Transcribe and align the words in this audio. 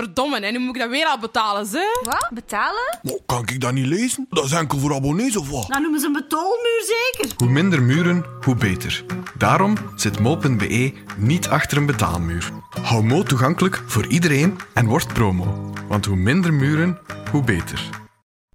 Verdomme, 0.00 0.40
en 0.40 0.52
nu 0.52 0.58
moet 0.58 0.74
ik 0.74 0.80
dat 0.80 0.90
weer 0.90 1.06
al 1.06 1.18
betalen, 1.18 1.66
ze? 1.66 2.00
Wat? 2.02 2.30
Betalen? 2.34 2.98
Maar 3.02 3.14
kan 3.26 3.42
ik 3.46 3.60
dat 3.60 3.72
niet 3.72 3.86
lezen? 3.86 4.26
Dat 4.30 4.44
is 4.44 4.52
enkel 4.52 4.78
voor 4.78 4.94
abonnees 4.94 5.36
of 5.36 5.50
wat? 5.50 5.68
Dan 5.68 5.82
noemen 5.82 6.00
ze 6.00 6.06
een 6.06 6.12
betaalmuur 6.12 6.82
zeker. 6.86 7.36
Hoe 7.36 7.48
minder 7.48 7.82
muren, 7.82 8.24
hoe 8.44 8.54
beter. 8.54 9.04
Daarom 9.38 9.76
zit 9.96 10.18
mo.be 10.18 10.92
niet 11.16 11.48
achter 11.48 11.76
een 11.76 11.86
betaalmuur. 11.86 12.50
Hou 12.82 13.02
Mo 13.04 13.22
toegankelijk 13.22 13.82
voor 13.86 14.06
iedereen 14.06 14.58
en 14.74 14.86
word 14.86 15.12
promo. 15.12 15.72
Want 15.88 16.04
hoe 16.04 16.16
minder 16.16 16.54
muren, 16.54 16.98
hoe 17.30 17.42
beter. 17.42 17.88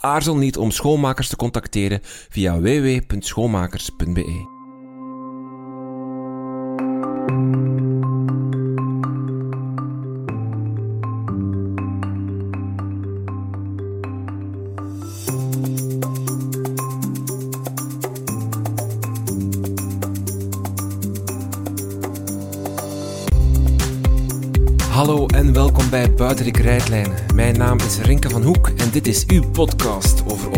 Aarzel 0.00 0.36
niet 0.36 0.56
om 0.56 0.70
schoonmakers 0.70 1.28
te 1.28 1.36
contacteren 1.36 2.00
via 2.28 2.60
www.schoonmakers.be. 2.60 4.57
en 25.48 25.54
welkom 25.54 25.90
bij 25.90 26.12
Buitenrik 26.12 26.56
Rijtlijnen. 26.56 27.14
Mijn 27.34 27.58
naam 27.58 27.78
is 27.78 27.98
Rinke 27.98 28.30
van 28.30 28.42
Hoek 28.42 28.68
en 28.68 28.90
dit 28.90 29.06
is 29.06 29.26
uw 29.26 29.50
podcast 29.50 30.22
over 30.26 30.50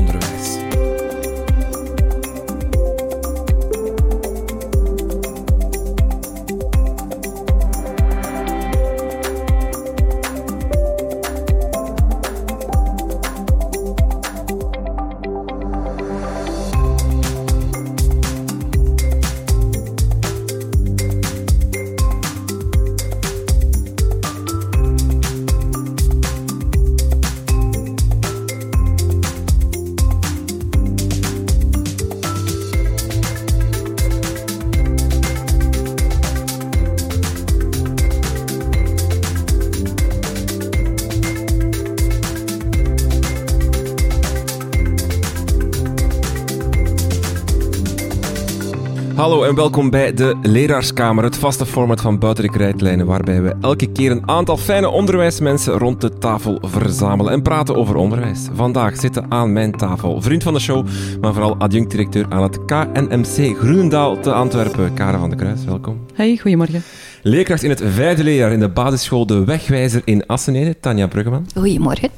welkom 49.70 49.90
bij 49.90 50.14
de 50.14 50.36
Leraarskamer, 50.42 51.24
het 51.24 51.36
vaste 51.36 51.66
format 51.66 52.00
van 52.00 52.18
Buitenrik 52.18 52.56
Rijtlijnen, 52.56 53.06
waarbij 53.06 53.42
we 53.42 53.54
elke 53.60 53.92
keer 53.92 54.10
een 54.10 54.28
aantal 54.28 54.56
fijne 54.56 54.88
onderwijsmensen 54.88 55.78
rond 55.78 56.00
de 56.00 56.18
tafel 56.18 56.58
verzamelen 56.62 57.32
en 57.32 57.42
praten 57.42 57.76
over 57.76 57.96
onderwijs. 57.96 58.48
Vandaag 58.52 58.96
zitten 58.96 59.26
aan 59.28 59.52
mijn 59.52 59.72
tafel 59.72 60.22
vriend 60.22 60.42
van 60.42 60.54
de 60.54 60.60
show, 60.60 60.86
maar 61.20 61.32
vooral 61.32 61.56
adjunct-directeur 61.56 62.26
aan 62.28 62.42
het 62.42 62.64
KNMC 62.64 63.58
Groenendaal 63.58 64.20
te 64.20 64.32
Antwerpen, 64.32 64.94
Karen 64.94 65.20
van 65.20 65.30
de 65.30 65.36
Kruis. 65.36 65.64
Welkom. 65.64 66.00
Hey, 66.14 66.36
goedemorgen. 66.36 66.82
Leerkracht 67.22 67.62
in 67.62 67.70
het 67.70 67.82
vijfde 67.84 68.24
leerjaar 68.24 68.52
in 68.52 68.60
de 68.60 68.68
basisschool 68.68 69.26
De 69.26 69.44
Wegwijzer 69.44 70.02
in 70.04 70.26
Assenede, 70.26 70.80
Tanja 70.80 71.06
Bruggeman. 71.06 71.46
Goedemorgen. 71.54 72.08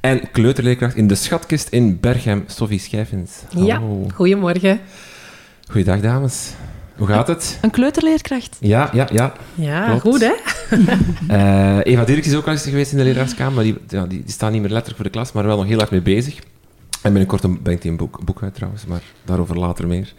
En 0.00 0.30
kleuterleerkracht 0.30 0.96
in 0.96 1.06
de 1.06 1.14
Schatkist 1.14 1.68
in 1.68 2.00
Berghem, 2.00 2.44
Sophie 2.46 2.78
Schijfens. 2.78 3.32
Ja, 3.50 3.80
goedemorgen. 4.14 4.80
Goeiedag, 5.68 6.00
dames. 6.00 6.52
Hoe 6.96 7.06
gaat 7.06 7.28
het? 7.28 7.58
Een 7.62 7.70
kleuterleerkracht. 7.70 8.56
Ja, 8.60 8.90
ja, 8.92 9.08
ja. 9.12 9.32
Ja, 9.54 9.84
Klopt. 9.86 10.00
goed 10.00 10.20
hè? 10.20 10.32
Eh, 11.28 11.78
Eva 11.82 12.04
Dirks 12.04 12.26
is 12.26 12.34
ook 12.34 12.46
al 12.46 12.52
eens 12.52 12.62
geweest 12.62 12.92
in 12.92 12.98
de 12.98 13.04
leraarskamer, 13.04 13.52
maar 13.54 13.64
die, 13.64 13.76
ja, 13.88 14.06
die, 14.06 14.22
die 14.22 14.32
staat 14.32 14.50
niet 14.52 14.60
meer 14.60 14.70
letterlijk 14.70 14.96
voor 15.02 15.04
de 15.10 15.18
klas, 15.18 15.32
maar 15.32 15.44
wel 15.46 15.56
nog 15.56 15.66
heel 15.66 15.78
hard 15.78 15.90
mee 15.90 16.00
bezig. 16.02 16.34
En 17.02 17.10
binnenkort 17.10 17.42
een- 17.44 17.62
brengt 17.62 17.82
hij 17.82 17.90
een 17.92 17.98
boek, 17.98 18.24
boek 18.24 18.42
uit 18.42 18.54
trouwens, 18.54 18.86
maar 18.86 19.02
daarover 19.24 19.58
later 19.58 19.86
meer. 19.86 20.12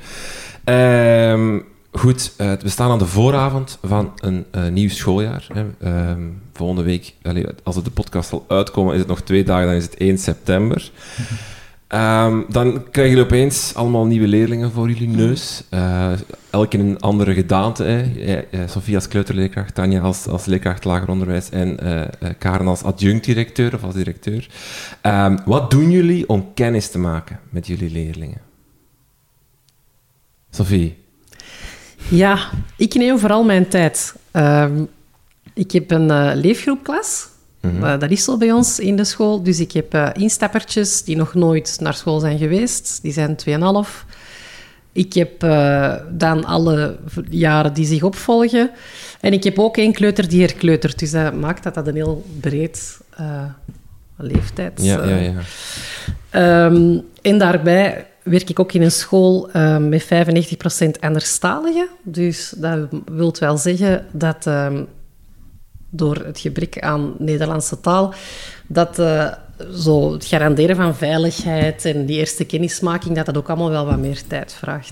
Ehm, 0.63 1.59
goed, 1.91 2.33
eh, 2.37 2.51
we 2.61 2.69
staan 2.69 2.91
aan 2.91 2.97
de 2.99 3.05
vooravond 3.05 3.77
van 3.83 4.11
een 4.15 4.45
eh, 4.51 4.67
nieuw 4.67 4.89
schooljaar. 4.89 5.47
Hè. 5.53 5.65
Ehm, 5.79 6.21
volgende 6.53 6.83
week, 6.83 7.13
allee, 7.23 7.45
als 7.63 7.75
het 7.75 7.85
de 7.85 7.91
podcast 7.91 8.29
zal 8.29 8.45
uitkomen, 8.47 8.93
is 8.93 8.99
het 8.99 9.07
nog 9.09 9.21
twee 9.21 9.43
dagen, 9.43 9.65
dan 9.67 9.75
is 9.75 9.83
het 9.83 9.95
1 9.97 10.17
september. 10.17 10.91
Ehm, 11.87 12.41
dan 12.49 12.83
krijgen 12.91 13.15
jullie 13.15 13.31
opeens 13.31 13.75
allemaal 13.75 14.05
nieuwe 14.05 14.27
leerlingen 14.27 14.71
voor 14.71 14.89
jullie 14.89 15.07
neus. 15.07 15.63
Eh, 15.69 16.11
elk 16.49 16.73
in 16.73 16.79
een 16.79 16.99
andere 16.99 17.33
gedaante. 17.33 17.83
Hè. 17.83 18.67
Sofie 18.67 18.95
als 18.95 19.07
kleuterleerkracht, 19.07 19.75
Tanja 19.75 20.01
als, 20.01 20.27
als 20.27 20.45
leerkracht 20.45 20.83
lager 20.83 21.09
onderwijs 21.09 21.49
en 21.49 21.79
eh, 21.79 22.29
Karen 22.37 22.67
als 22.67 22.83
adjunct-directeur 22.83 23.73
of 23.73 23.83
als 23.83 23.93
directeur. 23.93 24.47
Ehm, 25.01 25.37
wat 25.45 25.71
doen 25.71 25.91
jullie 25.91 26.29
om 26.29 26.53
kennis 26.53 26.89
te 26.89 26.97
maken 26.99 27.39
met 27.49 27.67
jullie 27.67 27.91
leerlingen? 27.91 28.41
Sophie? 30.49 31.03
Ja, 32.09 32.49
ik 32.77 32.93
neem 32.93 33.19
vooral 33.19 33.43
mijn 33.43 33.67
tijd. 33.67 34.15
Ehm, 34.31 34.83
ik 35.53 35.71
heb 35.71 35.91
een 35.91 36.35
leefgroepklas. 36.35 37.27
Eh, 37.81 37.99
dat 37.99 38.11
is 38.11 38.23
zo 38.23 38.37
bij 38.37 38.51
ons 38.51 38.79
in 38.79 38.95
de 38.95 39.03
school. 39.03 39.43
Dus 39.43 39.59
ik 39.59 39.71
heb 39.71 39.93
eh, 39.93 40.09
instappertjes 40.13 41.03
die 41.03 41.15
nog 41.15 41.33
nooit 41.33 41.77
naar 41.79 41.93
school 41.93 42.19
zijn 42.19 42.37
geweest. 42.37 42.99
Die 43.01 43.13
zijn 43.13 43.35
2,5. 43.35 44.05
Ik 44.91 45.13
heb 45.13 45.43
eh, 45.43 45.93
dan 46.09 46.45
alle 46.45 46.97
jaren 47.29 47.73
die 47.73 47.85
zich 47.85 48.03
opvolgen. 48.03 48.69
En 49.21 49.33
ik 49.33 49.43
heb 49.43 49.59
ook 49.59 49.77
één 49.77 49.93
kleuter 49.93 50.29
die 50.29 50.41
herkleutert. 50.41 50.99
Dus 50.99 51.11
dat 51.11 51.33
maakt 51.33 51.63
dat 51.63 51.73
dat 51.73 51.87
een 51.87 51.95
heel 51.95 52.25
breed 52.39 52.99
uh, 53.19 53.43
leeftijd 54.17 54.81
Ja, 54.83 55.03
ja, 55.03 55.17
ja. 55.17 55.33
Ehm, 56.29 56.99
en 57.21 57.37
daarbij 57.37 58.07
werk 58.23 58.49
ik 58.49 58.59
ook 58.59 58.73
in 58.73 58.81
een 58.81 58.91
school 58.91 59.49
met 59.79 60.03
95% 60.03 60.99
anderstaligen. 60.99 61.87
Dus 62.03 62.53
dat 62.57 62.79
wil 63.05 63.35
wel 63.39 63.57
zeggen 63.57 64.05
dat 64.11 64.47
ehm, 64.47 64.83
door 65.95 66.15
het 66.15 66.39
gebrek 66.39 66.79
aan 66.79 67.13
Nederlandse 67.17 67.79
taal, 67.79 68.13
dat 68.67 68.99
eh, 68.99 69.31
zo 69.75 70.13
het 70.13 70.25
garanderen 70.25 70.75
van 70.75 70.95
veiligheid 70.95 71.85
en 71.85 72.05
die 72.05 72.17
eerste 72.17 72.45
kennismaking, 72.45 73.15
dat 73.15 73.25
dat 73.25 73.37
ook 73.37 73.49
allemaal 73.49 73.69
wel 73.69 73.85
wat 73.85 73.97
meer 73.97 74.21
tijd 74.27 74.53
vraagt. 74.53 74.91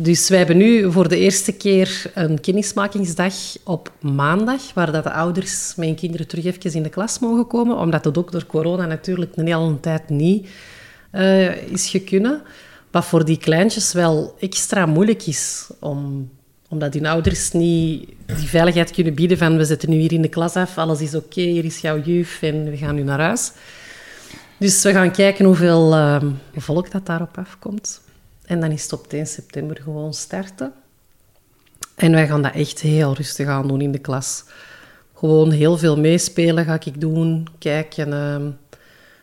Dus 0.00 0.28
wij 0.28 0.38
hebben 0.38 0.56
nu 0.56 0.92
voor 0.92 1.08
de 1.08 1.18
eerste 1.18 1.52
keer 1.52 2.10
een 2.14 2.40
kennismakingsdag 2.40 3.34
op 3.64 3.92
maandag, 4.00 4.74
waar 4.74 4.92
dat 4.92 5.04
de 5.04 5.12
ouders 5.12 5.74
met 5.76 5.86
hun 5.86 5.96
kinderen 5.96 6.26
terug 6.26 6.44
even 6.44 6.72
in 6.72 6.82
de 6.82 6.88
klas 6.88 7.18
mogen 7.18 7.46
komen, 7.46 7.76
omdat 7.76 8.04
het 8.04 8.18
ook 8.18 8.32
door 8.32 8.46
corona 8.46 8.86
natuurlijk 8.86 9.36
een 9.36 9.46
hele 9.46 9.80
tijd 9.80 10.08
niet 10.08 10.48
eh, 11.10 11.72
is 11.72 11.90
gekunnen. 11.90 12.42
Wat 12.90 13.04
voor 13.04 13.24
die 13.24 13.38
kleintjes 13.38 13.92
wel 13.92 14.36
extra 14.38 14.86
moeilijk 14.86 15.26
is, 15.26 15.70
om, 15.80 16.30
omdat 16.68 16.94
hun 16.94 17.06
ouders 17.06 17.50
niet 17.50 18.08
die 18.26 18.48
veiligheid 18.48 18.90
kunnen 18.90 19.14
bieden 19.14 19.38
van 19.38 19.56
we 19.56 19.64
zitten 19.64 19.90
nu 19.90 19.96
hier 19.96 20.12
in 20.12 20.22
de 20.22 20.28
klas 20.28 20.54
af, 20.54 20.78
alles 20.78 21.00
is 21.00 21.14
oké, 21.14 21.40
hier 21.40 21.64
is 21.64 21.78
jouw 21.78 22.00
juf 22.00 22.42
en 22.42 22.70
we 22.70 22.76
gaan 22.76 22.94
nu 22.94 23.02
naar 23.02 23.20
huis. 23.20 23.52
Dus 24.58 24.82
we 24.82 24.92
gaan 24.92 25.10
kijken 25.10 25.44
hoeveel 25.44 25.94
eh, 25.94 26.22
volk 26.56 26.90
dat 26.90 27.06
daarop 27.06 27.38
afkomt. 27.38 28.00
En 28.44 28.60
dan 28.60 28.70
is 28.70 28.82
het 28.82 28.92
op 28.92 29.08
10 29.08 29.26
september 29.26 29.80
gewoon 29.82 30.14
starten. 30.14 30.72
En 31.94 32.12
wij 32.12 32.26
gaan 32.26 32.42
dat 32.42 32.54
echt 32.54 32.80
heel 32.80 33.14
rustig 33.14 33.48
aan 33.48 33.68
doen 33.68 33.80
in 33.80 33.92
de 33.92 33.98
klas. 33.98 34.44
Gewoon 35.14 35.50
heel 35.50 35.78
veel 35.78 35.98
meespelen 35.98 36.64
ga 36.64 36.78
ik 36.84 37.00
doen. 37.00 37.46
Kijken 37.58 38.12
ehm, 38.12 38.50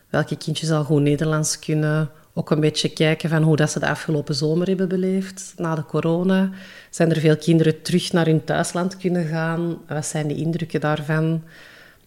welke 0.08 0.36
kindjes 0.36 0.70
al 0.70 0.84
goed 0.84 1.02
Nederlands 1.02 1.58
kunnen. 1.58 2.10
Ook 2.38 2.50
een 2.50 2.60
beetje 2.60 2.88
kijken 2.88 3.28
van 3.28 3.42
hoe 3.42 3.56
dat 3.56 3.70
ze 3.70 3.78
de 3.78 3.88
afgelopen 3.88 4.34
zomer 4.34 4.66
hebben 4.66 4.88
beleefd. 4.88 5.54
Na 5.56 5.74
de 5.74 5.84
corona 5.84 6.50
zijn 6.90 7.10
er 7.10 7.20
veel 7.20 7.36
kinderen 7.36 7.82
terug 7.82 8.12
naar 8.12 8.26
hun 8.26 8.44
thuisland 8.44 8.96
kunnen 8.96 9.26
gaan. 9.26 9.78
Wat 9.88 10.06
zijn 10.06 10.28
de 10.28 10.34
indrukken 10.34 10.80
daarvan? 10.80 11.42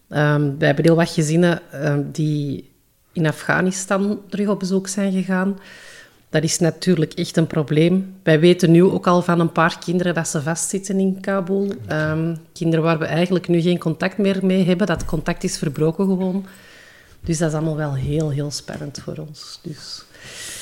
Ehm, 0.10 0.58
we 0.58 0.66
hebben 0.66 0.86
heel 0.86 0.96
wat 0.96 1.10
gezinnen 1.10 1.62
ehm, 1.72 2.02
die 2.12 2.70
in 3.14 3.28
Afghanistan 3.28 4.22
terug 4.30 4.48
op 4.48 4.60
bezoek 4.60 4.88
zijn 4.88 5.12
gegaan. 5.12 5.60
Dat 6.30 6.44
is 6.44 6.60
natuurlijk 6.60 7.14
echt 7.14 7.38
een 7.38 7.48
probleem. 7.48 8.16
Wij 8.24 8.40
weten 8.40 8.72
nu 8.72 8.84
ook 8.84 9.08
al 9.08 9.22
van 9.22 9.40
een 9.40 9.52
paar 9.52 9.80
kinderen 9.80 10.14
dat 10.14 10.28
ze 10.28 10.42
vastzitten 10.42 11.00
in 11.00 11.20
Kabul. 11.22 11.74
Ehm, 11.88 12.36
kinderen 12.54 12.86
waar 12.86 13.00
we 13.00 13.06
eigenlijk 13.06 13.48
nu 13.48 13.62
geen 13.62 13.80
contact 13.80 14.18
meer 14.18 14.46
mee 14.46 14.66
hebben. 14.66 14.88
Dat 14.88 15.06
contact 15.06 15.44
is 15.44 15.58
verbroken 15.58 16.06
gewoon. 16.06 16.46
Dus 17.22 17.38
dat 17.38 17.50
is 17.50 17.56
allemaal 17.56 17.76
wel 17.76 17.96
heel, 17.96 18.30
heel 18.30 18.52
spannend 18.52 19.02
voor 19.04 19.18
ons. 19.18 19.60
Dus 19.64 20.08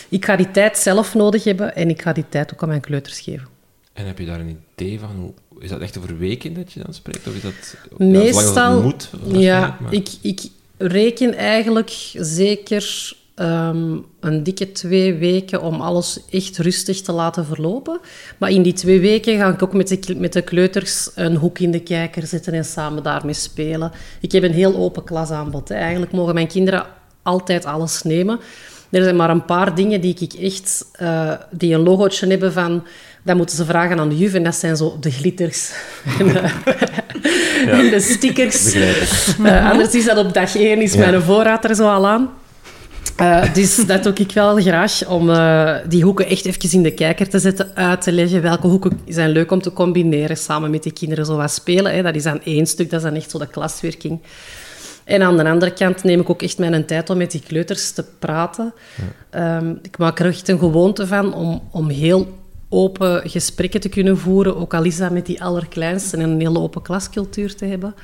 ik 0.09 0.25
ga 0.25 0.36
die 0.36 0.51
tijd 0.51 0.77
zelf 0.77 1.13
nodig 1.13 1.44
hebben 1.44 1.75
en 1.75 1.89
ik 1.89 2.01
ga 2.01 2.13
die 2.13 2.25
tijd 2.30 2.54
ook 2.54 2.62
aan 2.62 2.68
mijn 2.69 2.81
kleuters 2.81 3.19
geven. 3.19 3.48
En 3.94 4.06
heb 4.06 4.19
je 4.19 4.25
daar 4.25 4.39
een 4.39 4.59
idee 4.75 5.00
van? 5.00 5.09
Hoe, 5.19 5.33
is 5.59 5.69
dat 5.69 5.81
echt 5.81 5.98
over 5.98 6.18
weken 6.18 6.54
dat 6.54 6.74
je 6.74 6.80
dan 6.83 6.94
spreekt? 6.94 7.27
Of 7.27 7.36
is 7.36 7.42
dat 7.42 7.77
Meestal, 7.98 8.75
ja, 8.75 8.81
moet? 8.81 9.09
ja, 9.27 9.77
maar- 9.81 9.94
ik, 9.94 10.09
ik 10.21 10.42
reken 10.77 11.33
eigenlijk 11.33 11.89
zeker 12.13 13.15
ehm, 13.36 13.98
een 14.19 14.44
dikke 14.44 14.71
twee 14.71 15.13
weken 15.13 15.62
om 15.62 15.81
alles 15.81 16.19
echt 16.30 16.57
rustig 16.57 17.01
te 17.01 17.12
laten 17.12 17.45
verlopen. 17.45 18.00
Maar 18.38 18.50
in 18.50 18.62
die 18.62 18.74
twee 18.74 19.00
weken 19.00 19.38
ga 19.38 19.50
ik 19.50 19.63
ook 19.63 19.74
met 19.74 19.88
de, 19.88 20.15
met 20.15 20.33
de 20.33 20.42
kleuters 20.42 21.09
een 21.15 21.36
hoek 21.36 21.59
in 21.59 21.71
de 21.71 21.80
kijker 21.80 22.27
zetten 22.27 22.54
en 22.54 22.65
samen 22.65 23.04
daarmee 23.04 23.33
spelen. 23.33 23.92
Ik 24.21 24.31
heb 24.31 24.44
een 24.44 24.54
heel 24.54 24.75
open 24.75 25.04
klasaanbod. 25.04 25.69
Hè. 25.69 25.75
Eigenlijk 25.75 26.12
mogen 26.12 26.33
mijn 26.33 26.48
kinderen 26.48 26.86
altijd 27.21 27.65
alles 27.65 28.04
nemen. 28.04 28.39
Er 28.89 29.04
zijn 29.04 29.16
maar 29.16 29.30
een 29.30 29.45
paar 29.45 29.75
dingen 29.75 30.01
die 30.01 30.18
ik 30.19 30.34
echt, 30.34 30.86
eh, 30.92 31.31
die 31.51 31.74
een 31.74 31.84
logootje 31.84 32.28
hebben 32.28 32.54
van, 32.54 32.84
dat 33.24 33.36
moeten 33.36 33.56
ze 33.56 33.66
vragen 33.66 34.00
aan 34.00 34.10
de 34.10 34.18
juf. 34.18 34.34
En 34.34 34.44
dat 34.44 34.56
zijn 34.56 34.78
zo 34.78 34.98
de 35.00 35.12
glitters 35.12 35.72
en 36.19 36.28
de, 36.28 36.39
en 37.66 37.89
de 37.89 38.00
stickers. 38.00 38.74
Eh, 39.44 39.72
anders 39.72 39.94
is 39.94 40.06
dat 40.06 40.18
op 40.18 40.34
dag 40.34 40.56
één, 40.56 40.81
is 40.81 40.95
mijn 40.95 41.22
voorraad 41.22 41.63
er 41.63 41.75
zo 41.75 41.88
al 41.89 42.07
aan. 42.07 42.30
Eh, 43.18 43.54
dus 43.54 43.75
dat 43.86 44.04
doe 44.04 44.13
ik 44.13 44.31
wel 44.31 44.62
graag, 44.62 45.07
om 45.07 45.30
eh, 45.30 45.75
die 45.88 46.04
hoeken 46.04 46.28
echt 46.28 46.45
even 46.45 46.72
in 46.72 46.83
de 46.83 46.92
kijker 46.92 47.30
te 47.30 47.40
zetten, 47.40 47.72
uit 47.74 48.01
te 48.01 48.12
leggen. 48.12 48.42
Welke 48.42 48.68
hoeken 48.68 49.00
zijn 49.07 49.30
leuk 49.30 49.51
om 49.51 49.62
te 49.62 49.74
combineren, 49.74 50.38
samen 50.38 50.72
met 50.72 50.83
de 50.83 50.92
kinderen 50.92 51.25
zo 51.25 51.36
wat 51.36 51.51
spelen. 51.51 51.94
Hè. 51.94 52.01
Dat 52.01 52.16
is 52.16 52.25
aan 52.25 52.42
één 52.44 52.66
stuk, 52.66 52.90
dat 52.90 53.00
is 53.00 53.06
dan 53.06 53.16
echt 53.16 53.31
zo 53.31 53.38
de 53.38 53.48
klaswerking. 53.48 54.19
En 55.07 55.21
aan 55.21 55.38
de 55.38 55.50
andere 55.50 55.74
kant 55.74 56.04
neem 56.04 56.19
ik 56.19 56.30
ook 56.30 56.42
echt 56.42 56.57
mijn 56.57 56.86
tijd 56.86 57.09
om 57.09 57.18
met 57.18 57.31
die 57.31 57.42
kleuters 57.42 57.92
te 57.92 58.06
praten. 58.19 58.74
Ehm, 59.30 59.75
ik 59.81 59.98
maak 59.98 60.19
er 60.19 60.25
echt 60.25 60.48
een 60.48 60.59
gewoonte 60.59 61.07
van 61.07 61.33
om, 61.33 61.62
om 61.71 61.89
heel 61.89 62.27
open 62.69 63.30
gesprekken 63.30 63.80
te 63.80 63.89
kunnen 63.89 64.18
voeren, 64.18 64.57
ook 64.57 64.74
al 64.74 64.83
is 64.83 64.98
dat 64.98 65.12
met 65.12 65.25
die 65.25 65.44
allerkleinste 65.44 66.18
en 66.18 66.24
een 66.24 66.39
hele 66.39 66.59
open 66.59 66.81
klascultuur 66.81 67.56
te 67.56 67.65
hebben. 67.65 67.95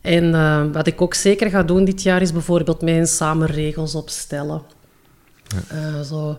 En 0.00 0.34
eh, 0.34 0.62
wat 0.72 0.86
ik 0.86 1.00
ook 1.00 1.14
zeker 1.14 1.50
ga 1.50 1.62
doen 1.62 1.84
dit 1.84 2.02
jaar 2.02 2.22
is 2.22 2.32
bijvoorbeeld 2.32 2.82
met 2.82 2.94
hen 2.94 3.06
samen 3.06 3.46
regels 3.46 3.94
opstellen. 3.94 4.62
Eh, 5.68 6.00
zo 6.00 6.38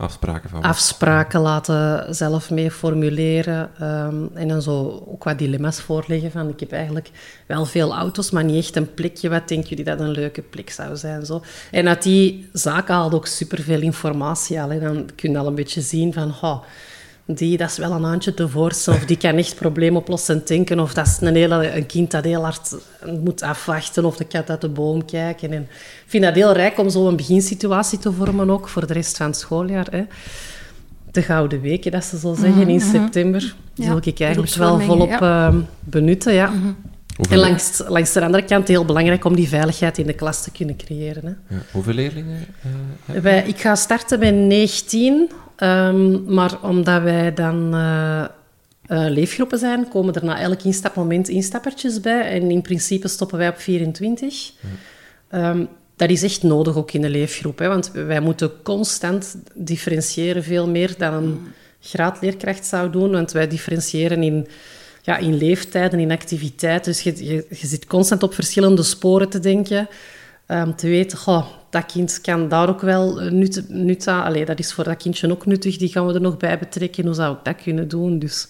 Afspraken 0.00 0.50
van. 0.50 0.62
afspraken 0.62 1.40
laten 1.40 2.14
zelf 2.14 2.50
mee 2.50 2.70
formuleren. 2.70 3.70
ehm, 3.78 4.16
en 4.34 4.48
dan 4.48 4.62
zo 4.62 5.04
ook 5.06 5.24
wat 5.24 5.38
dilemma's 5.38 5.80
voorleggen 5.80 6.30
van 6.30 6.48
ik 6.48 6.60
heb 6.60 6.72
eigenlijk 6.72 7.10
wel 7.46 7.64
veel 7.64 7.94
auto's, 7.94 8.30
maar 8.30 8.44
niet 8.44 8.64
echt 8.64 8.76
een 8.76 8.94
plekje. 8.94 9.28
Wat 9.28 9.48
denken 9.48 9.68
jullie 9.68 9.84
dat 9.84 10.00
een 10.00 10.10
leuke 10.10 10.42
plek 10.42 10.70
zou 10.70 10.96
zijn? 10.96 11.26
Zo. 11.26 11.42
En 11.70 11.88
uit 11.88 12.02
die 12.02 12.48
zaken 12.52 12.94
haalt 12.94 13.14
ook 13.14 13.26
superveel 13.26 13.80
informatie 13.80 14.60
al. 14.60 14.80
Dan 14.80 15.08
kun 15.14 15.30
je 15.30 15.38
al 15.38 15.46
een 15.46 15.54
beetje 15.54 15.80
zien 15.80 16.12
van... 16.12 16.34
"Ha, 16.40 16.62
die, 17.34 17.56
dat 17.56 17.70
is 17.70 17.76
wel 17.76 17.92
een 17.92 18.02
handje 18.02 18.34
te 18.34 18.48
voorstellen, 18.48 19.00
of 19.00 19.06
die 19.06 19.16
kan 19.16 19.36
echt 19.36 19.54
probleemoplossend 19.54 20.48
denken, 20.48 20.80
of 20.80 20.94
dat 20.94 21.06
is 21.06 21.16
een, 21.20 21.34
hele, 21.34 21.74
een 21.76 21.86
kind 21.86 22.10
dat 22.10 22.24
heel 22.24 22.42
hard 22.42 22.74
moet 23.22 23.42
afwachten, 23.42 24.04
of 24.04 24.16
de 24.16 24.24
kat 24.24 24.50
uit 24.50 24.60
de 24.60 24.68
boom 24.68 25.04
kijken. 25.04 25.52
En 25.52 25.62
ik 25.62 25.68
vind 26.06 26.24
dat 26.24 26.34
heel 26.34 26.52
rijk 26.52 26.78
om 26.78 26.90
zo 26.90 27.08
een 27.08 27.16
beginsituatie 27.16 27.98
te 27.98 28.12
vormen 28.12 28.50
ook 28.50 28.68
voor 28.68 28.86
de 28.86 28.92
rest 28.92 29.16
van 29.16 29.26
het 29.26 29.36
schooljaar. 29.36 29.86
Hè. 29.90 30.02
De 31.10 31.22
gouden 31.22 31.60
weken, 31.60 31.90
dat 31.90 32.04
ze 32.04 32.18
zo 32.18 32.34
zeggen, 32.34 32.68
in 32.68 32.80
september. 32.80 33.54
Die 33.74 33.84
Ja, 33.84 33.90
wil 33.90 34.00
ik 34.04 34.20
eigenlijk 34.20 34.54
wel 34.54 34.80
volop 34.80 35.08
ja. 35.08 35.46
eh, 35.48 35.54
benutten. 35.80 36.32
Ja. 36.32 36.52
Hoeveel, 37.16 37.42
En 37.44 37.48
langs, 37.48 37.82
langs 37.88 38.12
de 38.12 38.20
andere 38.24 38.44
kant 38.44 38.68
heel 38.68 38.84
belangrijk 38.84 39.24
om 39.24 39.34
die 39.36 39.48
veiligheid 39.48 39.98
in 39.98 40.06
de 40.06 40.12
klas 40.12 40.42
te 40.42 40.50
kunnen 40.50 40.76
creëren. 40.76 41.24
Hè. 41.24 41.54
ja, 41.56 41.62
hoeveel 41.72 41.94
leerlingen? 41.94 42.38
eh, 42.62 42.70
heb 43.04 43.14
je? 43.16 43.20
Wij, 43.20 43.44
ik 43.46 43.58
ga 43.60 43.74
starten 43.74 44.18
met 44.18 44.34
19, 44.34 45.30
ehm, 45.60 46.34
maar 46.34 46.58
omdat 46.62 47.02
wij 47.02 47.34
dan 47.34 47.74
eh, 47.74 48.20
eh, 48.22 48.28
leefgroepen 48.88 49.58
zijn, 49.58 49.88
komen 49.88 50.14
er 50.14 50.24
na 50.24 50.40
elk 50.40 50.62
instapmoment 50.62 51.28
instappertjes 51.28 52.00
bij. 52.00 52.30
En 52.30 52.50
in 52.50 52.62
principe 52.62 53.08
stoppen 53.08 53.38
wij 53.38 53.48
op 53.48 53.58
24. 53.58 54.52
Ehm, 55.28 55.64
dat 55.96 56.10
is 56.10 56.22
echt 56.22 56.42
nodig 56.42 56.76
ook 56.76 56.92
in 56.92 57.00
de 57.00 57.08
leefgroep, 57.08 57.58
hè, 57.58 57.68
want 57.68 57.90
wij 57.90 58.20
moeten 58.20 58.62
constant 58.62 59.36
differentiëren, 59.54 60.42
veel 60.42 60.68
meer 60.68 60.94
dan 60.98 61.14
een 61.14 61.40
graadleerkracht 61.80 62.66
zou 62.66 62.90
doen, 62.90 63.10
want 63.10 63.32
wij 63.32 63.48
differentiëren 63.48 64.22
in, 64.22 64.46
ja, 65.02 65.16
in 65.16 65.36
leeftijden, 65.36 65.98
in 65.98 66.10
activiteit. 66.10 66.84
Dus 66.84 67.00
je, 67.00 67.26
je, 67.26 67.46
zit 67.66 67.86
constant 67.86 68.22
op 68.22 68.34
verschillende 68.34 68.82
sporen 68.82 69.28
te 69.28 69.38
denken. 69.40 69.88
Om 70.46 70.76
te 70.76 70.88
weten, 70.88 71.18
goh, 71.18 71.46
dat 71.70 71.86
kind 71.92 72.20
kan 72.22 72.48
daar 72.48 72.68
ook 72.68 72.80
wel 72.80 73.20
eh, 73.20 73.30
nut, 73.30 73.64
nut 73.68 74.06
aan... 74.08 74.24
Allee, 74.24 74.44
dat 74.44 74.58
is 74.58 74.72
voor 74.72 74.84
dat 74.84 74.96
kindje 74.96 75.30
ook 75.30 75.46
nuttig, 75.46 75.76
die 75.76 75.88
gaan 75.88 76.06
we 76.06 76.14
er 76.14 76.20
nog 76.20 76.36
bij 76.36 76.58
betrekken. 76.58 77.04
Hoe 77.04 77.14
zou 77.14 77.32
ik 77.34 77.38
dat 77.42 77.54
kunnen 77.62 77.88
doen? 77.88 78.18
Dus 78.18 78.48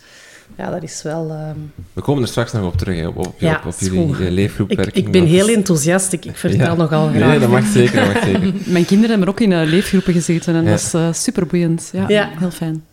ja, 0.58 0.70
dat 0.70 0.82
is 0.82 1.02
wel... 1.02 1.30
ehm, 1.30 1.56
We 1.92 2.00
komen 2.00 2.22
er 2.22 2.28
straks 2.28 2.52
nog 2.52 2.64
op 2.64 2.76
terug, 2.76 2.96
hè, 2.96 3.06
op, 3.06 3.16
op, 3.18 3.34
Ja, 3.38 3.62
op, 3.66 3.74
jullie 3.78 4.12
eh, 4.26 4.30
leefgroepwerking. 4.30 4.96
ik, 4.96 5.06
ik 5.06 5.12
ben 5.12 5.24
heel 5.26 5.48
is- 5.48 5.54
enthousiast, 5.54 6.12
ik, 6.12 6.24
ik 6.24 6.36
vertel 6.36 6.60
Ja. 6.66 6.74
nogal 6.74 7.08
Nee, 7.08 7.20
graag. 7.22 7.40
dat 7.40 7.48
mag 7.50 7.64
zeker, 7.66 8.04
dat 8.04 8.14
mag 8.14 8.22
zeker. 8.24 8.52
Mijn 8.72 8.84
kinderen 8.84 9.10
hebben 9.10 9.28
ook 9.28 9.40
in 9.40 9.52
eh, 9.52 9.66
leefgroepen 9.68 10.12
gezeten 10.12 10.54
en 10.54 10.64
Ja. 10.64 10.70
dat 10.70 10.78
is 10.80 10.94
eh 10.94 11.12
super 11.12 11.46
boeiend. 11.46 11.88
Ja, 11.92 12.04
Ja. 12.08 12.28
heel 12.38 12.50
fijn. 12.50 12.84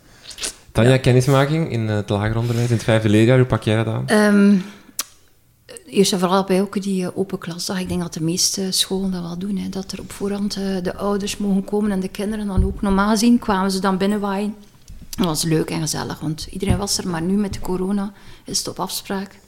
Tanja, 0.72 0.98
kennismaking 0.98 1.72
in 1.72 1.88
het 1.88 2.10
lager 2.10 2.38
onderwijs, 2.38 2.68
in 2.70 2.74
het 2.76 2.84
vijfde 2.84 3.10
leerjaar, 3.10 3.38
hoe 3.38 3.46
pak 3.48 3.64
jij 3.64 3.76
dat 3.84 3.88
aan? 3.88 4.04
Ehm, 4.08 4.54
eerst 5.86 6.14
en 6.14 6.20
vooral 6.20 6.44
bij 6.44 6.62
ook 6.62 6.82
die 6.82 7.04
eh, 7.04 7.18
open 7.18 7.38
klasdag. 7.38 7.80
Ik 7.80 7.88
denk 7.88 8.02
dat 8.02 8.14
de 8.14 8.24
meeste 8.24 8.72
scholen 8.72 9.12
dat 9.12 9.22
wel 9.22 9.38
doen. 9.38 9.58
Hè. 9.58 9.70
Dat 9.70 9.92
er 9.92 10.00
op 10.00 10.12
voorhand 10.12 10.56
eh, 10.56 10.64
de 10.84 10.96
ouders 10.96 11.38
mogen 11.38 11.64
komen 11.64 11.92
en 11.92 12.00
de 12.00 12.08
kinderen 12.08 12.48
dan 12.48 12.66
ook. 12.66 12.82
Normaal 12.82 13.10
gezien 13.10 13.40
kwamen 13.40 13.72
ze 13.72 13.80
dan 13.80 13.98
binnenwaaien. 13.98 14.56
Dat 15.10 15.26
was 15.26 15.44
leuk 15.44 15.70
en 15.70 15.82
gezellig, 15.82 16.20
want 16.20 16.48
iedereen 16.50 16.78
was 16.78 16.98
er. 16.98 17.08
Maar 17.08 17.22
nu 17.22 17.34
met 17.34 17.54
de 17.54 17.60
corona 17.60 18.14
is 18.44 18.58
het 18.58 18.68
op 18.68 18.80
afspraak. 18.80 19.40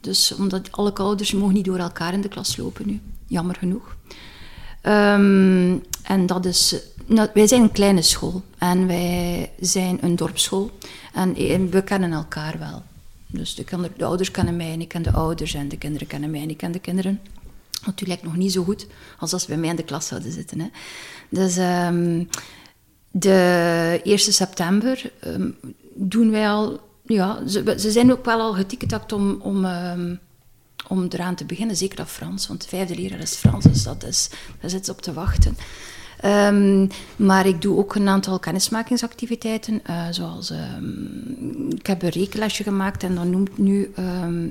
Dus 0.00 0.34
omdat 0.34 0.72
alle 0.72 0.94
ouders 0.94 1.32
mogen 1.32 1.54
niet 1.54 1.64
door 1.64 1.78
elkaar 1.78 2.12
in 2.12 2.20
de 2.20 2.28
klas 2.28 2.56
lopen 2.56 2.86
nu. 2.86 3.00
Jammer 3.26 3.56
genoeg. 3.56 3.96
Ehm, 4.80 5.76
en 6.02 6.26
dat 6.26 6.44
is... 6.44 6.76
nou, 7.06 7.28
wij 7.34 7.46
zijn 7.46 7.62
een 7.62 7.72
kleine 7.72 8.02
school 8.02 8.42
en 8.58 8.86
wij 8.86 9.50
zijn 9.60 9.98
een 10.00 10.16
dorpsschool. 10.16 10.70
En 11.12 11.70
we 11.70 11.82
kennen 11.84 12.12
elkaar 12.12 12.58
wel. 12.58 12.82
Dus 13.30 13.54
de, 13.54 13.64
de 13.96 14.04
ouders 14.04 14.30
kennen 14.30 14.56
mij 14.56 14.72
en 14.72 14.80
ik 14.80 14.88
ken 14.88 15.02
de 15.02 15.12
ouders. 15.12 15.54
En 15.54 15.68
de 15.68 15.78
kinderen 15.78 16.06
kennen 16.06 16.30
mij 16.30 16.40
en 16.40 16.50
ik 16.50 16.56
ken 16.56 16.72
de 16.72 16.78
kinderen. 16.78 17.20
Natuurlijk 17.86 18.22
nog 18.22 18.36
niet 18.36 18.52
zo 18.52 18.64
goed 18.64 18.86
als 19.18 19.32
als 19.32 19.42
ze 19.42 19.48
bij 19.48 19.56
mij 19.56 19.68
in 19.68 19.76
de 19.76 19.82
klas 19.82 20.06
zouden 20.06 20.32
zitten. 20.32 20.60
Hè. 20.60 20.66
Dus 21.28 21.56
ehm, 21.56 22.24
de 23.10 24.00
1 24.04 24.18
september 24.18 25.12
ehm, 25.20 25.50
doen 25.94 26.30
wij 26.30 26.48
al... 26.48 26.88
Ja, 27.02 27.46
ze, 27.46 27.74
ze 27.78 27.90
zijn 27.90 28.12
ook 28.12 28.24
wel 28.24 28.40
al 28.40 28.52
getiketakt 28.52 29.12
om... 29.12 29.40
om 29.40 29.64
ehm, 29.64 30.14
om 30.88 31.06
eraan 31.08 31.34
te 31.34 31.44
beginnen, 31.44 31.76
zeker 31.76 31.96
dat 31.96 32.08
Frans, 32.08 32.46
want 32.46 32.62
de 32.62 32.68
vijfde 32.68 32.94
leraar 32.94 33.18
is 33.18 33.34
Frans, 33.34 33.64
dus 33.64 33.82
dat 33.82 34.04
is, 34.04 34.28
daar 34.60 34.70
zitten 34.70 34.84
ze 34.84 34.90
op 34.90 35.02
te 35.02 35.12
wachten. 35.12 35.56
Maar 37.16 37.46
ik 37.46 37.62
doe 37.62 37.78
ook 37.78 37.94
een 37.94 38.08
aantal 38.08 38.38
kennismakingsactiviteiten, 38.38 39.84
eh, 39.84 40.06
zoals 40.10 40.52
ik 41.80 41.86
heb 41.86 42.02
een 42.02 42.08
rekenlesje 42.08 42.62
gemaakt 42.62 43.02
en 43.02 43.14
dan 43.14 43.30
noemt 43.30 43.58
nu, 43.58 43.90
ehm, 43.94 44.44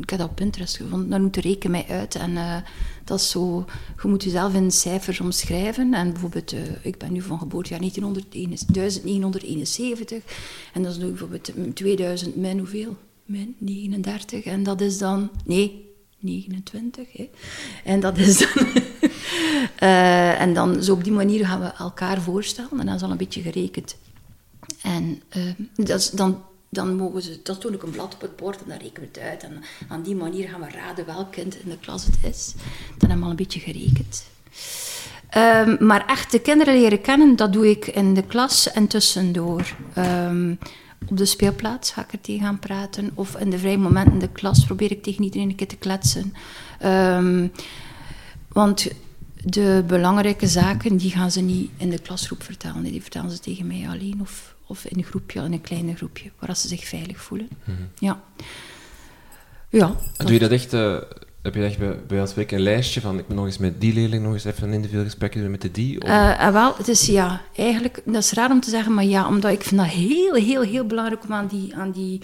ik 0.00 0.10
heb 0.10 0.18
dat 0.18 0.28
op 0.28 0.34
Pinterest 0.36 0.76
gevonden, 0.76 1.08
dan 1.10 1.20
noemt 1.20 1.34
de 1.34 1.40
reken 1.40 1.70
mij 1.70 1.86
uit 1.88 2.14
en 2.14 2.36
eh, 2.36 2.56
dat 3.04 3.20
is 3.20 3.30
zo, 3.30 3.64
je 4.02 4.08
moet 4.08 4.22
jezelf 4.22 4.54
in 4.54 4.70
cijfers 4.70 5.20
omschrijven 5.20 5.94
en 5.94 6.12
bijvoorbeeld, 6.12 6.52
eh, 6.52 6.60
ik 6.82 6.98
ben 6.98 7.12
nu 7.12 7.22
van 7.22 7.38
geboortejaar 7.38 7.80
1971 7.80 9.02
1971 9.02 10.22
en 10.72 10.82
dat 10.82 10.92
is 10.92 10.98
nu 10.98 11.08
bijvoorbeeld 11.08 11.56
mm, 11.56 11.74
2000 11.74 12.36
min 12.36 12.58
hoeveel? 12.58 12.96
Min 13.24 13.54
39 13.58 14.44
en 14.44 14.62
dat 14.62 14.80
is 14.80 14.98
dan, 14.98 15.30
nee, 15.44 15.90
29. 16.18 17.12
Hè. 17.12 17.30
En 17.84 18.00
dat 18.00 18.18
is 18.18 18.38
dan. 18.38 18.66
Eh, 19.76 20.40
en 20.40 20.54
dan 20.54 20.82
zo 20.82 20.92
op 20.92 21.04
die 21.04 21.12
manier 21.12 21.46
gaan 21.46 21.60
we 21.60 21.72
elkaar 21.78 22.20
voorstellen 22.20 22.80
en 22.80 22.86
dan 22.86 22.94
is 22.94 23.02
al 23.02 23.10
een 23.10 23.16
beetje 23.16 23.42
gerekend. 23.42 23.96
En 24.82 25.22
eh, 25.28 25.42
dat 25.74 26.00
is 26.00 26.10
dan, 26.10 26.42
dan 26.72 26.96
mogen 26.96 27.22
ze, 27.22 27.40
dat 27.42 27.72
ik 27.72 27.82
een 27.82 27.90
blad 27.90 28.14
op 28.14 28.20
het 28.20 28.36
bord 28.36 28.62
en 28.62 28.68
dan 28.68 28.78
rekenen 28.78 29.10
we 29.12 29.18
het 29.20 29.30
uit. 29.30 29.42
En 29.42 29.62
aan 29.88 30.02
die 30.02 30.14
manier 30.14 30.48
gaan 30.48 30.60
we 30.60 30.70
raden 30.70 31.06
welk 31.06 31.32
kind 31.32 31.56
in 31.56 31.70
de 31.70 31.78
klas 31.78 32.04
het 32.04 32.18
is. 32.22 32.54
Dan 32.98 33.08
hebben 33.10 33.18
we 33.18 33.24
al 33.24 33.30
een 33.30 33.36
beetje 33.36 33.60
gerekend. 33.60 34.24
Ehm, 35.28 35.86
maar 35.86 36.06
echt 36.06 36.30
de 36.30 36.40
kinderen 36.40 36.74
leren 36.74 37.00
kennen, 37.00 37.36
dat 37.36 37.52
doe 37.52 37.70
ik 37.70 37.86
in 37.86 38.14
de 38.14 38.22
klas 38.22 38.72
en 38.72 38.86
tussendoor. 38.86 39.76
Ehm, 39.94 40.54
op 41.08 41.16
de 41.16 41.24
speelplaats 41.24 41.90
ga 41.90 42.02
ik 42.02 42.12
er 42.12 42.20
tegen 42.20 42.42
gaan 42.42 42.58
praten. 42.58 43.10
Of 43.14 43.36
in 43.36 43.50
de 43.50 43.58
vrije 43.58 43.78
momenten 43.78 44.12
in 44.12 44.18
de 44.18 44.28
klas 44.28 44.64
probeer 44.64 44.90
ik 44.90 45.02
tegen 45.02 45.24
iedereen 45.24 45.48
een 45.48 45.54
keer 45.54 45.68
te 45.68 45.76
kletsen. 45.76 46.34
Ehm, 46.78 47.48
want 48.48 48.88
de 49.44 49.84
belangrijke 49.86 50.46
zaken, 50.46 50.96
die 50.96 51.10
gaan 51.10 51.30
ze 51.30 51.40
niet 51.40 51.70
in 51.76 51.90
de 51.90 51.98
klasgroep 51.98 52.42
vertellen. 52.42 52.82
Die 52.82 53.02
vertellen 53.02 53.30
ze 53.30 53.38
tegen 53.38 53.66
mij 53.66 53.88
alleen 53.88 54.18
of, 54.20 54.51
of 54.72 54.84
in 54.84 54.98
een 54.98 55.04
groepje, 55.04 55.40
in 55.42 55.52
een 55.52 55.60
kleine 55.60 55.94
groepje, 55.96 56.30
waar 56.38 56.56
ze 56.56 56.68
zich 56.68 56.84
veilig 56.84 57.20
voelen. 57.22 57.48
Ja. 57.98 58.20
Ja. 59.68 59.94
En 60.16 60.24
doe 60.26 60.34
je 60.34 60.40
dat 60.40 60.50
echt... 60.50 60.72
eh, 60.72 60.96
heb 61.42 61.54
je 61.54 61.64
echt 61.64 61.78
bij, 61.78 61.96
bij 62.06 62.20
ons 62.20 62.30
spreken 62.30 62.56
een 62.56 62.62
lijstje 62.62 63.00
van 63.00 63.18
ik 63.18 63.28
moet 63.28 63.36
nog 63.36 63.46
eens 63.46 63.58
met 63.58 63.80
die 63.80 63.94
leerling 63.94 64.22
nog 64.24 64.32
eens 64.32 64.44
even 64.44 64.68
een 64.68 64.72
individueel 64.74 65.04
gesprekje 65.04 65.40
doen 65.40 65.50
met 65.50 65.62
de 65.62 65.70
die? 65.70 66.00
Of- 66.02 66.08
Eh, 66.08 66.40
en 66.40 66.52
wel, 66.52 66.74
het 66.76 66.88
is 66.88 67.06
ja, 67.06 67.40
eigenlijk, 67.56 68.02
dat 68.04 68.22
is 68.22 68.32
raar 68.32 68.50
om 68.50 68.60
te 68.60 68.70
zeggen, 68.70 68.94
maar 68.94 69.04
ja, 69.04 69.28
omdat 69.28 69.52
ik 69.52 69.62
vind 69.62 69.80
dat 69.80 69.90
heel, 69.90 70.34
heel, 70.34 70.62
heel 70.62 70.86
belangrijk 70.86 71.24
om 71.24 71.32
aan 71.32 71.46
die, 71.46 71.74
aan 71.76 71.90
die 71.90 72.20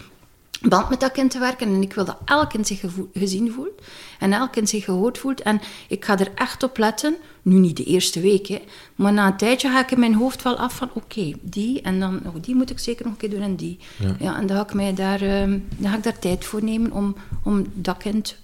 band 0.60 0.88
met 0.88 1.00
dat 1.00 1.12
kind 1.12 1.30
te 1.30 1.38
werken. 1.38 1.66
En 1.66 1.82
ik 1.82 1.92
wil 1.92 2.04
dat 2.04 2.18
elk 2.24 2.50
kind 2.50 2.66
zich 2.66 2.84
gezien 3.12 3.52
voelt 3.52 3.82
en 4.18 4.32
elk 4.32 4.52
kind 4.52 4.68
zich 4.68 4.84
gehoord 4.84 5.18
voelt. 5.18 5.42
En 5.42 5.60
ik 5.88 6.04
ga 6.04 6.18
er 6.18 6.32
echt 6.34 6.62
op 6.62 6.78
letten, 6.78 7.16
nu 7.42 7.58
niet 7.58 7.76
de 7.76 7.84
eerste 7.84 8.20
week, 8.20 8.46
hè, 8.46 8.62
maar 8.94 9.12
na 9.12 9.26
een 9.26 9.36
tijdje 9.36 9.68
ga 9.68 9.80
ik 9.80 9.90
in 9.90 10.00
mijn 10.00 10.14
hoofd 10.14 10.42
wel 10.42 10.56
af 10.56 10.76
van, 10.76 10.90
oké, 10.92 11.32
die 11.40 11.80
en 11.80 12.00
dan, 12.00 12.20
oh, 12.26 12.34
die 12.40 12.54
moet 12.54 12.70
ik 12.70 12.78
zeker 12.78 13.04
nog 13.04 13.12
een 13.12 13.18
keer 13.18 13.30
doen 13.30 13.42
en 13.42 13.56
die. 13.56 13.78
Ja. 14.18 14.36
en 14.36 14.46
dan 14.46 14.56
ga 14.56 14.62
ik, 14.62 14.74
mij 14.74 14.94
daar, 14.94 15.20
ehm, 15.22 15.58
dan 15.76 15.90
ga 15.90 15.96
ik 15.96 16.02
daar 16.02 16.18
tijd 16.18 16.44
voor 16.44 16.64
nemen 16.64 16.92
om, 16.92 17.16
om 17.42 17.66
dat 17.74 17.96
kind 17.96 18.36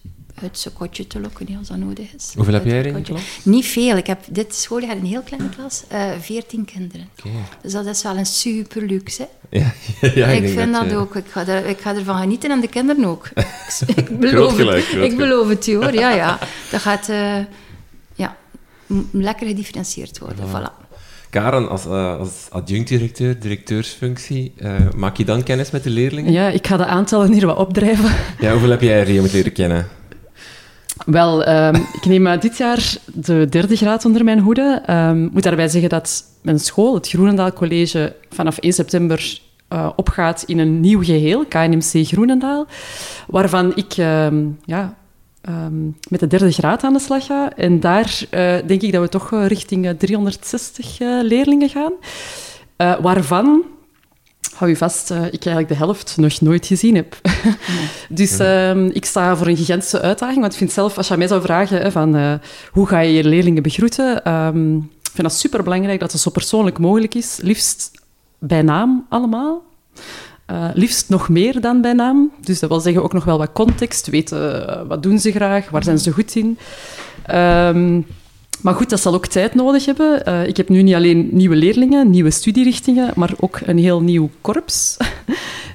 uit 0.43 0.59
zijn 0.59 0.75
kotje 0.75 1.07
te 1.07 1.21
lokken, 1.21 1.57
als 1.59 1.69
dat 1.69 1.77
nodig 1.77 2.15
is. 2.17 2.33
Hoeveel 2.37 2.55
heb 2.55 2.65
jij 2.65 2.77
het 2.77 2.87
er 2.87 2.91
in 2.93 2.97
de 2.99 3.03
klas? 3.03 3.23
Niet 3.43 3.67
veel. 3.67 3.97
Ik 3.97 4.07
heb 4.07 4.19
dit 4.31 4.55
schooljaar 4.55 4.97
een 4.97 5.05
heel 5.07 5.23
kleine 5.23 5.49
klas, 5.49 5.83
eh 5.89 6.11
14 6.21 6.65
kinderen. 6.65 7.09
Oké. 7.19 7.29
Dus 7.63 7.73
dat 7.73 7.87
is 7.87 8.03
wel 8.03 8.17
een 8.17 8.27
super 8.27 8.83
luxe. 8.83 9.29
Ja, 9.51 9.73
ja, 10.15 10.27
ik 10.27 10.49
vind 10.49 10.73
dat, 10.73 10.91
je- 10.91 10.97
ook. 10.97 11.17
Ik 11.17 11.25
ga, 11.31 11.47
er, 11.47 11.67
ik 11.67 11.79
ga 11.81 11.95
ervan 11.95 12.19
genieten 12.21 12.51
en 12.51 12.61
de 12.61 12.69
kinderen 12.69 13.05
ook. 13.05 13.29
ik, 13.97 14.19
beloof, 14.19 14.55
gelijk, 14.55 14.77
het, 14.77 14.87
groot 14.87 15.11
ik 15.11 15.17
beloof 15.17 15.49
het 15.49 15.65
je 15.65 15.75
hoor. 15.77 15.93
Ja, 15.95 16.11
ja. 16.11 16.39
Dat 16.71 16.81
gaat 16.81 17.09
eh, 17.09 17.37
ja, 18.15 18.37
m- 18.87 19.01
lekker 19.13 19.47
gedifferentieerd 19.47 20.19
worden. 20.19 20.45
Voilà. 20.49 20.83
Karen, 21.31 21.69
als, 21.69 21.85
eh, 21.85 22.19
als 22.19 22.31
adjunct-directeur, 22.51 23.39
directeursfunctie, 23.41 24.53
eh, 24.57 24.73
maak 24.97 25.17
je 25.17 25.25
dan 25.25 25.43
kennis 25.43 25.71
met 25.71 25.83
de 25.83 25.91
leerlingen? 25.91 26.33
Ja, 26.33 26.49
ik 26.49 26.67
ga 26.67 26.77
de 26.77 26.87
aantallen 26.87 27.33
hier 27.33 27.47
wat 27.47 27.57
opdrijven. 27.57 28.11
Ja, 28.41 28.51
hoeveel 28.51 28.71
heb 28.71 28.81
jij 28.81 29.03
Rio 29.03 29.21
moeten 29.21 29.37
leren 29.39 29.53
kennen? 29.53 29.89
Wel, 31.07 31.45
ehm, 31.45 31.75
ik 31.75 32.05
neem 32.05 32.27
eh, 32.27 32.41
dit 32.41 32.57
jaar 32.57 32.97
de 33.15 33.47
derde 33.51 33.77
graad 33.77 34.05
onder 34.05 34.25
mijn 34.25 34.39
hoede. 34.39 34.83
Ehm, 34.87 35.25
Ik 35.25 35.33
moet 35.33 35.43
daarbij 35.43 35.69
zeggen 35.69 35.91
dat 35.91 36.25
mijn 36.43 36.59
school, 36.59 36.95
het 36.95 37.09
Groenendaal 37.09 37.53
College, 37.53 38.17
vanaf 38.31 38.59
1 38.59 38.73
september 38.73 39.41
eh, 39.69 39.91
opgaat 39.97 40.43
in 40.47 40.59
een 40.59 40.81
nieuw 40.81 41.03
geheel, 41.03 41.45
KNMC 41.47 42.07
Groenendaal, 42.07 42.67
waarvan 43.27 43.73
ik 43.77 43.93
ehm, 43.97 44.45
ja, 44.65 44.97
met 46.09 46.21
de 46.21 46.27
derde 46.27 46.53
graad 46.53 46.85
aan 46.85 46.93
de 46.93 46.99
slag 46.99 47.27
ga. 47.27 47.53
En 47.57 47.81
daar 47.81 48.27
eh, 48.31 48.57
denk 48.67 48.83
ik 48.83 48.93
dat 48.93 49.03
we 49.03 49.09
toch 49.09 49.47
richting 49.47 49.87
eh, 49.87 49.93
360 49.93 51.01
eh, 51.01 51.09
leerlingen 51.23 51.69
gaan. 51.69 51.93
Waarvan 53.03 53.63
hou 54.55 54.71
je 54.71 54.77
vast, 54.77 55.11
eh, 55.11 55.17
ik 55.17 55.47
eigenlijk 55.47 55.69
de 55.69 55.75
helft 55.75 56.17
nog 56.17 56.41
nooit 56.41 56.67
gezien 56.67 56.95
heb. 56.95 57.17
dus 58.09 58.39
ehm, 58.39 58.87
ik 58.93 59.05
sta 59.05 59.37
voor 59.37 59.47
een 59.47 59.57
gigantische 59.57 60.01
uitdaging. 60.01 60.41
Want 60.41 60.53
ik 60.53 60.59
vind 60.59 60.73
zelf, 60.73 60.97
als 60.97 61.09
je 61.09 61.17
mij 61.17 61.27
zou 61.27 61.43
vragen 61.43 61.81
hè, 61.81 61.91
van 61.91 62.17
eh, 62.17 62.33
hoe 62.73 62.87
ga 62.87 63.01
je 63.01 63.13
je 63.13 63.25
leerlingen 63.25 63.63
begroeten, 63.63 64.25
ehm, 64.25 64.77
ik 64.77 65.11
vind 65.13 65.29
dat 65.29 65.39
superbelangrijk 65.39 66.01
dat 66.01 66.13
het 66.13 66.21
zo 66.21 66.31
persoonlijk 66.31 66.79
mogelijk 66.79 67.15
is. 67.15 67.39
Liefst 67.43 67.91
bij 68.39 68.63
naam 68.63 69.07
allemaal. 69.09 69.63
Eh, 70.47 70.71
liefst 70.75 71.09
nog 71.09 71.29
meer 71.29 71.61
dan 71.61 71.81
bij 71.81 71.93
naam. 71.93 72.33
Dus 72.41 72.61
dat 72.61 72.71
wil 72.71 72.81
zeggen 72.81 73.03
ook 73.03 73.13
nog 73.13 73.25
wel 73.25 73.39
wat 73.39 73.53
context. 73.53 74.07
Weten 74.07 74.89
wat 74.89 75.03
doen 75.03 75.19
ze 75.19 75.31
graag, 75.31 75.71
waar 75.71 75.85
zijn 75.85 75.99
ze 75.99 76.11
goed 76.11 76.37
in. 76.37 76.59
Ehm, 77.27 78.01
maar 78.65 78.75
goed, 78.75 78.91
dat 78.91 79.01
zal 79.01 79.15
ook 79.15 79.27
tijd 79.27 79.55
nodig 79.55 79.85
hebben. 79.85 80.25
Eh, 80.25 80.47
ik 80.47 80.57
heb 80.57 80.69
nu 80.69 80.83
niet 80.83 80.95
alleen 80.95 81.29
nieuwe 81.33 81.57
leerlingen, 81.57 82.11
nieuwe 82.11 82.31
studierichtingen, 82.31 83.13
maar 83.15 83.33
ook 83.37 83.61
een 83.65 83.79
heel 83.79 84.01
nieuw 84.01 84.31
korps. 84.41 84.97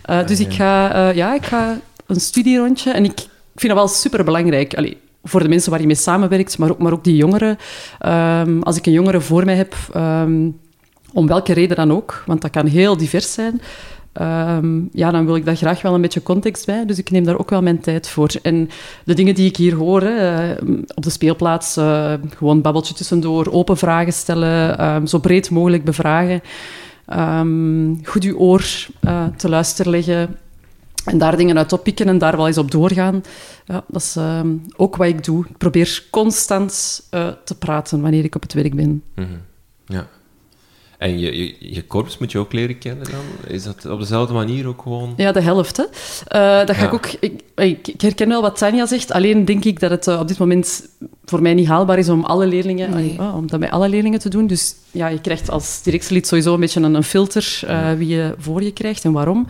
Eh, 0.04 0.28
dus 0.28 0.40
ik 0.40 0.54
ga, 0.54 0.94
eh, 0.94 1.16
ja, 1.16 1.36
ik 1.36 1.46
ga 1.46 1.80
een 2.06 2.20
studierondje 2.20 2.92
en 2.92 3.04
ik, 3.04 3.20
ik 3.20 3.60
vind 3.60 3.74
dat 3.74 3.82
wel 3.82 3.88
superbelangrijk. 3.88 4.74
Allee, 4.74 4.98
voor 5.24 5.44
de 5.44 5.50
mensen 5.50 5.72
waar 5.72 5.80
je 5.80 5.86
mee 5.86 5.96
samenwerkt, 5.96 6.58
maar 6.58 6.70
ook, 6.70 6.78
maar 6.80 6.92
ook 6.92 7.04
die 7.04 7.16
jongeren. 7.16 7.58
Ehm, 8.00 8.62
als 8.62 8.78
ik 8.78 8.86
een 8.86 8.92
jongere 8.92 9.22
voor 9.22 9.46
mij 9.46 9.56
heb, 9.56 9.76
ehm, 9.94 10.50
om 11.14 11.28
welke 11.28 11.54
reden 11.54 11.76
dan 11.76 11.92
ook, 11.92 12.24
want 12.26 12.42
dat 12.42 12.52
kan 12.52 12.66
heel 12.66 12.98
divers 12.98 13.34
zijn, 13.34 13.62
ehm, 14.12 14.82
ja, 14.92 15.12
dan 15.12 15.26
wil 15.26 15.36
ik 15.36 15.46
daar 15.46 15.56
graag 15.56 15.82
wel 15.82 15.94
een 15.94 16.02
beetje 16.02 16.24
context 16.24 16.66
bij. 16.66 16.86
Dus 16.86 16.98
ik 16.98 17.12
neem 17.12 17.24
daar 17.24 17.40
ook 17.40 17.50
wel 17.50 17.62
mijn 17.62 17.80
tijd 17.80 18.10
voor. 18.10 18.30
En 18.42 18.70
de 19.04 19.14
dingen 19.14 19.36
die 19.36 19.48
ik 19.48 19.58
hier 19.58 19.76
hoor, 19.76 20.02
hè, 20.02 20.54
eh, 20.54 20.64
op 20.96 21.04
de 21.04 21.10
speelplaats, 21.10 21.78
eh, 21.78 22.14
gewoon 22.38 22.62
babbeltje 22.62 22.94
tussendoor, 22.94 23.52
open 23.52 23.78
vragen 23.78 24.14
stellen, 24.14 24.78
ehm, 24.78 25.06
zo 25.06 25.20
breed 25.20 25.50
mogelijk 25.50 25.84
bevragen, 25.84 26.42
ehm, 27.06 27.96
goed 28.04 28.24
uw 28.24 28.38
oor 28.38 28.66
eh, 29.00 29.26
te 29.38 29.50
luisteren 29.50 29.92
leggen, 29.92 30.38
en 31.06 31.18
daar 31.18 31.38
dingen 31.38 31.58
uit 31.58 31.74
oppikken 31.74 32.08
en 32.08 32.18
daar 32.18 32.38
wel 32.38 32.48
eens 32.48 32.58
op 32.58 32.72
doorgaan. 32.72 33.24
Ja, 33.66 33.84
dat 33.88 34.02
is 34.02 34.16
ehm, 34.16 34.56
ook 34.76 34.96
wat 34.96 35.08
ik 35.08 35.24
doe. 35.24 35.46
Ik 35.50 35.58
probeer 35.58 36.04
constant 36.10 37.04
eh, 37.10 37.28
te 37.44 37.58
praten 37.58 38.02
wanneer 38.02 38.24
ik 38.24 38.36
op 38.36 38.42
het 38.42 38.54
werk 38.54 38.76
ben. 38.76 39.04
Mhm. 39.16 39.28
Ja. 39.86 40.08
En 41.00 41.20
je, 41.20 41.38
je, 41.38 41.56
je 41.60 41.84
korps 41.84 42.18
moet 42.18 42.32
je 42.32 42.38
ook 42.38 42.54
leren 42.54 42.78
kennen 42.78 43.06
dan? 43.12 43.52
Is 43.54 43.64
dat 43.64 43.86
op 43.86 44.00
dezelfde 44.00 44.34
manier 44.34 44.68
ook 44.68 44.82
gewoon... 44.82 45.14
Ja, 45.18 45.32
de 45.32 45.42
helft. 45.42 45.78
Hè. 45.78 45.84
Eh, 46.28 46.66
dat 46.68 46.76
ga 46.76 46.82
Ja. 46.82 46.88
ik 46.88 46.94
ook... 46.94 47.08
Ik, 47.20 47.42
ik, 47.56 47.88
ik 47.88 48.02
herken 48.02 48.28
wel 48.28 48.42
wat 48.42 48.58
Tanja 48.58 48.86
zegt. 48.86 49.12
Alleen 49.12 49.46
denk 49.46 49.66
ik 49.66 49.80
dat 49.80 49.92
het 49.92 50.08
eh, 50.08 50.20
op 50.20 50.28
dit 50.28 50.38
moment 50.38 50.90
voor 51.26 51.42
mij 51.42 51.54
niet 51.54 51.68
haalbaar 51.68 51.98
is 51.98 52.10
om 52.10 52.24
alle 52.24 52.48
leerlingen... 52.48 52.90
Nee. 52.90 53.16
oh, 53.20 53.36
om 53.36 53.48
dat 53.48 53.60
bij 53.60 53.72
alle 53.72 53.90
leerlingen 53.90 54.20
te 54.20 54.30
doen. 54.30 54.48
Dus 54.48 54.76
ja, 54.92 55.08
je 55.08 55.22
krijgt 55.22 55.50
als 55.50 55.82
directielid 55.84 56.28
sowieso 56.28 56.54
een 56.54 56.60
beetje 56.60 56.82
een, 56.82 56.94
een 56.94 57.04
filter 57.04 57.60
eh, 57.68 57.92
wie 57.94 58.08
je 58.08 58.36
voor 58.38 58.64
je 58.64 58.72
krijgt 58.74 59.06
en 59.06 59.12
waarom. 59.12 59.48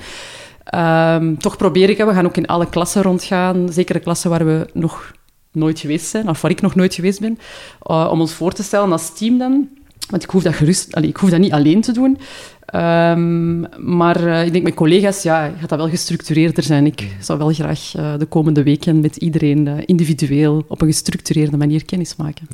Ehm, 0.63 1.36
toch 1.36 1.58
probeer 1.58 1.89
ik, 1.89 1.98
hè, 1.98 2.06
we 2.06 2.13
gaan 2.13 2.25
ook 2.25 2.38
in 2.38 2.48
alle 2.48 2.70
klassen 2.70 3.01
rondgaan. 3.01 3.70
Zeker 3.72 3.94
de 3.94 4.00
klassen 4.01 4.29
waar 4.29 4.46
we 4.46 4.68
nog 4.74 5.12
nooit 5.51 5.79
geweest 5.79 6.06
zijn, 6.06 6.29
of 6.29 6.41
waar 6.41 6.51
ik 6.51 6.62
nog 6.62 6.75
nooit 6.75 6.94
geweest 6.94 7.20
ben. 7.20 7.39
eh, 7.82 8.08
om 8.12 8.20
ons 8.22 8.34
voor 8.34 8.51
te 8.53 8.63
stellen 8.63 8.91
als 8.91 9.18
team 9.18 9.38
dan. 9.38 9.68
Want 10.09 10.23
ik 10.23 10.29
hoef 10.29 10.43
dat 10.43 10.55
gerust... 10.55 10.95
allee, 10.95 11.09
ik 11.09 11.17
hoef 11.17 11.29
dat 11.29 11.39
niet 11.39 11.51
alleen 11.51 11.81
te 11.81 11.91
doen. 11.91 12.17
Ehm, 12.65 13.59
maar 13.95 14.27
eh, 14.27 14.45
ik 14.45 14.51
denk 14.51 14.63
met 14.63 14.73
collega's, 14.73 15.23
ja, 15.23 15.53
gaat 15.59 15.69
dat 15.69 15.79
wel 15.79 15.89
gestructureerder 15.89 16.63
zijn. 16.63 16.85
Ik 16.85 17.07
zou 17.19 17.39
wel 17.39 17.53
graag 17.53 17.95
eh, 17.95 18.13
de 18.17 18.25
komende 18.25 18.63
weken 18.63 18.99
met 18.99 19.15
iedereen 19.15 19.67
eh, 19.67 19.73
individueel 19.85 20.65
op 20.67 20.81
een 20.81 20.87
gestructureerde 20.87 21.57
manier 21.57 21.85
kennis 21.85 22.15
maken. 22.15 22.47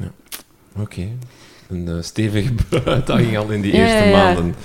Oké. 0.80 1.08
Een 1.70 2.04
stevige 2.04 2.50
uitdaging 2.86 3.38
al 3.38 3.50
in 3.50 3.62
die 3.62 3.76
Ja, 3.76 3.80
eerste 3.80 4.10
ja, 4.10 4.10
ja. 4.10 4.34
maanden. 4.34 4.56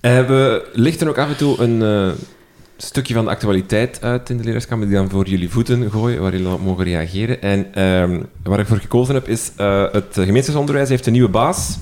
We 0.00 0.68
lichten 0.72 1.08
ook 1.08 1.18
af 1.18 1.28
en 1.28 1.36
toe 1.36 1.60
een 1.60 2.14
stukje 2.76 3.14
van 3.14 3.24
de 3.24 3.30
actualiteit 3.30 3.98
uit 4.02 4.30
in 4.30 4.36
de 4.36 4.44
leraarskamer 4.44 4.86
die 4.86 4.96
dan 4.96 5.10
voor 5.10 5.26
jullie 5.26 5.50
voeten 5.50 5.90
gooien, 5.90 6.22
waar 6.22 6.32
jullie 6.32 6.48
op 6.48 6.60
mogen 6.60 6.84
reageren. 6.84 7.42
En 7.42 7.74
ehm, 7.74 8.20
waar 8.42 8.60
ik 8.60 8.66
voor 8.66 8.76
gekozen 8.76 9.14
heb 9.14 9.28
is 9.28 9.50
eh, 9.56 9.84
het 9.92 10.06
gemeenschapsonderwijs 10.10 10.88
heeft 10.88 11.06
een 11.06 11.12
nieuwe 11.12 11.28
baas, 11.28 11.78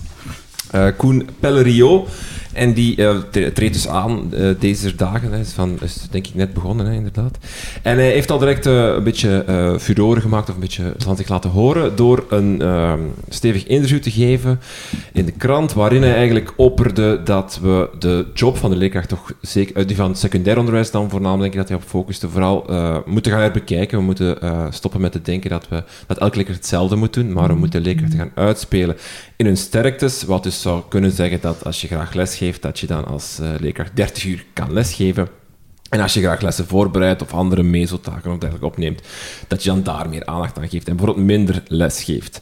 eh, 0.70 0.86
Koen 0.96 1.28
Pellerio. 1.40 2.06
En 2.54 2.72
die 2.72 2.96
tre- 3.30 3.52
treedt 3.52 3.74
dus 3.74 3.88
aan 3.88 4.34
eh, 4.34 4.48
deze 4.58 4.94
dagen. 4.94 5.30
Hij 5.30 5.40
is, 5.40 5.52
van, 5.52 5.78
is 5.80 6.06
denk 6.10 6.26
ik 6.26 6.34
net 6.34 6.52
begonnen, 6.52 6.86
hè, 6.86 6.92
inderdaad. 6.92 7.38
En 7.82 7.96
hij 7.96 8.10
heeft 8.10 8.30
al 8.30 8.38
direct 8.38 8.66
eh, 8.66 8.84
een 8.84 9.04
beetje 9.04 9.44
eh 9.46 9.78
furore 9.78 10.20
gemaakt, 10.20 10.48
of 10.48 10.54
een 10.54 10.60
beetje 10.60 10.94
van 10.98 11.16
zich 11.16 11.28
laten 11.28 11.50
horen, 11.50 11.96
door 11.96 12.24
een 12.28 12.62
ehm, 12.62 13.00
stevig 13.28 13.66
interview 13.66 13.98
te 13.98 14.10
geven 14.10 14.60
in 15.12 15.24
de 15.24 15.32
krant, 15.32 15.72
waarin 15.72 16.02
hij 16.02 16.14
eigenlijk 16.14 16.52
opperde 16.56 17.20
dat 17.24 17.58
we 17.62 17.88
de 17.98 18.26
job 18.34 18.56
van 18.56 18.70
de 18.70 18.76
leerkracht 18.76 19.08
toch 19.08 19.32
zeker, 19.40 19.86
die 19.86 19.96
van 19.96 20.16
secundair 20.16 20.58
onderwijs 20.58 20.90
dan 20.90 21.10
voornamelijk, 21.10 21.52
denk 21.52 21.54
ik 21.54 21.58
dat 21.60 21.68
hij 21.68 21.78
op 21.78 21.90
focuste, 22.00 22.28
vooral 22.28 22.66
moeten 23.06 23.32
gaan 23.32 23.40
herbekijken. 23.40 23.98
We 23.98 24.04
moeten 24.04 24.38
stoppen 24.70 25.00
met 25.00 25.12
te 25.12 25.22
denken 25.22 25.50
dat, 25.50 25.68
we, 25.68 25.82
dat 26.06 26.18
elke 26.18 26.36
leerkracht 26.36 26.58
hetzelfde 26.58 26.96
moet 26.96 27.14
doen, 27.14 27.32
maar 27.32 27.48
we 27.48 27.54
moeten 27.54 27.80
leerkrachten 27.80 28.18
gaan 28.18 28.30
uitspelen 28.34 28.96
in 29.36 29.46
hun 29.46 29.56
sterktes, 29.56 30.22
wat 30.22 30.42
dus 30.42 30.62
zou 30.62 30.82
kunnen 30.88 31.10
zeggen 31.10 31.38
dat 31.40 31.64
als 31.64 31.80
je 31.80 31.86
graag 31.86 32.14
lesgeeft, 32.14 32.42
dat 32.52 32.80
je 32.80 32.86
dan 32.86 33.04
als 33.04 33.38
eh, 33.38 33.48
leerkracht 33.58 33.96
30 33.96 34.24
uur 34.24 34.44
kan 34.52 34.72
lesgeven. 34.72 35.28
En 35.90 36.00
als 36.00 36.14
je 36.14 36.20
graag 36.20 36.40
lessen 36.40 36.66
voorbereidt 36.66 37.22
of 37.22 37.32
andere 37.32 37.62
mesotaken 37.62 38.30
of 38.30 38.38
dergelijke 38.38 38.66
opneemt, 38.66 39.02
dat 39.48 39.62
je 39.62 39.68
dan 39.68 39.82
daar 39.82 40.08
meer 40.08 40.26
aandacht 40.26 40.58
aan 40.58 40.68
geeft 40.68 40.88
en 40.88 40.96
bijvoorbeeld 40.96 41.26
minder 41.26 41.62
les 41.68 42.02
geeft. 42.02 42.40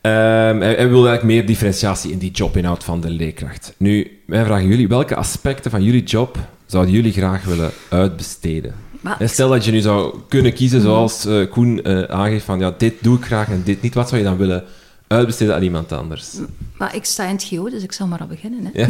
Ehm, 0.00 0.60
hij, 0.60 0.74
hij 0.74 0.88
wil 0.88 1.06
eigenlijk 1.06 1.22
meer 1.22 1.46
differentiatie 1.46 2.12
in 2.12 2.18
die 2.18 2.30
jobinhoud 2.30 2.84
van 2.84 3.00
de 3.00 3.10
leerkracht. 3.10 3.74
Nu, 3.76 4.20
wij 4.26 4.44
vragen 4.44 4.68
jullie, 4.68 4.88
welke 4.88 5.14
aspecten 5.14 5.70
van 5.70 5.82
jullie 5.82 6.04
job 6.04 6.38
zouden 6.66 6.94
jullie 6.94 7.12
graag 7.12 7.44
willen 7.44 7.70
uitbesteden? 7.88 8.74
Maar 9.00 9.20
En 9.20 9.28
stel 9.28 9.48
dat 9.48 9.64
je 9.64 9.70
nu 9.70 9.80
zou 9.80 10.18
kunnen 10.28 10.52
kiezen, 10.52 10.80
zoals 10.80 11.24
eh, 11.24 11.50
Koen 11.50 11.82
eh, 11.82 12.02
aangeeft, 12.02 12.44
van 12.44 12.58
ja, 12.58 12.74
dit 12.78 12.94
doe 13.00 13.16
ik 13.16 13.24
graag 13.24 13.48
en 13.48 13.62
dit 13.64 13.82
niet. 13.82 13.94
Wat 13.94 14.08
zou 14.08 14.20
je 14.20 14.26
dan 14.26 14.36
willen 14.36 14.64
uitbesteden 15.08 15.54
aan 15.54 15.62
iemand 15.62 15.92
anders? 15.92 16.34
Maar 16.76 16.94
ik 16.94 17.04
sta 17.04 17.24
in 17.24 17.34
het 17.34 17.44
GO, 17.44 17.70
dus 17.70 17.82
ik 17.82 17.92
zal 17.92 18.06
maar 18.06 18.20
al 18.20 18.26
beginnen. 18.26 18.70
Hè. 18.72 18.82
Ja. 18.82 18.88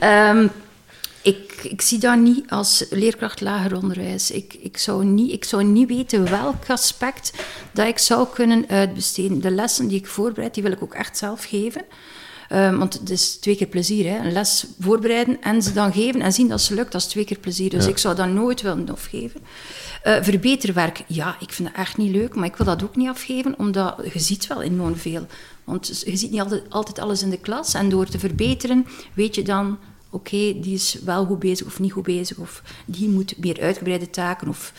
Ehm, 0.30 0.46
Ik, 1.22 1.60
ik 1.62 1.82
zie 1.82 1.98
dat 1.98 2.18
niet 2.18 2.50
als 2.50 2.86
leerkracht 2.90 3.40
lager 3.40 3.76
onderwijs. 3.76 4.30
Ik, 4.30 4.54
ik, 4.54 4.76
zou 4.78 5.04
niet, 5.04 5.32
ik 5.32 5.44
zou 5.44 5.64
niet 5.64 5.88
weten 5.88 6.30
welk 6.30 6.68
aspect 6.68 7.32
dat 7.72 7.86
ik 7.86 7.98
zou 7.98 8.26
kunnen 8.34 8.64
uitbesteden. 8.68 9.40
De 9.40 9.50
lessen 9.50 9.88
die 9.88 9.98
ik 9.98 10.06
voorbereid, 10.06 10.54
die 10.54 10.62
wil 10.62 10.72
ik 10.72 10.82
ook 10.82 10.94
echt 10.94 11.18
zelf 11.18 11.44
geven. 11.44 11.82
Um, 12.52 12.78
want 12.78 12.94
het 12.94 13.10
is 13.10 13.36
twee 13.36 13.56
keer 13.56 13.66
plezier. 13.66 14.10
Hè. 14.10 14.18
Een 14.18 14.32
les 14.32 14.66
voorbereiden 14.80 15.42
en 15.42 15.62
ze 15.62 15.72
dan 15.72 15.92
geven 15.92 16.20
en 16.20 16.32
zien 16.32 16.48
dat 16.48 16.60
ze 16.60 16.74
lukt, 16.74 16.92
dat 16.92 17.00
is 17.00 17.06
twee 17.06 17.24
keer 17.24 17.38
plezier. 17.38 17.70
Dus 17.70 17.86
ik 17.86 17.98
zou 17.98 18.14
dat 18.14 18.28
nooit 18.28 18.62
willen 18.62 18.90
afgeven. 18.90 19.40
Uh, 20.06 20.16
verbeterwerk, 20.20 21.04
ja, 21.06 21.36
ik 21.40 21.52
vind 21.52 21.68
dat 21.68 21.76
echt 21.76 21.96
niet 21.96 22.14
leuk, 22.14 22.34
maar 22.34 22.46
ik 22.46 22.56
wil 22.56 22.66
dat 22.66 22.82
ook 22.82 22.96
niet 22.96 23.08
afgeven, 23.08 23.58
omdat 23.58 23.94
je 24.12 24.18
ziet 24.18 24.46
wel 24.46 24.62
enorm 24.62 24.96
veel. 24.96 25.26
Want 25.64 26.02
je 26.04 26.16
ziet 26.16 26.30
niet 26.30 26.40
altijd, 26.40 26.62
altijd 26.68 26.98
alles 26.98 27.22
in 27.22 27.30
de 27.30 27.40
klas. 27.40 27.74
En 27.74 27.88
door 27.88 28.06
te 28.06 28.18
verbeteren, 28.18 28.86
weet 29.14 29.34
je 29.34 29.42
dan 29.42 29.78
oké, 30.10 30.60
die 30.60 30.74
is 30.74 30.96
wel 31.04 31.24
goed 31.24 31.38
bezig 31.38 31.66
of 31.66 31.80
niet 31.80 31.92
goed 31.92 32.02
bezig, 32.02 32.36
of 32.36 32.62
die 32.84 33.08
moet 33.08 33.38
meer 33.38 33.60
uitgebreide 33.60 34.10
taken 34.10 34.48
of 34.48 34.72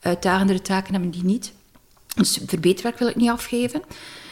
uitdagendere 0.00 0.62
taken 0.62 0.92
hebben 0.92 1.10
die 1.10 1.24
niet. 1.24 1.52
Dus 2.14 2.38
verbeterwerk 2.46 2.98
wil 2.98 3.08
ik 3.08 3.16
niet 3.16 3.30
afgeven. 3.30 3.82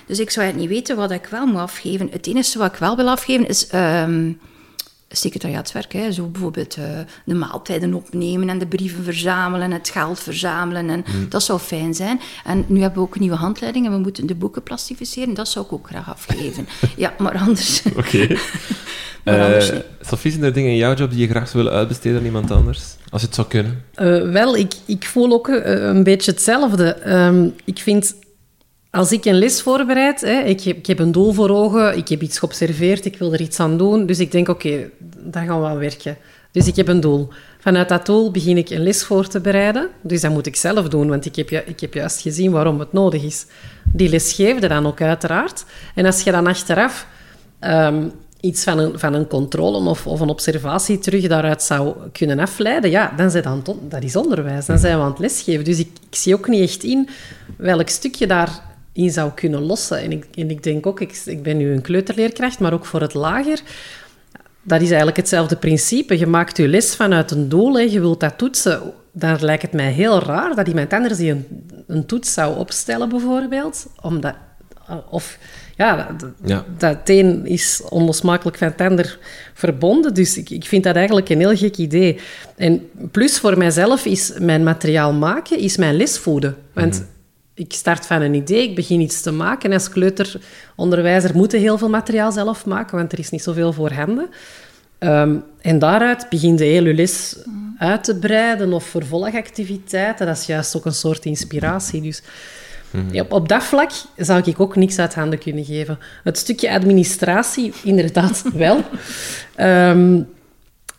Dus 0.07 0.19
ik 0.19 0.31
zou 0.31 0.47
het 0.47 0.57
niet 0.57 0.69
weten 0.69 0.97
wat 0.97 1.11
ik 1.11 1.27
wel 1.27 1.47
moet 1.47 1.61
afgeven. 1.61 2.09
Het 2.11 2.27
enige 2.27 2.59
wat 2.59 2.73
ik 2.73 2.79
wel 2.79 2.97
wil 2.97 3.09
afgeven 3.09 3.49
is 3.49 3.73
um, 3.75 4.41
secretariaatswerk. 5.15 5.93
Hè. 5.93 6.13
Zo 6.13 6.27
bijvoorbeeld 6.27 6.77
uh, 6.77 6.85
de 7.25 7.35
maaltijden 7.35 7.95
opnemen 7.95 8.49
en 8.49 8.59
de 8.59 8.67
brieven 8.67 9.05
verzamelen, 9.05 9.71
het 9.71 9.91
geld 9.91 10.21
verzamelen. 10.21 10.91
En 10.91 11.05
hmm. 11.07 11.29
Dat 11.29 11.43
zou 11.43 11.59
fijn 11.59 11.95
zijn. 11.95 12.21
En 12.45 12.65
nu 12.67 12.81
hebben 12.81 12.99
we 12.99 13.05
ook 13.05 13.15
een 13.15 13.21
nieuwe 13.21 13.37
handleiding 13.37 13.87
en 13.87 13.93
we 13.93 13.99
moeten 13.99 14.27
de 14.27 14.35
boeken 14.35 14.63
plastificeren. 14.63 15.35
Dat 15.35 15.49
zou 15.49 15.65
ik 15.65 15.73
ook 15.73 15.87
graag 15.87 16.09
afgeven. 16.09 16.69
ja, 16.97 17.15
maar 17.19 17.39
anders... 17.39 17.83
Oké. 17.97 18.27
Uh, 19.25 19.61
Sophie, 20.01 20.31
zijn 20.31 20.45
er 20.45 20.53
dingen 20.53 20.71
in 20.71 20.77
jouw 20.77 20.95
job 20.95 21.11
die 21.11 21.21
je 21.21 21.29
graag 21.29 21.49
zou 21.49 21.63
willen 21.63 21.79
uitbesteden 21.79 22.19
aan 22.19 22.25
iemand 22.25 22.51
anders? 22.51 22.83
Als 23.11 23.23
het 23.23 23.35
zou 23.35 23.47
kunnen. 23.47 23.85
Uh, 23.97 24.33
wel, 24.33 24.57
ik, 24.57 24.73
ik 24.85 25.05
voel 25.05 25.33
ook 25.33 25.49
uh, 25.49 25.63
een 25.65 26.03
beetje 26.03 26.31
hetzelfde. 26.31 27.13
Um, 27.13 27.55
ik 27.65 27.79
vind 27.79 28.15
als 28.95 29.13
ik 29.13 29.25
een 29.25 29.39
les 29.39 29.63
voorbereid, 29.63 30.21
hè, 30.21 30.41
ik, 30.41 30.61
heb, 30.61 30.77
ik 30.77 30.87
heb 30.87 30.99
een 30.99 31.13
doel 31.13 31.33
voor 31.33 31.51
ogen, 31.51 31.97
ik 31.97 32.09
heb 32.09 32.23
iets 32.23 32.39
geobserveerd, 32.39 33.05
ik 33.05 33.19
wil 33.19 33.33
er 33.33 33.41
iets 33.41 33.61
aan 33.61 33.79
doen. 33.79 34.07
Dus 34.07 34.19
ik 34.19 34.33
denk, 34.33 34.49
oké, 34.49 34.67
okay, 34.67 34.91
dat 35.19 35.43
gaan 35.47 35.63
we 35.63 35.79
werken. 35.79 36.17
Dus 36.53 36.67
ik 36.67 36.77
heb 36.77 36.89
een 36.89 37.01
doel. 37.01 37.29
Vanuit 37.61 37.89
dat 37.89 38.07
doel 38.07 38.31
begin 38.31 38.57
ik 38.57 38.71
een 38.71 38.83
les 38.83 39.05
voor 39.05 39.27
te 39.27 39.41
bereiden. 39.41 39.89
Dus 40.03 40.21
dat 40.21 40.31
moet 40.31 40.47
ik 40.47 40.57
zelf 40.57 40.89
doen, 40.89 41.09
want 41.09 41.27
ik 41.27 41.37
heb, 41.37 41.51
ik 41.51 41.81
heb 41.81 41.95
juist 41.95 42.21
gezien 42.21 42.51
waarom 42.51 42.79
het 42.79 42.93
nodig 42.93 43.23
is. 43.23 43.47
Die 43.93 44.09
les 44.09 44.33
geefde 44.33 44.69
dan 44.69 44.87
ook 44.87 45.01
uiteraard. 45.01 45.65
En 45.95 46.07
als 46.07 46.23
je 46.23 46.31
dan 46.31 46.47
achteraf 46.47 47.07
um, 47.61 48.13
iets 48.41 48.65
van 48.65 48.79
een, 48.79 48.99
van 48.99 49.15
een 49.15 49.27
controle 49.27 49.89
of, 49.89 50.07
of 50.07 50.21
een 50.21 50.29
observatie 50.29 50.99
terug 50.99 51.27
daaruit 51.27 51.63
zou 51.63 51.95
kunnen 52.13 52.39
afleiden, 52.39 52.91
ja, 52.91 53.13
dan 53.17 53.31
zijn 53.31 53.43
dan 53.43 53.65
dat 53.89 54.03
is 54.03 54.17
onderwijs. 54.17 54.67
Dan 54.67 54.79
zijn 54.79 54.97
we 54.97 55.03
aan 55.03 55.11
het 55.11 55.19
lesgeven. 55.19 55.65
Dus 55.65 55.79
ik, 55.79 55.91
ik 56.11 56.17
zie 56.17 56.35
ook 56.35 56.49
niet 56.49 56.63
echt 56.63 56.83
in 56.83 57.09
welk 57.57 57.89
stukje 57.89 58.27
daar 58.27 58.73
in 58.95 59.11
zou 59.11 59.31
kunnen 59.35 59.63
lossen. 59.63 59.99
En 59.99 60.13
ik, 60.13 60.27
en 60.35 60.51
ik 60.51 60.63
denk 60.63 60.87
ook, 60.87 61.01
ik, 61.01 61.23
ik 61.25 61.43
ben 61.43 61.57
nu 61.57 61.73
een 61.73 61.81
kleuterleerkracht, 61.81 62.59
maar 62.59 62.73
ook 62.73 62.87
voor 62.87 63.01
het 63.01 63.15
lager, 63.15 63.61
dat 64.63 64.81
is 64.81 64.89
eigenlijk 64.89 65.17
hetzelfde 65.17 65.57
principe. 65.57 66.19
Je 66.19 66.27
maakt 66.27 66.57
je 66.57 66.69
les 66.69 66.97
vanuit 66.97 67.31
een 67.31 67.49
doel, 67.49 67.75
hè. 67.75 67.81
je 67.81 68.01
wilt 68.01 68.21
dat 68.21 68.39
toetsen. 68.39 68.81
Dan 69.13 69.37
lijkt 69.41 69.63
het 69.63 69.73
mij 69.73 69.91
heel 69.91 70.23
raar 70.23 70.55
dat 70.55 70.69
iemand 70.69 70.93
anders 70.93 71.17
die 71.17 71.31
een, 71.31 71.47
een 71.87 72.07
toets 72.07 72.33
zou 72.33 72.59
opstellen, 72.59 73.09
bijvoorbeeld. 73.09 73.87
Omdat, 74.01 74.35
of 75.11 75.39
ja, 75.77 76.17
ja, 76.45 76.65
dat 76.79 76.99
een 77.05 77.47
is 77.47 77.83
onlosmakelijk 77.89 78.59
van 78.59 78.69
het 78.69 78.81
ander 78.81 79.19
verbonden. 79.55 80.15
Dus 80.15 80.37
ik, 80.37 80.51
ik 80.51 80.65
vind 80.65 80.85
dat 80.85 80.97
eigenlijk 80.97 81.29
een 81.29 81.39
heel 81.39 81.57
gek 81.57 81.77
idee. 81.77 82.19
En 82.57 82.89
plus 83.11 83.39
voor 83.39 83.59
mijzelf 83.59 84.05
is 84.05 84.33
mijn 84.39 84.63
materiaal 84.63 85.13
maken, 85.13 85.59
is 85.59 85.77
mijn 85.77 85.97
les 85.97 86.19
voeden. 86.19 86.57
Want 86.73 86.99
mhm 86.99 87.13
ik 87.55 87.73
start 87.73 88.07
van 88.07 88.23
een 88.23 88.35
idee, 88.35 88.69
ik 88.69 88.75
begin 88.75 89.01
iets 89.01 89.21
te 89.21 89.33
maken. 89.33 89.71
En 89.71 89.77
als 89.77 89.89
kleuteronderwijzer 89.89 91.37
moet 91.37 91.53
je 91.53 91.59
heel 91.59 91.79
veel 91.79 91.89
materiaal 91.89 92.33
zelf 92.33 92.67
maken, 92.67 92.97
want 92.97 93.13
er 93.13 93.19
is 93.19 93.31
niet 93.31 93.43
zoveel 93.43 93.73
voorhanden. 93.73 94.29
Um, 94.99 95.43
en 95.61 95.79
daaruit 95.79 96.27
begin 96.31 96.57
je 96.57 96.65
hele 96.65 96.95
les 96.95 97.37
uit 97.79 98.05
te 98.05 98.19
breiden 98.19 98.73
of 98.73 98.85
vervolgactiviteiten. 98.85 100.27
Dat 100.27 100.37
is 100.37 100.47
juist 100.47 100.77
ook 100.77 100.85
een 100.85 100.93
soort 100.93 101.25
inspiratie. 101.25 102.01
Dus 102.01 102.23
mhm. 102.91 103.21
op, 103.21 103.33
op, 103.33 103.49
dat 103.49 103.63
vlak 103.63 103.91
zou 104.17 104.43
ik 104.45 104.61
ook 104.61 104.77
niks 104.77 104.99
uit 104.99 105.15
handen 105.15 105.39
kunnen 105.39 105.65
geven. 105.65 105.99
Het 106.25 106.39
stukje 106.39 106.71
administratie, 106.71 107.73
inderdaad 107.85 108.45
wel. 108.55 108.81
Um, 109.57 110.27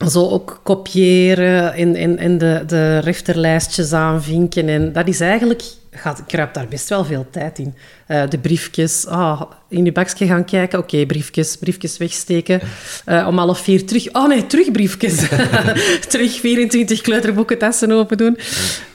zo 0.07 0.29
ook 0.29 0.59
kopiëren 0.63 1.73
en, 1.73 1.95
en, 1.95 2.17
en 2.17 2.37
de, 2.37 2.63
de 2.67 2.99
refterlijstjes 2.99 3.93
aanvinken. 3.93 4.69
En 4.69 4.93
dat 4.93 5.07
is 5.07 5.19
eigenlijk 5.19 5.63
gaat, 5.97 6.23
kruipt 6.27 6.53
daar 6.53 6.67
best 6.67 6.89
wel 6.89 7.05
veel 7.05 7.27
tijd 7.31 7.59
in. 7.59 7.75
Uh, 8.07 8.23
de 8.29 8.37
briefjes, 8.37 9.07
ah, 9.07 9.41
in 9.69 9.85
je 9.85 9.91
bakje 9.91 10.25
gaan 10.25 10.45
kijken. 10.45 10.79
Oké, 10.79 11.05
briefjes, 11.05 11.57
briefjes 11.57 11.97
wegsteken. 11.97 12.61
Uh, 13.05 13.27
om 13.27 13.37
half 13.37 13.59
vier 13.59 13.85
terug... 13.85 14.13
Oh 14.13 14.27
nee, 14.27 14.47
terug 14.47 14.71
briefjes. 14.71 15.27
terug 16.09 16.39
24 16.39 17.01
kleuterboeken 17.01 17.57
tassen 17.57 17.91
open 17.91 18.17
doen. 18.17 18.37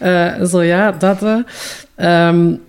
Uh, 0.03 0.45
zo 0.45 0.63
ja, 0.63 0.93
dat... 0.93 1.23
Um, 1.97 2.69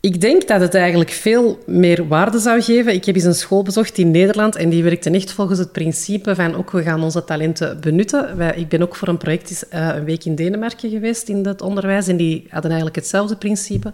ik 0.00 0.20
denk 0.20 0.48
dat 0.48 0.60
het 0.60 0.74
eigenlijk 0.74 1.10
veel 1.10 1.58
meer 1.66 2.08
waarde 2.08 2.38
zou 2.38 2.62
geven. 2.62 2.94
Ik 2.94 3.04
heb 3.04 3.14
eens 3.14 3.24
een 3.24 3.34
school 3.34 3.62
bezocht 3.62 3.98
in 3.98 4.10
Nederland 4.10 4.56
en 4.56 4.68
die 4.68 4.82
werkte 4.82 5.10
echt 5.10 5.32
volgens 5.32 5.58
het 5.58 5.72
principe 5.72 6.34
van 6.34 6.56
ook 6.56 6.70
we 6.70 6.82
gaan 6.82 7.02
onze 7.02 7.24
talenten 7.24 7.80
benutten. 7.80 8.36
Wij, 8.36 8.54
ik 8.56 8.68
ben 8.68 8.82
ook 8.82 8.96
voor 8.96 9.08
een 9.08 9.16
project 9.16 9.66
uh, 9.74 9.88
een 9.94 10.04
week 10.04 10.24
in 10.24 10.34
Denemarken 10.34 10.90
geweest 10.90 11.28
in 11.28 11.46
het 11.46 11.62
onderwijs 11.62 12.08
en 12.08 12.16
die 12.16 12.46
hadden 12.48 12.70
eigenlijk 12.70 13.00
hetzelfde 13.00 13.36
principe. 13.36 13.92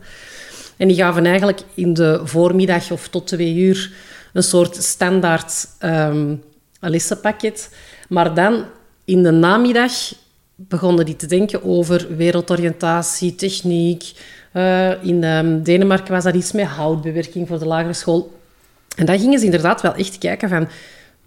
En 0.76 0.88
die 0.88 0.96
gaven 0.96 1.26
eigenlijk 1.26 1.60
in 1.74 1.94
de 1.94 2.20
voormiddag 2.24 2.90
of 2.90 3.08
tot 3.08 3.26
twee 3.26 3.54
uur 3.54 3.92
een 4.32 4.42
soort 4.42 4.76
standaard 4.76 5.68
um, 5.80 6.42
lessenpakket. 6.80 7.70
Maar 8.08 8.34
dan 8.34 8.64
in 9.04 9.22
de 9.22 9.30
namiddag 9.30 9.92
begonnen 10.56 11.04
die 11.04 11.16
te 11.16 11.26
denken 11.26 11.64
over 11.64 12.16
wereldoriëntatie, 12.16 13.34
techniek, 13.34 14.12
uh, 14.52 15.04
in 15.04 15.24
um, 15.24 15.62
Denemarken 15.62 16.12
was 16.12 16.24
dat 16.24 16.34
iets 16.34 16.52
met 16.52 16.66
houtbewerking 16.66 17.48
voor 17.48 17.58
de 17.58 17.66
lagere 17.66 17.92
school. 17.92 18.38
En 18.96 19.06
dan 19.06 19.18
gingen 19.18 19.38
ze 19.38 19.44
inderdaad 19.44 19.80
wel 19.80 19.94
echt 19.94 20.18
kijken 20.18 20.48
van... 20.48 20.68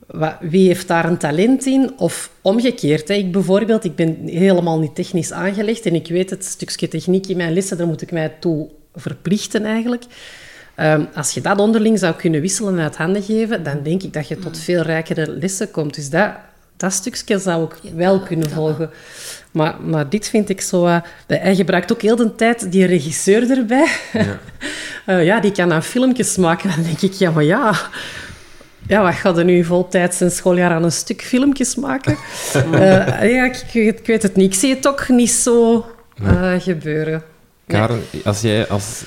Wat, 0.07 0.35
wie 0.39 0.67
heeft 0.67 0.87
daar 0.87 1.05
een 1.05 1.17
talent 1.17 1.65
in? 1.65 1.91
Of 1.97 2.31
omgekeerd. 2.41 3.07
Hè. 3.07 3.13
Ik 3.13 3.31
bijvoorbeeld, 3.31 3.83
ik 3.83 3.95
ben 3.95 4.17
helemaal 4.25 4.79
niet 4.79 4.95
technisch 4.95 5.31
aangelegd 5.31 5.85
en 5.85 5.95
ik 5.95 6.07
weet 6.07 6.29
het 6.29 6.45
stukje 6.45 6.87
techniek 6.87 7.27
in 7.27 7.37
mijn 7.37 7.53
lessen, 7.53 7.77
daar 7.77 7.87
moet 7.87 8.01
ik 8.01 8.11
mij 8.11 8.35
toe 8.39 8.69
verplichten 8.95 9.65
eigenlijk. 9.65 10.03
Um, 10.77 11.07
als 11.13 11.33
je 11.33 11.41
dat 11.41 11.59
onderling 11.59 11.99
zou 11.99 12.15
kunnen 12.15 12.41
wisselen 12.41 12.77
en 12.77 12.83
uit 12.83 12.97
handen 12.97 13.23
geven, 13.23 13.63
dan 13.63 13.83
denk 13.83 14.03
ik 14.03 14.13
dat 14.13 14.27
je 14.27 14.39
tot 14.39 14.57
veel 14.57 14.81
rijkere 14.81 15.27
lessen 15.31 15.71
komt. 15.71 15.95
Dus 15.95 16.09
dat, 16.09 16.31
dat 16.79 16.93
stukje 16.93 17.39
zou 17.39 17.63
ik 17.63 17.91
wel 17.95 18.19
kunnen 18.19 18.49
volgen. 18.49 18.89
Maar, 19.51 19.75
maar 19.81 20.09
dit 20.09 20.29
vind 20.29 20.49
ik 20.49 20.61
zo... 20.61 20.85
Uh, 20.85 20.97
hij 21.27 21.55
gebruikt 21.55 21.91
ook 21.91 22.01
heel 22.01 22.15
de 22.15 22.35
tijd 22.35 22.71
die 22.71 22.85
regisseur 22.85 23.49
erbij. 23.57 23.87
Ja. 24.13 24.39
uh, 25.07 25.25
ja, 25.29 25.39
die 25.39 25.51
kan 25.51 25.69
dan 25.69 25.83
filmpjes 25.83 26.37
maken. 26.37 26.69
Dan 26.69 26.83
denk 26.83 27.01
ik, 27.01 27.13
ja, 27.13 27.31
maar 27.31 27.43
ja... 27.43 27.75
Ja, 28.87 29.01
wat 29.01 29.13
gaat 29.13 29.37
er 29.37 29.43
nu 29.43 29.63
voltijds 29.63 30.19
een 30.19 30.31
schooljaar 30.31 30.71
aan 30.71 30.83
een 30.83 30.91
stuk 30.91 31.21
filmpjes 31.21 31.75
maken? 31.75 32.17
uh, 32.55 32.71
ja, 33.35 33.45
ik, 33.45 33.73
ik, 33.73 34.07
weet 34.07 34.23
het 34.23 34.35
niet. 34.35 34.53
Ik 34.53 34.59
zie 34.59 34.69
het 34.69 34.81
toch 34.81 35.09
niet 35.09 35.31
zo 35.31 35.85
gebeuren. 36.59 37.23
Karen, 37.67 38.01
als 38.23 38.41
jij 38.41 38.67
als... 38.67 39.03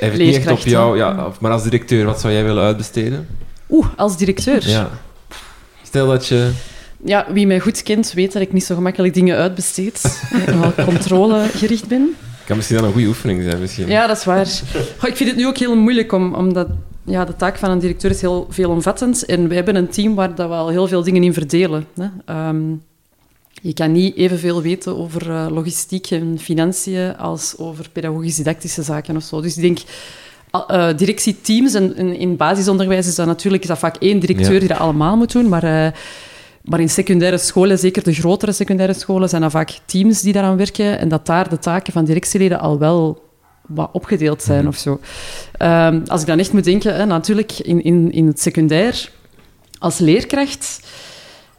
Even 0.00 0.18
niet 0.18 0.36
echt 0.36 0.50
op 0.50 0.58
jou, 0.58 0.96
ja, 0.96 1.32
maar 1.40 1.52
als 1.52 1.62
directeur, 1.62 2.04
wat 2.04 2.20
zou 2.20 2.32
jij 2.32 2.44
willen 2.44 2.64
uitbesteden? 2.64 3.28
Oeh, 3.68 3.86
als 3.96 4.16
directeur? 4.16 4.68
Ja. 4.68 4.90
Stel 5.82 6.06
dat 6.06 6.26
je 6.26 6.50
ja, 7.04 7.26
wie 7.32 7.46
mij 7.46 7.60
goed 7.60 7.82
kent, 7.82 8.12
weet 8.12 8.32
dat 8.32 8.42
ik 8.42 8.52
niet 8.52 8.64
zo 8.64 8.74
gemakkelijk 8.74 9.14
dingen 9.14 9.36
uitbesteed. 9.36 10.20
en 10.46 10.60
wel 10.60 10.74
controlegericht 10.84 11.88
ben. 11.88 12.16
Kan 12.44 12.56
misschien 12.56 12.76
dan 12.76 12.86
een 12.86 12.92
goede 12.92 13.08
oefening 13.08 13.42
zijn, 13.42 13.60
misschien. 13.60 13.88
Ja, 13.88 14.06
dat 14.06 14.16
is 14.16 14.24
waar. 14.24 14.46
ik 15.10 15.16
vind 15.16 15.28
het 15.28 15.36
nu 15.36 15.46
ook 15.46 15.56
heel 15.56 15.76
moeilijk, 15.76 16.12
om, 16.12 16.34
omdat 16.34 16.68
ja, 17.04 17.24
de 17.24 17.36
taak 17.36 17.56
van 17.56 17.70
een 17.70 17.78
directeur 17.78 18.10
is 18.10 18.20
heel 18.20 18.46
veelomvattend. 18.50 19.24
En 19.24 19.48
we 19.48 19.54
hebben 19.54 19.76
een 19.76 19.88
team 19.88 20.14
waar 20.14 20.34
dat 20.34 20.48
we 20.48 20.54
al 20.54 20.68
heel 20.68 20.88
veel 20.88 21.02
dingen 21.02 21.22
in 21.22 21.32
verdelen. 21.32 21.86
Hè. 21.94 22.06
Ehm, 22.24 22.70
je 23.62 23.72
kan 23.72 23.92
niet 23.92 24.16
evenveel 24.16 24.62
weten 24.62 24.96
over 24.96 25.28
uh, 25.28 25.46
logistiek 25.50 26.10
en 26.10 26.38
financiën 26.40 27.16
als 27.16 27.54
over 27.56 27.88
pedagogisch-didactische 27.92 28.82
zaken 28.82 29.16
of 29.16 29.22
zo. 29.22 29.40
Dus 29.40 29.56
ik 29.56 29.62
denk, 29.62 29.78
uh, 30.70 30.96
directieteams 30.96 31.74
en, 31.74 31.96
in 31.96 32.36
basisonderwijs 32.36 33.06
is 33.06 33.14
dat 33.14 33.26
natuurlijk 33.26 33.62
is 33.62 33.68
dat 33.68 33.78
vaak 33.78 33.96
één 33.96 34.18
directeur 34.18 34.58
die 34.58 34.68
dat 34.68 34.78
allemaal 34.78 35.16
moet 35.16 35.32
doen, 35.32 35.48
maar... 35.48 35.64
Uh, 35.64 35.88
maar 36.68 36.80
in 36.80 36.88
secundaire 36.90 37.38
scholen, 37.38 37.78
zeker 37.78 38.02
de 38.02 38.12
grotere 38.12 38.52
secundaire 38.52 38.94
scholen, 38.94 39.28
zijn 39.28 39.42
er 39.42 39.50
vaak 39.50 39.78
teams 39.86 40.20
die 40.20 40.32
daaraan 40.32 40.56
werken 40.56 40.98
en 40.98 41.08
dat 41.08 41.26
daar 41.26 41.48
de 41.48 41.58
taken 41.58 41.92
van 41.92 42.04
directieleden 42.04 42.60
al 42.60 42.78
wel 42.78 43.22
wat 43.66 43.88
opgedeeld 43.92 44.42
zijn 44.42 44.58
mhm. 44.58 44.68
of 44.68 44.76
zo. 44.76 45.00
Ehm, 45.52 46.00
als 46.06 46.20
ik 46.20 46.26
dan 46.26 46.38
echt 46.38 46.52
moet 46.52 46.64
denken, 46.64 46.94
hè, 46.94 47.06
natuurlijk 47.06 47.58
in, 47.58 47.82
in, 47.82 48.12
in 48.12 48.26
het 48.26 48.40
secundair, 48.40 49.10
als 49.78 49.98
leerkracht 49.98 50.80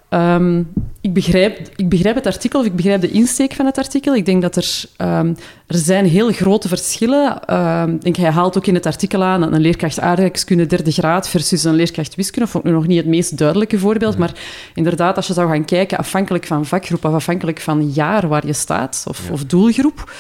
Ehm, 0.10 0.64
ik, 1.02 1.14
begrijp, 1.14 1.70
ik 1.76 1.90
begrijp 1.90 2.16
het 2.16 2.26
artikel, 2.26 2.60
of 2.60 2.66
ik 2.66 2.76
begrijp 2.76 3.02
de 3.02 3.12
insteek 3.12 3.54
van 3.54 3.66
het 3.66 3.78
artikel. 3.78 4.16
Ik 4.16 4.26
denk 4.26 4.42
dat 4.42 4.56
er, 4.56 4.84
um, 4.98 5.36
er 5.68 5.78
zijn 5.78 6.06
heel 6.06 6.32
grote 6.32 6.68
verschillen. 6.68 7.56
Um, 7.56 8.00
denk, 8.00 8.16
hij 8.16 8.30
haalt 8.30 8.58
ook 8.58 8.66
in 8.66 8.74
het 8.74 8.86
artikel 8.86 9.24
aan 9.24 9.42
dat 9.42 9.52
een 9.52 9.62
leerkracht 9.62 10.00
aardrijkskunde 10.00 10.66
derde 10.66 10.92
graad 10.92 11.30
versus 11.30 11.64
een 11.64 11.74
leerkracht 11.74 12.16
wiskunde. 12.16 12.50
Vond 12.50 12.64
ik 12.64 12.70
nu 12.70 12.76
nog 12.76 12.88
niet 12.88 12.98
het 12.98 13.08
meest 13.08 13.38
duidelijke 13.38 13.80
voorbeeld. 13.80 14.18
Maar 14.18 14.34
inderdaad, 14.74 15.16
als 15.16 15.28
je 15.28 15.34
zou 15.34 15.50
gaan 15.50 15.66
kijken, 15.66 15.98
afhankelijk 15.98 16.46
van 16.46 16.66
vakgroep 16.66 17.06
of 17.06 17.14
afhankelijk 17.14 17.60
van 17.60 17.90
jaar 17.90 18.28
waar 18.28 18.46
je 18.46 18.54
staat, 18.54 19.04
of, 19.08 19.30
of 19.32 19.46
doelgroep, 19.46 20.12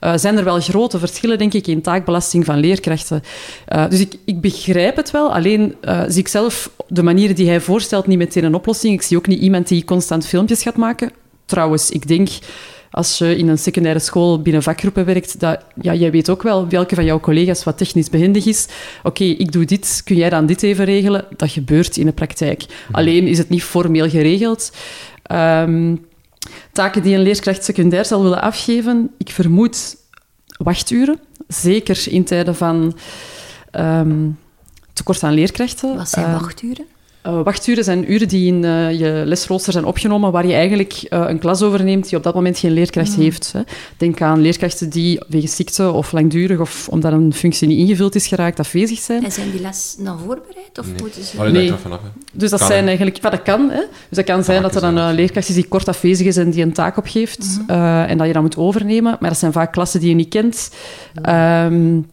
uh, 0.00 0.12
zijn 0.16 0.36
er 0.36 0.44
wel 0.44 0.60
grote 0.60 0.98
verschillen, 0.98 1.38
denk 1.38 1.54
ik, 1.54 1.66
in 1.66 1.82
taakbelasting 1.82 2.44
van 2.44 2.58
leerkrachten. 2.58 3.22
Uh, 3.68 3.88
dus 3.88 4.00
ik, 4.00 4.14
ik, 4.24 4.40
begrijp 4.40 4.96
het 4.96 5.10
wel, 5.10 5.34
alleen 5.34 5.74
uh, 5.84 6.02
zie 6.08 6.20
ik 6.20 6.28
zelf 6.28 6.70
de 6.88 7.02
manieren 7.02 7.36
die 7.36 7.48
hij 7.48 7.60
voorstelt 7.60 8.06
niet 8.06 8.18
meteen 8.18 8.44
een 8.44 8.54
oplossing. 8.54 8.94
Ik 8.94 9.02
zie 9.02 9.16
ook 9.16 9.26
niet 9.26 9.40
iemand 9.40 9.68
die 9.68 9.84
constant 9.84 10.26
filmpjes 10.26 10.62
gaat 10.62 10.76
maken. 10.76 11.10
Trouwens, 11.46 11.90
ik 11.90 12.08
denk 12.08 12.28
als 12.90 13.18
je 13.18 13.36
in 13.36 13.48
een 13.48 13.58
secundaire 13.58 14.00
school 14.00 14.42
binnen 14.42 14.62
vakgroepen 14.62 15.04
werkt, 15.04 15.40
dat, 15.40 15.60
ja, 15.80 15.94
jij 15.94 16.10
weet 16.10 16.30
ook 16.30 16.42
wel 16.42 16.68
welke 16.68 16.94
van 16.94 17.04
jouw 17.04 17.20
collega's 17.20 17.64
wat 17.64 17.78
technisch 17.78 18.10
behendig 18.10 18.46
is. 18.46 18.66
Oké, 18.98 19.08
okay, 19.08 19.28
ik 19.28 19.52
doe 19.52 19.64
dit, 19.64 20.00
kun 20.04 20.16
jij 20.16 20.30
dan 20.30 20.46
dit 20.46 20.62
even 20.62 20.84
regelen? 20.84 21.24
Dat 21.36 21.50
gebeurt 21.50 21.96
in 21.96 22.06
de 22.06 22.12
praktijk. 22.12 22.64
Alleen 22.90 23.26
is 23.26 23.38
het 23.38 23.48
niet 23.48 23.62
formeel 23.62 24.08
geregeld. 24.08 24.72
Um, 25.32 26.06
taken 26.72 27.02
die 27.02 27.14
een 27.14 27.22
leerkracht 27.22 27.64
secundair 27.64 28.04
zal 28.04 28.22
willen 28.22 28.42
afgeven, 28.42 29.14
ik 29.18 29.30
vermoed 29.30 29.96
wachturen. 30.56 31.20
Zeker 31.48 32.04
in 32.08 32.24
tijden 32.24 32.54
van 32.56 32.98
um, 33.72 34.38
tekort 34.92 35.22
aan 35.22 35.32
leerkrachten. 35.32 35.96
Wat 35.96 36.08
zijn 36.08 36.32
wachturen? 36.32 36.84
Uh, 36.84 36.97
wachturen 37.32 37.84
zijn 37.84 38.12
uren 38.12 38.28
die 38.28 38.46
in 38.46 38.62
uh, 38.62 38.98
je 38.98 39.22
lesrooster 39.24 39.72
zijn 39.72 39.84
opgenomen, 39.84 40.32
waar 40.32 40.46
je 40.46 40.52
eigenlijk 40.52 41.06
uh, 41.10 41.24
een 41.28 41.38
klas 41.38 41.62
overneemt 41.62 42.08
die 42.08 42.18
op 42.18 42.22
dat 42.22 42.34
moment 42.34 42.58
geen 42.58 42.72
leerkracht 42.72 43.16
mm. 43.16 43.22
heeft. 43.22 43.52
Hè. 43.52 43.60
Denk 43.96 44.20
aan 44.20 44.40
leerkrachten 44.40 44.90
die 44.90 45.20
wegens 45.28 45.56
ziekte 45.56 45.90
of 45.90 46.12
langdurig 46.12 46.60
of 46.60 46.88
omdat 46.88 47.12
een 47.12 47.32
functie 47.32 47.68
niet 47.68 47.78
ingevuld 47.78 48.14
is 48.14 48.26
geraakt, 48.26 48.58
afwezig 48.58 48.98
zijn. 48.98 49.24
En 49.24 49.32
zijn 49.32 49.50
die 49.50 49.60
les 49.60 49.96
dan 49.98 50.18
voorbereid? 50.18 50.78
Of 50.78 50.86
nee. 50.86 50.94
moeten 51.00 51.24
ze... 51.24 51.36
Oh, 51.36 51.46
nee. 51.46 51.72
Vanaf, 51.72 52.00
dus 52.32 52.50
dat 52.50 52.58
kan, 52.58 52.68
zijn 52.68 52.86
eigenlijk... 52.86 53.22
Ja, 53.22 53.30
dat 53.30 53.42
kan. 53.42 53.70
Hè. 53.70 53.82
Dus 54.08 54.16
dat 54.16 54.24
kan 54.24 54.44
zijn 54.44 54.62
dat 54.62 54.74
er 54.74 54.80
dan 54.80 54.96
een 54.96 55.14
leerkracht 55.14 55.48
is 55.48 55.54
die 55.54 55.68
kort 55.68 55.88
afwezig 55.88 56.26
is 56.26 56.36
en 56.36 56.50
die 56.50 56.62
een 56.62 56.72
taak 56.72 56.96
opgeeft 56.96 57.58
mm 57.58 57.64
-hmm. 57.66 58.04
en 58.04 58.18
dat 58.18 58.26
je 58.26 58.32
dat 58.32 58.42
moet 58.42 58.56
overnemen. 58.56 59.16
Maar 59.20 59.30
dat 59.30 59.38
zijn 59.38 59.52
vaak 59.52 59.72
klassen 59.72 60.00
die 60.00 60.08
je 60.08 60.14
niet 60.14 60.28
kent. 60.28 60.70
Um, 61.28 62.06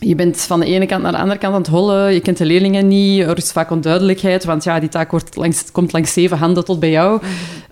je 0.00 0.14
bent 0.14 0.40
van 0.40 0.60
de 0.60 0.66
ene 0.66 0.86
kant 0.86 1.02
naar 1.02 1.12
de 1.12 1.18
andere 1.18 1.38
kant 1.38 1.54
aan 1.54 1.60
het 1.60 1.70
hollen, 1.70 2.14
je 2.14 2.20
kent 2.20 2.38
de 2.38 2.44
leerlingen 2.44 2.88
niet, 2.88 3.22
er 3.22 3.36
is 3.36 3.52
vaak 3.52 3.70
onduidelijkheid, 3.70 4.44
want 4.44 4.64
ja, 4.64 4.80
die 4.80 4.88
taak 4.88 5.10
wordt 5.10 5.36
langs, 5.36 5.72
komt 5.72 5.92
langs 5.92 6.12
zeven 6.12 6.38
handen 6.38 6.64
tot 6.64 6.80
bij 6.80 6.90
jou. 6.90 7.22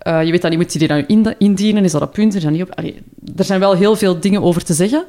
Uh, 0.03 0.25
je 0.25 0.31
weet 0.31 0.43
dan 0.43 0.51
niet, 0.51 0.59
moet 0.59 0.73
je 0.73 0.79
die 0.79 0.89
dan 0.89 1.35
indienen, 1.39 1.85
is 1.85 1.93
dat 1.93 2.03
op 2.03 2.13
punt, 2.13 2.43
dat 2.43 2.51
niet 2.51 2.63
op... 2.63 2.83
Er 3.37 3.45
zijn 3.45 3.61
wel 3.61 3.75
heel 3.75 3.97
veel 3.97 4.21
dingen 4.21 4.43
over 4.43 4.65
te 4.65 4.75
zeggen. 4.75 5.05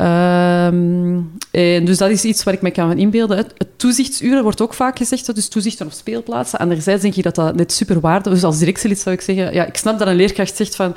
Um, 0.00 1.32
en 1.50 1.84
dus 1.84 1.98
dat 1.98 2.10
is 2.10 2.24
iets 2.24 2.42
waar 2.42 2.54
ik 2.54 2.62
me 2.62 2.70
kan 2.70 2.98
inbeelden. 2.98 3.36
Het, 3.36 3.54
toezichtsuren 3.76 4.42
wordt 4.42 4.60
ook 4.60 4.74
vaak 4.74 4.98
gezegd, 4.98 5.34
dus 5.34 5.48
toezichten 5.48 5.86
op 5.86 5.92
speelplaatsen. 5.92 6.58
Anderzijds 6.58 7.02
denk 7.02 7.14
ik 7.14 7.22
dat 7.22 7.34
dat 7.34 7.54
net 7.54 7.72
super 7.72 8.00
waardevol 8.00 8.32
is. 8.32 8.40
Dus 8.40 8.48
als 8.48 8.58
directielid 8.58 8.98
zou 8.98 9.14
ik 9.14 9.20
zeggen, 9.20 9.52
ja, 9.52 9.66
ik 9.66 9.76
snap 9.76 9.98
dat 9.98 10.08
een 10.08 10.16
leerkracht 10.16 10.56
zegt 10.56 10.76
van, 10.76 10.90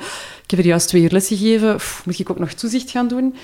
ik 0.44 0.50
heb 0.50 0.58
er 0.58 0.66
juist 0.66 0.88
twee 0.88 1.02
uur 1.02 1.10
les 1.10 1.26
gegeven, 1.26 1.76
pff, 1.76 2.02
moet 2.04 2.18
ik 2.18 2.30
ook 2.30 2.38
nog 2.38 2.52
toezicht 2.52 2.90
gaan 2.90 3.08
doen? 3.08 3.34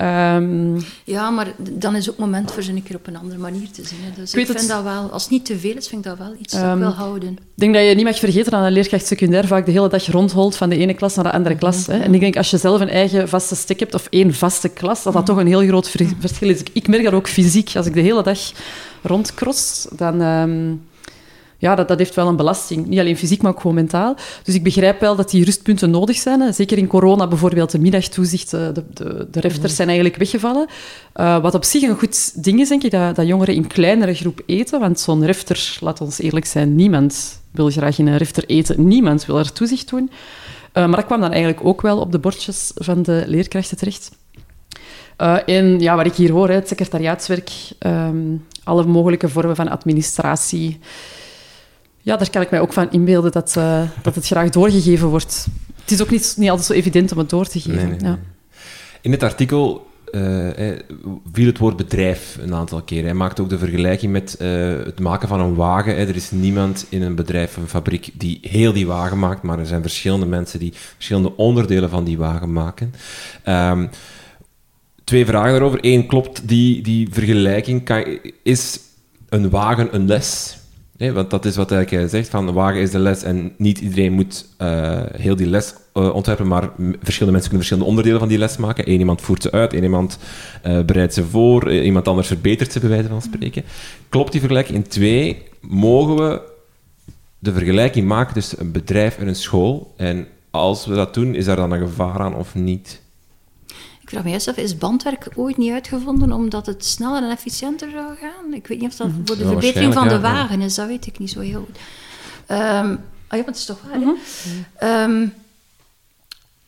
Um, 0.00 0.84
ja, 1.04 1.30
maar 1.30 1.46
dan 1.58 1.96
is 1.96 2.10
ook 2.10 2.16
moment 2.16 2.52
voor 2.52 2.62
ze 2.62 2.72
een 2.72 2.82
keer 2.82 2.96
op 2.96 3.06
een 3.06 3.16
andere 3.16 3.40
manier 3.40 3.70
te 3.70 3.84
zien. 3.84 3.98
Hè. 4.02 4.10
Dus 4.20 4.34
ik, 4.34 4.40
ik 4.40 4.46
vind 4.46 4.58
het, 4.60 4.68
dat 4.68 4.82
wel, 4.82 5.10
als 5.10 5.22
het 5.22 5.30
niet 5.30 5.44
te 5.44 5.58
veel 5.58 5.76
is, 5.76 5.88
vind 5.88 6.04
ik 6.04 6.10
dat 6.10 6.18
wel 6.18 6.34
iets 6.38 6.54
um, 6.54 6.60
dat 6.60 6.72
ik 6.72 6.78
wil 6.78 6.90
houden. 6.90 7.28
Ik 7.28 7.38
denk 7.54 7.74
dat 7.74 7.88
je 7.88 7.94
niet 7.94 8.04
mag 8.04 8.18
vergeten 8.18 8.50
dat 8.50 8.64
een 8.64 8.72
leerkracht 8.72 9.06
secundair 9.06 9.46
vaak 9.46 9.66
de 9.66 9.72
hele 9.72 9.88
dag 9.88 10.06
rondholt 10.06 10.56
van 10.56 10.68
de 10.68 10.76
ene 10.76 10.94
klas 10.94 11.14
naar 11.14 11.24
de 11.24 11.32
andere 11.32 11.56
klas. 11.56 11.86
Hè. 11.86 11.98
En 11.98 12.14
ik 12.14 12.20
denk, 12.20 12.36
als 12.36 12.50
je 12.50 12.58
zelf 12.58 12.80
een 12.80 12.88
eigen 12.88 13.28
vaste 13.28 13.54
stek 13.54 13.80
hebt, 13.80 13.94
of 13.94 14.06
één 14.10 14.34
vaste 14.34 14.68
klas, 14.68 14.93
dat 15.02 15.12
dat 15.12 15.26
toch 15.26 15.36
een 15.36 15.46
heel 15.46 15.66
groot 15.66 15.90
verschil 16.18 16.48
is. 16.48 16.62
Ik 16.72 16.88
merk 16.88 17.04
dat 17.04 17.12
ook 17.12 17.28
fysiek. 17.28 17.72
Als 17.76 17.86
ik 17.86 17.94
de 17.94 18.00
hele 18.00 18.22
dag 18.22 18.38
rondcross, 19.02 19.86
dan... 19.96 20.20
Um, 20.20 20.82
ja, 21.58 21.74
dat, 21.74 21.88
dat 21.88 21.98
heeft 21.98 22.14
wel 22.14 22.28
een 22.28 22.36
belasting. 22.36 22.86
Niet 22.86 22.98
alleen 22.98 23.16
fysiek, 23.16 23.42
maar 23.42 23.52
ook 23.52 23.60
gewoon 23.60 23.74
mentaal. 23.74 24.16
Dus 24.42 24.54
ik 24.54 24.62
begrijp 24.62 25.00
wel 25.00 25.16
dat 25.16 25.30
die 25.30 25.44
rustpunten 25.44 25.90
nodig 25.90 26.16
zijn. 26.16 26.40
Hè. 26.40 26.52
Zeker 26.52 26.78
in 26.78 26.86
corona 26.86 27.26
bijvoorbeeld, 27.26 27.70
de 27.70 27.78
middagtoezichten, 27.78 28.74
de, 28.74 28.84
de, 28.92 29.28
de 29.30 29.40
refters 29.40 29.76
zijn 29.76 29.88
eigenlijk 29.88 30.18
weggevallen. 30.18 30.66
Uh, 31.16 31.42
wat 31.42 31.54
op 31.54 31.64
zich 31.64 31.82
een 31.82 31.98
goed 31.98 32.44
ding 32.44 32.60
is, 32.60 32.68
denk 32.68 32.82
ik, 32.82 32.90
dat, 32.90 33.16
dat 33.16 33.26
jongeren 33.26 33.54
in 33.54 33.66
kleinere 33.66 34.14
groep 34.14 34.42
eten. 34.46 34.80
Want 34.80 35.00
zo'n 35.00 35.24
refter, 35.26 35.76
laat 35.80 36.00
ons 36.00 36.18
eerlijk 36.18 36.46
zijn, 36.46 36.74
niemand 36.74 37.40
wil 37.50 37.70
graag 37.70 37.98
in 37.98 38.06
een 38.06 38.16
refter 38.16 38.44
eten. 38.46 38.86
Niemand 38.86 39.26
wil 39.26 39.38
er 39.38 39.52
toezicht 39.52 39.88
doen. 39.88 40.10
Uh, 40.10 40.86
maar 40.86 40.96
dat 40.96 41.06
kwam 41.06 41.20
dan 41.20 41.32
eigenlijk 41.32 41.66
ook 41.66 41.82
wel 41.82 41.98
op 41.98 42.12
de 42.12 42.18
bordjes 42.18 42.70
van 42.74 43.02
de 43.02 43.24
leerkrachten 43.26 43.76
terecht. 43.76 44.10
Uh, 45.18 45.48
en 45.48 45.80
ja, 45.80 45.96
wat 45.96 46.06
ik 46.06 46.14
hier 46.14 46.30
hoor, 46.30 46.48
het 46.48 46.68
secretariaatswerk, 46.68 47.50
um, 47.78 48.44
alle 48.64 48.84
mogelijke 48.84 49.28
vormen 49.28 49.56
van 49.56 49.68
administratie. 49.68 50.78
Ja, 52.00 52.16
daar 52.16 52.30
kan 52.30 52.42
ik 52.42 52.50
mij 52.50 52.60
ook 52.60 52.72
van 52.72 52.90
inbeelden 52.90 53.32
dat, 53.32 53.54
uh, 53.58 53.82
dat 54.02 54.14
het 54.14 54.26
graag 54.26 54.50
doorgegeven 54.50 55.08
wordt. 55.08 55.46
Het 55.80 55.90
is 55.90 56.02
ook 56.02 56.10
niet, 56.10 56.34
niet 56.38 56.50
altijd 56.50 56.66
zo 56.66 56.72
evident 56.72 57.12
om 57.12 57.18
het 57.18 57.30
door 57.30 57.46
te 57.46 57.60
geven. 57.60 57.76
Nee, 57.76 57.86
nee, 57.86 57.98
nee. 57.98 58.10
Ja. 58.10 58.18
In 59.00 59.10
het 59.10 59.22
artikel 59.22 59.86
uh, 60.12 60.48
viel 61.32 61.46
het 61.46 61.58
woord 61.58 61.76
bedrijf 61.76 62.38
een 62.40 62.54
aantal 62.54 62.82
keren. 62.82 63.04
Hij 63.04 63.14
maakt 63.14 63.40
ook 63.40 63.48
de 63.48 63.58
vergelijking 63.58 64.12
met 64.12 64.36
uh, 64.40 64.48
het 64.84 65.00
maken 65.00 65.28
van 65.28 65.40
een 65.40 65.54
wagen. 65.54 65.96
Hè. 65.96 66.06
Er 66.06 66.16
is 66.16 66.30
niemand 66.30 66.86
in 66.88 67.02
een 67.02 67.14
bedrijf, 67.14 67.56
een 67.56 67.68
fabriek, 67.68 68.10
die 68.12 68.38
heel 68.42 68.72
die 68.72 68.86
wagen 68.86 69.18
maakt, 69.18 69.42
maar 69.42 69.58
er 69.58 69.66
zijn 69.66 69.82
verschillende 69.82 70.26
mensen 70.26 70.58
die 70.58 70.72
verschillende 70.74 71.36
onderdelen 71.36 71.90
van 71.90 72.04
die 72.04 72.18
wagen 72.18 72.52
maken. 72.52 72.94
Um, 73.48 73.90
twee 75.04 75.26
vragen 75.26 75.50
daarover. 75.50 75.78
Eén, 75.82 76.06
klopt 76.06 76.48
die, 76.48 76.82
die 76.82 77.08
vergelijking? 77.10 77.90
Is 78.42 78.80
een 79.28 79.50
wagen 79.50 79.94
een 79.94 80.06
les? 80.06 80.56
Want 80.98 81.30
dat 81.30 81.44
is 81.44 81.56
wat 81.56 81.70
hij 81.70 82.08
zegt, 82.08 82.28
van 82.28 82.52
wagen 82.52 82.80
is 82.80 82.90
de 82.90 82.98
les 82.98 83.22
en 83.22 83.52
niet 83.56 83.78
iedereen 83.78 84.12
moet 84.12 84.46
uh, 84.58 85.02
heel 85.12 85.36
die 85.36 85.46
les 85.46 85.74
uh, 85.94 86.14
ontwerpen, 86.14 86.46
maar 86.46 86.70
verschillende 86.76 87.32
mensen 87.32 87.50
kunnen 87.50 87.58
verschillende 87.58 87.88
onderdelen 87.88 88.18
van 88.18 88.28
die 88.28 88.38
les 88.38 88.56
maken. 88.56 88.90
Eén 88.90 88.98
iemand 88.98 89.20
voert 89.20 89.42
ze 89.42 89.50
uit, 89.50 89.72
één 89.72 89.82
iemand 89.82 90.18
uh, 90.66 90.80
bereidt 90.80 91.14
ze 91.14 91.24
voor, 91.24 91.72
iemand 91.72 92.08
anders 92.08 92.26
verbetert 92.26 92.72
ze, 92.72 92.80
bij 92.80 92.88
wijze 92.88 93.08
van 93.08 93.22
spreken. 93.22 93.62
Klopt 94.08 94.30
die 94.32 94.40
vergelijking? 94.40 94.76
In 94.76 94.88
twee, 94.88 95.42
mogen 95.60 96.16
we 96.16 96.40
de 97.38 97.52
vergelijking 97.52 98.06
maken 98.06 98.34
tussen 98.34 98.60
een 98.60 98.72
bedrijf 98.72 99.18
en 99.18 99.28
een 99.28 99.36
school? 99.36 99.94
En 99.96 100.26
als 100.50 100.86
we 100.86 100.94
dat 100.94 101.14
doen, 101.14 101.34
is 101.34 101.44
daar 101.44 101.56
dan 101.56 101.72
een 101.72 101.88
gevaar 101.88 102.18
aan 102.18 102.34
of 102.34 102.54
niet? 102.54 103.02
Ik 104.14 104.20
vraag 104.20 104.46
me 104.46 104.52
af, 104.52 104.56
is 104.56 104.78
bandwerk 104.78 105.28
ooit 105.34 105.56
niet 105.56 105.72
uitgevonden 105.72 106.32
omdat 106.32 106.66
het 106.66 106.84
sneller 106.84 107.22
en 107.22 107.30
efficiënter 107.30 107.90
zou 107.90 108.14
gaan? 108.20 108.52
Ik 108.52 108.66
weet 108.66 108.80
niet 108.80 108.90
of 108.90 108.96
dat 108.96 109.08
voor 109.24 109.36
de 109.36 109.42
Ja, 109.42 109.48
verbetering 109.48 109.94
van 109.94 110.08
de 110.08 110.20
wagen 110.20 110.60
is, 110.60 110.74
dat 110.74 110.86
weet 110.86 111.06
ik 111.06 111.18
niet 111.18 111.30
zo 111.30 111.40
heel 111.40 111.64
goed. 111.66 111.78
Ehm 112.46 112.96
ah 113.28 113.38
ja, 113.38 113.44
maar 113.44 113.54
het 113.54 113.56
is 113.56 113.64
toch 113.64 113.80
waar, 113.90 114.00
hè? 114.00 114.12
Ehm, 114.78 115.26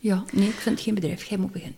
ja, 0.07 0.23
nee, 0.33 0.47
ik 0.47 0.53
vind 0.59 0.75
het 0.75 0.83
geen 0.83 0.93
bedrijf. 0.95 1.23
Jij 1.23 1.37
moet 1.37 1.51
beginnen. 1.51 1.77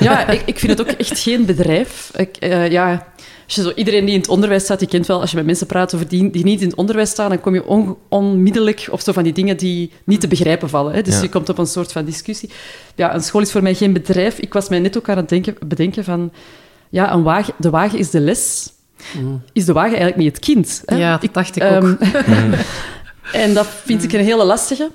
Ja, 0.00 0.28
ik, 0.28 0.42
ik 0.46 0.58
vind 0.58 0.78
het 0.78 0.80
ook 0.80 0.86
echt 0.98 1.18
geen 1.18 1.44
bedrijf. 1.44 2.10
Ik, 2.16 2.36
eh, 2.36 2.70
ja, 2.70 3.06
als 3.44 3.54
je 3.54 3.62
zo, 3.62 3.72
iedereen 3.74 4.04
die 4.04 4.14
in 4.14 4.20
het 4.20 4.28
onderwijs 4.28 4.62
staat, 4.62 4.78
die 4.78 4.88
kent 4.88 5.06
wel, 5.06 5.20
als 5.20 5.30
je 5.30 5.36
met 5.36 5.46
mensen 5.46 5.66
praat 5.66 5.94
over 5.94 6.08
die, 6.08 6.30
die 6.30 6.44
niet 6.44 6.60
in 6.60 6.66
het 6.68 6.76
onderwijs 6.76 7.10
staan, 7.10 7.28
dan 7.28 7.40
kom 7.40 7.54
je 7.54 7.66
on- 7.66 7.96
onmiddellijk 8.08 8.88
op 8.90 9.00
zo 9.00 9.12
van 9.12 9.22
die 9.22 9.32
dingen 9.32 9.56
die 9.56 9.90
niet 10.04 10.20
te 10.20 10.28
begrijpen 10.28 10.68
vallen. 10.68 10.94
Hè. 10.94 11.02
Dus 11.02 11.14
Ja. 11.14 11.22
je 11.22 11.28
komt 11.28 11.48
op 11.48 11.58
een 11.58 11.66
soort 11.66 11.92
van 11.92 12.04
discussie. 12.04 12.50
Ja, 12.94 13.14
een 13.14 13.22
school 13.22 13.40
is 13.40 13.52
voor 13.52 13.62
mij 13.62 13.74
geen 13.74 13.92
bedrijf. 13.92 14.38
Ik 14.38 14.52
was 14.52 14.68
mij 14.68 14.78
net 14.78 14.96
ook 14.96 15.08
aan 15.08 15.16
het 15.16 15.28
denken, 15.28 15.56
bedenken 15.66 16.04
van... 16.04 16.32
Ja, 16.90 17.12
een 17.12 17.22
wagen, 17.22 17.54
de 17.58 17.70
wagen 17.70 17.98
is 17.98 18.10
de 18.10 18.20
les. 18.20 18.72
Is 19.52 19.64
de 19.64 19.72
wagen 19.72 19.96
eigenlijk 19.98 20.16
niet 20.16 20.34
het 20.36 20.44
kind? 20.44 20.82
Hè? 20.86 20.96
Ja, 20.96 21.18
dat 21.18 21.34
dacht 21.34 21.56
ik 21.56 21.62
Ehm, 21.62 21.86
ook. 21.86 21.98
en 23.32 23.54
dat 23.54 23.66
vind 23.84 24.02
ik 24.04 24.12
een 24.12 24.24
hele 24.24 24.44
lastige. 24.44 24.90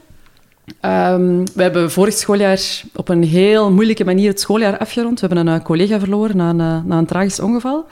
Ehm, 0.79 1.43
we 1.53 1.61
hebben 1.61 1.91
vorig 1.91 2.13
schooljaar 2.13 2.81
op 2.95 3.09
een 3.09 3.23
heel 3.23 3.71
moeilijke 3.71 4.05
manier 4.05 4.29
het 4.29 4.39
schooljaar 4.39 4.77
afgerond. 4.77 5.19
We 5.19 5.27
hebben 5.27 5.47
een 5.47 5.59
eh, 5.59 5.65
collega 5.65 5.99
verloren 5.99 6.37
na 6.37 6.49
een, 6.49 6.59
eh, 6.59 6.83
na 6.85 6.97
een 6.97 7.05
tragisch 7.05 7.39
ongeval. 7.39 7.85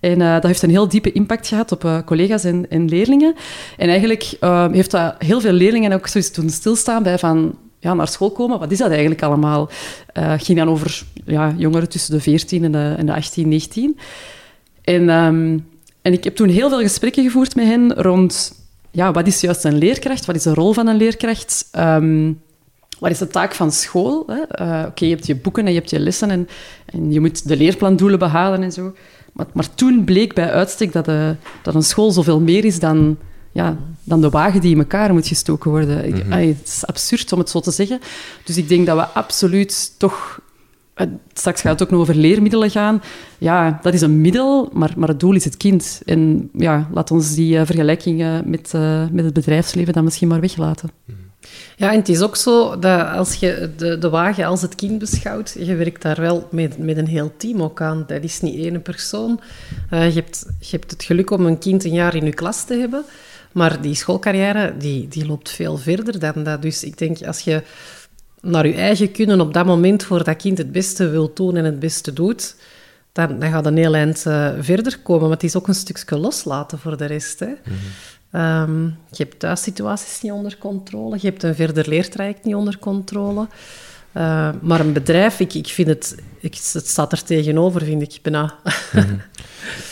En 0.00 0.20
eh, 0.20 0.32
dat 0.32 0.42
heeft 0.42 0.62
een 0.62 0.70
heel 0.70 0.88
diepe 0.88 1.12
impact 1.12 1.48
gehad 1.48 1.72
op 1.72 2.02
collega's 2.06 2.44
en, 2.44 2.70
en 2.70 2.88
leerlingen. 2.88 3.34
En 3.76 3.88
eigenlijk 3.88 4.32
eh, 4.40 4.72
heeft 4.72 4.90
dat 4.90 5.14
heel 5.18 5.40
veel 5.40 5.52
leerlingen 5.52 5.92
ook 5.92 6.06
zoiets 6.06 6.32
doen 6.32 6.50
stilstaan 6.50 7.02
bij 7.02 7.18
van... 7.18 7.58
Ja, 7.82 7.94
naar 7.94 8.08
school 8.08 8.30
komen, 8.30 8.58
wat 8.58 8.70
is 8.70 8.78
dat 8.78 8.90
eigenlijk 8.90 9.22
allemaal? 9.22 9.70
Het 10.12 10.44
ging 10.44 10.58
dan 10.58 10.68
over 10.68 11.02
ja, 11.24 11.54
jongeren 11.56 11.88
tussen 11.88 12.14
de 12.14 12.20
14 12.20 12.64
en 12.64 12.72
de, 12.72 12.94
en 12.98 13.06
de 13.06 13.14
18, 13.14 13.48
19. 13.48 13.98
En, 14.82 15.08
ehm, 15.08 15.58
en 16.02 16.12
ik 16.12 16.24
heb 16.24 16.36
toen 16.36 16.48
heel 16.48 16.68
veel 16.68 16.80
gesprekken 16.80 17.24
gevoerd 17.24 17.54
met 17.54 17.64
hen 17.64 17.94
rond... 17.94 18.59
Ja, 18.90 19.12
wat 19.12 19.26
is 19.26 19.40
juist 19.40 19.64
een 19.64 19.78
leerkracht? 19.78 20.24
Wat 20.24 20.36
is 20.36 20.42
de 20.42 20.54
rol 20.54 20.72
van 20.72 20.86
een 20.86 20.96
leerkracht? 20.96 21.68
Ehm, 21.70 22.32
wat 22.98 23.10
is 23.10 23.18
de 23.18 23.26
taak 23.26 23.54
van 23.54 23.72
school? 23.72 24.26
Eh, 24.28 24.84
Oké, 24.86 25.04
je 25.04 25.10
hebt 25.10 25.26
je 25.26 25.36
boeken 25.36 25.66
en 25.66 25.72
je 25.72 25.78
hebt 25.78 25.90
je 25.90 26.00
lessen 26.00 26.30
en, 26.30 26.48
en 26.86 27.12
je 27.12 27.20
moet 27.20 27.48
de 27.48 27.56
leerplandoelen 27.56 28.18
behalen 28.18 28.62
en 28.62 28.72
zo. 28.72 28.94
Maar, 29.32 29.46
maar 29.52 29.74
toen 29.74 30.04
bleek 30.04 30.34
bij 30.34 30.50
uitstek 30.50 30.92
dat, 30.92 31.08
eh, 31.08 31.30
dat 31.62 31.74
een 31.74 31.82
school 31.82 32.10
zoveel 32.10 32.40
meer 32.40 32.64
is 32.64 32.78
dan 32.78 33.18
ja, 33.52 33.76
dan 34.04 34.20
de 34.20 34.30
wagen 34.30 34.60
die 34.60 34.72
in 34.72 34.78
elkaar 34.78 35.12
moet 35.12 35.26
gestoken 35.26 35.70
worden. 35.70 36.10
Mhm. 36.10 36.32
het 36.32 36.66
is 36.66 36.86
absurd 36.86 37.32
om 37.32 37.38
het 37.38 37.50
zo 37.50 37.60
te 37.60 37.70
zeggen. 37.70 38.00
Dus 38.44 38.56
ik 38.56 38.68
denk 38.68 38.86
dat 38.86 38.96
we 38.96 39.06
absoluut 39.06 39.98
toch... 39.98 40.40
eh, 41.00 41.06
Straks 41.32 41.60
gaat 41.60 41.72
het 41.72 41.82
ook 41.82 41.90
nog 41.90 42.00
over 42.00 42.14
leermiddelen 42.14 42.70
gaan. 42.70 43.02
Ja, 43.38 43.78
dat 43.82 43.94
is 43.94 44.00
een 44.00 44.20
middel, 44.20 44.70
maar, 44.72 44.92
maar 44.96 45.08
het 45.08 45.20
doel 45.20 45.34
is 45.34 45.44
het 45.44 45.56
kind. 45.56 46.02
En 46.04 46.50
ja, 46.52 46.88
laat 46.92 47.10
ons 47.10 47.34
die 47.34 47.58
eh, 47.58 47.66
vergelijkingen 47.66 48.50
met, 48.50 48.74
eh, 48.74 49.04
met 49.12 49.24
het 49.24 49.34
bedrijfsleven 49.34 49.92
dan 49.92 50.04
misschien 50.04 50.28
maar 50.28 50.40
weglaten. 50.40 50.90
Ja, 51.76 51.92
en 51.92 51.98
het 51.98 52.08
is 52.08 52.20
ook 52.20 52.36
zo 52.36 52.78
dat 52.78 53.08
als 53.08 53.34
je 53.34 53.70
de, 53.76 53.98
de 53.98 54.10
wagen 54.10 54.44
als 54.44 54.62
het 54.62 54.74
kind 54.74 54.98
beschouwt, 54.98 55.56
je 55.58 55.74
werkt 55.74 56.02
daar 56.02 56.20
wel 56.20 56.48
met, 56.50 56.78
met 56.78 56.96
een 56.96 57.06
heel 57.06 57.32
team 57.36 57.62
ook 57.62 57.80
aan. 57.80 58.04
Dat 58.06 58.22
is 58.22 58.40
niet 58.40 58.64
één 58.64 58.82
persoon. 58.82 59.40
Je, 59.90 59.96
hebt, 59.96 60.46
je 60.58 60.76
hebt 60.76 60.90
het 60.90 61.02
geluk 61.02 61.30
om 61.30 61.46
een 61.46 61.58
kind 61.58 61.84
een 61.84 61.92
jaar 61.92 62.14
in 62.14 62.24
je 62.24 62.34
klas 62.34 62.64
te 62.64 62.74
hebben, 62.74 63.04
maar 63.52 63.80
die 63.80 63.94
schoolcarrière 63.94 64.74
die, 64.78 65.08
die 65.08 65.26
loopt 65.26 65.50
veel 65.50 65.76
verder 65.76 66.18
dan 66.18 66.42
dat. 66.42 66.62
Dus 66.62 66.84
ik 66.84 66.98
denk, 66.98 67.22
als 67.22 67.40
je 67.40 67.62
naar 68.40 68.66
je 68.66 68.74
eigen 68.74 69.12
kunnen 69.12 69.40
op 69.40 69.54
dat 69.54 69.66
moment 69.66 70.02
voor 70.02 70.24
dat 70.24 70.36
kind 70.36 70.58
het 70.58 70.72
beste 70.72 71.08
wil 71.08 71.30
doen 71.34 71.56
en 71.56 71.64
het 71.64 71.78
beste 71.78 72.12
doet, 72.12 72.56
dan, 73.12 73.38
dan 73.38 73.50
gaat 73.50 73.66
een 73.66 73.76
heel 73.76 73.94
eind 73.94 74.26
eh, 74.26 74.50
verder 74.60 74.98
komen. 74.98 75.22
Maar 75.22 75.30
het 75.30 75.42
is 75.42 75.56
ook 75.56 75.68
een 75.68 75.74
stukje 75.74 76.16
loslaten 76.16 76.78
voor 76.78 76.96
de 76.96 77.04
rest. 77.04 77.38
Hè. 77.38 77.52
Ehm, 78.30 78.84
je 78.84 79.22
hebt 79.22 79.38
thuissituaties 79.38 80.20
niet 80.20 80.32
onder 80.32 80.58
controle, 80.58 81.16
je 81.20 81.28
hebt 81.28 81.42
een 81.42 81.54
verder 81.54 81.88
leertraject 81.88 82.44
niet 82.44 82.54
onder 82.54 82.78
controle. 82.78 83.46
Eh, 84.12 84.50
maar 84.60 84.80
een 84.80 84.92
bedrijf, 84.92 85.40
ik, 85.40 85.54
ik 85.54 85.66
vind 85.66 85.88
het, 85.88 86.14
ik, 86.40 86.54
het 86.72 86.86
staat 86.86 87.12
er 87.12 87.22
tegenover, 87.22 87.84
vind 87.84 88.02
ik 88.02 88.18
bijna. 88.22 88.54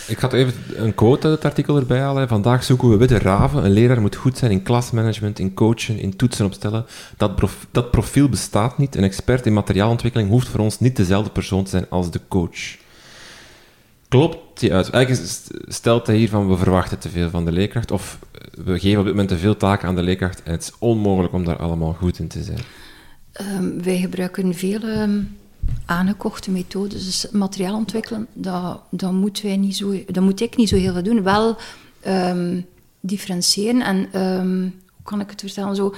Ik 0.06 0.18
ga 0.18 0.30
even 0.30 0.54
een 0.74 0.94
quote 0.94 1.26
uit 1.26 1.36
het 1.36 1.44
artikel 1.44 1.76
erbij 1.76 2.00
halen. 2.00 2.28
Vandaag 2.28 2.64
zoeken 2.64 2.88
we 2.88 2.96
witte 2.96 3.18
raven. 3.18 3.64
Een 3.64 3.70
leraar 3.70 4.00
moet 4.00 4.16
goed 4.16 4.38
zijn 4.38 4.50
in 4.50 4.62
klasmanagement, 4.62 5.38
in 5.38 5.54
coachen, 5.54 5.98
in 5.98 6.16
toetsen 6.16 6.46
opstellen. 6.46 6.86
Dat, 7.16 7.42
dat 7.70 7.90
profiel 7.90 8.28
bestaat 8.28 8.78
niet. 8.78 8.96
Een 8.96 9.04
expert 9.04 9.46
in 9.46 9.52
materiaalontwikkeling 9.52 10.30
hoeft 10.30 10.48
voor 10.48 10.60
ons 10.60 10.80
niet 10.80 10.96
dezelfde 10.96 11.30
persoon 11.30 11.64
te 11.64 11.70
zijn 11.70 11.86
als 11.88 12.10
de 12.10 12.20
coach. 12.28 12.76
Klopt 14.08 14.60
die 14.60 14.74
uit? 14.74 14.90
Eigenlijk 14.90 15.32
stelt 15.68 16.06
hij 16.06 16.16
hier 16.16 16.28
van 16.28 16.48
we 16.48 16.56
verwachten 16.56 16.98
te 16.98 17.08
veel 17.08 17.30
van 17.30 17.44
de 17.44 17.52
leerkracht. 17.52 17.90
Of 17.90 18.18
eh, 18.32 18.64
we 18.64 18.78
geven 18.78 18.98
op 18.98 19.04
dit 19.04 19.14
moment 19.14 19.28
te 19.28 19.38
veel 19.38 19.56
taken 19.56 19.88
aan 19.88 19.94
de 19.94 20.02
leerkracht 20.02 20.42
en 20.42 20.52
het 20.52 20.62
is 20.62 20.72
onmogelijk 20.78 21.32
om 21.32 21.44
daar 21.44 21.56
allemaal 21.56 21.92
goed 21.92 22.18
in 22.18 22.28
te 22.28 22.42
zijn. 22.42 22.60
Ehm, 23.32 23.82
wij 23.82 23.98
gebruiken 23.98 24.54
veel 24.54 24.80
ehm, 24.82 25.20
aangekochte 25.86 26.50
methodes. 26.50 27.04
Dus 27.04 27.30
materiaal 27.30 27.76
ontwikkelen, 27.76 28.26
dat, 28.32 28.80
dat, 28.90 29.12
moeten 29.12 29.44
wij 29.44 29.56
niet 29.56 29.76
zo, 29.76 30.04
dat 30.06 30.22
moet 30.22 30.40
ik 30.40 30.56
niet 30.56 30.68
zo 30.68 30.76
heel 30.76 30.92
veel 30.92 31.02
doen. 31.02 31.22
Wel 31.22 31.56
ehm, 32.00 32.60
differentiëren 33.00 33.80
en, 33.80 34.08
ehm, 34.12 34.60
hoe 34.62 35.04
kan 35.04 35.20
ik 35.20 35.30
het 35.30 35.40
vertellen, 35.40 35.76
zo 35.76 35.94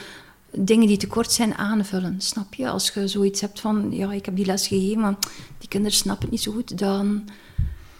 dingen 0.53 0.87
die 0.87 0.97
tekort 0.97 1.33
zijn 1.33 1.55
aanvullen. 1.55 2.21
Snap 2.21 2.55
je? 2.55 2.69
Als 2.69 2.91
je 2.91 3.09
zoiets 3.09 3.41
hebt 3.41 3.61
van, 3.61 3.89
ja, 3.91 4.13
ik 4.13 4.25
heb 4.25 4.37
die 4.37 4.47
les 4.47 4.67
gegeven, 4.67 5.01
maar 5.01 5.17
die 5.59 5.69
kinderen 5.69 5.97
snappen 5.97 6.23
het 6.23 6.31
niet 6.31 6.43
zo 6.43 6.53
goed, 6.53 6.79
dan, 6.79 7.29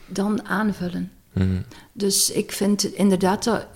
dan 0.07 0.47
aanvullen. 0.47 1.11
Dus 1.93 2.31
ik 2.31 2.53
vind 2.53 2.85
inderdaad 2.85 3.45
dat... 3.45 3.67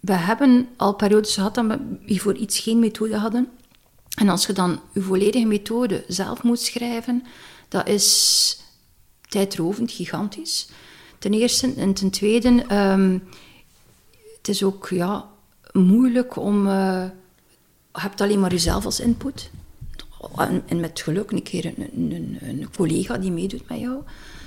We 0.00 0.12
hebben 0.12 0.68
al 0.76 0.94
periodes 0.94 1.34
gehad 1.34 1.54
dat 1.54 1.66
we 1.66 1.78
hiervoor 2.06 2.34
iets 2.34 2.58
geen 2.58 2.78
methode 2.78 3.16
hadden. 3.16 3.48
En 4.18 4.28
als 4.28 4.46
je 4.46 4.52
dan 4.52 4.80
je 4.92 5.00
volledige 5.00 5.46
methode 5.46 6.04
zelf 6.08 6.42
moet 6.42 6.60
schrijven, 6.60 7.24
dat 7.68 7.88
is 7.88 8.58
tijdrovend, 9.28 9.90
gigantisch. 9.92 10.68
Ten 11.18 11.32
eerste. 11.32 11.72
En 11.76 11.94
ten 11.94 12.10
tweede, 12.10 12.64
ehm, 12.68 13.18
het 14.36 14.48
is 14.48 14.62
ook 14.62 14.88
ja, 14.88 15.28
moeilijk 15.72 16.36
om... 16.36 16.66
eh, 16.66 17.04
hebt 17.92 18.20
alleen 18.20 18.40
maar 18.40 18.50
jezelf 18.50 18.84
als 18.84 19.00
input. 19.00 19.50
En, 20.36 20.80
met 20.80 21.00
geluk 21.00 21.30
een 21.30 21.42
keer 21.42 21.72
een, 21.76 22.68
collega 22.76 23.18
die 23.18 23.30
meedoet 23.30 23.68
met 23.68 23.78
jou. 23.78 24.02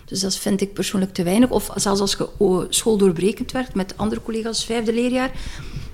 Dus 0.06 0.20
dat 0.20 0.36
vind 0.36 0.62
ik 0.62 0.74
persoonlijk 0.74 1.14
te 1.14 1.24
weinig. 1.24 1.50
Of 1.50 1.72
zelfs 1.76 2.02
als 2.02 2.12
je 2.12 2.66
schooldoorbrekend 2.70 3.52
werkt 3.52 3.76
met 3.76 3.98
andere 3.98 4.22
collega's, 4.22 4.66
vijfde 4.66 4.94
leerjaar, 4.94 5.32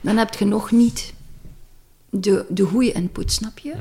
dan 0.01 0.17
heb 0.17 0.33
je 0.33 0.45
nog 0.45 0.71
niet 0.71 1.13
de, 2.19 2.45
de 2.49 2.63
goede 2.63 2.91
input, 2.91 3.31
snap 3.31 3.59
je? 3.59 3.73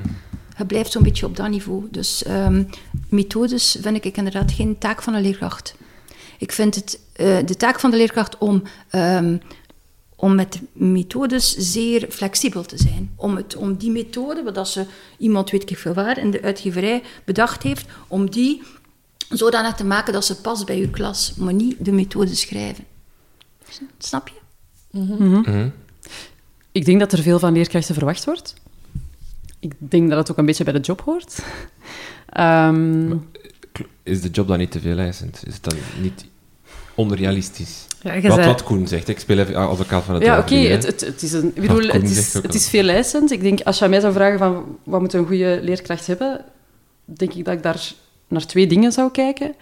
Je 0.58 0.66
blijft 0.66 0.92
zo'n 0.92 1.02
beetje 1.02 1.26
op 1.26 1.36
dat 1.36 1.48
niveau. 1.48 1.86
Dus 1.90 2.22
ehm, 2.22 2.64
methodes 3.08 3.76
vind 3.80 4.04
ik 4.04 4.16
inderdaad 4.16 4.52
geen 4.52 4.78
taak 4.78 5.02
van 5.02 5.14
een 5.14 5.22
leerkracht. 5.22 5.74
Ik 6.38 6.52
vind 6.52 6.74
het 6.74 7.00
eh, 7.12 7.38
de 7.44 7.56
taak 7.56 7.80
van 7.80 7.90
de 7.90 7.96
leerkracht 7.96 8.38
om, 8.38 8.62
ehm, 8.88 9.36
om 10.16 10.34
met 10.34 10.60
methodes 10.72 11.56
zeer 11.56 12.06
flexibel 12.10 12.62
te 12.62 12.78
zijn. 12.78 13.12
Om, 13.16 13.36
het, 13.36 13.56
om 13.56 13.76
die 13.76 13.90
methode, 13.90 14.42
wat 14.42 14.54
dat 14.54 14.68
ze 14.68 14.86
iemand 15.18 15.50
weet 15.50 15.70
ik 15.70 15.78
veel 15.78 15.94
waar 15.94 16.18
in 16.18 16.30
de 16.30 16.42
uitgeverij 16.42 17.02
bedacht 17.24 17.62
heeft, 17.62 17.86
om 18.08 18.30
die 18.30 18.62
zodanig 19.28 19.74
te 19.74 19.84
maken 19.84 20.12
dat 20.12 20.24
ze 20.24 20.40
past 20.40 20.66
bij 20.66 20.78
uw 20.78 20.90
klas, 20.90 21.34
maar 21.36 21.54
niet 21.54 21.84
de 21.84 21.92
methode 21.92 22.34
schrijven. 22.34 22.84
Snap 23.98 24.28
je? 24.28 24.34
Ik 26.76 26.84
denk 26.84 27.00
dat 27.00 27.12
er 27.12 27.22
veel 27.22 27.38
van 27.38 27.52
leerkrachten 27.52 27.94
verwacht 27.94 28.24
wordt. 28.24 28.54
Ik 29.60 29.72
denk 29.78 30.08
dat 30.08 30.18
het 30.18 30.30
ook 30.30 30.36
een 30.36 30.46
beetje 30.46 30.64
bij 30.64 30.72
de 30.72 30.80
job 30.80 31.00
hoort. 31.00 31.38
Ehm, 32.28 33.14
Is 34.02 34.20
de 34.20 34.28
job 34.28 34.48
dan 34.48 34.58
niet 34.58 34.70
te 34.70 34.80
veel 34.80 34.98
eisend? 34.98 35.42
Is 35.46 35.54
het 35.54 35.64
dan 35.64 35.78
niet 36.00 36.24
onrealistisch? 36.94 37.86
Ja, 38.00 38.20
Wat, 38.20 38.32
zei- 38.32 38.46
wat 38.46 38.62
Koen 38.62 38.88
zegt, 38.88 39.08
ik 39.08 39.18
speel 39.18 39.38
even 39.38 39.54
advocaat 39.54 40.04
van 40.04 40.14
het 40.14 40.24
ja, 40.24 40.38
oké, 40.38 40.54
het, 40.54 40.86
het, 40.86 41.00
het 41.00 41.22
is 41.22 41.32
een... 41.32 41.46
Ik 41.54 41.60
bedoel, 41.60 41.88
het 41.88 42.10
is, 42.10 42.32
het 42.32 42.68
veel 42.68 42.88
eisend. 42.88 43.30
Ik 43.30 43.40
denk, 43.40 43.60
als 43.60 43.78
je 43.78 43.84
aan 43.84 43.90
mij 43.90 44.00
zou 44.00 44.12
vragen 44.12 44.38
van 44.38 44.78
wat 44.84 45.00
moet 45.00 45.12
een 45.12 45.26
goede 45.26 45.58
leerkracht 45.62 46.06
hebben, 46.06 46.44
denk 47.04 47.32
ik 47.32 47.44
dat 47.44 47.54
ik 47.54 47.62
daar 47.62 47.92
naar 48.28 48.46
twee 48.46 48.66
dingen 48.66 48.92
zou 48.92 49.10
kijken. 49.10 49.54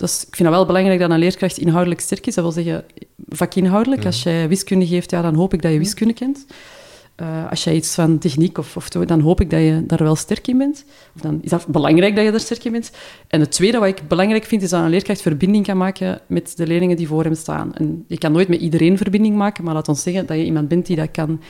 Dus 0.00 0.26
ik 0.26 0.36
vind 0.36 0.48
het 0.48 0.56
wel 0.56 0.66
belangrijk 0.66 1.00
dat 1.00 1.10
een 1.10 1.18
leerkracht 1.18 1.58
inhoudelijk 1.58 2.00
sterk 2.00 2.26
is. 2.26 2.34
Dat 2.34 2.44
wil 2.44 2.52
zeggen, 2.52 2.84
vakinhoudelijk. 3.28 4.06
Als 4.06 4.22
jij 4.22 4.48
wiskunde 4.48 4.86
geeft, 4.86 5.10
ja, 5.10 5.22
dan 5.22 5.34
hoop 5.34 5.54
ik 5.54 5.62
dat 5.62 5.72
je 5.72 5.78
wiskunde 5.78 6.14
kent. 6.14 6.46
Eh, 7.14 7.50
als 7.50 7.64
jij 7.64 7.74
iets 7.74 7.94
van 7.94 8.18
techniek 8.18 8.58
of, 8.58 8.76
of 8.76 8.88
zo, 8.92 9.04
dan 9.04 9.20
hoop 9.20 9.40
ik 9.40 9.50
dat 9.50 9.60
je 9.60 9.84
daar 9.86 10.02
wel 10.02 10.16
sterk 10.16 10.46
in 10.46 10.58
bent. 10.58 10.84
Of 11.14 11.20
dan 11.20 11.38
is 11.42 11.50
dat 11.50 11.66
belangrijk 11.66 12.14
dat 12.16 12.24
je 12.24 12.30
daar 12.30 12.40
sterk 12.40 12.64
in 12.64 12.72
bent. 12.72 12.90
En 13.28 13.40
het 13.40 13.52
tweede 13.52 13.78
wat 13.78 13.88
ik 13.88 14.08
belangrijk 14.08 14.44
vind, 14.44 14.62
is 14.62 14.70
dat 14.70 14.82
een 14.82 14.90
leerkracht 14.90 15.22
verbinding 15.22 15.66
kan 15.66 15.76
maken 15.76 16.20
met 16.26 16.56
de 16.56 16.66
leerlingen 16.66 16.96
die 16.96 17.06
voor 17.06 17.24
hem 17.24 17.34
staan. 17.34 17.74
En 17.74 18.04
je 18.08 18.18
kan 18.18 18.32
nooit 18.32 18.48
met 18.48 18.60
iedereen 18.60 18.96
verbinding 18.96 19.36
maken, 19.36 19.64
maar 19.64 19.74
laat 19.74 19.88
ons 19.88 20.02
zeggen 20.02 20.26
dat 20.26 20.36
je 20.36 20.44
iemand 20.44 20.68
bent 20.68 20.86
die 20.86 20.96
dat 20.96 21.10
kan. 21.10 21.40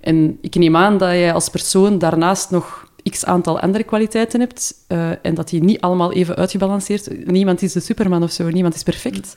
En 0.00 0.38
ik 0.40 0.54
neem 0.54 0.76
aan 0.76 0.98
dat 0.98 1.10
jij 1.10 1.32
als 1.32 1.48
persoon 1.48 1.98
daarnaast 1.98 2.50
nog 2.50 2.90
x 3.10 3.24
aantal 3.24 3.60
andere 3.60 3.84
kwaliteiten 3.84 4.40
hebt 4.40 4.74
eh, 4.86 5.10
en 5.22 5.34
dat 5.34 5.48
die 5.48 5.62
niet 5.62 5.80
allemaal 5.80 6.12
even 6.12 6.36
uitgebalanceerd... 6.36 7.26
Niemand 7.26 7.62
is 7.62 7.72
de 7.72 7.80
superman 7.80 8.22
of 8.22 8.30
zo, 8.30 8.48
niemand 8.50 8.74
is 8.74 8.82
perfect. 8.82 9.36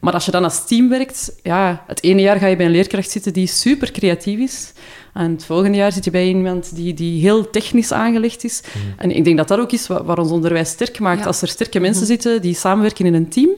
Maar 0.00 0.12
als 0.12 0.24
je 0.24 0.30
dan 0.30 0.44
als 0.44 0.66
team 0.66 0.88
werkt, 0.88 1.32
ja, 1.42 1.84
het 1.86 2.02
ene 2.02 2.20
jaar 2.20 2.38
ga 2.38 2.46
je 2.46 2.56
bij 2.56 2.66
een 2.66 2.72
leerkracht 2.72 3.10
zitten 3.10 3.32
die 3.32 3.46
super 3.46 3.90
creatief 3.90 4.38
is. 4.38 4.72
En 5.14 5.30
het 5.30 5.44
volgende 5.44 5.76
jaar 5.76 5.92
zit 5.92 6.04
je 6.04 6.10
bij 6.10 6.26
iemand 6.26 6.74
die, 6.74 6.94
die 6.94 7.20
heel 7.20 7.50
technisch 7.50 7.92
aangelegd 7.92 8.44
is. 8.44 8.62
En 8.96 9.10
ik 9.10 9.24
denk 9.24 9.36
dat 9.36 9.48
dat 9.48 9.58
ook 9.58 9.72
is 9.72 9.86
wat, 9.86 10.04
waar 10.04 10.18
ons 10.18 10.30
onderwijs 10.30 10.68
sterk 10.68 10.98
maakt. 10.98 11.20
Ja. 11.20 11.26
Als 11.26 11.42
er 11.42 11.48
sterke 11.48 11.80
mensen 11.80 12.06
zitten 12.06 12.42
die 12.42 12.54
samenwerken 12.54 13.06
in 13.06 13.14
een 13.14 13.28
team, 13.28 13.50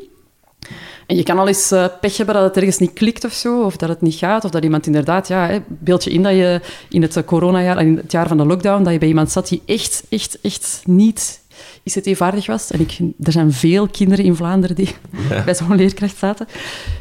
en 1.06 1.16
je 1.16 1.22
kan 1.22 1.38
al 1.38 1.48
eens 1.48 1.70
eh, 1.70 1.84
pech 2.00 2.16
hebben 2.16 2.34
dat 2.34 2.44
het 2.44 2.56
ergens 2.56 2.78
niet 2.78 2.92
klikt 2.92 3.24
of 3.24 3.32
zo, 3.32 3.62
of 3.62 3.76
dat 3.76 3.88
het 3.88 4.00
niet 4.00 4.14
gaat, 4.14 4.44
of 4.44 4.50
dat 4.50 4.64
iemand 4.64 4.86
inderdaad, 4.86 5.28
ja, 5.28 5.46
hè, 5.46 5.58
beeld 5.68 6.04
je 6.04 6.10
in 6.10 6.22
dat 6.22 6.32
je 6.32 6.60
in 6.88 7.02
het 7.02 7.16
eh, 7.16 7.22
coronajaar, 7.24 7.80
in 7.80 7.96
het 7.96 8.12
jaar 8.12 8.28
van 8.28 8.36
de 8.36 8.44
lockdown, 8.46 8.82
dat 8.82 8.92
je 8.92 8.98
bij 8.98 9.08
iemand 9.08 9.30
zat 9.30 9.48
die 9.48 9.62
echt, 9.66 10.04
echt, 10.08 10.38
echt 10.40 10.82
niet 10.84 11.40
ICT-vaardig 11.82 12.46
was. 12.46 12.70
En 12.70 12.80
ik, 12.80 12.98
er 13.22 13.32
zijn 13.32 13.52
veel 13.52 13.88
kinderen 13.88 14.24
in 14.24 14.36
Vlaanderen 14.36 14.76
die 14.76 14.88
bij 15.44 15.54
zo'n 15.54 15.76
leerkracht 15.76 16.16
zaten. 16.18 16.46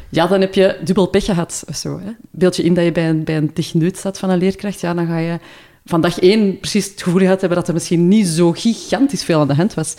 Ja, 0.08 0.26
dan 0.26 0.40
heb 0.40 0.54
je 0.54 0.76
dubbel 0.84 1.06
pech 1.06 1.24
gehad 1.24 1.64
of 1.68 1.76
zo. 1.76 2.00
Hè. 2.04 2.10
Beeld 2.30 2.56
je 2.56 2.62
in 2.62 2.74
dat 2.74 2.84
je 2.84 2.92
bij 2.92 3.08
een, 3.08 3.24
bij 3.24 3.36
een 3.36 3.52
techneut 3.52 3.98
zat 3.98 4.18
van 4.18 4.30
een 4.30 4.38
leerkracht, 4.38 4.80
ja, 4.80 4.94
dan 4.94 5.06
ga 5.06 5.18
je 5.18 5.38
van 5.84 6.00
dag 6.00 6.18
één 6.20 6.58
precies 6.58 6.86
het 6.86 7.02
gevoel 7.02 7.20
gehad 7.20 7.40
hebben 7.40 7.58
dat 7.58 7.68
er 7.68 7.74
misschien 7.74 8.08
niet 8.08 8.26
zo 8.26 8.52
gigantisch 8.52 9.24
veel 9.24 9.40
aan 9.40 9.48
de 9.48 9.54
hand 9.54 9.74
was. 9.74 9.94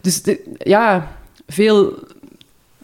Dus 0.00 0.22
de- 0.22 0.52
ja, 0.58 1.16
veel 1.46 1.98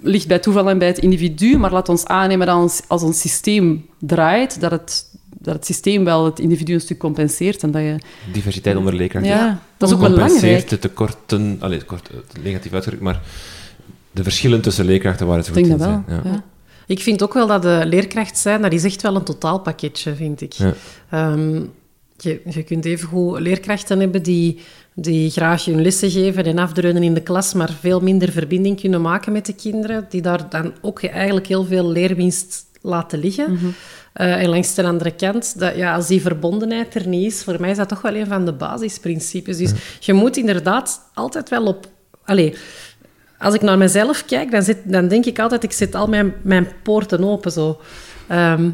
ligt 0.01 0.27
bij 0.27 0.39
toeval 0.39 0.71
en 0.71 0.79
bij 0.79 0.89
het 0.89 0.99
individu, 0.99 1.59
maar 1.59 1.73
laat 1.73 1.89
ons 1.89 2.05
aannemen 2.05 2.47
dat 2.47 2.57
ons, 2.57 2.83
als 2.87 3.03
ons 3.03 3.21
systeem 3.21 3.87
draait, 3.99 4.61
dat 4.61 4.71
het, 4.71 5.07
dat 5.39 5.55
het 5.55 5.67
systeem 5.67 6.05
wel 6.05 6.25
het 6.25 6.39
individu 6.39 6.75
een 6.75 6.81
stuk 6.81 6.99
compenseert 6.99 7.63
en 7.63 7.71
dat 7.71 7.83
je... 7.83 7.97
Diversiteit 8.33 8.77
onder 8.77 8.95
leerkrachten. 8.95 9.31
Ja, 9.31 9.61
dat 9.77 9.89
is 9.89 9.95
ook 9.95 10.01
compenseert 10.01 10.41
belangrijk. 10.41 10.69
de 10.69 10.79
tekorten, 10.79 11.57
allee, 11.61 11.79
tekort, 11.79 12.11
eh, 12.11 12.43
negatief 12.43 12.73
uitgedrukt, 12.73 13.05
maar 13.05 13.21
de 14.11 14.23
verschillen 14.23 14.61
tussen 14.61 14.85
leerkrachten 14.85 15.27
waar 15.27 15.37
het 15.37 15.49
goed 15.49 15.57
in 15.57 15.69
dat 15.69 15.79
wel. 15.79 16.03
zijn. 16.07 16.21
Ja. 16.25 16.31
ja. 16.31 16.45
Ik 16.87 17.01
vind 17.01 17.23
ook 17.23 17.35
wel 17.35 17.47
dat 17.47 17.63
de 17.63 17.83
leerkracht 17.85 18.39
zijn, 18.39 18.63
dat 18.63 18.73
is 18.73 18.85
echt 18.85 19.03
wel 19.03 19.17
een 19.17 19.25
totaalpakketje, 19.25 20.15
vind 20.15 20.41
ik. 20.41 20.53
Ja. 20.53 20.75
Ehm, 21.11 21.63
je, 22.17 22.41
je 22.51 22.63
kunt 22.63 22.85
evengoed 22.85 23.41
leerkrachten 23.41 24.01
hebben 24.01 24.23
die, 24.23 24.61
die 24.99 25.31
graag 25.31 25.65
hun 25.65 25.83
lessen 25.83 26.11
geven 26.11 26.45
en 26.45 26.59
afdreunen 26.59 27.03
in 27.03 27.15
de 27.15 27.21
klas, 27.21 27.53
maar 27.53 27.71
veel 27.81 28.01
minder 28.01 28.33
verbinding 28.33 28.81
kunnen 28.81 29.01
maken 29.01 29.33
met 29.33 29.47
de 29.47 29.55
kinderen, 29.55 30.07
die 30.09 30.23
daar 30.23 30.51
dan 30.51 30.73
ook 30.81 31.03
eigenlijk 31.03 31.47
heel 31.47 31.65
veel 31.65 31.89
leerwinst 31.89 32.65
laten 32.81 33.19
liggen. 33.19 33.75
Eh, 34.13 34.43
en 34.43 34.49
langs 34.49 34.75
de 34.75 34.85
andere 34.85 35.11
kant, 35.11 35.59
dat, 35.59 35.77
ja, 35.77 35.95
als 35.95 36.07
die 36.07 36.21
verbondenheid 36.21 36.95
er 36.95 37.07
niet 37.07 37.33
is, 37.33 37.45
voor 37.45 37.61
mij 37.61 37.71
is 37.71 37.77
dat 37.77 37.89
toch 37.89 38.01
wel 38.01 38.15
een 38.15 38.27
van 38.27 38.45
de 38.45 38.53
basisprincipes. 38.53 39.57
Dus 39.57 39.73
je 40.01 40.13
moet 40.13 40.37
inderdaad 40.37 41.01
altijd 41.15 41.49
wel 41.49 41.65
op... 41.65 41.87
Allee, 42.25 42.57
als 43.39 43.55
ik 43.55 43.63
naar 43.63 43.79
mezelf 43.79 44.25
kijk, 44.25 44.51
dan, 44.51 44.63
zit, 44.63 44.79
dan 44.85 45.09
denk 45.09 45.25
ik 45.25 45.39
altijd, 45.39 45.63
ik 45.63 45.73
zet 45.73 45.95
al 45.95 46.07
mijn, 46.07 46.35
mijn 46.43 46.69
poorten 46.83 47.25
open. 47.25 47.53
Zo. 47.53 47.81
Ehm, 48.27 48.71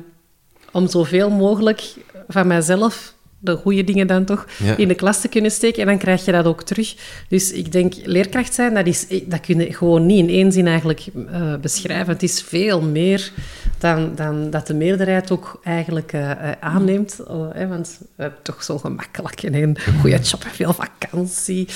om 0.73 0.89
zoveel 0.89 1.31
mogelijk 1.31 1.95
van 2.29 2.47
mijzelf 2.47 3.15
de 3.45 3.57
goede 3.57 3.85
dingen 3.85 4.07
dan 4.07 4.25
toch 4.25 4.47
Ja. 4.65 4.77
in 4.77 4.89
de 4.89 4.95
klas 4.95 5.21
te 5.21 5.29
kunnen 5.29 5.51
steken. 5.51 5.81
En 5.83 5.87
dan 5.87 5.99
krijg 5.99 6.25
je 6.25 6.33
dat 6.33 6.45
ook 6.45 6.63
terug. 6.63 6.95
Dus 7.29 7.53
ik 7.53 7.73
denk, 7.73 7.95
leerkracht 8.05 8.55
zijn, 8.55 8.75
dat, 8.75 8.87
is, 8.87 9.07
dat 9.27 9.41
kun 9.41 9.59
je 9.59 9.75
gewoon 9.75 10.07
niet 10.07 10.19
in 10.19 10.29
één 10.29 10.53
zin 10.53 10.67
eigenlijk 10.67 11.07
eh, 11.33 11.55
beschrijven. 11.61 12.13
Het 12.13 12.23
is 12.23 12.43
veel 12.43 12.81
meer 12.83 13.33
dan, 13.79 14.13
dan 14.15 14.51
dat 14.51 14.67
de 14.67 14.75
meerderheid 14.75 15.31
ook 15.31 15.61
eigenlijk 15.65 16.13
eh, 16.13 16.31
eh, 16.31 16.37
aanneemt. 16.61 17.21
Hè, 17.53 17.67
want 17.69 17.99
we 18.17 18.23
hebben 18.23 18.43
toch 18.43 18.63
zo 18.65 18.79
gemakkelijk 18.79 19.43
en 19.43 19.55
een 19.55 19.77
goede 20.01 20.19
job 20.19 20.45
en 20.45 20.51
veel 20.51 20.73
vakantie. 20.73 21.69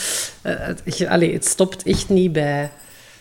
Eh, 0.42 0.54
het, 0.58 0.82
je- 0.98 1.10
allee, 1.10 1.32
het 1.32 1.44
stopt 1.46 1.82
echt 1.82 2.08
niet 2.08 2.32
bij, 2.32 2.70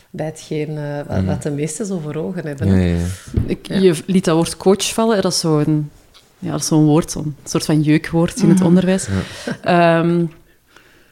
bij 0.10 0.26
hetgeen 0.26 0.78
eh, 0.78 1.26
wat- 1.26 1.44
de 1.44 1.52
meesten 1.52 1.86
zo 1.86 2.00
voor 2.00 2.16
ogen 2.16 2.48
hebben. 2.48 2.68
Ja, 2.68 2.76
ja, 2.76 2.96
ja. 2.98 3.06
Ik, 3.46 3.68
Je 3.68 3.96
liet 4.06 4.26
dat 4.26 4.36
woord 4.36 4.58
coach 4.58 4.94
vallen. 4.94 5.22
Dat 5.22 5.32
is 5.32 5.40
zo'n 5.40 5.90
ja, 6.40 6.52
dat 6.52 6.60
is 6.60 6.68
zo'n 6.68 6.86
woord, 6.86 7.12
zo'n 7.12 7.36
soort 7.44 7.66
van 7.66 7.82
jeukwoord 7.82 8.42
in 8.42 8.50
het 8.50 8.62
onderwijs. 8.62 9.08
Ehm, 9.62 10.26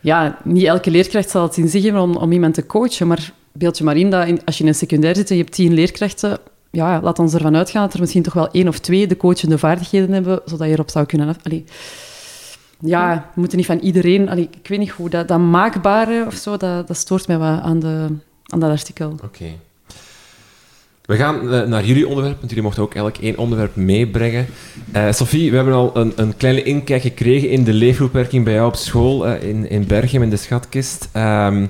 ja, 0.01 0.38
niet 0.43 0.63
elke 0.65 0.91
leerkracht 0.91 1.29
zal 1.29 1.43
het 1.43 1.57
in 1.57 1.67
zich 1.69 1.83
hebben 1.83 2.01
om, 2.01 2.15
om 2.15 2.31
iemand 2.31 2.53
te 2.53 2.65
coachen, 2.65 3.07
maar 3.07 3.31
beeld 3.51 3.77
je 3.77 3.83
maar 3.83 3.97
in 3.97 4.09
dat 4.09 4.27
in- 4.27 4.41
als 4.45 4.57
je 4.57 4.63
in 4.63 4.69
een 4.69 4.75
secundair 4.75 5.15
zit 5.15 5.29
en 5.29 5.36
je 5.36 5.41
hebt 5.41 5.53
tien 5.55 5.73
leerkrachten, 5.73 6.38
ja, 6.71 6.99
laat 7.01 7.19
ons 7.19 7.33
ervan 7.33 7.55
uitgaan 7.55 7.81
dat 7.83 7.93
er 7.93 7.99
misschien 7.99 8.23
toch 8.23 8.33
wel 8.33 8.51
één 8.51 8.67
of 8.67 8.79
twee 8.79 9.07
de 9.07 9.17
coachende 9.17 9.57
vaardigheden 9.57 10.12
hebben, 10.12 10.41
zodat 10.45 10.67
je 10.67 10.73
erop 10.73 10.89
zou 10.89 11.05
kunnen 11.05 11.27
af... 11.27 11.36
Allee, 11.43 11.63
ja, 12.79 13.29
we 13.33 13.39
moeten 13.39 13.57
niet 13.57 13.67
van 13.67 13.79
iedereen... 13.79 14.29
Allee, 14.29 14.49
ik 14.62 14.67
weet 14.67 14.79
niet 14.79 14.89
hoe, 14.89 15.09
dat, 15.09 15.27
dat 15.27 15.39
maakbare 15.39 16.23
of 16.27 16.33
zo, 16.33 16.57
dat, 16.57 16.88
dat 16.88 16.97
stoort 16.97 17.27
mij 17.27 17.38
wat 17.38 17.62
aan, 17.62 17.79
de, 17.79 18.07
aan 18.47 18.59
dat 18.59 18.69
artikel. 18.69 19.15
Oké. 19.23 19.45
We 21.06 21.16
gaan 21.16 21.54
eh, 21.54 21.68
naar 21.68 21.86
jullie 21.86 22.08
onderwerp, 22.08 22.36
want 22.38 22.50
jullie 22.50 22.63
mochten 22.63 22.84
ook 22.84 22.94
elk 22.94 23.18
één 23.18 23.38
onderwerp 23.38 23.76
meebrengen. 23.76 24.46
Eh 24.92 25.12
Sophie, 25.12 25.50
we 25.50 25.56
hebben 25.56 25.74
al 25.74 25.92
een, 25.98 26.13
een 26.16 26.38
kleine 26.38 26.63
inkijk 26.63 27.02
gekregen 27.02 27.50
in 27.50 27.63
de 27.63 27.74
leefgroepwerking 27.74 28.44
bij 28.44 28.54
jou 28.54 28.68
op 28.68 28.76
school 28.76 29.28
eh, 29.28 29.50
in, 29.50 29.70
in 29.70 29.88
Berchem, 29.88 30.22
in 30.22 30.30
de 30.30 30.38
schatkist. 30.38 31.10
Ehm, 31.12 31.66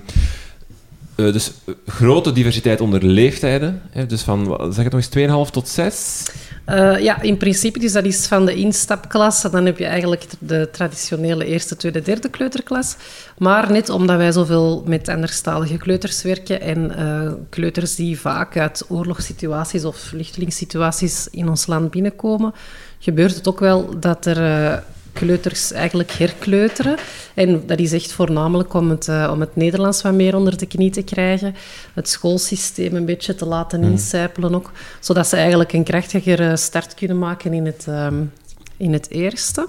eh, 1.15 1.34
dus 1.34 1.52
grote 1.86 2.32
diversiteit 2.32 2.82
onder 2.82 3.06
leeftijden. 3.06 3.82
Hè, 3.89 4.06
dus 4.06 4.22
van, 4.22 4.46
zeg 4.74 4.84
het 4.84 4.93
nog 4.93 5.02
eens, 5.02 5.48
2,5 5.48 5.52
tot 5.52 5.67
6. 5.67 6.26
Eh, 6.65 6.99
ja, 6.99 7.21
in 7.21 7.38
principe, 7.38 7.80
dus 7.80 7.91
dat 7.91 8.06
is 8.06 8.28
van 8.28 8.45
de 8.45 8.56
instapklas. 8.56 9.43
En 9.43 9.52
dan 9.52 9.65
heb 9.65 9.78
je 9.78 9.86
eigenlijk 9.86 10.26
de 10.39 10.69
traditionele 10.71 11.45
eerste, 11.45 11.76
tweede, 11.76 12.02
derde 12.02 12.30
kleuterklas. 12.30 12.95
Maar 13.38 13.71
net 13.71 13.89
omdat 13.89 14.17
wij 14.17 14.32
zoveel 14.32 14.84
met 14.86 15.08
anderstalige 15.10 15.78
kleuters 15.78 16.21
werken 16.21 16.62
en 16.62 16.95
eh, 16.95 17.32
kleuters 17.49 17.95
die 17.95 18.19
vaak 18.19 18.58
uit 18.58 18.86
oorlogssituaties 18.89 19.86
of 19.86 19.97
vluchtelingssituaties 19.97 21.28
in 21.32 21.49
ons 21.49 21.67
land 21.67 21.91
binnenkomen, 21.91 22.54
gebeurt 22.99 23.36
het 23.36 23.47
ook 23.47 23.60
wel 23.60 23.99
dat 23.99 24.26
er 24.26 24.38
eh, 24.43 24.78
kleuters 25.13 25.71
eigenlijk 25.71 26.12
herkleuteren. 26.12 26.97
En 27.34 27.63
dat 27.65 27.80
is 27.80 27.91
echt 27.91 28.12
voornamelijk 28.12 28.73
om 28.73 28.89
het, 28.89 29.08
eh, 29.08 29.30
om 29.32 29.39
het 29.39 29.56
Nederlands 29.56 30.02
wat 30.02 30.13
meer 30.13 30.36
onder 30.36 30.58
de 30.58 30.65
knie 30.65 30.91
te 30.91 31.04
krijgen. 31.04 31.56
Het 31.93 32.10
schoolsysteem 32.10 32.95
een 32.95 33.06
beetje 33.06 33.36
te 33.36 33.45
laten 33.45 33.84
incijpelen 33.84 34.56
ook. 34.56 34.71
Zodat 34.99 35.28
ze 35.28 35.36
eigenlijk 35.36 35.73
een 35.73 35.84
krachtigere 35.84 36.58
start 36.58 36.93
kunnen 36.93 37.19
maken 37.19 37.54
in 37.54 37.65
het, 37.65 37.86
ehm, 37.88 38.23
in 38.78 38.93
het 38.93 39.10
eerste. 39.10 39.67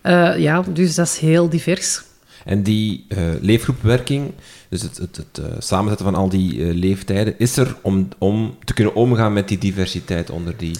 Eh, 0.00 0.38
ja, 0.38 0.62
dus 0.72 0.94
dat 0.94 1.06
is 1.06 1.18
heel 1.18 1.48
divers. 1.48 2.02
En 2.44 2.62
die 2.62 3.04
eh, 3.08 3.18
leefgroepwerking, 3.40 4.32
dus 4.68 4.82
het, 4.82 4.96
het, 4.96 5.16
het 5.16 5.38
eh, 5.38 5.44
samenzetten 5.58 6.06
van 6.06 6.14
al 6.14 6.28
die 6.28 6.64
eh, 6.64 6.74
leeftijden, 6.74 7.34
is 7.38 7.56
er 7.56 7.76
om, 7.82 8.08
om 8.18 8.56
te 8.64 8.74
kunnen 8.74 8.94
omgaan 8.94 9.32
met 9.32 9.48
die 9.48 9.58
diversiteit 9.58 10.30
onder 10.30 10.56
die 10.56 10.76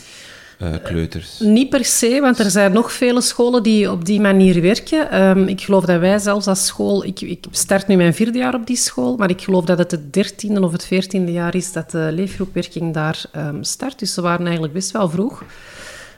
eh, 0.61 0.73
kleuters? 0.83 1.39
Niet 1.39 1.69
per 1.69 1.85
se, 1.85 2.19
want 2.21 2.39
er 2.39 2.51
zijn 2.51 2.73
nog 2.73 2.93
vele 2.93 3.21
scholen 3.21 3.63
die 3.63 3.91
op 3.91 4.05
die 4.05 4.21
manier 4.21 4.61
werken. 4.61 5.11
Ehm, 5.11 5.43
ik 5.49 5.61
geloof 5.61 5.85
dat 5.85 6.01
wij 6.01 6.19
zelfs 6.19 6.47
als 6.47 6.67
school... 6.67 7.05
Ik, 7.05 7.21
ik 7.21 7.45
start 7.51 7.87
nu 7.87 7.97
mijn 7.97 8.15
vierde 8.15 8.39
jaar 8.39 8.55
op 8.55 8.67
die 8.67 8.77
school, 8.77 9.17
maar 9.17 9.31
ik 9.31 9.41
geloof 9.43 9.65
dat 9.65 9.79
het 9.79 9.91
het 9.91 10.13
dertiende 10.13 10.63
of 10.63 10.73
het 10.73 10.87
veertiende 10.87 11.33
jaar 11.33 11.55
is 11.55 11.73
dat 11.73 11.91
de 11.91 12.09
leefgroepwerking 12.13 12.95
daar 12.95 13.25
ehm, 13.33 13.63
start. 13.63 13.99
Dus 13.99 14.15
ze 14.15 14.21
waren 14.21 14.45
eigenlijk 14.45 14.73
best 14.75 14.91
wel 14.91 15.09
vroeg. 15.09 15.43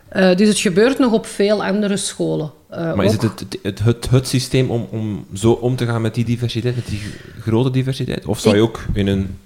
Eh, 0.09 0.37
dus 0.37 0.49
het 0.49 0.59
gebeurt 0.59 0.99
nog 0.99 1.13
op 1.13 1.27
veel 1.27 1.65
andere 1.65 1.97
scholen. 1.97 2.53
eh, 2.71 2.95
Maar 2.95 3.05
is 3.05 3.13
het 3.13 3.23
het, 3.23 3.59
het, 3.63 3.79
het, 3.85 4.11
het 4.11 4.29
systeem 4.29 4.71
om, 4.71 4.87
om 4.91 5.27
zo 5.35 5.53
om 5.53 5.77
te 5.77 5.87
gaan 5.87 6.03
met 6.03 6.15
die 6.15 6.25
diversiteit, 6.25 6.75
met 6.75 6.87
die 6.87 7.01
grote 7.41 7.71
diversiteit? 7.71 8.27
Of 8.27 8.41
zou 8.41 8.57
je 8.57 8.63
ook 8.63 8.85
in, 8.93 9.07
een, 9.07 9.39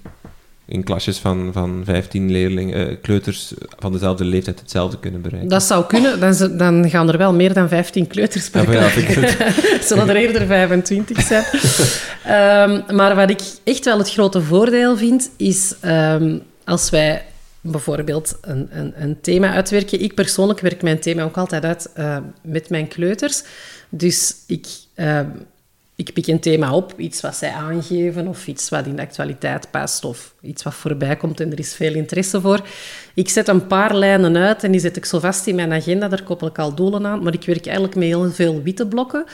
in 0.67 0.83
klasjes 0.83 1.17
van, 1.17 1.49
van 1.53 1.81
15 1.85 2.31
leerlingen, 2.31 2.89
eh, 2.89 2.95
kleuters 3.01 3.53
van 3.79 3.91
dezelfde 3.91 4.25
leeftijd 4.25 4.59
hetzelfde 4.59 4.99
kunnen 4.99 5.21
bereiken? 5.21 5.49
Dat 5.49 5.63
zou 5.63 5.85
kunnen. 5.85 6.19
Dan, 6.19 6.57
dan 6.57 6.89
gaan 6.89 7.09
er 7.09 7.17
wel 7.17 7.33
meer 7.33 7.53
dan 7.53 7.69
15 7.69 8.07
kleuters 8.07 8.49
per 8.49 8.71
Ja, 8.71 8.89
ja, 8.95 9.81
Zullen 9.81 10.09
er 10.09 10.15
eerder 10.15 10.45
25 10.45 11.21
zijn. 11.21 11.45
Ehm, 12.23 12.95
maar 12.95 13.15
wat 13.15 13.29
ik 13.29 13.41
echt 13.63 13.85
wel 13.85 13.97
het 13.97 14.11
grote 14.11 14.41
voordeel 14.41 14.97
vind, 14.97 15.29
is 15.37 15.75
ehm, 15.79 16.37
als 16.63 16.89
wij 16.89 17.25
bijvoorbeeld 17.61 18.37
een, 18.41 18.67
een, 18.71 18.93
een 18.95 19.21
thema 19.21 19.51
uitwerken. 19.51 20.01
Ik 20.01 20.13
persoonlijk 20.13 20.59
werk 20.59 20.81
mijn 20.81 20.99
thema 20.99 21.23
ook 21.23 21.37
altijd 21.37 21.63
uit 21.63 21.89
eh, 21.93 22.17
met 22.41 22.69
mijn 22.69 22.87
kleuters. 22.87 23.43
Dus 23.89 24.35
ik, 24.47 24.67
ehm, 24.95 25.27
ik 25.97 26.13
pik 26.13 26.27
een 26.27 26.39
thema 26.39 26.73
op, 26.73 26.93
iets 26.97 27.21
wat 27.21 27.35
zij 27.35 27.51
aangeven 27.51 28.27
of 28.27 28.47
iets 28.47 28.69
wat 28.69 28.85
in 28.85 28.95
de 28.95 29.01
actualiteit 29.01 29.71
past 29.71 30.05
of 30.05 30.33
iets 30.41 30.63
wat 30.63 30.73
voorbij 30.73 31.15
komt 31.15 31.39
en 31.39 31.51
er 31.51 31.59
is 31.59 31.75
veel 31.75 31.93
interesse 31.93 32.41
voor. 32.41 32.61
Ik 33.13 33.29
zet 33.29 33.47
een 33.47 33.67
paar 33.67 33.95
lijnen 33.95 34.37
uit 34.37 34.63
en 34.63 34.71
die 34.71 34.79
zet 34.79 34.97
ik 34.97 35.05
zo 35.05 35.19
vast 35.19 35.47
in 35.47 35.55
mijn 35.55 35.73
agenda. 35.73 36.07
Daar 36.07 36.23
koppel 36.23 36.47
ik 36.47 36.59
al 36.59 36.75
doelen 36.75 37.05
aan, 37.05 37.23
maar 37.23 37.33
ik 37.33 37.45
werk 37.45 37.65
eigenlijk 37.65 37.95
met 37.95 38.03
heel 38.03 38.31
veel 38.31 38.61
witte 38.61 38.87
blokken. 38.87 39.25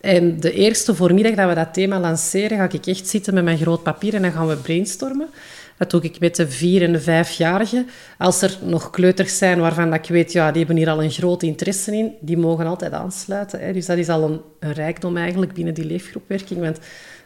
En 0.00 0.40
de 0.40 0.52
eerste 0.52 0.94
voormiddag 0.94 1.34
dat 1.34 1.48
we 1.48 1.54
dat 1.54 1.74
thema 1.74 2.00
lanceren, 2.00 2.58
ga 2.58 2.70
ik 2.70 2.86
echt 2.86 3.08
zitten 3.08 3.34
met 3.34 3.44
mijn 3.44 3.58
groot 3.58 3.82
papier 3.82 4.14
en 4.14 4.22
dan 4.22 4.32
gaan 4.32 4.48
we 4.48 4.56
brainstormen. 4.56 5.28
Dat 5.78 5.90
doe 5.90 6.00
ik 6.00 6.20
met 6.20 6.36
de 6.36 6.48
vier- 6.48 6.82
en 6.82 6.92
de 6.92 7.00
vijfjarigen. 7.00 7.86
Als 8.18 8.42
er 8.42 8.58
nog 8.62 8.90
kleuters 8.90 9.38
zijn 9.38 9.60
waarvan 9.60 9.90
dat 9.90 9.98
ik 9.98 10.08
weet, 10.08 10.32
ja, 10.32 10.48
die 10.50 10.58
hebben 10.58 10.76
hier 10.76 10.90
al 10.90 11.02
een 11.02 11.10
groot 11.10 11.42
interesse 11.42 11.96
in, 11.96 12.12
die 12.20 12.36
mogen 12.36 12.66
altijd 12.66 12.92
aansluiten. 12.92 13.60
Hè. 13.60 13.72
Dus 13.72 13.86
dat 13.86 13.98
is 13.98 14.08
al 14.08 14.22
een, 14.22 14.40
een 14.60 14.72
rijkdom 14.72 15.16
eigenlijk 15.16 15.52
binnen 15.52 15.74
die 15.74 15.84
leefgroepwerking. 15.84 16.60
Want 16.60 16.78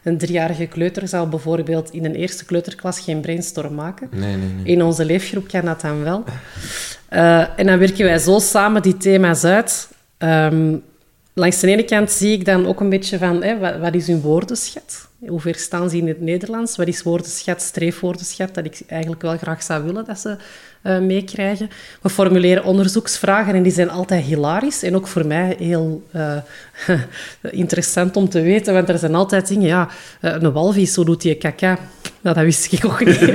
een 0.03 0.17
driejarige 0.17 0.65
kleuter 0.65 1.07
zou 1.07 1.29
bijvoorbeeld 1.29 1.91
in 1.91 2.05
een 2.05 2.15
eerste 2.15 2.45
kleuterklas 2.45 2.99
geen 2.99 3.21
brainstorm 3.21 3.73
maken. 3.73 4.09
Nee, 4.11 4.35
nee, 4.35 4.49
nee. 4.49 4.65
In 4.65 4.83
onze 4.83 5.05
leefgroep 5.05 5.47
kan 5.47 5.65
dat 5.65 5.81
dan 5.81 6.03
wel. 6.03 6.23
Eh, 7.07 7.59
en 7.59 7.65
dan 7.65 7.79
werken 7.79 8.05
wij 8.05 8.17
zo 8.17 8.39
samen 8.39 8.81
die 8.81 8.97
thema's 8.97 9.43
uit. 9.43 9.89
Ehm, 10.17 10.75
langs 11.33 11.59
de 11.59 11.67
ene 11.67 11.83
kant 11.83 12.11
zie 12.11 12.31
ik 12.31 12.45
dan 12.45 12.67
ook 12.67 12.79
een 12.79 12.89
beetje 12.89 13.17
van, 13.17 13.43
hè, 13.43 13.59
wat, 13.59 13.77
wat 13.77 13.93
is 13.93 14.07
hun 14.07 14.21
woordenschat? 14.21 15.09
Hoe 15.27 15.39
ver 15.39 15.55
staan 15.55 15.89
ze 15.89 15.97
in 15.97 16.07
het 16.07 16.21
Nederlands? 16.21 16.77
Wat 16.77 16.87
is 16.87 17.03
woordenschat, 17.03 17.61
streefwoordenschat? 17.61 18.53
Dat 18.53 18.65
ik 18.65 18.81
eigenlijk 18.87 19.21
wel 19.21 19.37
graag 19.37 19.63
zou 19.63 19.83
willen 19.83 20.05
dat 20.05 20.19
ze 20.19 20.35
eh, 20.81 20.99
meekrijgen. 20.99 21.69
We 22.01 22.09
formuleren 22.09 22.63
onderzoeksvragen 22.63 23.55
en 23.55 23.63
die 23.63 23.71
zijn 23.71 23.89
altijd 23.89 24.23
hilarisch. 24.23 24.83
En 24.83 24.95
ook 24.95 25.07
voor 25.07 25.25
mij 25.25 25.55
heel 25.59 26.03
eh, 26.11 26.37
interessant 27.63 28.15
om 28.15 28.29
te 28.29 28.41
weten, 28.41 28.73
want 28.73 28.89
er 28.89 28.97
zijn 28.97 29.15
altijd 29.15 29.47
dingen... 29.47 29.67
Ja, 29.67 29.89
eh, 30.19 30.35
een 30.39 30.51
walvis, 30.51 30.93
zo 30.93 31.03
doet 31.03 31.21
die 31.21 31.35
kaka. 31.35 31.77
Nou, 32.21 32.35
dat 32.35 32.45
wist 32.45 32.71
ik 32.71 32.85
ook 32.85 33.05
niet. 33.05 33.21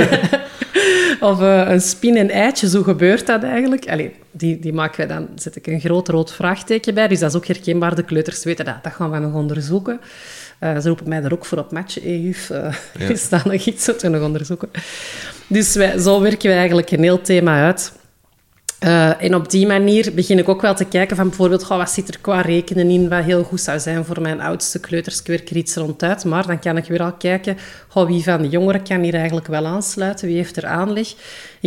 Of 1.21 1.39
een 1.41 1.81
spin 1.81 2.17
en 2.17 2.31
eitje, 2.31 2.69
zo 2.69 2.83
gebeurt 2.83 3.27
dat 3.27 3.43
eigenlijk. 3.43 3.89
Allee, 3.91 4.15
die, 4.31 4.59
die 4.59 4.73
maken 4.73 4.97
wij 4.97 5.17
dan, 5.17 5.29
zet 5.35 5.57
ik 5.57 5.67
een 5.67 5.81
groot 5.81 6.09
rood 6.09 6.33
vraagteken 6.33 6.95
bij. 6.95 7.09
Dus 7.09 7.19
dat 7.19 7.31
is 7.31 7.37
ook 7.37 7.47
herkenbaar. 7.47 7.95
De 7.95 8.03
kleuters 8.03 8.45
weten 8.45 8.65
dat. 8.65 8.83
Dat 8.83 8.93
gaan 8.93 9.11
we 9.11 9.19
nog 9.19 9.35
onderzoeken. 9.35 10.01
Eh, 10.59 10.79
ze 10.79 10.89
roepen 10.89 11.09
mij 11.09 11.21
daar 11.21 11.33
ook 11.33 11.45
voor 11.45 11.59
op 11.59 11.73
EUF. 12.03 12.51
Uh, 12.51 12.75
Ja. 12.99 13.09
Is 13.15 13.29
dat 13.29 13.45
nog 13.45 13.65
iets 13.65 13.85
dat 13.85 14.03
we 14.03 14.09
nog 14.09 14.23
onderzoeken? 14.23 14.69
Dus 15.47 15.75
wij, 15.75 15.99
zo 15.99 16.21
werken 16.21 16.51
we 16.51 16.57
eigenlijk 16.57 16.91
een 16.91 17.03
heel 17.03 17.21
thema 17.21 17.65
uit. 17.65 17.93
Eh, 18.79 19.23
en 19.23 19.35
op 19.35 19.51
die 19.51 19.67
manier 19.67 20.15
begin 20.15 20.39
ik 20.39 20.49
ook 20.49 20.61
wel 20.61 20.75
te 20.75 20.85
kijken 20.85 21.17
van 21.17 21.29
bijvoorbeeld, 21.29 21.65
goh, 21.65 21.77
wat 21.77 21.91
zit 21.91 22.09
er 22.09 22.21
qua 22.21 22.41
rekenen 22.41 22.91
in, 22.91 23.09
wat 23.09 23.25
heel 23.25 23.43
goed 23.43 23.61
zou 23.61 23.81
zijn 23.81 24.05
voor 24.05 24.21
mijn 24.21 24.41
oudste 24.41 24.81
kleuters. 24.81 25.21
Ik 25.21 25.27
werk 25.27 25.51
er 25.51 25.57
iets 25.57 25.75
rond 25.75 26.03
uit, 26.03 26.25
maar 26.25 26.47
dan 26.47 26.59
kan 26.59 26.77
ik 26.77 26.85
weer 26.85 27.03
al 27.03 27.13
kijken, 27.13 27.57
goh, 27.89 28.07
wie 28.07 28.23
van 28.23 28.43
de 28.43 28.49
jongeren 28.49 28.83
kan 28.83 29.01
hier 29.01 29.15
eigenlijk 29.15 29.47
wel 29.47 29.67
aansluiten, 29.67 30.27
wie 30.27 30.37
heeft 30.37 30.57
er 30.57 30.67
aanleg. 30.67 31.15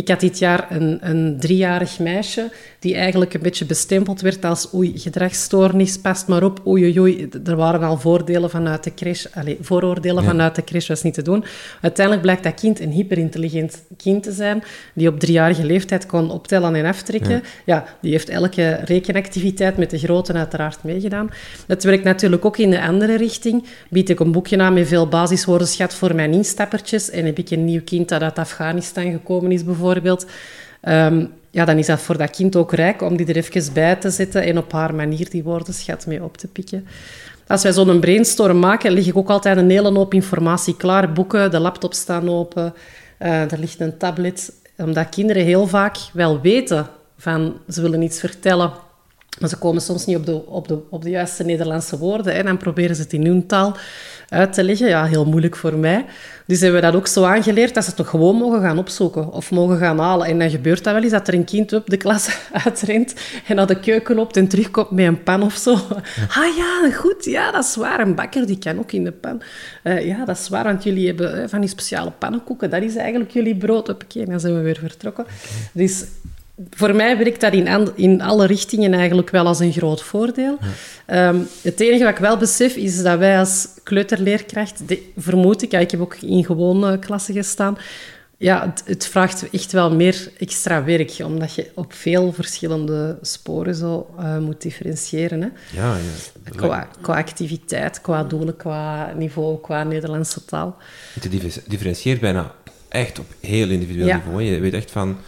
Ik 0.00 0.08
had 0.08 0.20
dit 0.20 0.38
jaar 0.38 0.66
een, 0.70 0.98
een 1.00 1.36
driejarig 1.40 1.98
meisje 1.98 2.50
die 2.78 2.94
eigenlijk 2.94 3.34
een 3.34 3.42
beetje 3.42 3.64
bestempeld 3.64 4.20
werd 4.20 4.44
als 4.44 4.74
oei, 4.74 4.92
gedragsstoornis, 4.98 5.98
past 5.98 6.26
maar 6.26 6.42
op, 6.42 6.60
oei, 6.66 6.84
oei, 6.84 7.00
oei. 7.00 7.28
Er 7.44 7.56
waren 7.56 7.82
al 7.82 7.98
voordelen 7.98 8.50
vanuit 8.50 8.84
de 8.84 8.94
crash, 8.94 9.26
allez, 9.34 9.56
vooroordelen 9.60 10.24
vanuit 10.24 10.54
de 10.54 10.64
crash, 10.64 10.88
was 10.88 11.02
niet 11.02 11.14
te 11.14 11.22
doen. 11.22 11.44
Uiteindelijk 11.80 12.24
blijkt 12.26 12.42
dat 12.42 12.54
kind 12.54 12.80
een 12.80 12.90
hyperintelligent 12.90 13.82
kind 13.96 14.22
te 14.22 14.32
zijn, 14.32 14.62
die 14.94 15.08
op 15.08 15.20
driejarige 15.20 15.64
leeftijd 15.64 16.06
kon 16.06 16.30
optellen 16.30 16.74
en 16.74 16.84
aftrekken. 16.84 17.42
Ja, 17.64 17.84
die 18.00 18.10
heeft 18.10 18.28
elke 18.28 18.80
rekenactiviteit 18.84 19.76
met 19.76 19.90
de 19.90 19.98
grote 19.98 20.32
uiteraard 20.32 20.82
meegedaan. 20.82 21.30
Dat 21.66 21.84
werkt 21.84 22.04
natuurlijk 22.04 22.44
ook 22.44 22.58
in 22.58 22.70
de 22.70 22.82
andere 22.82 23.16
richting. 23.16 23.64
Bied 23.90 24.08
ik 24.08 24.20
een 24.20 24.32
boekje 24.32 24.58
aan 24.58 24.74
met 24.74 24.88
veel 24.88 25.08
basiswoordenschat 25.08 25.94
voor 25.94 26.14
mijn 26.14 26.32
instappertjes 26.32 27.10
en 27.10 27.24
heb 27.24 27.38
ik 27.38 27.50
een 27.50 27.64
nieuw 27.64 27.82
kind 27.84 28.08
dat 28.08 28.22
uit 28.22 28.38
Afghanistan 28.38 29.10
gekomen 29.10 29.52
is, 29.52 29.64
bijvoorbeeld. 29.64 29.88
Ehm, 30.80 31.24
ja, 31.50 31.64
dan 31.64 31.78
is 31.78 31.86
dat 31.86 32.00
voor 32.00 32.18
dat 32.18 32.30
kind 32.30 32.56
ook 32.56 32.72
rijk 32.72 33.02
om 33.02 33.16
die 33.16 33.26
er 33.26 33.36
even 33.36 33.72
bij 33.72 33.96
te 33.96 34.10
zetten 34.10 34.42
en 34.42 34.58
op 34.58 34.72
haar 34.72 34.94
manier 34.94 35.30
die 35.30 35.42
woordenschat 35.42 36.06
mee 36.06 36.22
op 36.22 36.36
te 36.36 36.46
pikken. 36.46 36.86
Als 37.46 37.62
wij 37.62 37.72
zo'n 37.72 38.00
brainstorm 38.00 38.58
maken, 38.58 38.92
leg 38.92 39.06
ik 39.06 39.16
ook 39.16 39.30
altijd 39.30 39.56
een 39.56 39.70
hele 39.70 39.92
hoop 39.92 40.14
informatie 40.14 40.76
klaar. 40.76 41.12
Boeken, 41.12 41.50
de 41.50 41.60
laptop 41.60 41.94
staan 41.94 42.28
open, 42.28 42.74
uh, 43.22 43.52
er 43.52 43.58
ligt 43.58 43.80
een 43.80 43.96
tablet. 43.96 44.52
Omdat 44.76 45.08
kinderen 45.08 45.44
heel 45.44 45.66
vaak 45.66 45.96
wel 46.12 46.40
weten 46.40 46.86
van 47.16 47.56
ze 47.68 47.82
willen 47.82 48.02
iets 48.02 48.20
vertellen, 48.20 48.72
maar 49.38 49.48
ze 49.48 49.56
komen 49.56 49.82
soms 49.82 50.06
niet 50.06 50.16
op 50.16 50.26
de, 50.26 50.46
op 50.46 50.68
de, 50.68 50.78
op 50.90 51.02
de 51.02 51.10
juiste 51.10 51.44
Nederlandse 51.44 51.98
woorden. 51.98 52.34
En 52.34 52.44
dan 52.44 52.56
proberen 52.56 52.96
ze 52.96 53.02
het 53.02 53.12
in 53.12 53.26
hun 53.26 53.46
taal 53.46 53.76
uit 54.28 54.52
te 54.52 54.64
leggen. 54.64 54.88
Ja, 54.88 55.04
heel 55.04 55.24
moeilijk 55.24 55.56
voor 55.56 55.74
mij. 55.74 56.04
Dus 56.46 56.60
hebben 56.60 56.80
we 56.80 56.86
dat 56.86 56.96
ook 56.96 57.06
zo 57.06 57.24
aangeleerd 57.24 57.74
dat 57.74 57.82
ze 57.82 57.88
het 57.88 57.98
toch 57.98 58.08
gewoon 58.08 58.36
mogen 58.36 58.60
gaan 58.60 58.78
opzoeken 58.78 59.32
of 59.32 59.50
mogen 59.50 59.78
gaan 59.78 59.98
halen. 59.98 60.26
En 60.26 60.38
dan 60.38 60.50
gebeurt 60.50 60.84
dat 60.84 60.94
wel 60.94 61.02
eens 61.02 61.12
dat 61.12 61.28
er 61.28 61.34
een 61.34 61.44
kind 61.44 61.72
op 61.72 61.86
de 61.86 61.96
klas 61.96 62.38
uitrent 62.64 63.14
en 63.46 63.56
naar 63.56 63.66
de 63.66 63.80
keuken 63.80 64.16
loopt 64.16 64.36
en 64.36 64.48
terugkomt 64.48 64.90
met 64.90 65.06
een 65.06 65.22
pan 65.22 65.42
of 65.42 65.54
zo. 65.54 65.72
Ah 66.28 66.56
ja, 66.56 66.90
goed, 66.92 67.24
ja, 67.24 67.50
dat 67.50 67.64
is 67.64 67.76
waar. 67.76 68.00
Een 68.00 68.14
bakker 68.14 68.46
die 68.46 68.58
kan 68.58 68.78
ook 68.78 68.92
in 68.92 69.04
de 69.04 69.12
pan. 69.12 69.42
Uh, 69.84 70.06
ja, 70.06 70.24
dat 70.24 70.38
is 70.38 70.48
waar, 70.48 70.64
want 70.64 70.82
jullie 70.82 71.06
hebben 71.06 71.48
van 71.48 71.60
die 71.60 71.68
speciale 71.68 72.10
pannenkoeken. 72.10 72.70
Dat 72.70 72.82
is 72.82 72.96
eigenlijk 72.96 73.30
jullie 73.30 73.56
brood. 73.56 73.88
Oké, 73.88 74.24
dan 74.24 74.40
zijn 74.40 74.54
we 74.54 74.60
weer 74.60 74.78
vertrokken. 74.78 75.26
Dus 75.72 76.04
voor 76.70 76.94
mij 76.94 77.18
werkt 77.18 77.40
dat 77.40 77.52
in, 77.52 77.92
in 77.94 78.20
alle 78.20 78.46
richtingen 78.46 78.92
eigenlijk 78.92 79.30
wel 79.30 79.46
als 79.46 79.60
een 79.60 79.72
groot 79.72 80.02
voordeel. 80.02 80.58
Ehm, 81.06 81.38
het 81.62 81.80
enige 81.80 82.04
wat 82.04 82.12
ik 82.12 82.18
wel 82.18 82.36
besef 82.36 82.76
is 82.76 83.02
dat 83.02 83.18
wij 83.18 83.38
als 83.38 83.68
kleuterleerkracht, 83.82 84.88
de, 84.88 85.02
vermoed 85.16 85.62
ik, 85.62 85.70
ja, 85.70 85.78
ik 85.78 85.90
heb 85.90 86.00
ook 86.00 86.16
in 86.16 86.44
gewone 86.44 86.98
klassen 86.98 87.34
gestaan, 87.34 87.78
ja, 88.36 88.66
het, 88.66 88.82
het, 88.86 89.06
vraagt 89.06 89.50
echt 89.50 89.72
wel 89.72 89.94
meer 89.94 90.30
extra 90.38 90.84
werk, 90.84 91.16
omdat 91.24 91.54
je 91.54 91.70
op 91.74 91.92
veel 91.92 92.32
verschillende 92.32 93.18
sporen 93.22 93.74
zo 93.74 94.14
uh, 94.18 94.38
moet 94.38 94.62
differentiëren. 94.62 95.40
Hè. 95.40 95.48
Ja, 95.80 95.96
ja. 95.96 96.50
Qua, 96.56 96.88
qua, 97.00 97.16
activiteit, 97.16 98.00
qua 98.00 98.24
doelen, 98.24 98.56
qua 98.56 99.12
niveau, 99.16 99.60
qua 99.60 99.82
Nederlandse 99.82 100.44
taal. 100.44 100.76
Je 101.20 101.60
differentieert 101.66 102.20
bijna 102.20 102.54
echt 102.88 103.18
op 103.18 103.26
heel 103.40 103.68
individueel 103.68 104.06
ja. 104.06 104.16
niveau. 104.16 104.42
Je 104.42 104.60
weet 104.60 104.74
echt 104.74 104.90
van 104.90 105.18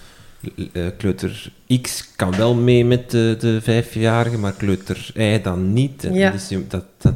eh, 0.72 0.86
kleuter 0.98 1.52
X 1.82 2.08
kan 2.16 2.36
wel 2.36 2.54
mee 2.54 2.84
met 2.84 3.10
de, 3.10 3.36
de 3.38 3.60
vijfjarige, 3.62 4.38
maar 4.38 4.52
kleuter 4.52 5.10
Y 5.14 5.40
dan 5.42 5.72
niet. 5.72 6.04
En 6.04 6.14
ja. 6.14 6.30
Dus 6.30 6.48
dat, 6.68 6.84
dat... 6.98 7.14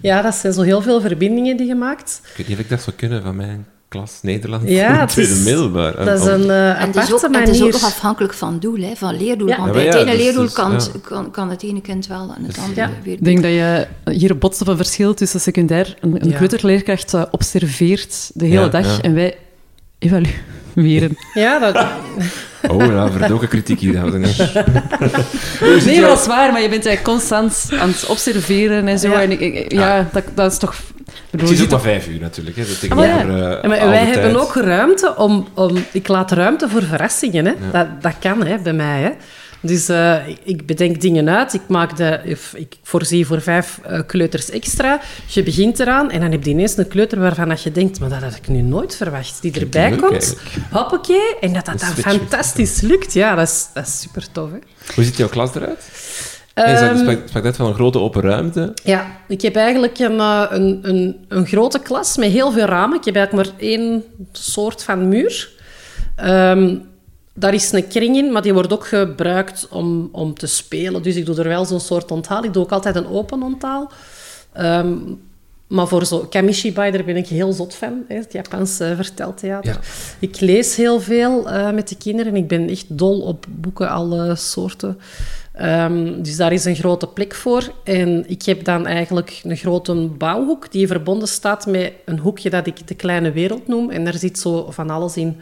ja, 0.00 0.22
dat 0.22 0.34
zijn 0.34 0.52
zo 0.52 0.62
heel 0.62 0.82
veel 0.82 1.00
verbindingen 1.00 1.56
die 1.56 1.66
je 1.66 1.74
maakt. 1.74 2.20
Ik 2.30 2.36
weet 2.36 2.48
niet 2.48 2.56
of 2.56 2.62
ik 2.62 2.70
dat 2.70 2.82
zou 2.82 2.96
kunnen 2.96 3.22
van 3.22 3.36
mijn 3.36 3.66
klas 3.92 4.18
Nederlands 4.22 4.70
ja, 4.70 5.00
het 5.14 5.42
middelbaar. 5.44 6.04
Dat 6.04 6.20
is 6.20 6.26
een 6.26 6.40
uh, 6.40 6.80
en 6.80 6.86
het 6.86 6.96
is, 6.96 7.12
ook, 7.12 7.22
manier. 7.22 7.38
het 7.40 7.48
is 7.48 7.62
ook 7.62 7.72
nog 7.72 7.84
afhankelijk 7.84 8.34
van 8.34 8.58
doel, 8.58 8.80
hè, 8.80 8.94
van 8.94 9.16
leerdoel. 9.16 9.48
Ja. 9.48 9.58
Want 9.58 9.72
bij 9.72 9.84
het 9.84 9.94
ja, 9.94 10.00
ene 10.00 10.10
dus- 10.10 10.20
leerdoel 10.20 10.42
dus, 10.42 10.52
kan, 10.52 10.72
ja. 10.72 10.80
kan, 11.02 11.30
kan 11.30 11.50
het 11.50 11.62
ene 11.62 11.80
kind 11.80 12.06
wel 12.06 12.34
en 12.36 12.44
het 12.44 12.58
andere 12.58 12.80
Ja. 12.80 12.90
weer 13.04 13.12
Ik 13.12 13.24
denk 13.24 13.42
dat 13.42 13.50
je 13.50 13.86
hier 14.10 14.38
botst 14.38 14.60
op 14.60 14.68
een 14.68 14.76
verschil 14.76 15.14
tussen 15.14 15.40
secundair. 15.40 15.96
Een, 16.00 16.22
een 16.22 16.30
Ja. 16.30 16.36
kleuterleerkracht 16.36 17.14
eh, 17.14 17.22
observeert 17.30 18.30
de 18.34 18.46
hele 18.46 18.60
Ja, 18.60 18.68
dag 18.68 18.96
ja. 18.96 19.02
en 19.02 19.14
wij 19.14 19.36
evalueren. 19.98 20.60
Ja, 21.34 21.58
dat, 21.58 21.86
Oh, 22.68 22.86
ja, 22.86 23.10
verdoken 23.10 23.48
kritiek 23.48 23.80
hier. 23.80 24.00
Nee, 25.84 26.00
dat 26.00 26.20
is 26.20 26.26
waar, 26.26 26.52
maar 26.52 26.60
je 26.62 26.68
bent 26.68 26.86
eigenlijk 26.86 27.02
constant 27.02 27.68
aan 27.80 27.88
het 27.88 28.06
observeren 28.06 28.88
en 28.88 28.98
zo. 28.98 29.08
Ja. 29.10 29.22
En 29.22 29.30
ik- 29.30 29.40
ik- 29.40 29.72
ja, 29.72 30.08
dat, 30.12 30.24
dat 30.34 30.52
is 30.52 30.58
toch... 30.58 30.74
bedoel, 31.30 31.46
Het 31.48 31.50
is 31.50 31.56
je 31.58 31.64
ook 31.64 31.70
maar 31.70 31.80
vijf 31.80 32.08
uur 32.08 32.20
natuurlijk. 32.20 32.56
Hè, 32.56 32.62
dat 32.66 32.90
Ah, 32.90 32.96
maar 32.96 33.06
ja. 33.08 33.18
eh, 33.60 33.68
maar 33.68 33.88
wij 33.88 34.04
hebben 34.04 34.36
ook 34.40 34.54
ruimte 34.54 35.16
om, 35.16 35.46
om... 35.54 35.84
Ik 35.92 36.08
laat 36.08 36.30
ruimte 36.32 36.68
voor 36.68 36.82
verrassingen. 36.82 37.44
Hè. 37.46 37.52
Dat, 37.72 37.86
dat 38.02 38.14
kan 38.20 38.44
hè, 38.46 38.58
bij 38.58 38.72
mij. 38.72 39.00
Hè. 39.00 39.10
Dus 39.62 39.88
eh, 39.88 40.16
ik- 40.44 40.66
bedenk 40.66 41.00
dingen 41.00 41.28
uit. 41.28 41.54
Ik, 41.54 41.60
maak 41.68 41.96
de, 41.96 42.20
ik 42.54 42.76
voorzie 42.82 43.26
voor 43.26 43.40
vijf 43.42 43.80
eh, 43.84 44.00
kleuters 44.06 44.50
extra. 44.50 45.00
Je 45.26 45.42
begint 45.42 45.78
eraan 45.80 46.10
en 46.10 46.20
dan 46.20 46.30
heb 46.30 46.44
je 46.44 46.50
ineens 46.50 46.76
een 46.76 46.88
kleuter 46.88 47.20
waarvan 47.20 47.48
dat 47.48 47.62
je 47.62 47.72
denkt... 47.72 48.00
Maar 48.00 48.08
dat 48.08 48.22
had 48.22 48.34
ik 48.36 48.48
nu 48.48 48.60
nooit 48.62 48.96
verwacht. 48.96 49.42
Die 49.42 49.60
erbij 49.60 49.90
leuk, 49.90 49.98
komt. 50.00 50.12
eigenlijk. 50.12 50.40
Hoppakee. 50.70 51.38
En 51.40 51.52
dat 51.52 51.64
dat 51.66 51.80
dan 51.80 51.88
fantastisch 51.88 52.80
lukt. 52.80 53.12
Ja, 53.12 53.34
dat 53.34 53.48
is, 53.48 53.66
dat 53.74 53.86
is 53.86 54.00
super 54.00 54.32
tof. 54.32 54.50
Hè. 54.50 54.58
Hoe 54.94 55.04
ziet 55.04 55.16
jouw 55.16 55.28
klas 55.28 55.54
eruit? 55.54 55.84
Je 56.54 56.62
Ehm, 56.62 56.76
sprak- 56.96 56.98
sprak 56.98 57.28
sprak 57.28 57.42
net 57.42 57.56
van 57.56 57.66
een 57.66 57.74
grote 57.74 57.98
open 57.98 58.22
ruimte. 58.22 58.72
Ja, 58.84 59.06
ik 59.28 59.42
heb 59.42 59.56
eigenlijk 59.56 59.98
een, 59.98 60.18
eh, 60.18 60.44
een, 60.50 60.78
een, 60.82 61.16
een 61.28 61.46
grote 61.46 61.78
klas 61.78 62.16
met 62.16 62.30
heel 62.30 62.52
veel 62.52 62.64
ramen. 62.66 62.98
Ik 62.98 63.04
heb 63.04 63.16
eigenlijk 63.16 63.48
maar 63.48 63.58
één 63.60 64.04
soort 64.32 64.82
van 64.82 65.08
muur. 65.08 65.50
Ehm, 66.16 66.74
daar 67.34 67.54
is 67.54 67.72
een 67.72 67.88
kring 67.88 68.16
in, 68.16 68.32
maar 68.32 68.42
die 68.42 68.52
wordt 68.52 68.72
ook 68.72 68.86
gebruikt 68.86 69.68
om, 69.70 70.08
om 70.12 70.34
te 70.34 70.46
spelen. 70.46 71.02
Dus 71.02 71.16
ik 71.16 71.26
doe 71.26 71.36
er 71.36 71.48
wel 71.48 71.64
zo'n 71.64 71.80
soort 71.80 72.10
onthaal. 72.10 72.44
Ik 72.44 72.52
doe 72.52 72.62
ook 72.62 72.72
altijd 72.72 72.96
een 72.96 73.08
open 73.08 73.42
onthaal. 73.42 73.90
Ehm, 74.52 74.98
maar 75.66 75.88
voor 75.88 76.06
zo 76.06 76.18
Kamishibai, 76.18 76.90
daar 76.90 77.04
ben 77.04 77.16
ik 77.16 77.26
heel 77.26 77.52
zot 77.52 77.74
van. 77.74 78.04
Hè, 78.08 78.16
het 78.16 78.32
Japanse 78.32 78.92
verteltheater. 78.96 79.72
Ja. 79.72 79.80
Ik 80.18 80.40
lees 80.40 80.76
heel 80.76 81.00
veel 81.00 81.50
eh, 81.50 81.70
met 81.70 81.88
de 81.88 81.96
kinderen. 81.96 82.36
Ik 82.36 82.48
ben 82.48 82.68
echt 82.68 82.98
dol 82.98 83.20
op 83.20 83.46
boeken, 83.48 83.88
alle 83.88 84.36
soorten. 84.36 84.98
Ehm, 85.52 86.22
dus 86.22 86.36
daar 86.36 86.52
is 86.52 86.64
een 86.64 86.76
grote 86.76 87.06
plek 87.06 87.34
voor. 87.34 87.72
En 87.84 88.24
ik 88.28 88.42
heb 88.42 88.64
dan 88.64 88.86
eigenlijk 88.86 89.40
een 89.44 89.56
grote 89.56 89.94
bouwhoek 89.94 90.72
die 90.72 90.86
verbonden 90.86 91.28
staat 91.28 91.66
met 91.66 91.92
een 92.04 92.18
hoekje 92.18 92.50
dat 92.50 92.66
ik 92.66 92.86
de 92.88 92.94
kleine 92.94 93.32
wereld 93.32 93.68
noem. 93.68 93.90
En 93.90 94.04
daar 94.04 94.18
zit 94.18 94.38
zo 94.38 94.70
van 94.70 94.90
alles 94.90 95.16
in. 95.16 95.40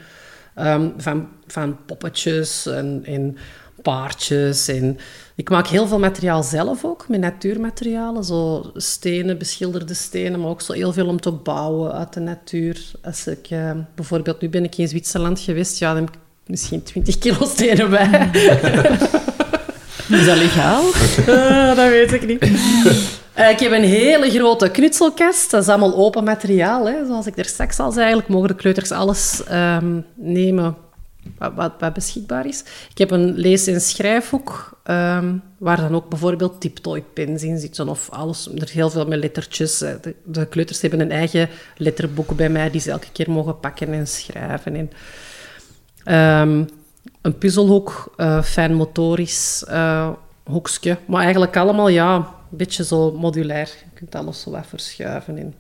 Ehm, 0.55 0.89
van, 0.97 1.29
van 1.47 1.77
poppetjes 1.87 2.67
en, 2.67 3.03
en 3.05 3.37
paardjes. 3.83 4.69
En 4.69 4.99
ik 5.35 5.51
maak 5.51 5.67
heel 5.67 5.87
veel 5.87 5.99
materiaal 5.99 6.43
zelf 6.43 6.85
ook, 6.85 7.09
met 7.09 7.21
natuurmaterialen. 7.21 8.25
Zo 8.25 8.71
stenen, 8.75 9.39
beschilderde 9.39 9.95
stenen, 9.95 10.41
maar 10.41 10.51
ook 10.51 10.61
zo 10.61 10.73
heel 10.73 10.93
veel 10.93 11.07
om 11.07 11.21
te 11.21 11.31
bouwen 11.33 11.93
uit 11.93 12.13
de 12.13 12.21
natuur. 12.21 12.91
Als 13.03 13.27
ik, 13.27 13.47
eh, 13.51 13.71
bijvoorbeeld, 13.95 14.41
nu 14.41 14.49
ben 14.49 14.65
ik 14.65 14.77
in 14.77 14.89
Zwitserland 14.89 15.41
geweest, 15.41 15.79
ja, 15.79 15.95
dan 15.95 16.05
heb 16.05 16.15
ik 16.15 16.21
misschien 16.47 16.83
20 16.83 17.19
kilo 17.19 17.47
stenen 17.47 17.91
bij. 17.91 18.31
Is 20.19 20.27
dat 20.27 20.37
legaal? 20.37 20.83
Ah, 21.29 21.77
dat 21.77 21.89
weet 21.89 22.13
ik 22.13 22.27
niet. 22.27 23.19
Eh, 23.41 23.51
ik 23.51 23.61
heb 23.61 23.73
een 23.73 23.85
hele 23.85 24.31
grote 24.31 24.71
knutselkast. 24.71 25.51
Dat 25.51 25.63
is 25.63 25.69
allemaal 25.69 25.97
open 25.97 26.25
materiaal. 26.25 26.87
Hè. 26.87 27.07
Zoals 27.07 27.27
ik 27.27 27.39
er 27.39 27.45
straks 27.45 27.79
al 27.79 27.91
zei, 27.91 28.01
eigenlijk 28.05 28.33
mogen 28.33 28.49
de 28.49 28.55
kleuters 28.55 28.91
alles 28.91 29.45
ehm, 29.45 30.01
nemen 30.15 30.77
wat, 31.55 31.93
beschikbaar 31.95 32.47
is. 32.47 32.65
Ik 32.91 32.99
heb 32.99 33.11
een 33.11 33.35
lees- 33.35 33.67
en 33.67 33.81
schrijfhoek, 33.81 34.81
ehm, 34.85 35.35
waar 35.59 35.77
dan 35.77 35.95
ook 35.95 36.09
bijvoorbeeld 36.09 36.61
tiptoy-pens 36.61 37.43
in 37.43 37.59
zitten. 37.59 37.89
Of 37.89 38.11
alles, 38.11 38.49
er 38.55 38.63
is 38.63 38.73
heel 38.73 38.91
veel 38.91 39.07
met 39.07 39.19
lettertjes. 39.19 39.83
Eh, 39.83 39.93
De, 40.25 40.47
kleuters 40.47 40.81
hebben 40.81 41.01
een 41.01 41.11
eigen 41.11 41.49
letterboek 41.77 42.37
bij 42.37 42.49
mij, 42.49 42.71
die 42.71 42.81
ze 42.81 42.91
elke 42.91 43.13
keer 43.13 43.31
mogen 43.31 43.61
pakken 43.61 43.93
en 43.93 44.07
schrijven. 44.07 44.77
En, 44.77 44.91
ehm, 46.05 46.65
een 47.23 47.39
puzzelhoek, 47.39 48.13
eh 48.17 48.43
fijn 48.43 48.75
motorisch 48.75 49.65
eh, 49.69 50.09
hoekje. 50.45 50.97
Maar 51.07 51.23
eigenlijk 51.23 51.57
allemaal, 51.57 51.89
ja, 51.89 52.39
een 52.51 52.57
beetje 52.57 52.85
zo 52.85 53.13
modulair. 53.13 53.67
Je 53.67 53.95
kunt 53.95 54.15
alles 54.15 54.41
zo 54.41 54.51
wat 54.51 54.67
verschuiven 54.67 55.39
in. 55.39 55.55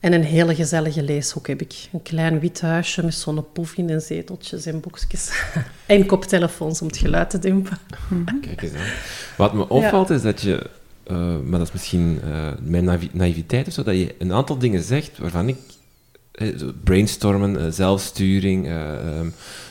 En 0.00 0.12
een 0.12 0.24
hele 0.24 0.54
gezellige 0.54 1.02
leeshoek 1.02 1.46
heb 1.46 1.60
ik. 1.60 1.88
Een 1.92 2.02
klein 2.02 2.40
wit 2.40 2.60
huisje 2.60 3.04
met 3.04 3.14
zo'n 3.14 3.52
poef 3.52 3.76
in 3.76 3.90
en 3.90 4.00
zeteltjes 4.00 4.66
en 4.66 4.80
boekjes. 4.80 5.30
en 5.86 6.06
koptelefoons 6.06 6.80
om 6.80 6.86
het 6.86 6.96
geluid 6.96 7.30
te 7.30 7.38
dempen. 7.38 7.78
Kijk 8.40 8.62
eens 8.62 8.74
aan. 8.74 8.92
Wat 9.36 9.54
me 9.54 9.68
opvalt 9.68 10.10
is 10.10 10.22
dat 10.22 10.40
je, 10.40 10.70
eh, 11.04 11.38
maar 11.38 11.58
dat 11.58 11.66
is 11.66 11.72
misschien 11.72 12.20
eh, 12.24 12.52
mijn 12.60 13.10
naïviteit 13.12 13.66
of 13.66 13.72
zo, 13.72 13.82
dat 13.82 13.94
je 13.94 14.14
een 14.18 14.32
aantal 14.32 14.58
dingen 14.58 14.82
zegt 14.82 15.18
waarvan 15.18 15.48
ik 15.48 15.56
eh, 16.32 16.48
brainstormen, 16.84 17.60
eh, 17.60 17.66
zelfsturing, 17.70 18.66
eh, 18.66 18.92
ehm, 18.92 19.26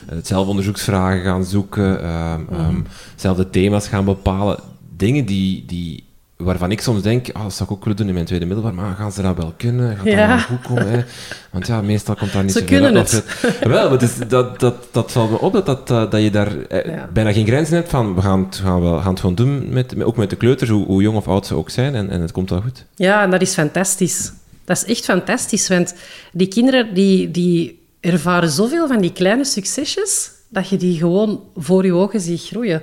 eh, 0.08 0.16
zelfonderzoeksvragen 0.22 1.22
gaan 1.22 1.44
zoeken, 1.44 2.02
ehm, 2.02 2.40
ehm, 2.50 2.80
zelf 3.16 3.36
de 3.36 3.50
thema's 3.50 3.88
gaan 3.88 4.04
bepalen. 4.04 4.58
Dingen 5.02 5.24
die, 5.24 5.64
die 5.66 6.04
waarvan 6.36 6.70
ik 6.70 6.80
soms 6.80 7.02
denk, 7.02 7.28
ah, 7.32 7.42
dat 7.42 7.52
zou 7.54 7.68
ik 7.68 7.74
ook 7.74 7.82
willen 7.82 7.96
doen 7.96 8.08
in 8.08 8.14
mijn 8.14 8.26
tweede 8.26 8.44
middelbaar, 8.44 8.74
maar 8.74 8.94
gaan 8.94 9.12
ze 9.12 9.22
dat 9.22 9.36
wel 9.36 9.54
kunnen? 9.56 9.96
Gaat 9.96 10.04
dat 10.04 10.14
wel 10.14 10.38
goed 10.38 10.66
komen? 10.66 10.90
Hè? 10.90 11.02
Want 11.50 11.66
ja, 11.66 11.80
meestal 11.80 12.14
komt 12.14 12.32
daar 12.32 12.42
niet 12.42 12.52
Ze 12.52 12.58
zoveel 12.58 12.78
kunnen 12.78 12.96
uit. 12.96 13.24
Of 13.42 13.58
Wel, 13.74 13.88
maar 13.88 13.98
dus, 13.98 14.18
dat, 14.28 14.60
dat, 14.60 14.74
dat 14.90 15.12
valt 15.12 15.30
me 15.30 15.38
op, 15.38 15.52
dat, 15.52 15.66
dat, 15.66 15.88
dat, 15.88 16.10
dat 16.10 16.22
je 16.22 16.30
daar 16.30 16.58
eh, 16.66 16.94
Ja. 16.94 17.08
bijna 17.12 17.32
geen 17.32 17.46
grenzen 17.46 17.74
hebt 17.74 17.90
van, 17.90 18.14
we 18.14 18.20
gaan 18.20 18.44
het, 18.44 18.56
gaan 18.56 18.80
wel, 18.80 18.98
gaan 19.00 19.10
het 19.10 19.20
gewoon 19.20 19.34
doen, 19.34 19.72
met, 19.72 20.02
ook 20.02 20.16
met 20.16 20.30
de 20.30 20.36
kleuters, 20.36 20.70
hoe, 20.70 20.86
hoe 20.86 21.02
jong 21.02 21.16
of 21.16 21.28
oud 21.28 21.46
ze 21.46 21.54
ook 21.54 21.70
zijn, 21.70 21.94
en, 21.94 22.10
en 22.10 22.20
het 22.20 22.32
komt 22.32 22.50
wel 22.50 22.60
goed. 22.60 22.84
Ja, 22.94 23.22
en 23.22 23.30
dat 23.30 23.40
is 23.40 23.54
fantastisch. 23.54 24.32
Dat 24.64 24.76
is 24.76 24.84
echt 24.84 25.04
fantastisch, 25.04 25.68
want 25.68 25.94
die 26.32 26.48
kinderen 26.48 26.94
die, 26.94 27.30
die 27.30 27.80
ervaren 28.00 28.48
zoveel 28.50 28.86
van 28.86 29.00
die 29.00 29.12
kleine 29.12 29.44
succesjes, 29.44 30.30
dat 30.48 30.68
je 30.68 30.76
die 30.76 30.98
gewoon 30.98 31.40
voor 31.56 31.84
je 31.84 31.92
ogen 31.92 32.20
ziet 32.20 32.42
groeien. 32.42 32.82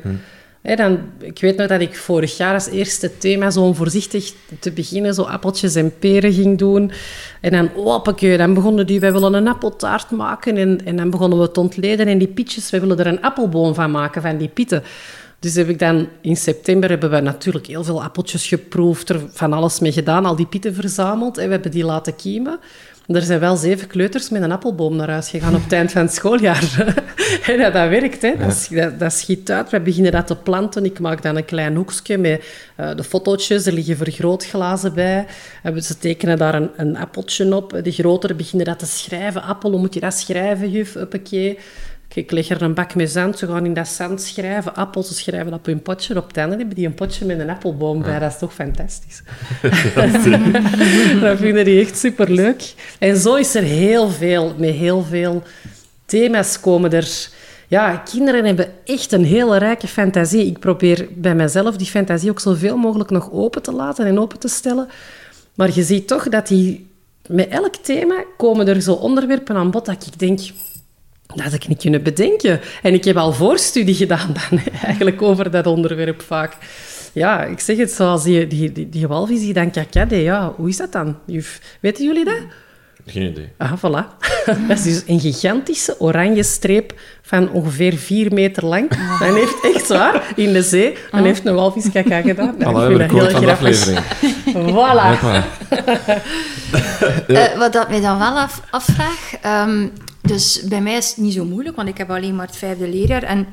Dan, 0.75 0.99
ik 1.19 1.39
weet 1.39 1.57
nog 1.57 1.67
dat 1.67 1.81
ik 1.81 1.95
vorig 1.95 2.37
jaar 2.37 2.53
als 2.53 2.69
eerste 2.69 3.17
thema 3.17 3.49
zo 3.49 3.73
voorzichtig 3.73 4.33
te 4.59 4.71
beginnen, 4.71 5.13
zo 5.13 5.21
appeltjes 5.21 5.75
en 5.75 5.97
peren 5.99 6.33
ging 6.33 6.57
doen. 6.57 6.91
En 7.41 7.51
dan, 7.51 7.69
hoppakee, 7.75 8.37
dan 8.37 8.53
begonnen 8.53 8.87
die, 8.87 8.99
wij 8.99 9.11
willen 9.11 9.33
een 9.33 9.47
appeltaart 9.47 10.11
maken. 10.11 10.57
En, 10.57 10.85
en 10.85 10.95
dan 10.95 11.09
begonnen 11.09 11.39
we 11.39 11.51
te 11.51 11.59
ontleden 11.59 12.07
en 12.07 12.17
die 12.17 12.27
pietjes, 12.27 12.69
wij 12.69 12.79
willen 12.79 12.99
er 12.99 13.07
een 13.07 13.21
appelboom 13.21 13.73
van 13.73 13.91
maken, 13.91 14.21
van 14.21 14.37
die 14.37 14.49
pieten. 14.49 14.83
Dus 15.39 15.55
heb 15.55 15.69
ik 15.69 15.79
dan 15.79 16.07
in 16.21 16.37
september 16.37 16.89
hebben 16.89 17.09
we 17.09 17.19
natuurlijk 17.19 17.67
heel 17.67 17.83
veel 17.83 18.03
appeltjes 18.03 18.47
geproefd, 18.47 19.09
er 19.09 19.21
van 19.31 19.53
alles 19.53 19.79
mee 19.79 19.91
gedaan, 19.91 20.25
al 20.25 20.35
die 20.35 20.45
pieten 20.45 20.73
verzameld 20.73 21.37
en 21.37 21.45
we 21.45 21.51
hebben 21.51 21.71
die 21.71 21.85
laten 21.85 22.15
kiemen. 22.15 22.59
Er 23.09 23.21
zijn 23.21 23.39
wel 23.39 23.55
zeven 23.55 23.87
kleuters 23.87 24.29
met 24.29 24.41
een 24.41 24.51
appelboom 24.51 24.95
naar 24.95 25.09
huis 25.09 25.29
gegaan 25.29 25.55
op 25.55 25.63
het 25.63 25.71
eind 25.71 25.91
van 25.91 26.01
het 26.01 26.13
schooljaar. 26.13 26.85
en 27.47 27.57
dat, 27.57 27.73
dat 27.73 27.89
werkt, 27.89 28.21
hè. 28.21 28.35
Dat, 28.37 28.67
dat, 28.71 28.99
dat 28.99 29.13
schiet 29.13 29.51
uit. 29.51 29.69
We 29.69 29.79
beginnen 29.79 30.11
dat 30.11 30.27
te 30.27 30.35
planten. 30.35 30.85
Ik 30.85 30.99
maak 30.99 31.21
dan 31.21 31.35
een 31.35 31.45
klein 31.45 31.75
hoekje 31.75 32.17
met 32.17 32.43
eh, 32.75 32.95
de 32.95 33.03
fotootjes. 33.03 33.65
Er 33.65 33.73
liggen 33.73 33.97
vergrootglazen 33.97 34.93
bij. 34.93 35.25
En 35.63 35.83
ze 35.83 35.97
tekenen 35.97 36.37
daar 36.37 36.55
een, 36.55 36.69
een 36.75 36.97
appeltje 36.97 37.55
op. 37.55 37.79
De 37.83 37.91
grotere 37.91 38.33
beginnen 38.33 38.65
dat 38.65 38.79
te 38.79 38.85
schrijven. 38.85 39.41
Appel, 39.43 39.71
hoe 39.71 39.79
moet 39.79 39.93
je 39.93 39.99
dat 39.99 40.13
schrijven, 40.13 40.71
juf? 40.71 40.95
Uppakee. 40.95 41.57
Ik 42.13 42.31
leg 42.31 42.49
er 42.49 42.61
een 42.61 42.73
bak 42.73 42.95
met 42.95 43.11
zand, 43.11 43.37
ze 43.37 43.47
gaan 43.47 43.65
in 43.65 43.73
dat 43.73 43.87
zand 43.87 44.21
schrijven, 44.21 44.75
appels, 44.75 45.07
ze 45.07 45.13
schrijven 45.13 45.53
op 45.53 45.65
hun 45.65 45.81
potje, 45.81 46.17
op 46.17 46.37
einde 46.37 46.55
hebben 46.55 46.75
die 46.75 46.85
een 46.85 46.93
potje 46.93 47.25
met 47.25 47.39
een 47.39 47.49
appelboom 47.49 48.01
bij. 48.01 48.19
Dat 48.19 48.31
is 48.31 48.37
toch 48.37 48.53
fantastisch. 48.53 49.21
dat 51.21 51.37
vinden 51.37 51.65
die 51.65 51.81
echt 51.81 51.97
superleuk. 51.97 52.73
En 52.99 53.17
zo 53.17 53.35
is 53.35 53.55
er 53.55 53.63
heel 53.63 54.09
veel, 54.09 54.53
met 54.57 54.75
heel 54.75 55.03
veel 55.03 55.43
thema's 56.05 56.59
komen 56.59 56.91
er... 56.91 57.29
Ja, 57.67 57.97
kinderen 57.97 58.45
hebben 58.45 58.71
echt 58.85 59.11
een 59.11 59.25
hele 59.25 59.57
rijke 59.57 59.87
fantasie. 59.87 60.45
Ik 60.45 60.59
probeer 60.59 61.07
bij 61.15 61.35
mezelf 61.35 61.77
die 61.77 61.87
fantasie 61.87 62.29
ook 62.29 62.39
zoveel 62.39 62.77
mogelijk 62.77 63.09
nog 63.09 63.31
open 63.31 63.61
te 63.61 63.71
laten 63.71 64.05
en 64.05 64.19
open 64.19 64.39
te 64.39 64.47
stellen. 64.47 64.87
Maar 65.53 65.69
je 65.73 65.83
ziet 65.83 66.07
toch 66.07 66.29
dat 66.29 66.47
die... 66.47 66.87
Met 67.27 67.49
elk 67.49 67.75
thema 67.75 68.23
komen 68.37 68.67
er 68.67 68.81
zo 68.81 68.93
onderwerpen 68.93 69.55
aan 69.55 69.71
bod 69.71 69.85
dat 69.85 70.05
ik 70.05 70.19
denk... 70.19 70.39
Dat 71.35 71.43
had 71.43 71.53
ik 71.53 71.67
niet 71.67 71.81
kunnen 71.81 72.03
bedenken. 72.03 72.59
En 72.81 72.93
ik 72.93 73.03
heb 73.03 73.17
al 73.17 73.33
voorstudie 73.33 73.95
gedaan 73.95 74.33
dan, 74.33 74.59
eigenlijk 74.85 75.21
over 75.21 75.51
dat 75.51 75.67
onderwerp 75.67 76.21
vaak. 76.21 76.57
Ja, 77.13 77.43
ik 77.43 77.59
zeg 77.59 77.77
het 77.77 77.91
zoals 77.91 78.23
die, 78.23 78.47
die, 78.47 78.71
die, 78.71 78.89
die 78.89 79.07
walvisie 79.07 79.53
dan 79.53 79.71
kakade. 79.71 80.21
Ja, 80.21 80.53
hoe 80.55 80.69
is 80.69 80.77
dat 80.77 80.91
dan, 80.91 81.17
juf? 81.25 81.77
Weten 81.79 82.05
jullie 82.05 82.25
dat? 82.25 82.41
Geen 83.05 83.29
idee. 83.29 83.49
Ah, 83.57 83.73
voilà. 83.77 84.17
dat 84.67 84.77
is 84.77 84.83
dus 84.83 85.03
een 85.05 85.19
gigantische 85.19 85.99
oranje 85.99 86.43
streep 86.43 86.99
van 87.21 87.51
ongeveer 87.51 87.97
vier 87.97 88.33
meter 88.33 88.65
lang. 88.65 88.89
Dan 89.19 89.35
heeft 89.35 89.59
echt 89.61 89.87
waar, 89.87 90.33
in 90.35 90.53
de 90.53 90.63
zee, 90.63 90.97
dan 91.11 91.23
heeft 91.23 91.45
een 91.45 91.55
walvis 91.55 91.91
kaka 91.91 92.21
gedaan. 92.21 92.55
Ik 92.57 92.67
vind 92.67 92.97
dat 92.97 93.07
quote 93.07 93.23
heel 93.23 93.31
van 93.31 93.41
de 93.41 93.47
grappig. 93.47 93.49
aflevering. 93.49 93.99
Voilà. 94.73 95.07
Eh, 97.27 97.57
wat 97.57 97.73
dat 97.73 97.89
mij 97.89 98.01
dan 98.01 98.17
wel 98.17 98.37
af, 98.37 98.61
afvraag, 98.69 99.33
ehm, 99.41 99.87
dus 100.21 100.63
bij 100.63 100.81
mij 100.81 100.97
is 100.97 101.07
het 101.07 101.17
niet 101.17 101.33
zo 101.33 101.45
moeilijk, 101.45 101.75
want 101.75 101.87
ik 101.87 101.97
heb 101.97 102.09
alleen 102.09 102.35
maar 102.35 102.45
het 102.45 102.55
vijfde 102.55 102.87
leerjaar 102.87 103.23
en 103.23 103.47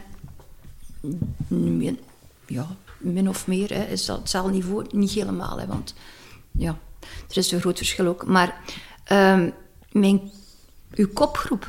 min, 1.48 1.98
ja, 2.46 2.66
min 2.98 3.28
of 3.28 3.46
meer 3.46 3.68
hè, 3.74 3.84
is 3.84 4.04
dat 4.04 4.18
hetzelfde 4.18 4.52
niveau, 4.52 4.84
niet 4.90 5.10
helemaal, 5.10 5.58
hè, 5.58 5.66
want 5.66 5.94
ja, 6.52 6.78
er 7.28 7.36
is 7.36 7.52
een 7.52 7.60
groot 7.60 7.76
verschil 7.76 8.06
ook. 8.06 8.26
Maar 8.26 8.54
ehm, 9.06 9.50
mijn, 9.92 10.20
uw 10.94 11.08
kopgroep, 11.12 11.66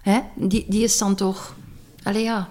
hè, 0.00 0.18
die, 0.34 0.64
die 0.68 0.82
is 0.82 0.98
dan 0.98 1.14
toch, 1.14 1.54
allee 2.02 2.22
ja, 2.22 2.48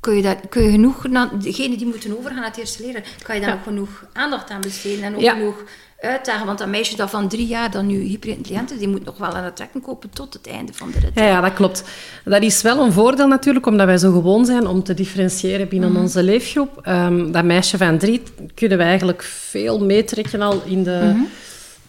kun 0.00 0.14
je, 0.16 0.22
daar, 0.22 0.40
kun 0.48 0.62
je 0.62 0.70
genoeg, 0.70 1.08
na, 1.08 1.30
degenen 1.42 1.78
die 1.78 1.86
moeten 1.86 2.18
overgaan 2.18 2.38
naar 2.40 2.48
het 2.48 2.58
eerste 2.58 2.82
leren, 2.82 3.02
kan 3.22 3.34
je 3.34 3.40
daar 3.40 3.54
ook 3.54 3.62
genoeg 3.62 4.04
aandacht 4.12 4.50
aan 4.50 4.60
besteden 4.60 5.04
en 5.04 5.14
ook 5.14 5.20
Ja. 5.20 5.32
genoeg 5.32 5.64
uitdagen. 6.00 6.46
Want 6.46 6.58
dat 6.58 6.68
meisje 6.68 6.96
dat 6.96 7.10
van 7.10 7.28
drie 7.28 7.46
jaar 7.46 7.70
dan 7.70 7.86
nu 7.86 8.00
hyperintelligent 8.00 8.72
is, 8.72 8.78
die 8.78 8.88
moet 8.88 9.04
nog 9.04 9.18
wel 9.18 9.28
aan 9.28 9.44
het 9.44 9.56
trekken 9.56 9.80
kopen 9.80 10.10
tot 10.10 10.32
het 10.34 10.46
einde 10.46 10.72
van 10.72 10.90
de 10.90 10.98
rit. 10.98 11.10
Ja, 11.14 11.26
ja, 11.26 11.40
dat 11.40 11.52
klopt. 11.52 11.84
Dat 12.24 12.42
is 12.42 12.62
wel 12.62 12.84
een 12.84 12.92
voordeel 12.92 13.28
natuurlijk, 13.28 13.66
omdat 13.66 13.86
wij 13.86 13.98
zo 13.98 14.12
gewoon 14.12 14.44
zijn 14.44 14.66
om 14.66 14.82
te 14.82 14.94
differentiëren 14.94 15.68
binnen 15.68 15.96
onze 15.96 16.22
leefgroep. 16.22 16.78
Ehm, 16.82 17.32
dat 17.32 17.44
meisje 17.44 17.78
van 17.78 17.98
drie 17.98 18.22
kunnen 18.54 18.78
we 18.78 18.84
eigenlijk 18.84 19.22
veel 19.22 19.84
meetrekken 19.84 20.42
al 20.42 20.62
in 20.64 20.82
de... 20.82 21.26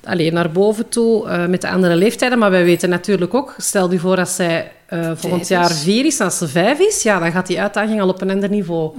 Alleen 0.04 0.34
naar 0.34 0.52
boven 0.52 0.90
toe 0.90 1.28
eh, 1.28 1.48
met 1.48 1.62
de 1.62 1.70
andere 1.70 1.96
leeftijden. 1.96 2.40
Maar 2.40 2.52
wij 2.52 2.64
weten 2.64 2.90
natuurlijk 2.90 3.34
ook, 3.34 3.56
stel 3.58 3.92
je 3.92 4.00
voor 4.00 4.16
dat 4.16 4.30
zij 4.30 4.72
eh, 4.92 5.12
volgend 5.16 5.48
jaar 5.48 5.72
vier 5.72 6.06
is, 6.06 6.20
als 6.20 6.38
ze 6.38 6.48
vijf 6.48 6.80
is, 6.80 7.04
ja, 7.04 7.20
dan 7.20 7.32
gaat 7.32 7.48
die 7.48 7.62
uitdaging 7.62 8.02
al 8.02 8.10
op 8.10 8.22
een 8.22 8.30
ander 8.30 8.50
niveau 8.50 8.96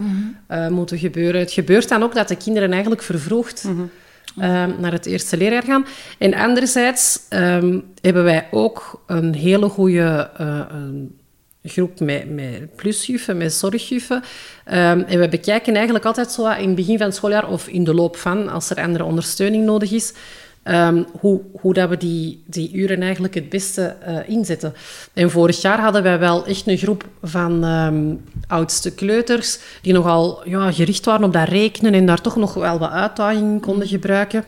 eh, 0.46 0.68
moeten 0.68 0.98
gebeuren. 0.98 1.40
Het 1.40 1.52
gebeurt 1.52 1.88
dan 1.88 2.02
ook 2.02 2.14
dat 2.14 2.28
de 2.28 2.36
kinderen 2.36 2.72
eigenlijk 2.72 3.02
vervroegd 3.02 3.68
eh, 4.36 4.64
naar 4.78 4.92
het 4.92 5.06
eerste 5.06 5.36
leerjaar 5.36 5.62
gaan. 5.62 5.86
En 6.18 6.34
anderzijds 6.34 7.20
ehm, 7.28 7.78
hebben 8.00 8.24
wij 8.24 8.48
ook 8.50 9.02
een 9.06 9.34
hele 9.34 9.68
goede 9.68 10.30
een 10.36 11.70
groep 11.70 12.00
met, 12.00 12.30
met 12.30 12.76
plusjuffen, 12.76 13.36
met 13.36 13.52
zorgjuffen. 13.52 14.22
Ehm, 14.64 15.00
en 15.00 15.18
we 15.18 15.28
bekijken 15.28 15.74
eigenlijk 15.74 16.04
altijd 16.04 16.30
zo 16.30 16.50
in 16.50 16.66
het 16.66 16.74
begin 16.74 16.98
van 16.98 17.06
het 17.06 17.16
schooljaar 17.16 17.48
of 17.48 17.68
in 17.68 17.84
de 17.84 17.94
loop 17.94 18.16
van, 18.16 18.48
als 18.48 18.70
er 18.70 18.82
andere 18.82 19.04
ondersteuning 19.04 19.64
nodig 19.64 19.92
is, 19.92 20.12
ehm, 20.62 21.02
hoe, 21.20 21.40
hoe 21.60 21.74
dat 21.74 21.88
we 21.88 21.96
die, 21.96 22.42
die 22.46 22.72
uren 22.72 23.02
eigenlijk 23.02 23.34
het 23.34 23.48
beste 23.48 23.96
eh, 24.00 24.16
inzetten. 24.26 24.74
En 25.12 25.30
vorig 25.30 25.62
jaar 25.62 25.80
hadden 25.80 26.02
wij 26.02 26.18
wel 26.18 26.46
echt 26.46 26.66
een 26.66 26.78
groep 26.78 27.04
van 27.22 27.64
ehm, 27.64 28.14
oudste 28.46 28.94
kleuters 28.94 29.58
die 29.82 29.92
nogal 29.92 30.42
ja, 30.44 30.72
gericht 30.72 31.04
waren 31.04 31.24
op 31.24 31.32
dat 31.32 31.48
rekenen 31.48 31.94
en 31.94 32.06
daar 32.06 32.20
toch 32.20 32.36
nog 32.36 32.54
wel 32.54 32.78
wat 32.78 32.90
uitdaging 32.90 33.60
konden 33.60 33.88
gebruiken. 33.88 34.44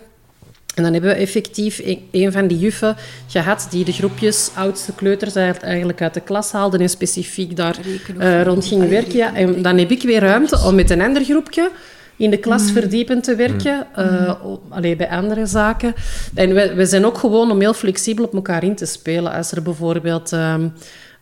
En 0.74 0.82
dan 0.82 0.92
hebben 0.92 1.10
we 1.10 1.16
effectief 1.16 1.80
een, 1.84 2.08
een 2.10 2.32
van 2.32 2.46
die 2.46 2.58
juffen 2.58 2.96
gehad 3.28 3.66
die 3.70 3.84
de 3.84 3.92
groepjes 3.92 4.50
oudste 4.54 4.92
kleuters 4.94 5.36
uit- 5.36 5.62
eigenlijk 5.62 6.02
uit 6.02 6.14
de 6.14 6.20
klas 6.20 6.52
haalden 6.52 6.80
en 6.80 6.88
specifiek 6.88 7.56
daar 7.56 7.76
eh, 8.18 8.42
rond 8.42 8.66
ging 8.66 8.88
werken. 8.88 9.16
Ja. 9.16 9.34
En 9.34 9.62
dan 9.62 9.78
heb 9.78 9.90
ik 9.90 10.02
weer 10.02 10.20
ruimte 10.20 10.58
om 10.66 10.74
met 10.74 10.90
een 10.90 11.00
ander 11.00 11.24
groepje 11.24 11.70
in 12.16 12.30
de 12.30 12.36
klas 12.38 12.70
verdiepend 12.70 13.24
te 13.24 13.34
werken, 13.34 13.86
eh, 13.94 14.46
o- 14.46 14.62
allee, 14.68 14.96
bij 14.96 15.08
andere 15.08 15.46
zaken. 15.46 15.94
En 16.34 16.54
we, 16.54 16.74
we 16.74 16.86
zijn 16.86 17.04
ook 17.06 17.18
gewoon 17.18 17.50
om 17.50 17.60
heel 17.60 17.74
flexibel 17.74 18.24
op 18.24 18.34
elkaar 18.34 18.64
in 18.64 18.74
te 18.74 18.86
spelen. 18.86 19.32
Als 19.32 19.52
er 19.52 19.62
bijvoorbeeld 19.62 20.32
ehm, 20.32 20.68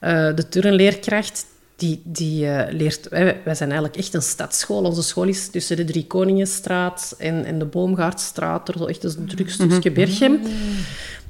eh, 0.01 0.35
de 0.35 0.49
turnleerkracht 0.49 1.47
die, 1.77 2.01
die 2.05 2.47
eh, 2.49 2.73
leert... 2.75 3.09
Wij, 3.09 3.41
wij 3.45 3.55
zijn 3.55 3.71
eigenlijk 3.71 3.99
echt 4.01 4.15
een 4.15 4.23
stadsschool. 4.23 4.83
Onze 4.83 5.03
school 5.03 5.29
is 5.29 5.49
tussen 5.49 5.77
de 5.77 5.85
Drie 5.85 6.07
Koningenstraat 6.07 7.15
en, 7.19 7.45
en 7.45 7.59
de 7.59 7.65
Boomgaardstraat. 7.65 8.69
Er 8.69 8.79
zo 8.79 8.85
echt 8.87 9.05
een 9.05 9.27
druk 9.27 9.51
stukje 9.51 9.91
Berchem. 9.91 10.41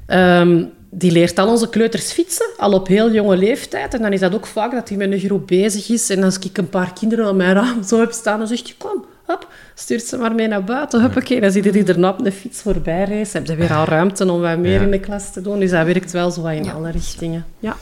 Ehm, 0.05 0.63
die 0.89 1.11
leert 1.11 1.39
al 1.39 1.47
onze 1.49 1.69
kleuters 1.69 2.11
fietsen, 2.11 2.45
al 2.57 2.71
op 2.73 2.87
heel 2.87 3.11
jonge 3.11 3.37
leeftijd. 3.37 3.93
En 3.93 4.01
dan 4.01 4.13
is 4.13 4.19
dat 4.19 4.33
ook 4.33 4.45
vaak 4.45 4.71
dat 4.71 4.89
hij 4.89 4.97
met 4.97 5.11
een 5.11 5.19
groep 5.19 5.47
bezig 5.47 5.89
is. 5.89 6.09
En 6.09 6.23
als 6.23 6.39
ik 6.39 6.57
een 6.57 6.69
paar 6.69 6.93
kinderen 6.93 7.25
aan 7.25 7.35
mijn 7.35 7.53
raam 7.53 7.83
zo 7.83 7.99
heb 7.99 8.11
staan, 8.11 8.37
dan 8.39 8.47
zegt 8.47 8.63
hij, 8.63 8.75
kom, 8.77 9.05
hop, 9.25 9.47
stuurt 9.75 10.03
ze 10.03 10.17
maar 10.17 10.35
mee 10.35 10.47
naar 10.47 10.63
buiten. 10.63 11.01
Huppakee, 11.01 11.41
dan 11.41 11.51
zie 11.51 11.63
je 11.63 11.71
die 11.71 11.83
op 12.07 12.23
de 12.23 12.31
fiets 12.31 12.61
voorbij 12.61 12.99
racen. 13.03 13.31
Hebben 13.31 13.45
ze 13.45 13.55
weer 13.55 13.73
al 13.77 13.85
ruimte 13.85 14.31
om 14.31 14.41
wat 14.41 14.57
meer 14.57 14.71
Ja. 14.73 14.81
in 14.81 14.91
de 14.91 14.99
klas 14.99 15.33
te 15.33 15.41
doen. 15.41 15.59
Dus 15.59 15.69
dat 15.71 15.85
werkt 15.85 16.11
wel 16.11 16.31
zo 16.31 16.45
in 16.47 16.63
Ja. 16.63 16.71
alle 16.71 16.91
richtingen. 16.91 17.45
Ja. 17.59 17.75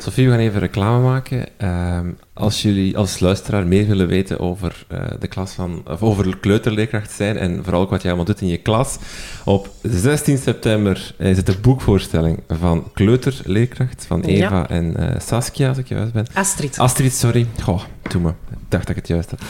Sophie, 0.00 0.24
we 0.26 0.30
gaan 0.30 0.40
even 0.40 0.60
reclame 0.60 1.02
maken. 1.04 1.46
Ehm, 1.56 2.06
als 2.32 2.62
jullie 2.62 2.96
als 2.96 3.20
luisteraar 3.20 3.66
meer 3.66 3.86
willen 3.86 4.06
weten 4.06 4.40
over 4.40 4.84
eh, 4.88 4.98
de 5.20 5.26
klas 5.28 5.52
van, 5.52 5.82
of 5.86 6.02
over 6.02 6.38
kleuterleerkracht 6.38 7.10
zijn 7.10 7.36
en 7.36 7.60
vooral 7.64 7.80
ook 7.80 7.90
wat 7.90 8.02
jij 8.02 8.10
allemaal 8.10 8.32
doet 8.32 8.40
in 8.40 8.48
je 8.48 8.56
klas, 8.56 8.98
op 9.44 9.68
16 9.82 10.38
september 10.38 11.14
is 11.18 11.36
het 11.36 11.46
de 11.46 11.58
boekvoorstelling 11.58 12.40
van 12.48 12.90
kleuterleerkracht 12.94 14.04
van 14.06 14.22
Ja. 14.26 14.46
Eva 14.46 14.68
en 14.68 14.96
eh, 14.96 15.20
Saskia, 15.20 15.68
als 15.68 15.78
ik 15.78 15.88
juist 15.88 16.12
ben. 16.12 16.26
Astrid. 16.34 16.78
Astrid, 16.78 17.14
sorry. 17.14 17.46
Goh, 17.62 17.82
doe 18.08 18.20
me. 18.20 18.28
Ik 18.28 18.56
dacht 18.68 18.86
dat 18.86 18.96
ik 18.96 19.02
het 19.02 19.08
juist 19.08 19.30
had. 19.30 19.40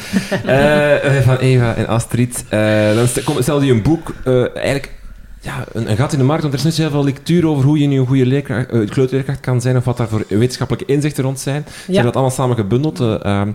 Eh, 0.46 1.16
van 1.20 1.36
Eva 1.36 1.74
en 1.74 1.86
Astrid. 1.86 2.44
Dan 2.94 3.08
stelde 3.42 3.66
je 3.66 3.72
een 3.72 3.82
boek. 3.82 4.14
eigenlijk 4.54 4.97
ja, 5.40 5.64
een, 5.72 5.90
een 5.90 5.96
gat 5.96 6.12
in 6.12 6.18
de 6.18 6.24
markt, 6.24 6.42
want 6.42 6.54
er 6.54 6.58
is 6.58 6.64
niet 6.64 6.74
zo 6.74 6.82
heel 6.82 6.90
veel 6.90 7.04
lectuur 7.04 7.46
over 7.46 7.64
hoe 7.64 7.78
je 7.78 7.86
nu 7.86 7.98
een 7.98 8.06
goede 8.06 8.26
leerkracht, 8.26 8.70
eh, 8.70 8.88
kleuterleerkracht 8.88 9.40
kan 9.40 9.60
zijn 9.60 9.76
of 9.76 9.84
wat 9.84 9.96
daar 9.96 10.08
voor 10.08 10.24
wetenschappelijke 10.28 10.92
inzichten 10.92 11.24
rond 11.24 11.40
zijn. 11.40 11.64
Ze 11.66 11.84
hebben 11.84 12.04
dat 12.04 12.14
allemaal 12.14 12.34
samen 12.34 12.56
gebundeld. 12.56 13.00
Eh, 13.00 13.24
ehm, 13.24 13.52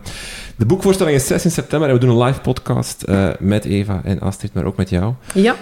de 0.56 0.66
boekvoorstelling 0.66 1.16
is 1.16 1.28
16 1.28 1.52
september 1.52 1.90
en 1.90 1.94
we 1.94 2.00
doen 2.00 2.10
een 2.10 2.24
live 2.24 2.40
podcast 2.40 3.02
eh, 3.02 3.28
met 3.40 3.66
Eva 3.66 4.02
en 4.04 4.20
Astrid, 4.20 4.54
maar 4.54 4.66
ook 4.66 4.78
met 4.78 4.90
jou. 4.90 5.14
Ja. 5.34 5.56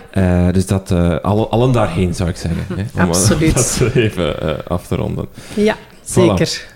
Dus 0.52 0.66
dat, 0.66 0.92
alle, 1.22 1.48
allen 1.48 1.72
daarheen 1.72 2.16
zou 2.16 2.30
ik 2.30 2.36
zeggen. 2.36 2.66
Hè, 2.76 3.04
om, 3.04 3.10
Absoluut. 3.10 3.54
dat 3.80 3.96
even 3.96 4.66
af 4.68 4.88
te 4.88 4.96
ronden. 4.96 5.28
Ja, 5.54 5.76
zeker. 6.04 6.70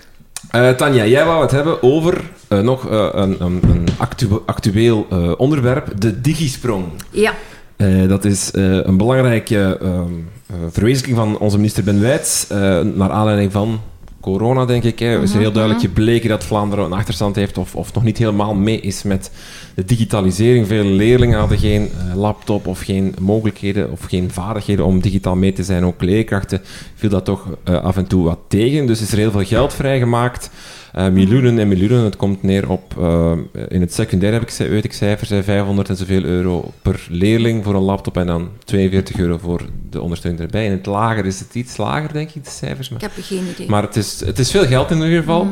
Tanja, 0.78 1.06
jij 1.06 1.26
wou 1.26 1.41
het 1.41 1.52
hebben 1.52 1.84
over 1.84 2.22
nog 2.48 2.84
een, 2.89 3.36
een, 3.39 3.60
een 3.64 3.88
actu- 3.98 4.41
actueel 4.46 5.08
onderwerp, 5.38 6.02
de 6.02 6.22
digisprong. 6.22 6.86
Ja, 7.10 7.34
Eh, 7.78 8.07
dat 8.07 8.26
is 8.26 8.51
eh, 8.51 8.63
een 8.63 8.97
belangrijke 8.97 9.78
ehm, 9.82 10.11
eh, 10.47 10.55
verwezenlijking 10.69 11.17
van 11.17 11.38
onze 11.38 11.57
minister 11.57 11.84
Ben 11.84 12.01
Wijts, 12.01 12.47
naar 12.95 13.09
aanleiding 13.09 13.51
van 13.51 13.80
corona, 14.21 14.65
denk 14.65 14.84
ik. 14.84 14.99
Hè. 14.99 15.21
is 15.21 15.34
er 15.34 15.39
heel 15.39 15.51
duidelijk 15.51 15.84
gebleken 15.84 16.30
dat 16.30 16.43
Vlaanderen 16.43 16.86
een 16.86 16.93
achterstand 16.93 17.36
heeft 17.36 17.57
of, 17.57 17.76
of 17.76 17.93
nog 17.93 18.03
niet 18.03 18.17
helemaal 18.17 18.53
mee 18.53 18.80
is 18.80 19.03
met 19.03 19.32
de 19.76 19.86
digitalisering. 19.86 20.67
Veel 20.67 20.84
leerlingen 20.84 21.39
hadden 21.39 21.57
geen 21.57 21.89
laptop 22.15 22.67
of 22.67 22.82
geen 22.82 23.15
mogelijkheden 23.19 23.91
of 23.91 24.03
geen 24.03 24.32
vaardigheden 24.32 24.86
om 24.86 25.01
digitaal 25.01 25.36
mee 25.36 25.53
te 25.53 25.63
zijn. 25.63 25.86
Ook 25.86 26.01
leerkrachten 26.01 26.61
viel 26.95 27.09
dat 27.09 27.26
toch 27.26 27.47
af 27.63 27.97
en 27.97 28.07
toe 28.07 28.23
wat 28.23 28.39
tegen. 28.47 28.86
Dus 28.86 29.01
is 29.01 29.11
er 29.11 29.17
heel 29.17 29.32
veel 29.32 29.45
geld 29.45 29.73
vrijgemaakt. 29.73 30.49
Eh, 30.96 31.08
miljoenen 31.08 31.60
en 31.60 31.68
miljoenen. 31.68 32.04
Het 32.04 32.16
komt 32.16 32.43
neer 32.43 32.70
op, 32.70 32.93
eh, 33.00 33.32
in 33.68 33.82
het 33.82 33.93
secundair 33.93 34.34
heb 34.34 34.41
ik, 34.41 34.50
weet 34.50 34.84
ik 34.84 34.93
cijfers, 34.93 35.30
hè, 35.30 35.43
500 35.43 35.89
en 35.89 35.98
zoveel 35.98 36.24
euro 36.24 36.72
per 36.82 37.08
leerling 37.10 37.64
voor 37.64 37.76
een 37.76 37.82
laptop 37.82 38.18
en 38.18 38.28
dan 38.28 38.50
42 38.64 39.18
euro 39.18 39.38
voor 39.38 39.62
de 39.89 40.02
ondersteuning 40.02 40.43
erbij. 40.43 40.66
In 40.66 40.72
het 40.72 40.86
lager 40.86 41.26
is 41.26 41.39
het 41.39 41.56
iets 41.56 41.78
lager, 41.78 42.14
denk 42.14 42.32
ik, 42.32 42.43
de 42.43 42.50
cijfers. 42.50 42.89
Maar, 42.89 43.04
ik 43.04 43.10
heb 43.16 43.26
geen 43.26 43.48
idee. 43.54 43.70
maar 43.70 43.82
het, 43.82 43.96
is, 43.96 44.20
het 44.26 44.39
is 44.39 44.52
veel 44.52 44.66
geld 44.66 44.91
in 44.91 45.02
ieder 45.02 45.20
geval. 45.20 45.48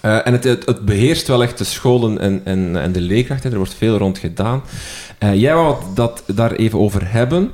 Eh, 0.00 0.26
en 0.26 0.32
het, 0.32 0.44
het, 0.44 0.66
het 0.66 0.84
beheerst 0.84 1.28
wel 1.28 1.42
echt 1.42 1.58
de 1.58 1.64
scholen 1.64 2.18
en, 2.18 2.40
en, 2.44 2.76
en 2.76 2.92
de 2.92 3.00
leerkrachten. 3.00 3.50
Er 3.50 3.56
wordt 3.56 3.74
veel 3.74 3.96
rond 3.96 4.18
gedaan. 4.18 4.62
Jij 5.34 5.54
wou 5.54 5.76
dat 5.94 6.22
daar 6.26 6.52
even 6.52 6.78
over 6.78 7.12
hebben. 7.12 7.50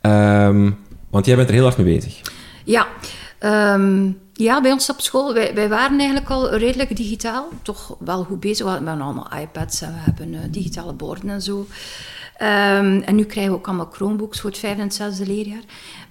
Ehm, 0.00 0.70
want 1.10 1.26
jij 1.26 1.36
bent 1.36 1.48
er 1.48 1.54
heel 1.54 1.66
erg 1.66 1.78
mee 1.78 1.94
bezig. 1.94 2.20
Ja, 2.64 2.86
ehm, 3.38 4.08
ja, 4.36 4.60
bij 4.60 4.72
ons 4.72 4.90
op 4.90 5.00
school, 5.00 5.34
wij, 5.34 5.54
wij 5.54 5.68
waren 5.68 5.98
eigenlijk 5.98 6.30
al 6.30 6.54
redelijk 6.54 6.96
digitaal. 6.96 7.48
Toch 7.62 7.96
wel 7.98 8.24
goed 8.24 8.40
bezig. 8.40 8.66
We 8.66 8.72
hebben 8.72 9.00
allemaal 9.00 9.30
iPads 9.40 9.80
en 9.80 9.92
we 9.92 9.98
hebben 9.98 10.34
eh, 10.34 10.40
digitale 10.50 10.92
borden 10.92 11.30
en 11.30 11.42
zo. 11.42 11.66
Ehm, 12.36 13.00
en 13.04 13.14
nu 13.14 13.24
krijgen 13.24 13.52
we 13.52 13.58
ook 13.58 13.66
allemaal 13.66 13.90
Chromebooks 13.92 14.40
voor 14.40 14.50
het 14.50 14.58
vijfde 14.58 14.82
en 14.82 14.92
zesde 14.92 15.26
leerjaar. 15.26 15.62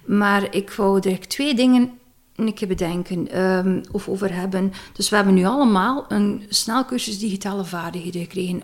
Maar 0.04 0.54
ik 0.54 0.70
wou 0.70 1.10
er 1.10 1.28
twee 1.28 1.54
dingen 1.54 1.98
een 2.36 2.54
keer 2.54 2.68
bedenken 2.68 3.30
ehm, 3.30 3.82
of 3.92 4.08
over 4.08 4.34
hebben. 4.34 4.72
Dus 4.92 5.08
we 5.08 5.16
hebben 5.16 5.34
nu 5.34 5.44
allemaal 5.44 6.04
een 6.08 6.46
snelcursus 6.48 7.18
digitale 7.18 7.64
vaardigheden 7.64 8.20
gekregen. 8.20 8.62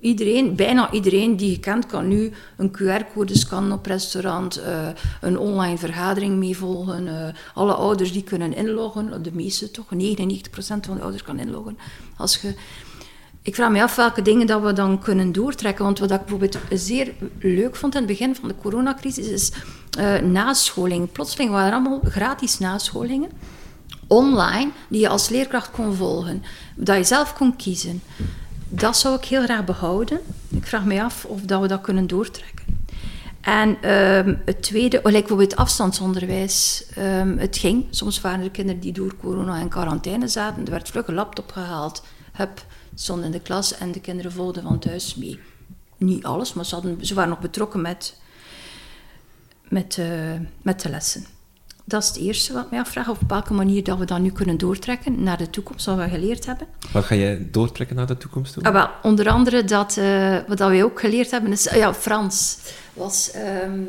Iedereen, 0.00 0.56
bijna 0.56 0.92
iedereen 0.92 1.36
die 1.36 1.50
je 1.50 1.60
kent, 1.60 1.86
kan 1.86 2.08
nu 2.08 2.32
een 2.56 2.70
QR-code 2.70 3.38
scannen 3.38 3.72
op 3.72 3.86
restaurant, 3.86 4.56
eh, 4.56 4.88
een 5.20 5.38
online 5.38 5.78
vergadering 5.78 6.36
meevolgen. 6.36 7.08
eh 7.08 7.34
alle 7.54 7.74
ouders 7.74 8.12
die 8.12 8.22
kunnen 8.22 8.54
inloggen, 8.54 9.22
de 9.22 9.32
meeste 9.32 9.70
toch, 9.70 9.90
99% 9.90 10.86
van 10.86 10.96
de 10.96 11.02
ouders 11.02 11.22
kan 11.22 11.38
inloggen. 11.38 11.78
Als 12.16 12.36
je, 12.36 12.54
ik 13.42 13.54
vraag 13.54 13.70
me 13.70 13.82
af 13.82 13.96
welke 13.96 14.22
dingen 14.22 14.46
dat 14.46 14.62
we 14.62 14.72
dan 14.72 14.98
kunnen 15.00 15.32
doortrekken. 15.32 15.84
Want 15.84 15.98
wat 15.98 16.10
ik 16.10 16.18
bijvoorbeeld 16.18 16.58
zeer 16.70 17.14
leuk 17.38 17.76
vond 17.76 17.94
in 17.94 18.00
het 18.00 18.10
begin 18.10 18.34
van 18.34 18.48
de 18.48 18.54
coronacrisis 18.62 19.28
is 19.28 19.52
eh 19.98 20.20
nascholing. 20.20 21.12
Plotseling 21.12 21.50
waren 21.50 21.68
er 21.68 21.74
allemaal 21.74 22.00
gratis 22.04 22.58
nascholingen 22.58 23.30
online 24.08 24.70
die 24.88 25.00
je 25.00 25.08
als 25.08 25.28
leerkracht 25.28 25.70
kon 25.70 25.94
volgen, 25.94 26.42
dat 26.74 26.96
je 26.96 27.04
zelf 27.04 27.34
kon 27.34 27.56
kiezen. 27.56 28.02
Dat 28.68 28.96
zou 28.96 29.16
ik 29.16 29.24
heel 29.24 29.42
graag 29.42 29.64
behouden. 29.64 30.20
Ik 30.48 30.66
vraag 30.66 30.84
me 30.84 31.02
af 31.02 31.24
of 31.24 31.40
dat 31.40 31.60
we 31.60 31.68
dat 31.68 31.80
kunnen 31.80 32.06
doortrekken. 32.06 32.66
En 33.40 33.82
ehm, 33.82 34.34
het 34.44 34.62
tweede, 34.62 34.96
oh, 34.96 35.04
like 35.04 35.18
bijvoorbeeld 35.18 35.56
afstandsonderwijs. 35.56 36.86
Ehm, 36.94 37.38
het 37.38 37.56
ging. 37.56 37.86
Soms 37.90 38.20
waren 38.20 38.44
er 38.44 38.50
kinderen 38.50 38.80
die 38.80 38.92
door 38.92 39.16
corona 39.16 39.56
in 39.60 39.68
quarantaine 39.68 40.28
zaten. 40.28 40.64
Er 40.64 40.70
werd 40.70 40.88
vlug 40.88 41.06
een 41.06 41.14
laptop 41.14 41.52
gehaald. 41.52 42.02
Hup, 42.32 42.64
stond 42.94 43.24
in 43.24 43.30
de 43.30 43.40
klas 43.40 43.78
en 43.78 43.92
de 43.92 44.00
kinderen 44.00 44.32
volgden 44.32 44.62
van 44.62 44.78
thuis 44.78 45.14
mee. 45.14 45.38
Niet 45.96 46.24
alles, 46.24 46.52
maar 46.52 46.64
ze, 46.64 47.14
waren 47.14 47.30
nog 47.30 47.40
betrokken 47.40 47.80
met, 47.80 48.16
met, 49.68 49.98
eh, 49.98 50.40
met 50.62 50.80
de 50.80 50.88
lessen. 50.88 51.37
Dat 51.88 52.02
is 52.02 52.08
het 52.08 52.16
eerste 52.16 52.52
wat 52.52 52.64
ik 52.64 52.70
mij 52.70 52.80
afvraag. 52.80 53.08
Op 53.08 53.18
welke 53.28 53.52
manier 53.52 53.84
dat 53.84 53.98
we 53.98 54.04
dat 54.04 54.20
nu 54.20 54.30
kunnen 54.30 54.58
doortrekken 54.58 55.22
naar 55.22 55.38
de 55.38 55.50
toekomst, 55.50 55.86
wat 55.86 55.96
we 55.96 56.08
geleerd 56.08 56.46
hebben. 56.46 56.66
Wat 56.92 57.04
ga 57.04 57.14
jij 57.14 57.48
doortrekken 57.50 57.96
naar 57.96 58.06
de 58.06 58.16
toekomst 58.16 58.52
toe? 58.52 58.62
Ah, 58.62 58.72
wel, 58.72 58.88
onder 59.02 59.28
andere 59.28 59.64
dat, 59.64 59.96
eh, 59.96 60.36
wat 60.46 60.58
dat 60.58 60.68
wij 60.68 60.84
ook 60.84 61.00
geleerd 61.00 61.30
hebben, 61.30 61.52
is, 61.52 61.64
ja, 61.64 61.94
Frans 61.94 62.58
was, 62.92 63.30
ehm, 63.30 63.80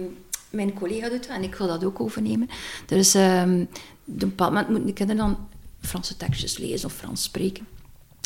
mijn 0.50 0.74
collega 0.74 1.10
doet 1.10 1.28
dat 1.28 1.36
en 1.36 1.44
ik 1.44 1.56
wil 1.56 1.68
dat 1.68 1.84
ook 1.84 2.00
overnemen. 2.00 2.50
Er 2.90 2.98
is, 2.98 3.16
ehm, 3.16 3.62
op 3.62 4.22
een 4.22 4.30
bepaald 4.30 4.52
moment 4.52 4.70
moeten 4.70 4.88
de 4.88 4.94
kinderen 4.94 5.22
dan 5.22 5.48
Franse 5.82 6.18
tekstjes 6.18 6.58
lezen 6.58 6.88
of 6.90 6.94
Frans 6.94 7.24
spreken. 7.24 7.68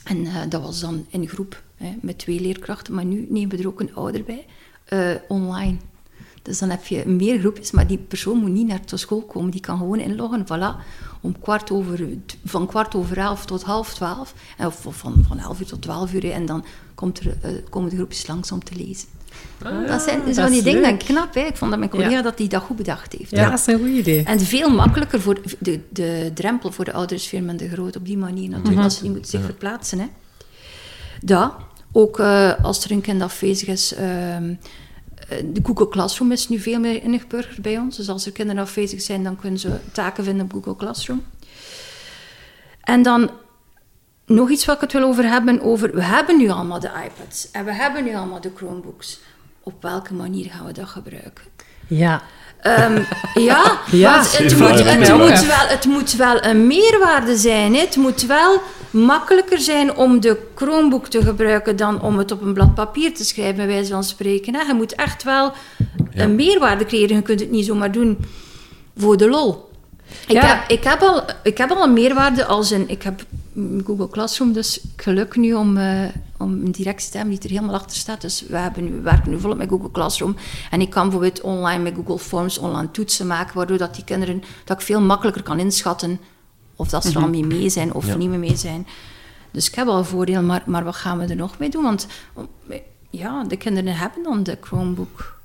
En 0.04 0.26
eh, 0.26 0.36
dat 0.50 0.62
was 0.62 0.80
dan 0.80 1.06
in 1.10 1.28
groep, 1.28 1.62
hè, 1.78 1.94
met 2.02 2.18
twee 2.18 2.42
leerkrachten, 2.42 2.94
maar 2.94 3.06
nu 3.06 3.26
nemen 3.30 3.50
we 3.50 3.64
er 3.64 3.68
ook 3.68 3.80
een 3.80 3.96
ouder 3.96 4.24
bij, 4.24 4.46
eh, 4.86 5.16
online. 5.28 5.78
Dus 6.44 6.60
dan 6.60 6.70
heb 6.70 6.86
je 6.86 7.04
meer 7.08 7.40
groepjes, 7.40 7.72
maar 7.72 7.88
die 7.88 7.98
persoon 7.98 8.38
moet 8.38 8.50
niet 8.52 8.68
naar 8.68 8.80
de 8.86 8.98
school 8.98 9.22
komen. 9.22 9.52
Die 9.52 9.62
kan 9.62 9.78
gewoon 9.78 10.00
inloggen, 10.00 10.46
voilà, 10.46 10.84
om 11.22 11.40
kwart 11.40 11.72
over, 11.72 12.08
van 12.46 12.68
kwart 12.68 12.96
over 12.96 13.18
elf 13.18 13.46
tot 13.46 13.64
half 13.64 13.94
twaalf. 13.94 14.34
En 14.58 14.66
Of, 14.66 14.86
van, 14.90 15.26
van 15.28 15.40
elf 15.40 15.60
uur 15.60 15.66
tot 15.66 15.82
twaalf 15.82 16.14
uur. 16.14 16.32
En 16.32 16.46
dan 16.46 16.66
komt 16.96 17.20
er, 17.20 17.38
eh, 17.42 17.52
komen 17.70 17.90
de 17.90 17.96
groepjes 17.96 18.28
langs 18.28 18.52
om 18.52 18.64
te 18.64 18.76
lezen. 18.76 19.08
dat 19.88 20.02
zijn 20.02 20.20
zo 20.20 20.26
dat 20.26 20.36
van 20.36 20.48
die 20.50 20.58
is 20.58 20.64
dingen, 20.64 20.82
leuk. 20.82 20.92
dat 20.92 21.02
ik 21.02 21.08
knap. 21.16 21.34
Hè? 21.34 21.42
Ik 21.42 21.56
vond 21.58 21.70
dat 21.72 21.80
mijn 21.80 21.92
collega 21.92 22.10
Ja. 22.12 22.22
dat 22.22 22.38
die 22.38 22.48
dat 22.48 22.62
goed 22.62 22.76
bedacht 22.78 23.14
heeft. 23.18 23.32
Ja, 23.32 23.50
dat 23.50 23.60
is 23.60 23.68
een 23.68 23.80
goed 23.80 23.88
idee. 23.88 24.24
En 24.24 24.40
veel 24.40 24.70
makkelijker 24.70 25.22
voor 25.22 25.42
de, 25.60 25.80
de 25.90 26.32
drempel 26.34 26.72
voor 26.72 26.86
de 26.86 26.94
ouders 26.94 27.28
veel 27.28 27.42
minder 27.42 27.70
groot 27.70 27.96
op 27.96 28.06
die 28.06 28.18
manier 28.18 28.50
natuurlijk, 28.50 28.84
als 28.84 28.98
ze 28.98 29.04
niet 29.04 29.12
moeten 29.12 29.32
zich 29.32 29.44
verplaatsen. 29.44 30.00
Hè. 30.00 30.06
Dat, 31.22 31.54
ook 31.92 32.20
eh, 32.20 32.52
als 32.64 32.84
er 32.84 32.92
een 32.92 33.02
kind 33.02 33.22
afwezig 33.22 33.68
is. 33.68 33.94
ehm, 33.94 34.50
eh, 34.50 34.56
de 35.46 35.62
Google 35.64 35.90
Classroom 35.90 36.32
is 36.32 36.50
nu 36.50 36.60
veel 36.60 36.80
meer 36.80 37.04
ingeburgerd 37.04 37.62
bij 37.62 37.78
ons. 37.78 37.98
Dus 37.98 38.10
als 38.10 38.26
er 38.26 38.32
kinderen 38.32 38.62
afwezig 38.62 39.02
zijn, 39.02 39.24
dan 39.24 39.36
kunnen 39.36 39.60
ze 39.60 39.80
taken 39.92 40.24
vinden 40.24 40.46
op 40.46 40.52
Google 40.52 40.76
Classroom. 40.76 41.24
En 42.82 43.02
dan 43.02 43.32
nog 44.26 44.50
iets 44.50 44.66
wat 44.66 44.76
ik 44.76 44.82
het 44.82 44.94
wil 44.94 45.04
over 45.04 45.30
hebben. 45.30 45.62
Over, 45.62 45.96
we 45.96 46.04
hebben 46.04 46.38
nu 46.38 46.50
allemaal 46.50 46.80
de 46.80 46.92
iPads 47.06 47.52
en 47.52 47.66
we 47.66 47.74
hebben 47.74 48.04
nu 48.04 48.16
allemaal 48.16 48.42
de 48.42 48.52
Chromebooks. 48.56 49.20
Op 49.64 49.82
welke 49.82 50.14
manier 50.14 50.52
gaan 50.52 50.66
we 50.66 50.72
dat 50.72 50.88
gebruiken? 50.88 51.44
Ja. 51.88 52.22
Ehm, 52.62 53.02
ja, 53.50 53.80
Ja, 53.92 54.24
het, 54.24 54.58
moet, 54.58 54.84
het, 54.84 55.18
moet 55.18 55.46
wel, 55.46 55.68
het 55.68 55.86
moet 55.86 56.14
wel 56.16 56.44
een 56.44 56.68
meerwaarde 56.68 57.38
zijn. 57.38 57.74
Hè. 57.74 57.80
Het 57.80 57.96
moet 57.96 58.26
wel 58.26 58.62
makkelijker 58.94 59.60
zijn 59.60 59.96
om 59.96 60.20
de 60.20 60.48
Chromebook 60.56 61.08
te 61.08 61.22
gebruiken 61.22 61.76
dan 61.76 62.02
om 62.02 62.18
het 62.18 62.32
op 62.32 62.42
een 62.42 62.54
blad 62.54 62.74
papier 62.74 63.14
te 63.14 63.26
schrijven, 63.26 63.56
bij 63.56 63.68
wijze 63.68 63.92
van 63.92 64.04
spreken. 64.04 64.56
Hè. 64.56 64.62
Je 64.62 64.74
moet 64.74 64.96
echt 64.96 65.24
wel 65.24 65.52
een 66.14 66.36
meerwaarde 66.36 66.86
creëren. 66.86 67.16
Je 67.16 67.22
kunt 67.22 67.40
het 67.40 67.52
niet 67.52 67.66
zomaar 67.66 67.92
doen 67.92 68.18
voor 68.98 69.18
de 69.18 69.30
lol. 69.30 69.72
Ik, 70.28 70.32
Ja. 70.32 70.46
heb, 70.46 70.70
ik, 70.70 70.84
heb 70.84 71.02
al, 71.02 71.24
ik 71.44 71.58
heb 71.58 71.72
al 71.72 71.84
een 71.84 71.94
meerwaarde 71.94 72.46
als 72.46 72.72
in... 72.72 72.90
Ik 72.90 73.04
heb 73.04 73.26
Google 73.86 74.10
Classroom 74.10 74.54
dus 74.54 74.80
geluk 74.96 75.36
nu 75.36 75.54
om, 75.54 75.78
eh, 75.78 76.04
om 76.38 76.52
een 76.52 76.72
directie 76.72 77.12
te 77.12 77.18
hebben 77.18 77.36
die 77.36 77.50
er 77.50 77.56
helemaal 77.56 77.76
achter 77.76 77.98
staat. 77.98 78.22
Dus 78.22 78.46
we, 78.48 78.58
hebben 78.58 78.84
nu, 78.84 78.92
we 78.92 79.02
werken 79.02 79.32
nu 79.32 79.40
volop 79.40 79.58
met 79.58 79.70
Google 79.70 79.92
Classroom. 79.92 80.36
En 80.72 80.82
ik 80.82 80.90
kan 80.90 81.04
bijvoorbeeld 81.04 81.42
online 81.42 81.84
met 81.84 81.94
Google 81.96 82.20
Forms 82.20 82.58
online 82.58 82.92
toetsen 82.92 83.28
maken, 83.28 83.56
waardoor 83.56 83.78
dat 83.78 83.96
die 83.96 84.04
kinderen... 84.04 84.44
Dat 84.66 84.80
ik 84.80 84.86
veel 84.86 85.02
makkelijker 85.02 85.44
kan 85.44 85.60
inschatten 85.60 86.20
of 86.76 86.88
dat 86.88 87.04
ze 87.06 87.10
er 87.18 87.22
al 87.22 87.30
mee 87.30 87.46
mee 87.46 87.70
zijn 87.70 87.94
of 87.94 88.06
Ja. 88.06 88.16
niet 88.16 88.30
mee 88.30 88.38
mee 88.40 88.56
zijn. 88.56 88.88
Dus 89.52 89.68
ik 89.68 89.76
heb 89.76 89.88
al 89.88 89.98
een 89.98 90.06
voordeel, 90.06 90.42
maar, 90.42 90.64
maar 90.66 90.84
wat 90.84 90.96
gaan 90.96 91.18
we 91.20 91.26
er 91.26 91.36
nog 91.36 91.58
mee 91.58 91.70
doen? 91.70 91.84
Want 91.84 92.08
ja, 93.10 93.44
de 93.44 93.58
kinderen 93.58 93.96
hebben 93.96 94.24
dan 94.24 94.44
de 94.44 94.58
Chromebook. 94.62 95.42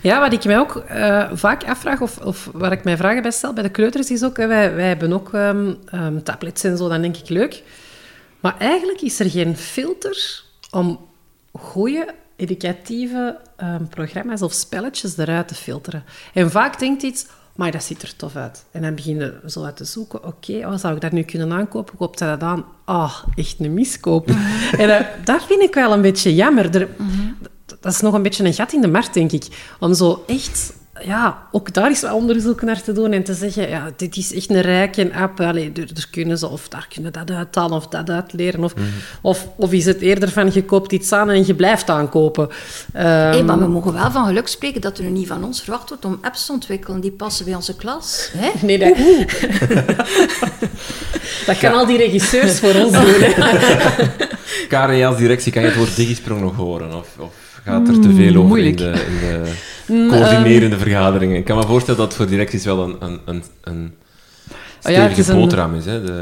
Ja, 0.00 0.20
wat 0.20 0.32
ik 0.32 0.44
mij 0.44 0.58
ook 0.58 0.76
eh, 0.76 1.30
vaak 1.32 1.64
afvraag, 1.64 2.00
of, 2.00 2.18
of 2.18 2.50
waar 2.52 2.72
ik 2.72 2.84
mij 2.84 2.96
vragen 2.96 3.22
bij 3.22 3.30
stel, 3.30 3.52
bij 3.52 3.62
de 3.62 3.68
kleuters 3.70 4.10
is 4.10 4.24
ook, 4.24 4.36
wij, 4.36 4.74
wij 4.74 4.88
hebben 4.88 5.12
ook 5.12 5.32
ehm, 5.34 5.74
ehm, 5.86 6.22
tablets 6.22 6.64
en 6.64 6.76
zo, 6.76 6.88
dan 6.88 7.02
denk 7.02 7.16
ik 7.16 7.28
leuk. 7.28 7.62
Maar 8.40 8.58
eigenlijk 8.58 9.00
is 9.00 9.20
er 9.20 9.30
geen 9.30 9.56
filter 9.56 10.42
om 10.70 11.00
goede, 11.52 12.14
educatieve 12.36 13.38
ehm, 13.56 13.84
programma's 13.84 14.42
of 14.42 14.52
spelletjes 14.52 15.16
eruit 15.18 15.48
te 15.48 15.54
filteren. 15.54 16.04
En 16.34 16.50
vaak 16.50 16.78
denkt 16.78 17.02
iets, 17.02 17.26
maar 17.54 17.70
dat 17.70 17.82
ziet 17.82 18.02
er 18.02 18.16
tof 18.16 18.36
uit. 18.36 18.64
En 18.70 18.82
dan 18.82 18.94
begin 18.94 19.16
je 19.16 19.40
zo 19.46 19.64
uit 19.64 19.76
te 19.76 19.84
zoeken, 19.84 20.24
oké, 20.24 20.52
oh, 20.52 20.76
zou 20.76 20.94
ik 20.94 21.00
dat 21.00 21.12
nu 21.12 21.22
kunnen 21.22 21.52
aankopen? 21.52 21.96
Koopt 21.96 22.18
hij 22.18 22.28
dat 22.28 22.42
aan? 22.42 22.64
Ah, 22.84 23.22
echt 23.34 23.56
een 23.58 23.74
miskoop. 23.74 24.28
en 24.78 24.98
eh, 24.98 25.06
dat 25.24 25.44
vind 25.44 25.62
ik 25.62 25.74
wel 25.74 25.92
een 25.92 26.02
beetje 26.02 26.34
jammer. 26.34 26.76
Er, 26.76 26.88
Dat 27.80 27.92
is 27.92 28.00
nog 28.00 28.14
een 28.14 28.22
beetje 28.22 28.44
een 28.44 28.54
gat 28.54 28.72
in 28.72 28.80
de 28.80 28.88
markt, 28.88 29.14
denk 29.14 29.32
ik. 29.32 29.74
Om 29.80 29.94
zo 29.94 30.24
echt 30.26 30.72
ja, 31.04 31.42
ook 31.50 31.74
daar 31.74 31.90
is 31.90 32.00
wel 32.00 32.16
onderzoek 32.16 32.62
naar 32.62 32.82
te 32.82 32.92
doen 32.92 33.12
en 33.12 33.22
te 33.22 33.34
zeggen, 33.34 33.68
ja, 33.68 33.90
dit 33.96 34.16
is 34.16 34.34
echt 34.34 34.50
een 34.50 34.60
rijke 34.60 35.10
app. 35.14 35.40
Allee, 35.40 35.72
er, 35.74 35.90
er 35.94 36.06
kunnen 36.10 36.38
ze, 36.38 36.48
of 36.48 36.68
daar 36.68 36.86
kunnen 36.94 37.12
dat 37.12 37.30
uithalen 37.30 37.76
of 37.76 37.86
dat 37.86 38.10
uitleren. 38.10 38.64
Of, 38.64 38.74
of, 39.20 39.48
of 39.56 39.72
is 39.72 39.84
het 39.84 40.00
eerder 40.00 40.28
van, 40.28 40.50
je 40.52 40.64
koopt 40.64 40.92
iets 40.92 41.12
aan 41.12 41.30
en 41.30 41.46
je 41.46 41.54
blijft 41.54 41.90
aankopen. 41.90 42.48
Ehm, 42.92 43.06
Hey, 43.06 43.42
maar 43.42 43.58
we 43.58 43.66
mogen 43.66 43.92
wel 43.92 44.10
van 44.10 44.26
geluk 44.26 44.48
spreken 44.48 44.80
dat 44.80 44.98
er 44.98 45.04
niet 45.04 45.26
van 45.26 45.44
ons 45.44 45.62
verwacht 45.62 45.88
wordt 45.88 46.04
om 46.04 46.18
apps 46.20 46.46
te 46.46 46.52
ontwikkelen 46.52 47.00
die 47.00 47.12
passen 47.12 47.44
bij 47.44 47.54
onze 47.54 47.76
klas. 47.76 48.30
Hè? 48.36 48.50
Nee, 48.66 48.78
dat, 48.78 48.96
dat 51.46 51.58
kan 51.58 51.72
al 51.72 51.86
die 51.86 51.96
regisseurs 51.96 52.58
voor 52.58 52.74
ons 52.74 52.92
doen. 52.92 53.34
Als 55.06 55.16
directie, 55.16 55.52
kan 55.52 55.62
je 55.62 55.68
het 55.68 55.76
woord 55.76 55.96
digisprong 55.96 56.40
nog 56.40 56.56
horen? 56.56 56.94
Of, 56.94 57.08
of 57.18 57.41
gaat 57.64 57.88
er 57.88 58.00
te 58.00 58.12
veel 58.14 58.36
over 58.42 58.58
in 58.58 58.76
de, 58.76 58.90
in 59.08 59.18
de 59.20 59.52
coördinerende 60.16 60.78
vergaderingen? 60.78 61.36
Ik 61.36 61.44
kan 61.44 61.56
me 61.56 61.66
voorstellen 61.66 62.00
dat 62.00 62.08
het 62.08 62.16
voor 62.16 62.26
directies 62.26 62.64
wel 62.64 62.82
een, 62.82 62.96
een, 63.00 63.20
een, 63.24 63.42
een 63.62 63.94
Oh 64.86 64.92
ja, 64.92 65.00
het 65.00 65.10
stevige 65.10 65.20
is 65.20 65.28
een- 65.28 65.36
boterham 65.40 65.74
is. 65.74 65.84
Hè? 65.84 66.04
De, 66.04 66.12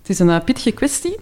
Het 0.00 0.08
is 0.10 0.18
een 0.18 0.30
eh, 0.30 0.44
pittige 0.44 0.70
kwestie. 0.70 1.18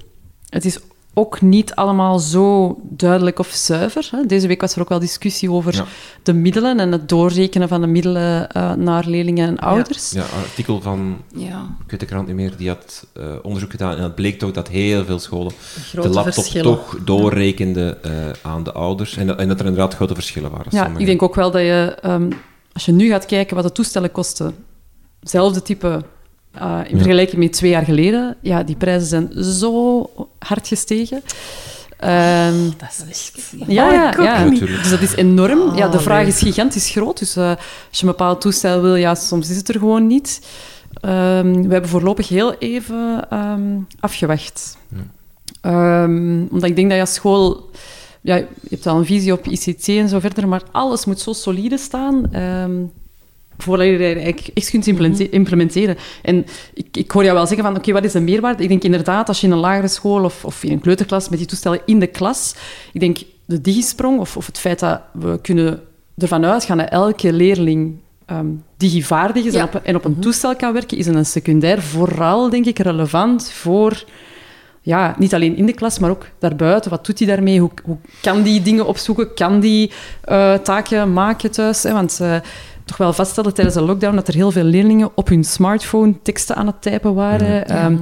Het 0.48 0.64
is 0.64 0.78
ook 1.18 1.40
niet 1.40 1.74
allemaal 1.74 2.18
zo 2.18 2.76
duidelijk 2.82 3.38
of 3.38 3.48
zuiver. 3.48 4.10
Deze 4.26 4.46
week 4.46 4.60
was 4.60 4.74
er 4.74 4.80
ook 4.80 4.88
wel 4.88 4.98
discussie 4.98 5.50
over 5.50 5.74
Ja. 5.74 5.84
de 6.22 6.32
middelen 6.32 6.80
en 6.80 6.92
het 6.92 7.08
doorrekenen 7.08 7.68
van 7.68 7.80
de 7.80 7.86
middelen 7.86 8.48
eh, 8.50 8.72
naar 8.72 9.04
leerlingen 9.06 9.48
en 9.48 9.58
ouders. 9.58 10.10
ja, 10.10 10.20
een 10.22 10.42
artikel 10.44 10.80
van, 10.80 11.16
Ja. 11.34 11.76
ik 11.84 11.90
weet 11.90 12.00
de 12.00 12.06
krant 12.06 12.26
niet 12.26 12.36
meer, 12.36 12.52
die 12.56 12.68
had 12.68 13.06
eh, 13.12 13.24
onderzoek 13.42 13.70
gedaan 13.70 13.96
en 13.96 14.02
het 14.02 14.14
bleek 14.14 14.38
toch 14.38 14.50
dat 14.52 14.68
heel 14.68 15.04
veel 15.04 15.18
scholen 15.18 15.52
de 15.92 16.08
laptop 16.08 16.32
verschillen. 16.34 16.64
toch 16.64 16.98
doorrekenden 17.04 18.02
eh, 18.04 18.10
aan 18.42 18.62
de 18.62 18.72
ouders. 18.72 19.16
En 19.16 19.26
dat, 19.26 19.38
en 19.38 19.48
dat 19.48 19.60
er 19.60 19.66
inderdaad 19.66 19.94
grote 19.94 20.14
verschillen 20.14 20.50
waren. 20.50 20.66
Ja, 20.70 20.78
Sommige- 20.82 21.00
ik 21.00 21.06
denk 21.06 21.22
ook 21.22 21.34
wel 21.34 21.50
dat 21.50 21.62
je, 21.62 21.96
ehm, 22.02 22.30
als 22.72 22.84
je 22.84 22.92
nu 22.92 23.08
gaat 23.08 23.26
kijken 23.26 23.54
wat 23.56 23.64
de 23.64 23.72
toestellen 23.72 24.12
kosten, 24.12 24.54
hetzelfde 25.20 25.62
type 25.62 26.02
eh, 26.52 26.80
in 26.84 26.90
Ja. 26.96 26.96
vergelijking 27.02 27.42
met 27.42 27.52
twee 27.52 27.70
jaar 27.70 27.84
geleden, 27.84 28.36
ja, 28.40 28.62
die 28.62 28.76
prijzen 28.76 29.08
zijn 29.08 29.44
zo 29.44 30.10
hard 30.38 30.68
gestegen. 30.68 31.22
Ehm, 31.98 32.54
Dat 32.76 33.04
is 33.08 33.08
echt... 33.08 33.52
ja, 33.66 33.86
Oh, 33.86 33.92
ja, 33.92 34.12
ja. 34.22 34.44
niet. 34.44 34.52
Natuurlijk. 34.52 34.82
Dus 34.82 34.90
dat 34.90 35.00
is 35.00 35.14
enorm. 35.14 35.76
ja, 35.76 35.88
de 35.88 35.96
Oh, 35.96 36.02
vraag 36.02 36.18
nee. 36.22 36.28
is 36.28 36.38
gigantisch 36.38 36.90
groot. 36.90 37.18
Dus 37.18 37.36
eh, 37.36 37.48
als 37.88 37.98
je 37.98 38.06
een 38.06 38.10
bepaald 38.10 38.40
toestel 38.40 38.82
wil, 38.82 38.94
ja, 38.94 39.14
soms 39.14 39.50
is 39.50 39.56
het 39.56 39.68
er 39.68 39.78
gewoon 39.78 40.06
niet. 40.06 40.40
Ehm, 41.00 41.52
we 41.62 41.72
hebben 41.72 41.90
voorlopig 41.90 42.28
heel 42.28 42.54
even 42.58 43.26
ehm, 43.30 43.78
afgewacht. 44.00 44.76
Ehm, 45.60 46.40
omdat 46.50 46.68
ik 46.68 46.76
denk 46.76 46.86
dat 46.88 46.96
je 46.96 47.00
als 47.00 47.14
school... 47.14 47.70
Ja, 48.20 48.36
je 48.36 48.46
hebt 48.70 48.86
al 48.86 48.96
een 48.98 49.04
visie 49.04 49.32
op 49.32 49.46
ICT 49.46 49.88
en 49.88 50.08
zo 50.08 50.18
verder, 50.18 50.48
maar 50.48 50.62
alles 50.72 51.04
moet 51.04 51.20
zo 51.20 51.32
solide 51.32 51.78
staan... 51.78 52.30
eigenlijk 53.66 54.50
echt 54.54 54.70
kunt 54.70 54.86
implemente- 54.86 55.28
implementeren. 55.28 55.96
En 56.22 56.46
ik, 56.74 56.96
ik 56.96 57.10
hoor 57.10 57.22
jou 57.22 57.34
wel 57.34 57.46
zeggen 57.46 57.64
van, 57.64 57.76
oké, 57.76 57.92
wat 57.92 58.04
is 58.04 58.12
de 58.12 58.20
meerwaarde? 58.20 58.62
Ik 58.62 58.68
denk 58.68 58.82
inderdaad, 58.82 59.28
als 59.28 59.40
je 59.40 59.46
in 59.46 59.52
een 59.52 59.58
lagere 59.58 59.88
school 59.88 60.24
of, 60.24 60.44
of 60.44 60.62
in 60.64 60.72
een 60.72 60.80
kleuterklas 60.80 61.28
met 61.28 61.38
die 61.38 61.48
toestellen 61.48 61.80
in 61.84 61.98
de 61.98 62.06
klas... 62.06 62.54
Ik 62.92 63.00
denk, 63.00 63.18
de 63.44 63.60
digisprong 63.60 64.20
of, 64.20 64.36
of 64.36 64.46
het 64.46 64.58
feit 64.58 64.78
dat 64.78 65.00
we 65.12 65.38
kunnen 65.42 65.80
ervan 66.16 66.44
uitgaan 66.44 66.78
dat 66.78 66.88
elke 66.88 67.32
leerling 67.32 67.96
ehm 68.26 68.46
digivaardig 68.76 69.44
is 69.44 69.52
Ja. 69.52 69.60
en, 69.60 69.64
op, 69.66 69.74
en 69.84 69.96
op 69.96 70.04
een 70.04 70.18
toestel 70.18 70.56
kan 70.56 70.72
werken, 70.72 70.98
is 70.98 71.06
een 71.06 71.26
secundair 71.26 71.82
vooral, 71.82 72.50
denk 72.50 72.66
ik, 72.66 72.78
relevant 72.78 73.50
voor... 73.50 74.04
Ja, 74.82 75.14
niet 75.18 75.34
alleen 75.34 75.56
in 75.56 75.66
de 75.66 75.72
klas, 75.72 75.98
maar 75.98 76.10
ook 76.10 76.26
daarbuiten. 76.38 76.90
Wat 76.90 77.06
doet 77.06 77.18
hij 77.18 77.28
daarmee? 77.28 77.60
Hoe, 77.60 77.70
hoe 77.84 77.96
kan 78.22 78.42
die 78.42 78.62
dingen 78.62 78.86
opzoeken? 78.86 79.34
Kan 79.34 79.60
die 79.60 79.90
eh, 80.20 80.54
taken 80.54 81.12
maken 81.12 81.50
thuis? 81.50 81.82
Hè? 81.82 81.92
Want 81.92 82.18
eh, 82.20 82.36
toch 82.88 82.96
wel 82.96 83.12
vaststellen 83.12 83.54
tijdens 83.54 83.76
de 83.76 83.82
lockdown 83.82 84.14
dat 84.14 84.28
er 84.28 84.34
heel 84.34 84.50
veel 84.50 84.64
leerlingen 84.64 85.10
op 85.14 85.28
hun 85.28 85.44
smartphone 85.44 86.14
teksten 86.22 86.56
aan 86.56 86.66
het 86.66 86.82
typen 86.82 87.14
waren. 87.14 87.64
Ja, 87.66 87.92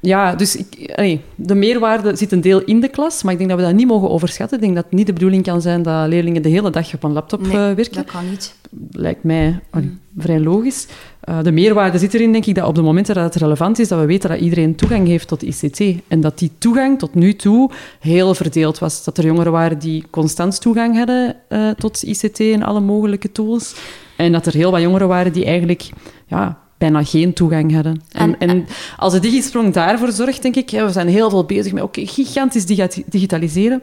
ja 0.00 0.34
dus 0.34 0.56
ik, 0.56 0.92
allee, 0.94 1.20
de 1.34 1.54
meerwaarde 1.54 2.16
zit 2.16 2.32
een 2.32 2.40
deel 2.40 2.62
in 2.64 2.80
de 2.80 2.88
klas, 2.88 3.22
maar 3.22 3.32
ik 3.32 3.38
denk 3.38 3.50
dat 3.50 3.58
we 3.58 3.64
dat 3.64 3.74
niet 3.74 3.86
mogen 3.86 4.10
overschatten. 4.10 4.56
Ik 4.56 4.62
denk 4.62 4.74
dat 4.74 4.84
het 4.84 4.92
niet 4.92 5.06
de 5.06 5.12
bedoeling 5.12 5.42
kan 5.42 5.62
zijn 5.62 5.82
dat 5.82 6.08
leerlingen 6.08 6.42
de 6.42 6.48
hele 6.48 6.70
dag 6.70 6.94
op 6.94 7.02
een 7.02 7.12
laptop 7.12 7.40
Nee, 7.40 7.50
eh, 7.50 7.74
werken 7.74 7.94
dat 7.94 8.04
kan 8.04 8.30
niet. 8.30 8.54
Lijkt 8.90 9.24
mij 9.24 9.60
allee, 9.70 9.98
vrij 10.18 10.40
logisch. 10.40 10.86
Eh, 11.20 11.42
de 11.42 11.52
meerwaarde 11.52 11.98
zit 11.98 12.14
erin, 12.14 12.32
denk 12.32 12.46
ik, 12.46 12.54
dat 12.54 12.66
op 12.66 12.74
de 12.74 12.82
momenten 12.82 13.14
dat 13.14 13.24
het 13.24 13.42
relevant 13.42 13.78
is, 13.78 13.88
dat 13.88 14.00
we 14.00 14.06
weten 14.06 14.30
dat 14.30 14.40
iedereen 14.40 14.74
toegang 14.74 15.06
heeft 15.06 15.28
tot 15.28 15.42
ICT. 15.42 15.80
En 16.08 16.20
dat 16.20 16.38
die 16.38 16.50
toegang 16.58 16.98
tot 16.98 17.14
nu 17.14 17.34
toe 17.34 17.70
heel 18.00 18.34
verdeeld 18.34 18.78
was. 18.78 19.04
Dat 19.04 19.18
er 19.18 19.24
jongeren 19.24 19.52
waren 19.52 19.78
die 19.78 20.04
constant 20.10 20.60
toegang 20.60 20.96
hadden 20.96 21.36
eh, 21.48 21.68
tot 21.70 22.02
ICT 22.02 22.40
en 22.40 22.62
alle 22.62 22.80
mogelijke 22.80 23.32
tools. 23.32 23.74
En 24.16 24.32
dat 24.32 24.46
er 24.46 24.52
heel 24.52 24.70
wat 24.70 24.80
jongeren 24.80 25.08
waren 25.08 25.32
die 25.32 25.44
eigenlijk 25.44 25.88
ja, 26.26 26.58
bijna 26.78 27.04
geen 27.04 27.32
toegang 27.32 27.74
hadden. 27.74 28.02
En, 28.12 28.38
En- 28.38 28.48
en 28.48 28.66
als 28.96 29.12
de 29.12 29.18
Digisprong 29.20 29.72
daarvoor 29.72 30.12
zorgt, 30.12 30.42
denk 30.42 30.56
ik, 30.56 30.70
we 30.70 30.90
zijn 30.92 31.08
heel 31.08 31.30
veel 31.30 31.44
bezig 31.44 31.72
met 31.72 31.82
oké, 31.82 32.06
gigantisch 32.06 32.66
digitaliseren. 33.06 33.82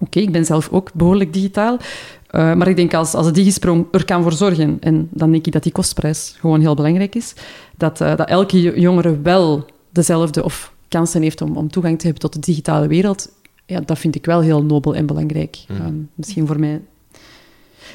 Oké, 0.00 0.20
ik 0.20 0.32
ben 0.32 0.44
zelf 0.44 0.68
ook 0.72 0.92
behoorlijk 0.92 1.32
digitaal. 1.32 1.76
Uh, 1.76 2.54
maar 2.54 2.68
ik 2.68 2.76
denk 2.76 2.94
als, 2.94 3.14
als 3.14 3.26
de 3.26 3.32
digisprong 3.32 3.86
er 3.90 4.04
kan 4.04 4.22
voor 4.22 4.32
zorgen, 4.32 4.76
en 4.80 5.08
dan 5.10 5.30
denk 5.32 5.46
ik 5.46 5.52
dat 5.52 5.62
die 5.62 5.72
kostprijs 5.72 6.36
gewoon 6.38 6.60
heel 6.60 6.74
belangrijk 6.74 7.14
is, 7.14 7.34
dat, 7.76 8.00
uh, 8.00 8.16
dat 8.16 8.28
elke 8.28 8.80
jongere 8.80 9.20
wel 9.20 9.64
dezelfde 9.90 10.44
of 10.44 10.72
kansen 10.88 11.22
heeft 11.22 11.40
om, 11.40 11.56
om 11.56 11.70
toegang 11.70 11.98
te 11.98 12.04
hebben 12.04 12.22
tot 12.22 12.32
de 12.32 12.40
digitale 12.40 12.86
wereld, 12.86 13.28
ja, 13.66 13.80
dat 13.80 13.98
vind 13.98 14.14
ik 14.14 14.26
wel 14.26 14.40
heel 14.40 14.62
nobel 14.62 14.94
en 14.94 15.06
belangrijk. 15.06 15.58
Mm. 15.68 15.86
Um, 15.86 16.08
misschien 16.14 16.46
voor 16.46 16.60
mij. 16.60 16.80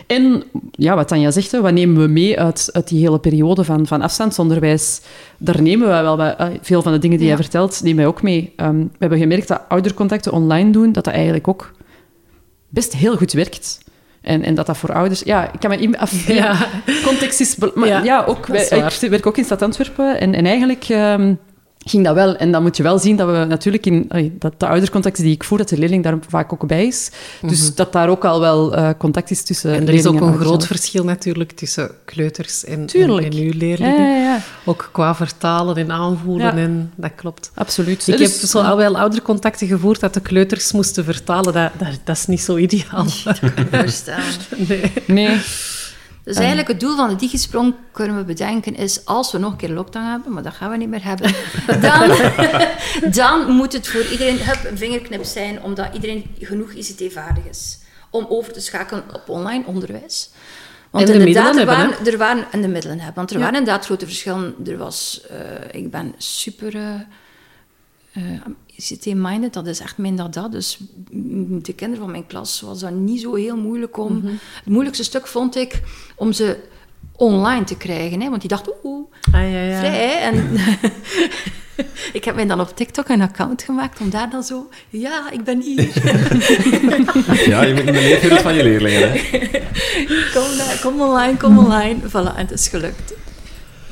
En 0.08 0.44
ja, 0.72 0.96
wat 0.96 1.08
Tanja 1.08 1.32
zegt, 1.32 1.52
wat 1.52 1.74
nemen 1.74 2.02
we 2.02 2.08
mee 2.08 2.40
uit, 2.40 2.70
uit 2.72 2.88
die 2.88 3.00
hele 3.00 3.20
periode 3.20 3.64
van, 3.64 3.88
van 3.88 4.02
afstandsonderwijs? 4.02 5.02
Daar 5.38 5.62
nemen 5.62 5.88
we 5.88 5.94
wel 5.94 6.18
wat, 6.18 6.40
uh, 6.40 6.48
veel 6.62 6.82
van 6.82 6.92
de 6.92 7.00
dingen 7.00 7.18
die 7.18 7.28
ja. 7.28 7.34
jij 7.34 7.44
vertelt, 7.44 7.82
nemen 7.84 7.98
wij 7.98 8.08
ook 8.08 8.22
mee. 8.22 8.54
Um, 8.58 8.82
we 8.82 8.98
hebben 9.00 9.20
gemerkt 9.20 9.48
dat 9.48 9.62
oudercontacten 9.68 10.32
online 10.32 10.72
doen, 10.72 10.92
dat 10.92 11.04
dat 11.04 11.14
eigenlijk 11.14 11.48
ook 11.48 11.74
best 12.76 12.94
heel 12.94 13.18
goed 13.18 13.34
werkt. 13.34 13.78
En, 14.22 14.44
en 14.44 14.56
dat 14.56 14.66
dat 14.66 14.78
voor 14.78 14.94
ouders... 14.94 15.22
Ja, 15.22 15.52
ik 15.54 15.60
kan 15.60 15.70
me. 15.70 16.00
Af, 16.00 16.28
ja. 16.28 16.68
Context 17.08 17.40
is... 17.40 17.56
Maar 17.56 17.88
ja, 17.88 18.04
ja 18.04 18.24
ook, 18.26 18.46
wij, 18.46 18.92
ik 19.02 19.10
werk 19.10 19.26
ook 19.26 19.38
in 19.38 19.44
Stad 19.44 19.62
Antwerpen. 19.62 20.20
En, 20.20 20.34
en 20.34 20.46
eigenlijk 20.46 20.90
um, 20.90 21.40
ging 21.90 22.04
dat 22.04 22.16
wel. 22.16 22.36
En 22.36 22.52
dan 22.52 22.62
moet 22.62 22.78
je 22.78 22.84
wel 22.84 23.00
zien 23.00 23.16
dat 23.16 23.30
we 23.30 23.46
natuurlijk 23.48 23.86
in... 23.86 24.10
Dat 24.40 24.54
de 24.58 24.68
oudercontacten 24.68 25.24
die 25.24 25.34
ik 25.34 25.44
voer, 25.44 25.58
dat 25.58 25.70
de 25.70 25.78
leerling 25.78 26.04
daar 26.04 26.18
vaak 26.28 26.54
ook 26.54 26.68
bij 26.68 26.86
is. 26.86 27.12
Dus 27.42 27.60
mm 27.60 27.66
-hmm. 27.66 27.76
dat 27.76 27.94
daar 27.94 28.10
ook 28.10 28.26
al 28.26 28.40
wel 28.40 28.78
uh, 28.78 28.90
contact 28.98 29.32
is 29.32 29.44
tussen 29.44 29.74
En 29.74 29.88
er 29.88 29.94
is 29.94 30.06
ook 30.06 30.22
een 30.22 30.38
groot 30.38 30.68
verschil 30.68 31.04
natuurlijk 31.04 31.52
tussen 31.52 31.92
kleuters 32.06 32.66
en, 32.66 32.88
en, 32.94 33.10
en 33.10 33.34
uw 33.34 33.52
leerlingen. 33.54 34.10
Ja, 34.10 34.18
ja, 34.18 34.42
ook 34.66 34.90
qua 34.92 35.16
vertalen 35.16 35.76
en 35.76 35.92
aanvoelen. 35.92 36.58
En 36.58 36.92
dat 36.96 37.12
klopt. 37.16 37.52
Absoluut. 37.54 38.08
Ik 38.08 38.18
dus, 38.18 38.42
heb 38.42 38.50
zo 38.50 38.60
al 38.60 38.78
wel 38.78 38.98
oudercontacten 38.98 39.68
gevoerd 39.68 40.00
dat 40.00 40.14
de 40.14 40.22
kleuters 40.22 40.72
moesten 40.72 41.04
vertalen. 41.04 41.54
Dat, 41.54 41.72
dat, 41.78 42.00
dat 42.04 42.16
is 42.16 42.26
niet 42.26 42.42
zo 42.42 42.58
ideaal. 42.58 43.06
Dat 43.24 43.40
kan 43.40 43.50
ik 43.56 43.68
voorstellen. 43.72 44.24
Nee. 44.68 44.92
nee. 45.08 45.40
Dus 46.26 46.38
eigenlijk 46.38 46.68
het 46.68 46.80
doel 46.80 46.96
van 46.96 47.10
de 47.10 47.16
digisprong, 47.16 47.76
kunnen 47.92 48.18
we 48.18 48.24
bedenken, 48.24 48.76
is 48.76 49.06
als 49.06 49.32
we 49.32 49.38
nog 49.38 49.52
een 49.52 49.58
keer 49.58 49.70
lockdown 49.70 50.06
hebben, 50.06 50.34
maar 50.34 50.44
dat 50.44 50.54
gaan 50.54 50.72
we 50.72 50.78
niet 50.78 50.90
meer 50.90 51.04
hebben, 51.04 51.34
dan, 51.88 52.18
dan 53.22 53.52
moet 53.52 53.74
het 53.74 53.88
voor 53.88 54.06
iedereen 54.06 54.40
hup, 54.40 54.66
een 54.66 54.78
vingerknip 54.78 55.24
zijn, 55.24 55.64
omdat 55.64 55.94
iedereen 55.94 56.36
genoeg 56.40 56.72
ICT-vaardig 56.72 57.44
is 57.50 57.80
om 58.10 58.26
over 58.30 58.54
te 58.54 58.60
schakelen 58.60 59.04
op 59.14 59.30
online 59.30 59.66
onderwijs. 59.66 60.30
Want 60.90 61.10
en 61.10 61.14
de 61.14 61.20
inderdaad, 61.20 61.52
er 61.52 61.58
hebben, 61.58 61.76
waren, 61.76 62.06
er 62.06 62.18
waren, 62.18 62.46
en 62.52 62.62
de 62.62 62.68
middelen 62.68 62.98
hebben. 62.98 63.16
Want 63.16 63.30
er 63.30 63.36
ja. 63.36 63.42
waren 63.42 63.60
inderdaad 63.60 63.86
grote 63.86 64.06
verschillen. 64.06 64.56
Er 64.66 64.78
was, 64.78 65.26
uh, 65.32 65.82
ik 65.82 65.92
ben 65.92 66.14
super... 66.18 66.76
Uh, 66.76 66.94
uh, 68.14 68.42
ICT-minded, 68.78 69.54
dat 69.54 69.68
is 69.68 69.80
echt 69.80 69.98
minder 69.98 70.32
dat. 70.32 70.52
Dus 70.52 70.80
de 71.62 71.74
kinderen 71.74 72.04
van 72.04 72.12
mijn 72.12 72.28
klas 72.28 72.62
was 72.62 72.80
dat 72.80 72.92
niet 72.92 73.22
zo 73.22 73.36
heel 73.36 73.58
moeilijk 73.58 73.98
om... 73.98 74.14
Mm-hmm. 74.14 74.40
Het 74.56 74.74
moeilijkste 74.74 75.04
stuk 75.04 75.28
vond 75.28 75.56
ik 75.56 75.82
om 76.16 76.34
ze 76.34 76.58
online 77.12 77.64
te 77.64 77.78
krijgen. 77.78 78.22
Hè? 78.22 78.30
Want 78.30 78.42
die 78.42 78.50
dachten, 78.50 78.74
oeh, 78.84 79.08
ah, 79.32 79.52
ja, 79.52 79.62
ja. 79.62 79.80
vrij. 79.80 80.22
En 80.22 80.58
ik 82.14 82.26
heb 82.26 82.36
mij 82.36 82.46
dan 82.46 82.60
op 82.60 82.76
TikTok 82.76 83.10
een 83.10 83.22
account 83.22 83.64
gemaakt 83.64 84.00
om 84.00 84.10
daar 84.10 84.30
dan 84.30 84.44
zo... 84.44 84.70
Ja, 84.90 85.32
ik 85.32 85.44
ben 85.44 85.62
hier. 85.62 85.82
ja, 87.50 87.64
je 87.64 87.74
moet 87.74 87.84
leefwereld 87.84 88.42
van 88.42 88.56
je 88.56 88.64
leerlingen. 88.64 89.12
Hè? 89.12 89.18
kom, 90.34 90.58
naar, 90.58 90.80
kom 90.82 91.02
online, 91.02 91.38
kom 91.38 91.58
online. 91.58 92.00
Voilà, 92.10 92.36
en 92.36 92.48
het 92.48 92.52
is 92.52 92.68
gelukt. 92.68 93.14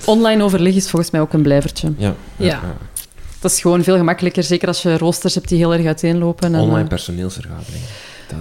Online 0.05 0.43
overleg 0.43 0.75
is 0.75 0.89
volgens 0.89 1.11
mij 1.11 1.21
ook 1.21 1.33
een 1.33 1.41
blijvertje. 1.41 1.93
Ja. 1.97 2.15
ja. 2.35 2.45
ja. 2.45 2.77
Dat 3.43 3.51
is 3.51 3.61
gewoon 3.61 3.83
veel 3.83 3.97
gemakkelijker, 3.97 4.43
zeker 4.43 4.67
als 4.67 4.81
je 4.81 4.97
roosters 4.97 5.33
hebt 5.35 5.49
die 5.49 5.57
heel 5.57 5.73
erg 5.73 5.85
uiteenlopen. 5.85 6.55
Online 6.55 6.79
en, 6.79 6.87
personeelsvergaderingen. 6.87 7.87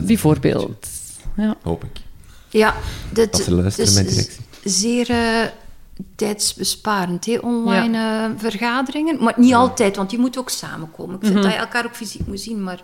Bijvoorbeeld. 0.00 0.88
Ja. 1.36 1.56
Hoop 1.62 1.84
ik. 1.84 2.00
Ja, 2.48 2.74
ze 3.14 3.54
luisteren 3.54 3.94
met 3.94 4.08
directie. 4.08 4.40
zeer 4.64 5.10
uh, 5.10 5.44
tijdsbesparend, 6.16 7.26
hè, 7.26 7.38
online 7.38 7.98
ja. 7.98 8.28
uh, 8.28 8.34
vergaderingen. 8.36 9.22
Maar 9.22 9.34
niet 9.36 9.48
ja. 9.48 9.56
altijd, 9.56 9.96
want 9.96 10.10
die 10.10 10.18
moeten 10.18 10.40
ook 10.40 10.50
samenkomen. 10.50 11.14
Ik 11.14 11.20
vind 11.20 11.34
mm-hmm. 11.34 11.50
dat 11.50 11.58
je 11.58 11.66
elkaar 11.66 11.84
ook 11.84 11.96
fysiek 11.96 12.26
moet 12.26 12.40
zien, 12.40 12.62
maar... 12.62 12.82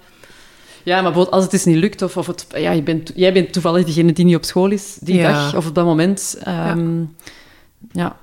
Ja, 0.83 0.95
maar 0.95 1.03
bijvoorbeeld 1.03 1.35
als 1.35 1.45
het 1.45 1.53
eens 1.53 1.65
niet 1.65 1.77
lukt, 1.77 2.03
of, 2.03 2.17
of 2.17 2.27
het, 2.27 2.47
ja, 2.57 2.71
je 2.71 2.83
bent, 2.83 3.13
jij 3.15 3.33
bent 3.33 3.53
toevallig 3.53 3.85
degene 3.87 4.13
die 4.13 4.25
niet 4.25 4.37
op 4.37 4.45
school 4.45 4.71
is 4.71 4.97
die 5.01 5.15
Ja. 5.15 5.33
dag 5.33 5.57
of 5.57 5.67
op 5.67 5.75
dat 5.75 5.85
moment. 5.85 6.39
ehm, 6.43 7.03
ja. 7.93 8.17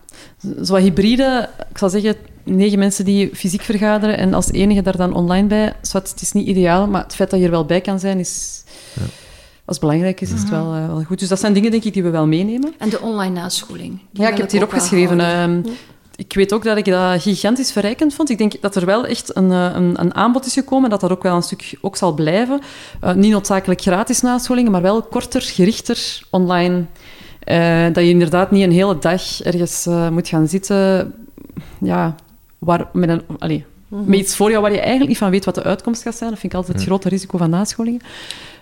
Zo 0.63 0.75
hybride, 0.75 1.49
ik 1.69 1.77
zal 1.77 1.89
zeggen, 1.89 2.15
negen 2.45 2.79
mensen 2.79 3.05
die 3.05 3.35
fysiek 3.35 3.61
vergaderen 3.61 4.17
en 4.17 4.33
als 4.33 4.51
enige 4.51 4.81
daar 4.81 4.97
dan 4.97 5.13
online 5.13 5.47
bij. 5.47 5.73
Zwart, 5.81 6.09
het 6.09 6.21
is 6.21 6.31
niet 6.31 6.47
ideaal, 6.47 6.87
maar 6.87 7.03
het 7.03 7.15
feit 7.15 7.29
dat 7.29 7.39
je 7.39 7.45
er 7.45 7.51
wel 7.51 7.65
bij 7.65 7.81
kan 7.81 7.99
zijn, 7.99 8.19
is... 8.19 8.63
Als 9.65 9.77
het 9.77 9.85
belangrijk 9.85 10.21
is, 10.21 10.31
is 10.31 10.39
het 10.39 10.49
wel, 10.49 10.73
eh, 10.73 10.87
wel 10.87 11.03
goed. 11.03 11.19
Dus 11.19 11.27
dat 11.27 11.39
zijn 11.39 11.53
dingen, 11.53 11.71
denk 11.71 11.83
ik, 11.83 11.93
die 11.93 12.03
we 12.03 12.09
wel 12.09 12.27
meenemen. 12.27 12.73
En 12.77 12.89
de 12.89 13.01
online 13.01 13.39
nascholing. 13.39 13.99
Ja, 14.11 14.27
ik 14.27 14.33
heb 14.33 14.41
het 14.41 14.51
hier 14.51 14.63
opgeschreven. 14.63 15.19
Ehm, 15.19 15.61
ik 16.15 16.33
weet 16.33 16.53
ook 16.53 16.63
dat 16.63 16.77
ik 16.77 16.85
dat 16.85 17.21
gigantisch 17.21 17.71
verrijkend 17.71 18.13
vond. 18.13 18.29
Ik 18.29 18.37
denk 18.37 18.61
dat 18.61 18.75
er 18.75 18.85
wel 18.85 19.05
echt 19.05 19.35
een, 19.35 19.51
eh, 19.51 19.71
een, 19.73 19.99
een 19.99 20.15
aanbod 20.15 20.45
is 20.45 20.53
gekomen, 20.53 20.89
dat 20.89 21.01
dat 21.01 21.11
ook 21.11 21.23
wel 21.23 21.35
een 21.35 21.41
stuk 21.41 21.77
ook 21.81 21.97
zal 21.97 22.13
blijven. 22.13 22.61
Eh, 22.99 23.13
niet 23.13 23.31
noodzakelijk 23.31 23.81
gratis 23.81 24.21
nascholingen, 24.21 24.71
maar 24.71 24.81
wel 24.81 25.01
korter, 25.01 25.41
gerichter, 25.41 26.23
online. 26.29 26.85
Eh, 27.45 27.83
dat 27.83 28.03
je 28.03 28.09
inderdaad 28.09 28.51
niet 28.51 28.63
een 28.63 28.71
hele 28.71 28.97
dag 28.97 29.41
ergens 29.41 29.85
eh, 29.85 30.09
moet 30.09 30.27
gaan 30.27 30.47
zitten 30.47 31.13
ja, 31.79 32.15
waar, 32.65 32.87
met, 32.93 33.09
een, 33.09 33.21
allee, 33.39 33.65
met 33.87 34.19
iets 34.19 34.35
voor 34.35 34.49
jou 34.49 34.61
waar 34.61 34.71
je 34.71 34.77
eigenlijk 34.79 35.09
niet 35.09 35.17
van 35.17 35.29
weet 35.29 35.45
wat 35.45 35.55
de 35.55 35.63
uitkomst 35.63 36.01
gaat 36.01 36.15
zijn. 36.15 36.29
Dat 36.29 36.39
vind 36.39 36.51
ik 36.53 36.57
altijd 36.59 36.77
het 36.77 36.85
grote 36.87 37.09
risico 37.09 37.37
van 37.37 37.49
nascholingen. 37.49 38.01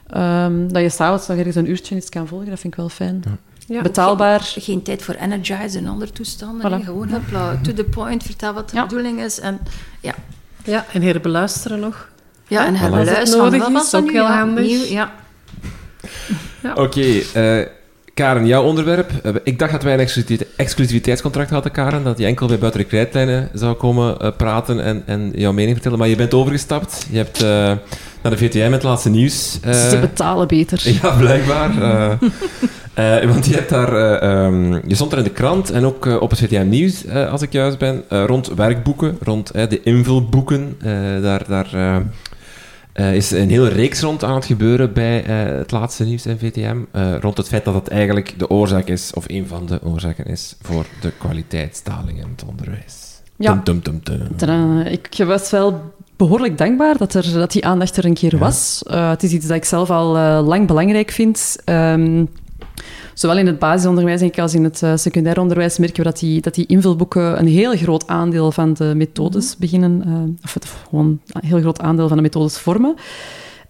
Ehm, 0.09 0.67
dat 0.67 0.81
je 0.81 0.89
s'avonds 0.89 1.27
nog 1.27 1.37
ergens 1.37 1.55
een 1.55 1.69
uurtje 1.69 1.95
iets 1.95 2.09
kan 2.09 2.27
volgen, 2.27 2.49
dat 2.49 2.59
vind 2.59 2.73
ik 2.73 2.79
wel 2.79 2.89
fijn. 2.89 3.23
Ja. 3.67 3.81
Betaalbaar. 3.81 4.39
Geen 4.41 4.81
tijd 4.81 5.01
voor 5.01 5.13
energize 5.13 5.77
en 5.77 5.87
andere 5.87 6.11
toestanden. 6.11 6.81
Voilà. 6.81 6.83
Gewoon 6.85 7.09
hopla, 7.09 7.59
to 7.61 7.73
the 7.73 7.83
point, 7.83 8.23
vertel 8.23 8.53
wat 8.53 8.69
de 8.69 8.75
Ja. 8.75 8.83
bedoeling 8.83 9.21
is. 9.21 9.39
En, 9.39 9.59
ja. 9.99 10.13
Ja, 10.63 10.85
en 10.93 11.01
herbeluisteren 11.01 11.79
nog. 11.79 12.09
Ja, 12.47 12.65
en 12.65 12.75
herbeluisteren. 12.75 13.19
Als 13.21 13.29
het 13.29 13.39
nodig 13.39 13.61
Wat 13.61 13.71
was 13.71 13.83
is, 13.83 13.89
dat 13.89 14.01
ook 14.01 14.11
heel 14.11 14.25
handig. 14.25 14.65
nieuw, 14.65 14.83
ja. 14.85 15.11
Oké, 16.75 17.01
eh, 17.33 17.65
Karen, 18.13 18.47
jouw 18.47 18.63
onderwerp. 18.63 19.11
Eh, 19.23 19.31
ik 19.43 19.59
dacht 19.59 19.71
dat 19.71 19.83
wij 19.83 19.93
een 19.93 19.99
exclusivite- 19.99 20.47
exclusiviteitscontract 20.55 21.49
hadden, 21.49 21.71
Karen. 21.71 22.03
Dat 22.03 22.17
je 22.17 22.25
enkel 22.25 22.47
bij 22.47 22.57
Buiten 22.57 22.81
de 22.81 22.87
Krijtlijnen 22.87 23.49
zou 23.53 23.75
komen 23.75 24.19
eh, 24.19 24.29
praten 24.37 24.83
en, 24.83 25.03
en 25.05 25.31
jouw 25.35 25.51
mening 25.51 25.73
vertellen. 25.73 25.97
Maar 25.99 26.07
je 26.07 26.15
bent 26.15 26.33
overgestapt. 26.33 27.07
Je 27.09 27.17
hebt 27.17 27.41
eh, 27.43 27.49
naar 28.21 28.31
de 28.31 28.37
VTM 28.37 28.59
met 28.63 28.71
het 28.71 28.83
laatste 28.83 29.09
nieuws. 29.09 29.59
eh, 29.63 29.73
Ze 29.73 29.97
betalen 29.99 30.47
beter. 30.47 30.81
Ja, 31.01 31.09
blijkbaar. 31.17 31.71
Want 33.27 33.45
je, 33.45 33.53
hebt 33.53 33.69
daar, 33.69 33.93
eh, 34.21 34.29
ehm, 34.45 34.73
je 34.87 34.95
stond 34.95 35.11
er 35.11 35.17
in 35.17 35.23
de 35.23 35.29
krant 35.29 35.71
en 35.71 35.85
ook 35.85 36.05
op 36.05 36.29
het 36.29 36.39
VTM 36.39 36.69
Nieuws, 36.69 37.07
als 37.09 37.41
ik 37.41 37.51
juist 37.51 37.77
ben, 37.77 38.03
rond 38.09 38.47
werkboeken, 38.55 39.17
rond 39.23 39.53
de 39.53 39.81
invulboeken. 39.83 40.77
Daar 41.21 41.43
daar 41.47 42.01
eh, 42.93 43.15
is 43.15 43.31
een 43.31 43.49
hele 43.49 43.67
reeks 43.69 44.01
rond 44.01 44.23
aan 44.23 44.35
het 44.35 44.45
gebeuren 44.45 44.93
bij 44.93 45.23
eh, 45.25 45.57
het 45.57 45.71
laatste 45.71 46.03
nieuws 46.03 46.25
in 46.25 46.37
VTM. 46.37 46.77
eh, 46.91 47.15
rond 47.19 47.37
het 47.37 47.47
feit 47.47 47.65
dat 47.65 47.73
het 47.73 47.87
eigenlijk 47.87 48.33
de 48.39 48.49
oorzaak 48.49 48.87
is, 48.87 49.11
of 49.13 49.23
een 49.27 49.47
van 49.47 49.65
de 49.65 49.79
oorzaken 49.83 50.25
is, 50.25 50.55
voor 50.61 50.85
de 51.01 51.11
kwaliteitsdaling 51.17 52.17
in 52.19 52.27
het 52.35 52.43
onderwijs. 52.47 53.21
Ja. 53.37 53.61
Tum, 53.63 53.81
tum. 53.81 54.01
Tada. 54.35 54.83
Ik 54.85 55.23
was 55.27 55.49
wel 55.49 55.93
behoorlijk 56.15 56.57
dankbaar 56.57 56.97
dat, 56.97 57.13
er, 57.13 57.33
dat 57.33 57.51
die 57.51 57.65
aandacht 57.65 57.97
er 57.97 58.05
een 58.05 58.13
keer 58.13 58.31
Ja. 58.31 58.37
was. 58.37 58.81
Het 58.87 59.23
is 59.23 59.31
iets 59.31 59.47
dat 59.47 59.55
ik 59.57 59.65
zelf 59.65 59.89
al 59.89 60.11
lang 60.43 60.67
belangrijk 60.67 61.11
vind. 61.11 61.55
Ehm, 61.65 62.25
zowel 63.13 63.37
in 63.37 63.47
het 63.47 63.59
basisonderwijs 63.59 64.19
denk 64.19 64.31
ik, 64.33 64.39
als 64.39 64.53
in 64.53 64.63
het 64.63 64.83
eh, 64.83 64.91
secundair 64.95 65.39
onderwijs 65.39 65.77
merken 65.77 65.97
we 65.97 66.09
dat 66.09 66.19
die, 66.19 66.41
dat 66.41 66.55
die 66.55 66.65
invulboeken 66.65 67.39
een 67.39 67.47
heel 67.47 67.75
groot 67.75 68.07
aandeel 68.07 68.51
van 68.51 68.73
de 68.73 68.93
methodes 68.95 69.57
beginnen, 69.57 70.03
eh, 70.05 70.43
of, 70.43 70.53
het- 70.53 70.73
gewoon 70.89 71.19
een 71.31 71.47
heel 71.47 71.59
groot 71.59 71.81
aandeel 71.81 72.07
van 72.07 72.17
de 72.17 72.23
methodes 72.23 72.57
vormen. 72.57 72.95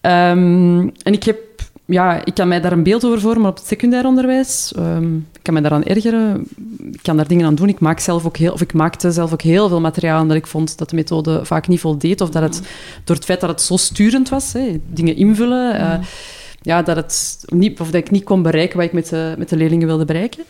Ehm, 0.01 0.79
en 1.03 1.13
ik 1.13 1.23
heb 1.23 1.37
ja, 1.85 2.25
ik 2.25 2.33
kan 2.33 2.47
mij 2.47 2.61
daar 2.61 2.71
een 2.71 2.83
beeld 2.83 3.05
over 3.05 3.19
vormen 3.21 3.49
op 3.49 3.55
het 3.57 3.65
secundair 3.67 4.05
onderwijs. 4.05 4.73
Ehm, 4.75 5.15
ik 5.15 5.39
kan 5.41 5.53
mij 5.53 5.61
daaraan 5.61 5.83
ergeren. 5.83 6.47
Ik 6.91 6.99
kan 7.01 7.17
daar 7.17 7.27
dingen 7.27 7.45
aan 7.45 7.55
doen. 7.55 7.67
Ik, 7.69 7.79
maak 7.79 7.99
zelf 7.99 8.25
ook 8.25 8.37
heel, 8.37 8.53
of 8.53 8.61
ik 8.61 8.73
maakte 8.73 9.11
zelf 9.11 9.33
ook 9.33 9.41
heel 9.41 9.67
veel 9.67 9.81
materiaal 9.81 10.21
omdat 10.21 10.37
ik 10.37 10.47
vond 10.47 10.77
dat 10.77 10.89
de 10.89 10.95
methode 10.95 11.45
vaak 11.45 11.67
niet 11.67 11.79
voldeed. 11.79 12.21
Of 12.21 12.29
dat 12.29 12.41
het, 12.41 12.61
door 13.03 13.15
het 13.15 13.25
feit 13.25 13.39
dat 13.39 13.49
het 13.49 13.61
zo 13.61 13.77
sturend 13.77 14.29
was, 14.29 14.53
hè, 14.53 14.79
dingen 14.93 15.15
invullen, 15.15 15.75
eh, 15.79 15.99
ja, 16.63 16.81
dat, 16.81 16.95
het 16.95 17.43
niet, 17.45 17.79
of 17.79 17.85
dat 17.91 18.01
ik 18.01 18.11
niet 18.11 18.23
kon 18.23 18.41
bereiken 18.41 18.77
wat 18.77 18.85
ik 18.85 18.93
met 18.93 19.09
de, 19.09 19.35
met 19.37 19.49
de 19.49 19.57
leerlingen 19.57 19.87
wilde 19.87 20.05
bereiken. 20.05 20.43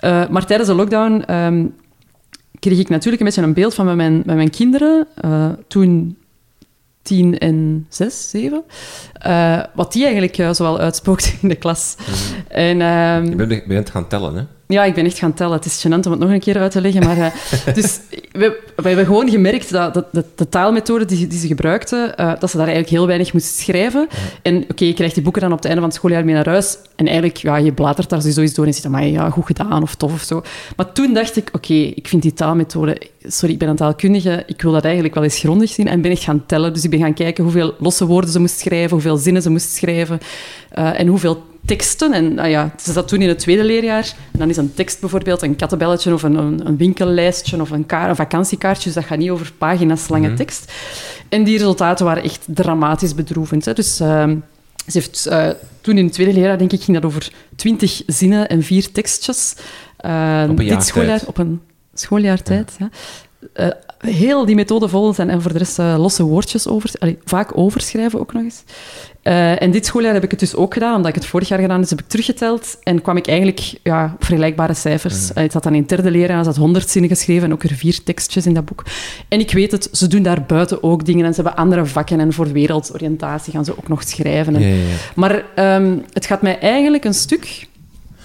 Eh, 0.00 0.28
maar 0.28 0.46
tijdens 0.46 0.68
de 0.68 0.74
lockdown 0.74 1.22
ehm, 1.26 1.66
kreeg 2.58 2.78
ik 2.78 2.88
natuurlijk 2.88 3.22
een 3.22 3.26
beetje 3.28 3.42
een 3.42 3.52
beeld 3.52 3.74
van 3.74 3.86
met 3.86 3.96
mijn, 3.96 4.22
met 4.26 4.36
mijn 4.36 4.50
kinderen. 4.50 5.06
eh, 5.14 5.48
toen 5.68 6.16
tien 7.02 7.38
en 7.38 7.86
zes, 7.88 8.30
zeven. 8.30 8.62
eh, 9.12 9.62
wat 9.74 9.92
die 9.92 10.02
eigenlijk 10.04 10.38
uh, 10.38 10.52
zoal 10.52 10.78
uitspookte 10.78 11.30
in 11.42 11.48
de 11.48 11.54
klas. 11.54 11.96
En, 12.48 12.80
ehm, 12.80 13.24
Je 13.24 13.34
bent, 13.34 13.66
bent 13.66 13.90
gaan 13.90 14.08
tellen, 14.08 14.34
hè? 14.34 14.42
ja, 14.74 14.84
ik 14.84 14.94
ben 14.94 15.04
echt 15.04 15.18
gaan 15.18 15.34
tellen. 15.34 15.56
Het 15.56 15.64
is 15.64 15.86
gênant 15.86 16.04
om 16.06 16.10
het 16.10 16.18
nog 16.20 16.30
een 16.30 16.40
keer 16.40 16.58
uit 16.58 16.70
te 16.72 16.80
leggen. 16.80 17.04
Maar, 17.04 17.16
uh, 17.18 17.26
dus 17.74 18.00
we, 18.38 18.60
we 18.76 18.88
hebben 18.88 19.06
gewoon 19.06 19.30
gemerkt 19.30 19.70
dat, 19.70 19.94
dat, 19.94 20.06
dat 20.12 20.24
de 20.34 20.48
taalmethode 20.48 21.04
die, 21.04 21.26
die 21.26 21.38
ze 21.38 21.46
gebruikten, 21.46 22.14
uh, 22.20 22.32
dat 22.38 22.50
ze 22.50 22.56
daar 22.56 22.66
eigenlijk 22.66 22.96
heel 22.96 23.06
weinig 23.06 23.32
moesten 23.32 23.64
schrijven. 23.64 24.08
En 24.42 24.56
oké, 24.56 24.70
okay, 24.70 24.88
je 24.88 24.94
krijgt 24.94 25.14
die 25.14 25.22
boeken 25.22 25.42
dan 25.42 25.50
op 25.50 25.56
het 25.56 25.66
einde 25.66 25.80
van 25.80 25.90
het 25.90 25.98
schooljaar 25.98 26.24
mee 26.24 26.34
naar 26.34 26.48
huis. 26.48 26.78
En 26.96 27.06
eigenlijk, 27.06 27.36
ja, 27.36 27.56
je 27.56 27.72
bladert 27.72 28.08
daar 28.08 28.20
sowieso 28.20 28.40
eens 28.40 28.54
door 28.54 28.66
en 28.66 28.74
zit 28.74 28.88
maar 28.88 29.06
ja, 29.06 29.30
goed 29.30 29.46
gedaan 29.46 29.82
of 29.82 29.94
tof 29.94 30.12
of 30.12 30.22
zo. 30.22 30.42
Maar 30.76 30.92
toen 30.92 31.14
dacht 31.14 31.36
ik, 31.36 31.46
oké, 31.46 31.56
okay, 31.56 31.92
ik 31.94 32.08
vind 32.08 32.22
die 32.22 32.32
taalmethode... 32.32 33.00
Sorry, 33.28 33.52
ik 33.52 33.58
ben 33.58 33.68
een 33.68 33.76
taalkundige. 33.76 34.42
Ik 34.46 34.62
wil 34.62 34.72
dat 34.72 34.84
eigenlijk 34.84 35.14
wel 35.14 35.24
eens 35.24 35.38
grondig 35.38 35.70
zien. 35.70 35.88
En 35.88 36.00
ben 36.00 36.10
ik 36.10 36.20
gaan 36.20 36.46
tellen. 36.46 36.72
Dus 36.72 36.84
ik 36.84 36.90
ben 36.90 37.00
gaan 37.00 37.14
kijken 37.14 37.44
hoeveel 37.44 37.74
losse 37.78 38.06
woorden 38.06 38.30
ze 38.30 38.40
moest 38.40 38.58
schrijven, 38.58 38.90
hoeveel 38.90 39.16
zinnen 39.16 39.42
ze 39.42 39.50
moest 39.50 39.74
schrijven 39.74 40.18
uh, 40.78 41.00
en 41.00 41.06
hoeveel 41.06 41.42
teksten. 41.66 42.12
En 42.12 42.34
nou 42.34 42.48
ja, 42.48 42.74
ze 42.80 42.92
zat 42.92 43.08
toen 43.08 43.22
in 43.22 43.28
het 43.28 43.38
tweede 43.38 43.64
leerjaar. 43.64 44.14
En 44.32 44.38
dan 44.38 44.48
is 44.48 44.56
een 44.56 44.74
tekst 44.74 45.00
bijvoorbeeld 45.00 45.42
een 45.42 45.56
kattenbelletje 45.56 46.12
of 46.12 46.22
een, 46.22 46.34
een, 46.34 46.66
een 46.66 46.76
winkellijstje 46.76 47.60
of 47.60 47.70
een, 47.70 47.86
kaart, 47.86 48.08
een 48.08 48.16
vakantiekaartje. 48.16 48.84
Dus 48.84 48.94
dat 48.94 49.04
gaat 49.04 49.18
niet 49.18 49.30
over 49.30 49.52
pagina's 49.58 50.08
lange 50.08 50.28
mm. 50.28 50.36
tekst. 50.36 50.72
En 51.28 51.44
die 51.44 51.58
resultaten 51.58 52.04
waren 52.04 52.22
echt 52.22 52.44
dramatisch 52.46 53.14
bedroevend. 53.14 53.64
Hè. 53.64 53.72
Dus 53.72 54.00
uh, 54.00 54.28
ze 54.86 54.98
heeft 54.98 55.26
uh, 55.30 55.48
toen 55.80 55.98
in 55.98 56.04
het 56.04 56.12
tweede 56.12 56.32
leerjaar, 56.32 56.58
denk 56.58 56.72
ik, 56.72 56.82
ging 56.82 56.96
dat 56.96 57.06
over 57.06 57.32
twintig 57.56 58.02
zinnen 58.06 58.48
en 58.48 58.62
vier 58.62 58.92
tekstjes. 58.92 59.54
Uh, 60.06 60.46
op 60.50 60.58
een 60.58 60.68
dit 60.68 60.84
schooljaar, 60.84 61.20
op 61.26 61.38
een 61.38 61.60
schooljaartijd. 61.94 62.76
Ja. 62.78 62.90
Uh, 63.54 63.68
heel 63.98 64.46
die 64.46 64.54
methode 64.54 64.88
vol 64.88 65.14
zijn 65.14 65.30
en 65.30 65.42
voor 65.42 65.52
de 65.52 65.58
rest 65.58 65.78
uh, 65.78 65.94
losse 65.98 66.22
woordjes 66.22 66.68
over, 66.68 66.90
allee, 66.98 67.18
vaak 67.24 67.58
overschrijven 67.58 68.20
ook 68.20 68.32
nog 68.32 68.42
eens. 68.42 68.62
Uh, 69.26 69.62
en 69.62 69.70
dit 69.70 69.86
schooljaar 69.86 70.14
heb 70.14 70.24
ik 70.24 70.30
het 70.30 70.40
dus 70.40 70.54
ook 70.54 70.72
gedaan, 70.72 70.94
omdat 70.94 71.08
ik 71.08 71.14
het 71.14 71.26
vorig 71.26 71.48
jaar 71.48 71.58
gedaan 71.58 71.80
dus 71.80 71.90
heb 71.90 72.00
ik 72.00 72.08
teruggeteld 72.08 72.78
en 72.82 73.02
kwam 73.02 73.16
ik 73.16 73.26
eigenlijk 73.26 73.78
ja, 73.82 74.12
op 74.14 74.24
vergelijkbare 74.24 74.74
cijfers. 74.74 75.28
Ja. 75.34 75.40
het 75.40 75.52
zat 75.52 75.62
dan 75.62 75.74
in 75.74 75.80
het 75.80 75.88
derde 75.88 76.10
leerjaar, 76.10 76.38
er 76.38 76.44
zat 76.44 76.56
honderd 76.56 76.90
zinnen 76.90 77.10
geschreven 77.10 77.44
en 77.44 77.52
ook 77.52 77.62
er 77.62 77.74
vier 77.74 78.02
tekstjes 78.02 78.46
in 78.46 78.54
dat 78.54 78.64
boek. 78.64 78.84
En 79.28 79.40
ik 79.40 79.52
weet 79.52 79.72
het, 79.72 79.88
ze 79.92 80.06
doen 80.06 80.22
daar 80.22 80.42
buiten 80.42 80.82
ook 80.82 81.04
dingen 81.04 81.26
en 81.26 81.34
ze 81.34 81.42
hebben 81.42 81.60
andere 81.60 81.86
vakken 81.86 82.20
en 82.20 82.32
voor 82.32 82.52
wereldoriëntatie 82.52 83.52
gaan 83.52 83.64
ze 83.64 83.78
ook 83.78 83.88
nog 83.88 84.02
schrijven. 84.02 84.54
En, 84.54 84.60
ja, 84.60 84.74
ja, 84.74 84.96
Maar 85.14 85.44
um, 85.76 86.04
het 86.12 86.26
gaat 86.26 86.42
mij 86.42 86.58
eigenlijk 86.58 87.04
een 87.04 87.14
stuk... 87.14 87.68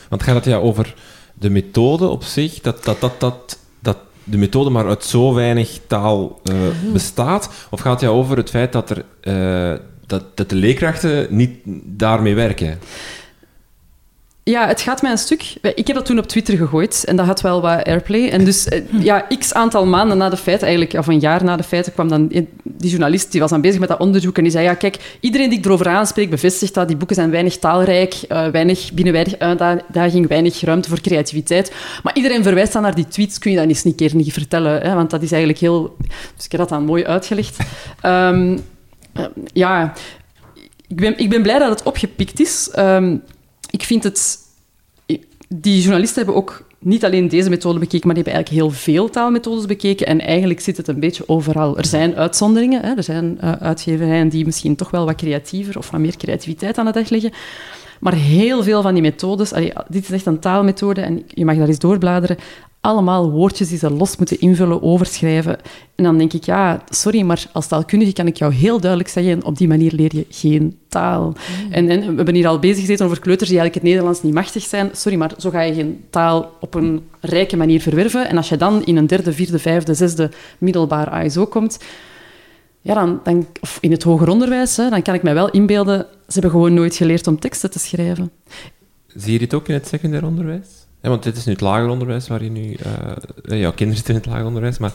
Want 0.09 0.23
gaat 0.23 0.35
het 0.35 0.45
ja 0.45 0.57
over 0.57 0.93
de 1.33 1.49
methode 1.49 2.07
op 2.07 2.23
zich, 2.23 2.59
dat 2.59 2.83
dat, 2.83 2.99
dat, 2.99 3.13
dat 3.19 3.57
de 4.23 4.37
methode 4.37 4.69
maar 4.69 4.87
uit 4.87 5.03
zo 5.03 5.33
weinig 5.33 5.79
taal 5.87 6.39
uh, 6.43 6.55
mm. 6.55 6.93
bestaat? 6.93 7.49
Of 7.69 7.79
gaat 7.79 7.91
het 7.91 8.01
ja 8.01 8.07
over 8.07 8.37
het 8.37 8.49
feit 8.49 8.71
dat, 8.71 8.89
er, 8.89 9.05
uh, 9.73 9.79
dat, 10.11 10.37
dat 10.37 10.49
de 10.49 10.55
leerkrachten 10.55 11.27
niet 11.29 11.51
daarmee 11.85 12.35
werken? 12.35 12.79
Ja, 14.43 14.67
het 14.67 14.81
gaat 14.81 15.01
mij 15.01 15.11
een 15.11 15.17
stuk... 15.17 15.53
Ik 15.61 15.87
heb 15.87 15.95
dat 15.95 16.05
toen 16.05 16.17
op 16.17 16.27
Twitter 16.27 16.57
gegooid 16.57 17.03
en 17.05 17.15
dat 17.15 17.25
had 17.25 17.41
wel 17.41 17.61
wat 17.61 17.83
airplay. 17.83 18.29
En 18.29 18.45
dus 18.45 18.67
ja, 18.99 19.27
x 19.39 19.53
aantal 19.53 19.85
maanden 19.85 20.17
na 20.17 20.29
de 20.29 20.37
feiten, 20.37 20.67
eigenlijk, 20.67 20.99
of 20.99 21.07
een 21.07 21.19
jaar 21.19 21.43
na 21.43 21.55
de 21.55 21.63
feiten, 21.63 21.93
kwam 21.93 22.07
dan 22.07 22.27
die 22.63 22.89
journalist, 22.89 23.31
die 23.31 23.41
was 23.41 23.49
dan 23.49 23.61
bezig 23.61 23.79
met 23.79 23.89
dat 23.89 23.99
onderzoek 23.99 24.37
en 24.37 24.43
die 24.43 24.51
zei, 24.51 24.63
ja, 24.63 24.73
kijk, 24.73 25.17
iedereen 25.19 25.49
die 25.49 25.57
ik 25.57 25.65
erover 25.65 25.87
aanspreek 25.87 26.29
bevestigt 26.29 26.73
dat 26.73 26.87
die 26.87 26.97
boeken 26.97 27.15
zijn 27.15 27.31
weinig 27.31 27.57
taalrijk, 27.57 28.15
uh, 28.29 28.47
weinig, 28.47 28.93
binnen 28.93 29.13
weinig 29.13 29.39
uitdaging, 29.39 30.27
weinig 30.27 30.61
ruimte 30.61 30.89
voor 30.89 31.01
creativiteit. 31.01 31.73
Maar 32.03 32.15
iedereen 32.15 32.43
verwijst 32.43 32.73
dan 32.73 32.81
naar 32.81 32.95
die 32.95 33.07
tweets, 33.07 33.39
kun 33.39 33.51
je 33.51 33.57
dat 33.57 33.67
eens 33.67 33.83
een 33.83 33.95
keer 33.95 34.15
niet 34.15 34.33
vertellen, 34.33 34.81
hè? 34.81 34.95
want 34.95 35.09
dat 35.09 35.21
is 35.21 35.31
eigenlijk 35.31 35.61
heel... 35.61 35.95
Dus 36.35 36.45
ik 36.45 36.51
heb 36.51 36.59
dat 36.59 36.69
dan 36.69 36.83
mooi 36.83 37.05
uitgelegd. 37.05 37.57
Um, 38.05 38.59
uh, 39.13 39.25
ja, 39.53 39.93
ik 40.87 40.95
ben, 40.95 41.17
ik 41.17 41.29
ben 41.29 41.41
blij 41.41 41.59
dat 41.59 41.69
het 41.69 41.83
opgepikt 41.83 42.39
is. 42.39 42.71
Um, 42.77 43.23
ik 43.69 43.83
vind 43.83 44.03
het... 44.03 44.37
Die 45.47 45.81
journalisten 45.81 46.17
hebben 46.17 46.35
ook 46.35 46.69
niet 46.79 47.05
alleen 47.05 47.27
deze 47.27 47.49
methode 47.49 47.79
bekeken, 47.79 48.07
maar 48.07 48.15
die 48.15 48.23
hebben 48.23 48.43
eigenlijk 48.43 48.63
heel 48.63 48.81
veel 48.81 49.09
taalmethodes 49.09 49.65
bekeken. 49.65 50.07
En 50.07 50.21
eigenlijk 50.21 50.59
zit 50.59 50.77
het 50.77 50.87
een 50.87 50.99
beetje 50.99 51.27
overal. 51.27 51.77
Er 51.77 51.85
zijn 51.85 52.15
uitzonderingen. 52.15 52.81
Hè? 52.81 52.93
Er 52.95 53.03
zijn 53.03 53.37
uh, 53.43 53.51
uitgeverijen 53.51 54.29
die 54.29 54.45
misschien 54.45 54.75
toch 54.75 54.91
wel 54.91 55.05
wat 55.05 55.15
creatiever 55.15 55.77
of 55.77 55.89
wat 55.89 55.99
meer 55.99 56.17
creativiteit 56.17 56.77
aan 56.77 56.85
de 56.85 56.91
dag 56.91 57.09
leggen. 57.09 57.31
Maar 57.99 58.13
heel 58.13 58.63
veel 58.63 58.81
van 58.81 58.93
die 58.93 59.01
methodes... 59.01 59.49
Dit 59.87 60.03
is 60.03 60.11
echt 60.11 60.25
een 60.25 60.39
taalmethode 60.39 61.01
en 61.01 61.23
je 61.27 61.45
mag 61.45 61.57
daar 61.57 61.67
eens 61.67 61.79
doorbladeren. 61.79 62.37
Allemaal 62.81 63.31
woordjes 63.31 63.69
die 63.69 63.77
ze 63.77 63.89
los 63.89 64.17
moeten 64.17 64.39
invullen, 64.39 64.81
overschrijven. 64.81 65.57
En 65.95 66.03
dan 66.03 66.17
denk 66.17 66.33
ik, 66.33 66.43
ja, 66.43 66.83
sorry, 66.89 67.21
maar 67.21 67.45
als 67.51 67.67
taalkundige 67.67 68.13
kan 68.13 68.27
ik 68.27 68.37
jou 68.37 68.53
heel 68.53 68.79
duidelijk 68.79 69.09
zeggen, 69.09 69.43
op 69.43 69.57
die 69.57 69.67
manier 69.67 69.91
leer 69.93 70.15
je 70.15 70.25
geen 70.29 70.77
taal. 70.87 71.27
Mm. 71.27 71.71
En, 71.71 71.89
en 71.89 71.99
we 71.99 72.15
hebben 72.15 72.35
hier 72.35 72.47
al 72.47 72.59
bezig 72.59 72.79
gezeten 72.79 73.05
over 73.05 73.19
kleuters 73.19 73.49
die 73.49 73.59
eigenlijk 73.59 73.85
het 73.85 73.93
Nederlands 73.93 74.23
niet 74.23 74.33
machtig 74.33 74.63
zijn. 74.63 74.89
Sorry, 74.93 75.17
maar 75.17 75.33
zo 75.37 75.49
ga 75.49 75.61
je 75.61 75.73
geen 75.73 76.03
taal 76.09 76.51
op 76.59 76.73
een 76.73 77.03
rijke 77.19 77.57
manier 77.57 77.81
verwerven. 77.81 78.29
En 78.29 78.37
als 78.37 78.49
je 78.49 78.57
dan 78.57 78.85
in 78.85 78.97
een 78.97 79.07
derde, 79.07 79.33
vierde, 79.33 79.59
vijfde, 79.59 79.93
zesde 79.93 80.29
middelbaar 80.57 81.09
ASO 81.09 81.45
komt, 81.45 81.79
ja, 82.81 82.93
dan, 82.93 83.19
dan, 83.23 83.47
of 83.61 83.77
in 83.81 83.91
het 83.91 84.03
hoger 84.03 84.29
onderwijs, 84.29 84.77
hè, 84.77 84.89
dan 84.89 85.01
kan 85.01 85.13
ik 85.13 85.23
mij 85.23 85.33
wel 85.33 85.49
inbeelden, 85.49 85.99
ze 85.99 86.33
hebben 86.33 86.51
gewoon 86.51 86.73
nooit 86.73 86.95
geleerd 86.95 87.27
om 87.27 87.39
teksten 87.39 87.71
te 87.71 87.79
schrijven. 87.79 88.31
Zie 89.07 89.33
je 89.33 89.39
dit 89.39 89.53
ook 89.53 89.67
in 89.67 89.73
het 89.73 89.87
secundair 89.87 90.25
onderwijs? 90.25 90.80
Ja, 91.01 91.09
want 91.09 91.23
dit 91.23 91.37
is 91.37 91.45
nu 91.45 91.51
het 91.51 91.61
lager 91.61 91.87
onderwijs 91.89 92.27
waar 92.27 92.43
je 92.43 92.49
nu... 92.51 92.73
eh 92.73 93.59
jouw 93.59 93.71
kinderen 93.71 93.95
zitten 93.95 94.13
in 94.13 94.19
het 94.19 94.25
lager 94.29 94.45
onderwijs, 94.45 94.77
maar 94.77 94.91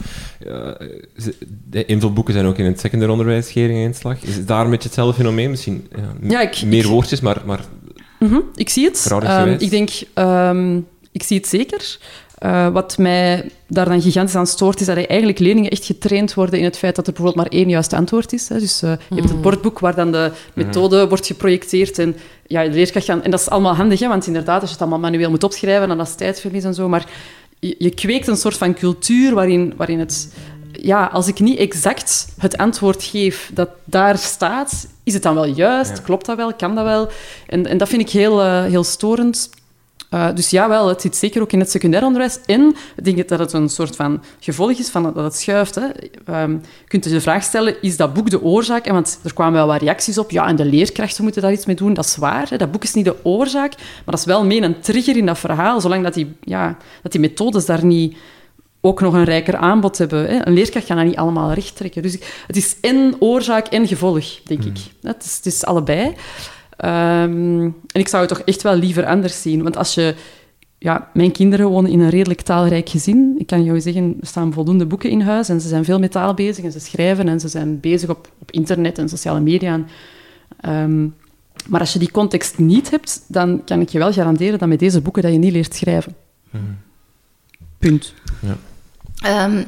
ze- 1.16 1.34
de 1.70 1.84
invulboeken 1.84 2.34
zijn 2.34 2.46
ook 2.46 2.58
in 2.58 2.64
het 2.64 2.80
secundair 2.80 3.10
onderwijs, 3.10 3.46
schering 3.48 3.78
en 3.78 3.84
inslag. 3.84 4.22
Is 4.22 4.34
het 4.36 4.48
daar 4.48 4.64
een 4.64 4.70
beetje 4.70 4.86
hetzelfde 4.88 5.14
fenomeen? 5.16 5.50
Misschien 5.50 5.86
ja, 5.96 6.12
Ja, 6.28 6.40
ik- 6.40 6.62
meer 6.64 6.84
ik- 6.84 6.90
woordjes, 6.90 7.20
maar, 7.20 7.42
maar 7.46 7.60
Mhm, 8.18 8.38
ik 8.54 8.68
zie 8.68 8.84
het. 8.84 9.06
Ehm, 9.22 9.48
ik 9.62 9.70
denk, 9.70 9.90
ehm, 10.14 10.76
ik 11.12 11.22
zie 11.22 11.36
het 11.36 11.46
zeker. 11.46 11.98
Eh, 12.46 12.68
wat 12.68 12.98
mij 12.98 13.50
daar 13.66 13.88
dan 13.88 14.02
gigantisch 14.02 14.34
aan 14.34 14.46
stoort, 14.46 14.80
is 14.80 14.86
dat 14.86 14.96
eigenlijk 14.96 15.38
leerlingen 15.38 15.70
echt 15.70 15.84
getraind 15.84 16.34
worden 16.34 16.58
in 16.58 16.64
het 16.64 16.78
feit 16.78 16.96
dat 16.96 17.06
er 17.06 17.12
bijvoorbeeld 17.12 17.44
maar 17.44 17.58
één 17.58 17.68
juist 17.68 17.92
antwoord 17.92 18.32
is. 18.32 18.48
Hè. 18.48 18.58
Dus 18.58 18.82
eh, 18.82 18.92
je 19.08 19.14
hebt 19.14 19.28
het 19.28 19.42
bordboek 19.42 19.78
waar 19.78 19.94
dan 19.94 20.12
de 20.12 20.32
methode 20.54 21.08
wordt 21.08 21.26
geprojecteerd 21.26 21.98
en 21.98 22.16
ja, 22.46 22.62
de 22.62 22.70
leerkracht 22.70 23.06
gaan... 23.06 23.22
En 23.22 23.30
dat 23.30 23.40
is 23.40 23.48
allemaal 23.48 23.74
handig, 23.74 24.00
hè, 24.00 24.08
want 24.08 24.26
inderdaad, 24.26 24.60
als 24.60 24.70
je 24.70 24.76
het 24.76 24.80
allemaal 24.80 25.10
manueel 25.10 25.30
moet 25.30 25.44
opschrijven, 25.44 25.88
dan 25.88 26.00
is 26.00 26.14
tijdverlies 26.14 26.64
en 26.64 26.74
zo. 26.74 26.88
Maar 26.88 27.06
je, 27.58 27.74
je 27.78 27.90
kweekt 27.90 28.26
een 28.26 28.36
soort 28.36 28.56
van 28.56 28.74
cultuur 28.74 29.34
waarin, 29.34 29.74
waarin 29.76 29.98
het... 29.98 30.34
Ja, 30.72 31.04
als 31.06 31.28
ik 31.28 31.40
niet 31.40 31.58
exact 31.58 32.28
het 32.38 32.56
antwoord 32.56 33.02
geef 33.02 33.50
dat 33.54 33.68
daar 33.84 34.18
staat, 34.18 34.88
is 35.04 35.14
het 35.14 35.22
dan 35.22 35.34
wel 35.34 35.46
juist? 35.46 36.02
Klopt 36.02 36.26
dat 36.26 36.36
wel? 36.36 36.54
Kan 36.54 36.74
dat 36.74 36.84
wel? 36.84 37.08
En, 37.46 37.66
en 37.66 37.78
dat 37.78 37.88
vind 37.88 38.02
ik 38.02 38.10
heel, 38.10 38.42
eh, 38.42 38.64
heel 38.64 38.84
storend. 38.84 39.50
Uh, 40.10 40.28
dus 40.34 40.50
ja, 40.50 40.68
wel, 40.68 40.88
het 40.88 41.00
zit 41.00 41.16
zeker 41.16 41.42
ook 41.42 41.52
in 41.52 41.60
het 41.60 41.70
secundair 41.70 42.04
onderwijs. 42.04 42.38
En 42.46 42.74
ik 42.96 43.04
denk 43.04 43.28
dat 43.28 43.38
het 43.38 43.52
een 43.52 43.68
soort 43.68 43.96
van 43.96 44.22
gevolg 44.40 44.70
is 44.70 44.88
van 44.88 45.02
dat 45.02 45.16
het 45.16 45.36
schuift. 45.36 45.74
Hè. 45.74 45.84
Um, 46.42 46.52
je 46.80 46.88
kunt 46.88 47.04
je 47.04 47.10
de 47.10 47.20
vraag 47.20 47.42
stellen, 47.42 47.82
is 47.82 47.96
dat 47.96 48.14
boek 48.14 48.30
de 48.30 48.42
oorzaak? 48.42 48.86
En 48.86 48.92
want 48.92 49.18
er 49.22 49.34
kwamen 49.34 49.52
wel 49.52 49.66
wat 49.66 49.80
reacties 49.80 50.18
op. 50.18 50.30
Ja, 50.30 50.46
en 50.46 50.56
de 50.56 50.64
leerkrachten 50.64 51.22
moeten 51.22 51.42
daar 51.42 51.52
iets 51.52 51.66
mee 51.66 51.76
doen. 51.76 51.94
Dat 51.94 52.04
is 52.04 52.16
waar. 52.16 52.48
Hè. 52.48 52.56
Dat 52.56 52.70
boek 52.70 52.82
is 52.82 52.94
niet 52.94 53.04
de 53.04 53.16
oorzaak. 53.22 53.76
Maar 53.76 54.04
dat 54.04 54.18
is 54.18 54.24
wel 54.24 54.44
mee 54.44 54.62
een 54.62 54.80
trigger 54.80 55.16
in 55.16 55.26
dat 55.26 55.38
verhaal. 55.38 55.80
Zolang 55.80 56.02
dat 56.02 56.14
die, 56.14 56.36
ja, 56.40 56.76
dat 57.02 57.12
die 57.12 57.20
methodes 57.20 57.66
daar 57.66 57.84
niet 57.84 58.16
ook 58.80 59.00
nog 59.00 59.14
een 59.14 59.24
rijker 59.24 59.56
aanbod 59.56 59.98
hebben. 59.98 60.26
Hè. 60.26 60.46
Een 60.46 60.52
leerkracht 60.52 60.86
kan 60.86 60.96
dat 60.96 61.06
niet 61.06 61.16
allemaal 61.16 61.52
recht 61.52 61.76
trekken. 61.76 62.02
Dus 62.02 62.18
het 62.46 62.56
is 62.56 62.76
en 62.80 63.16
oorzaak 63.18 63.66
en 63.66 63.86
gevolg, 63.86 64.24
denk 64.42 64.64
ik. 64.64 64.78
Het 65.02 65.24
is, 65.24 65.36
het 65.36 65.46
is 65.46 65.64
allebei. 65.64 66.14
Um, 66.84 67.62
en 67.64 68.00
ik 68.00 68.08
zou 68.08 68.22
het 68.26 68.36
toch 68.36 68.46
echt 68.46 68.62
wel 68.62 68.76
liever 68.76 69.06
anders 69.06 69.42
zien. 69.42 69.62
Want 69.62 69.76
als 69.76 69.94
je... 69.94 70.14
Ja, 70.78 71.10
mijn 71.14 71.32
kinderen 71.32 71.68
wonen 71.68 71.90
in 71.90 72.00
een 72.00 72.10
redelijk 72.10 72.40
taalrijk 72.40 72.88
gezin. 72.88 73.34
Ik 73.38 73.46
kan 73.46 73.64
jou 73.64 73.80
zeggen, 73.80 74.16
er 74.20 74.26
staan 74.26 74.52
voldoende 74.52 74.86
boeken 74.86 75.10
in 75.10 75.20
huis 75.20 75.48
en 75.48 75.60
ze 75.60 75.68
zijn 75.68 75.84
veel 75.84 75.98
met 75.98 76.10
taal 76.10 76.34
bezig 76.34 76.64
en 76.64 76.72
ze 76.72 76.80
schrijven 76.80 77.28
en 77.28 77.40
ze 77.40 77.48
zijn 77.48 77.80
bezig 77.80 78.10
op, 78.10 78.30
op 78.38 78.50
internet 78.50 78.98
en 78.98 79.08
sociale 79.08 79.40
media. 79.40 79.80
Um, 80.68 81.14
maar 81.68 81.80
als 81.80 81.92
je 81.92 81.98
die 81.98 82.10
context 82.10 82.58
niet 82.58 82.90
hebt, 82.90 83.24
dan 83.28 83.62
kan 83.64 83.80
ik 83.80 83.88
je 83.88 83.98
wel 83.98 84.12
garanderen 84.12 84.58
dat 84.58 84.68
met 84.68 84.78
deze 84.78 85.00
boeken 85.00 85.22
dat 85.22 85.32
je 85.32 85.38
niet 85.38 85.52
leert 85.52 85.74
schrijven. 85.74 86.14
Hmm. 86.50 86.78
Punt. 87.78 88.14
Ja. 88.40 89.44
Um, 89.44 89.64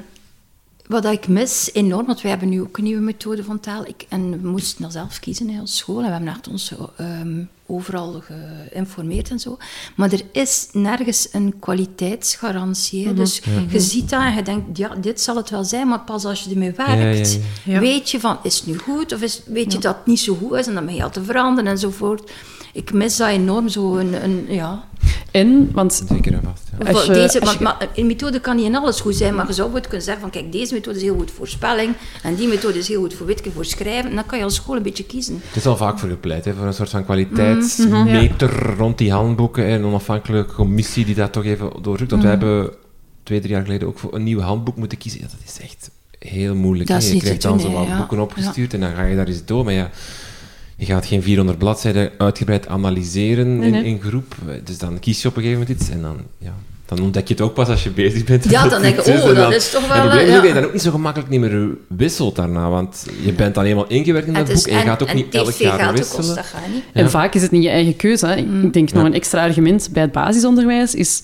wat 0.88 1.04
ik 1.04 1.28
mis 1.28 1.70
enorm, 1.72 2.06
want 2.06 2.20
wij 2.20 2.30
hebben 2.30 2.48
nu 2.48 2.60
ook 2.60 2.78
een 2.78 2.84
nieuwe 2.84 3.02
methode 3.02 3.44
van 3.44 3.60
taal. 3.60 3.86
Ik, 3.86 4.06
en 4.08 4.42
we 4.42 4.48
moesten 4.48 4.82
dat 4.82 4.92
zelf 4.92 5.18
kiezen 5.20 5.50
in 5.50 5.60
onze 5.60 5.76
school. 5.76 5.98
En 5.98 6.04
we 6.04 6.10
hebben 6.10 6.28
echt 6.28 6.48
ons 6.48 6.72
um, 7.00 7.48
overal 7.66 8.22
geïnformeerd 8.70 9.30
en 9.30 9.38
zo. 9.38 9.56
Maar 9.96 10.12
er 10.12 10.22
is 10.32 10.68
nergens 10.72 11.28
een 11.32 11.54
kwaliteitsgarantie. 11.58 13.00
Mm 13.00 13.06
-hmm. 13.06 13.16
Dus 13.16 13.40
je 13.68 13.80
ziet 13.80 14.10
dat 14.10 14.20
en 14.20 14.34
je 14.34 14.42
denkt, 14.42 14.78
ja, 14.78 14.94
dit 14.94 15.20
zal 15.20 15.36
het 15.36 15.50
wel 15.50 15.64
zijn. 15.64 15.88
Maar 15.88 16.00
pas 16.00 16.24
als 16.24 16.44
je 16.44 16.50
ermee 16.50 16.72
werkt, 16.72 17.32
ja, 17.32 17.72
ja, 17.72 17.80
weet 17.80 18.10
je 18.10 18.20
van, 18.20 18.38
is 18.42 18.56
het 18.56 18.66
nu 18.66 18.78
goed? 18.78 19.12
Of 19.12 19.22
is, 19.22 19.42
weet 19.46 19.72
je 19.72 19.78
dat 19.78 19.96
het 19.96 20.06
niet 20.06 20.20
zo 20.20 20.34
goed 20.34 20.52
is 20.52 20.66
en 20.66 20.74
dan 20.74 20.84
ben 20.86 20.94
je 20.94 21.02
al 21.02 21.10
te 21.10 21.24
veranderen 21.24 21.70
enzovoort. 21.70 22.30
Ik 22.72 22.92
mis 22.92 23.16
dat 23.16 23.28
enorm, 23.28 23.68
zo 23.68 23.96
een, 23.96 24.24
een 24.24 24.46
ja... 24.48 24.84
En, 25.30 25.72
want... 25.72 26.04
Zeker 26.08 26.32
en 26.32 26.42
vast, 26.42 26.67
Je, 26.78 27.12
deze, 27.12 27.38
want, 27.38 27.58
je... 27.58 27.64
maar, 27.64 27.88
een 27.94 28.06
methode 28.06 28.40
kan 28.40 28.56
niet 28.56 28.64
in 28.64 28.76
alles 28.76 29.00
goed 29.00 29.16
zijn, 29.16 29.34
maar 29.34 29.46
je 29.46 29.52
zou 29.52 29.70
kunnen 29.80 30.02
zeggen 30.02 30.20
van, 30.20 30.30
kijk, 30.30 30.52
deze 30.52 30.74
methode 30.74 30.96
is 30.96 31.02
heel 31.02 31.16
goed 31.16 31.30
voor 31.30 31.48
spelling 31.48 31.94
en 32.22 32.34
die 32.34 32.48
methode 32.48 32.78
is 32.78 32.88
heel 32.88 33.00
goed 33.00 33.14
voor 33.14 33.26
witke, 33.26 33.50
voor 33.50 33.64
schrijven. 33.64 34.10
En 34.10 34.16
dan 34.16 34.26
kan 34.26 34.38
je 34.38 34.44
als 34.44 34.54
school 34.54 34.76
een 34.76 34.82
beetje 34.82 35.04
kiezen. 35.04 35.40
Het 35.46 35.56
is 35.56 35.66
al 35.66 35.76
vaak 35.76 35.98
voor 35.98 36.08
gepleit, 36.08 36.44
hè, 36.44 36.54
voor 36.54 36.66
een 36.66 36.74
soort 36.74 36.90
van 36.90 37.04
kwaliteitsmeter 37.04 38.50
mm 38.50 38.58
-hmm. 38.58 38.78
rond 38.78 38.98
die 38.98 39.12
handboeken 39.12 39.64
en 39.64 39.72
een 39.72 39.84
onafhankelijke 39.84 40.54
commissie 40.54 41.04
die 41.04 41.14
dat 41.14 41.32
toch 41.32 41.44
even 41.44 41.70
doorzoekt. 41.82 42.10
Want 42.10 42.22
mm 42.22 42.30
-hmm. 42.30 42.38
we 42.38 42.46
hebben 42.46 42.74
twee, 43.22 43.40
drie 43.40 43.52
jaar 43.52 43.62
geleden 43.62 43.88
ook 43.88 43.98
voor 43.98 44.14
een 44.14 44.22
nieuw 44.22 44.40
handboek 44.40 44.76
moeten 44.76 44.98
kiezen. 44.98 45.20
Ja, 45.20 45.26
dat 45.26 45.54
is 45.54 45.60
echt 45.60 45.90
heel 46.18 46.54
moeilijk. 46.54 46.88
Dat 46.88 47.02
is 47.02 47.12
je 47.12 47.18
krijgt 47.18 47.42
dan 47.42 47.60
zo 47.60 47.72
wat 47.72 47.86
ja. 47.86 47.96
boeken 47.96 48.20
opgestuurd 48.20 48.74
en 48.74 48.80
dan 48.80 48.94
ga 48.94 49.04
je 49.04 49.16
daar 49.16 49.26
eens 49.26 49.44
door. 49.44 49.64
Maar 49.64 49.74
ja, 49.74 49.90
je 50.78 50.84
gaat 50.86 51.06
geen 51.06 51.22
400 51.22 51.58
bladzijden 51.58 52.10
uitgebreid 52.18 52.68
analyseren 52.68 53.58
Nee, 53.58 53.70
nee. 53.70 53.80
In, 53.80 53.86
in 53.86 54.00
groep. 54.00 54.34
Dus 54.64 54.78
dan 54.78 54.98
kies 54.98 55.22
je 55.22 55.28
op 55.28 55.36
een 55.36 55.42
gegeven 55.42 55.62
moment 55.62 55.80
iets 55.80 55.90
en 55.90 56.02
dan, 56.02 56.16
ja, 56.38 56.54
dan 56.86 57.00
ontdek 57.00 57.28
je 57.28 57.34
het 57.34 57.42
ook 57.42 57.54
pas 57.54 57.68
als 57.68 57.82
je 57.82 57.90
bezig 57.90 58.24
bent. 58.24 58.50
Ja, 58.50 58.68
dan 58.68 58.82
denk 58.82 58.94
je, 59.00 59.12
oh, 59.12 59.18
En 59.18 59.26
dat 59.26 59.36
dan- 59.36 59.52
is 59.52 59.70
toch 59.70 59.82
En 59.82 59.88
wel... 59.88 59.96
het 59.96 60.04
probleem 60.06 60.26
is 60.28 60.34
ja. 60.34 60.44
je 60.44 60.52
dan 60.54 60.64
ook 60.64 60.72
niet 60.72 60.82
zo 60.82 60.90
gemakkelijk 60.90 61.30
niet 61.30 61.40
meer 61.40 61.68
wisselt 61.88 62.36
daarna, 62.36 62.68
want 62.70 63.06
je 63.24 63.32
bent 63.32 63.54
dan 63.54 63.64
eenmaal 63.64 63.86
ingewerkt 63.88 64.26
in 64.28 64.34
dat 64.34 64.52
boek 64.52 64.66
en 64.66 64.76
je 64.78 64.84
gaat 64.84 65.02
ook 65.02 65.08
en 65.08 65.16
niet 65.16 65.34
elk 65.34 65.50
jaar 65.52 65.92
wisselen. 65.92 66.34
dat 66.34 66.44
gaat 66.46 66.60
niet. 66.72 66.82
En 66.92 67.10
vaak 67.10 67.34
is 67.34 67.42
het 67.42 67.50
niet 67.50 67.62
je 67.62 67.68
eigen 67.70 67.96
keuze. 67.96 68.26
Hè. 68.26 68.34
Ik- 68.36 68.46
Ik 68.62 68.72
denk 68.72 68.92
nog 68.92 69.04
een 69.04 69.14
extra 69.14 69.42
argument 69.42 69.88
bij 69.92 70.02
het 70.02 70.12
basisonderwijs 70.12 70.94
is... 70.94 71.20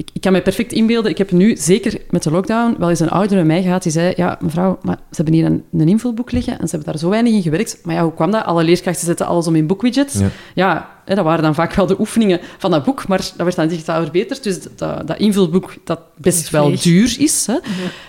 Ik, 0.00 0.08
ik 0.12 0.20
kan 0.20 0.32
me 0.32 0.42
perfect 0.42 0.72
inbeelden, 0.72 1.10
ik 1.10 1.18
heb 1.18 1.30
nu, 1.30 1.56
zeker 1.56 2.00
met 2.10 2.22
de 2.22 2.30
lockdown, 2.30 2.76
wel 2.78 2.88
eens 2.88 3.00
een 3.00 3.08
ouder 3.08 3.36
bij 3.36 3.46
mij 3.46 3.62
gehad 3.62 3.82
die 3.82 3.92
zei, 3.92 4.12
ja, 4.16 4.38
mevrouw, 4.40 4.78
maar 4.82 4.96
ze 4.96 5.16
hebben 5.16 5.34
hier 5.34 5.44
een, 5.44 5.64
een 5.72 5.88
invulboek 5.88 6.32
liggen 6.32 6.52
en 6.52 6.68
ze 6.68 6.74
hebben 6.74 6.92
daar 6.92 7.00
zo 7.00 7.08
weinig 7.08 7.32
in 7.32 7.42
gewerkt. 7.42 7.80
Maar 7.84 7.94
ja, 7.94 8.02
hoe 8.02 8.14
kwam 8.14 8.30
dat? 8.30 8.44
Alle 8.44 8.64
leerkrachten 8.64 9.06
zetten 9.06 9.26
alles 9.26 9.46
om 9.46 9.56
in 9.56 9.66
boekwidgets. 9.66 10.14
Ja. 10.14 10.28
Ja, 10.54 10.90
hè, 11.04 11.14
dat 11.14 11.24
waren 11.24 11.42
dan 11.42 11.54
vaak 11.54 11.74
wel 11.74 11.86
de 11.86 12.00
oefeningen 12.00 12.40
van 12.58 12.70
dat 12.70 12.84
boek, 12.84 13.08
maar 13.08 13.18
dat 13.18 13.36
werd 13.36 13.56
dan 13.56 13.68
digitaal 13.68 14.02
verbeterd. 14.02 14.42
Dus 14.42 14.58
dat, 14.76 15.06
dat 15.06 15.18
invulboek, 15.18 15.74
dat 15.84 16.00
best 16.16 16.50
wel 16.50 16.72
duur 16.82 17.16
is, 17.18 17.46
hè, 17.46 17.58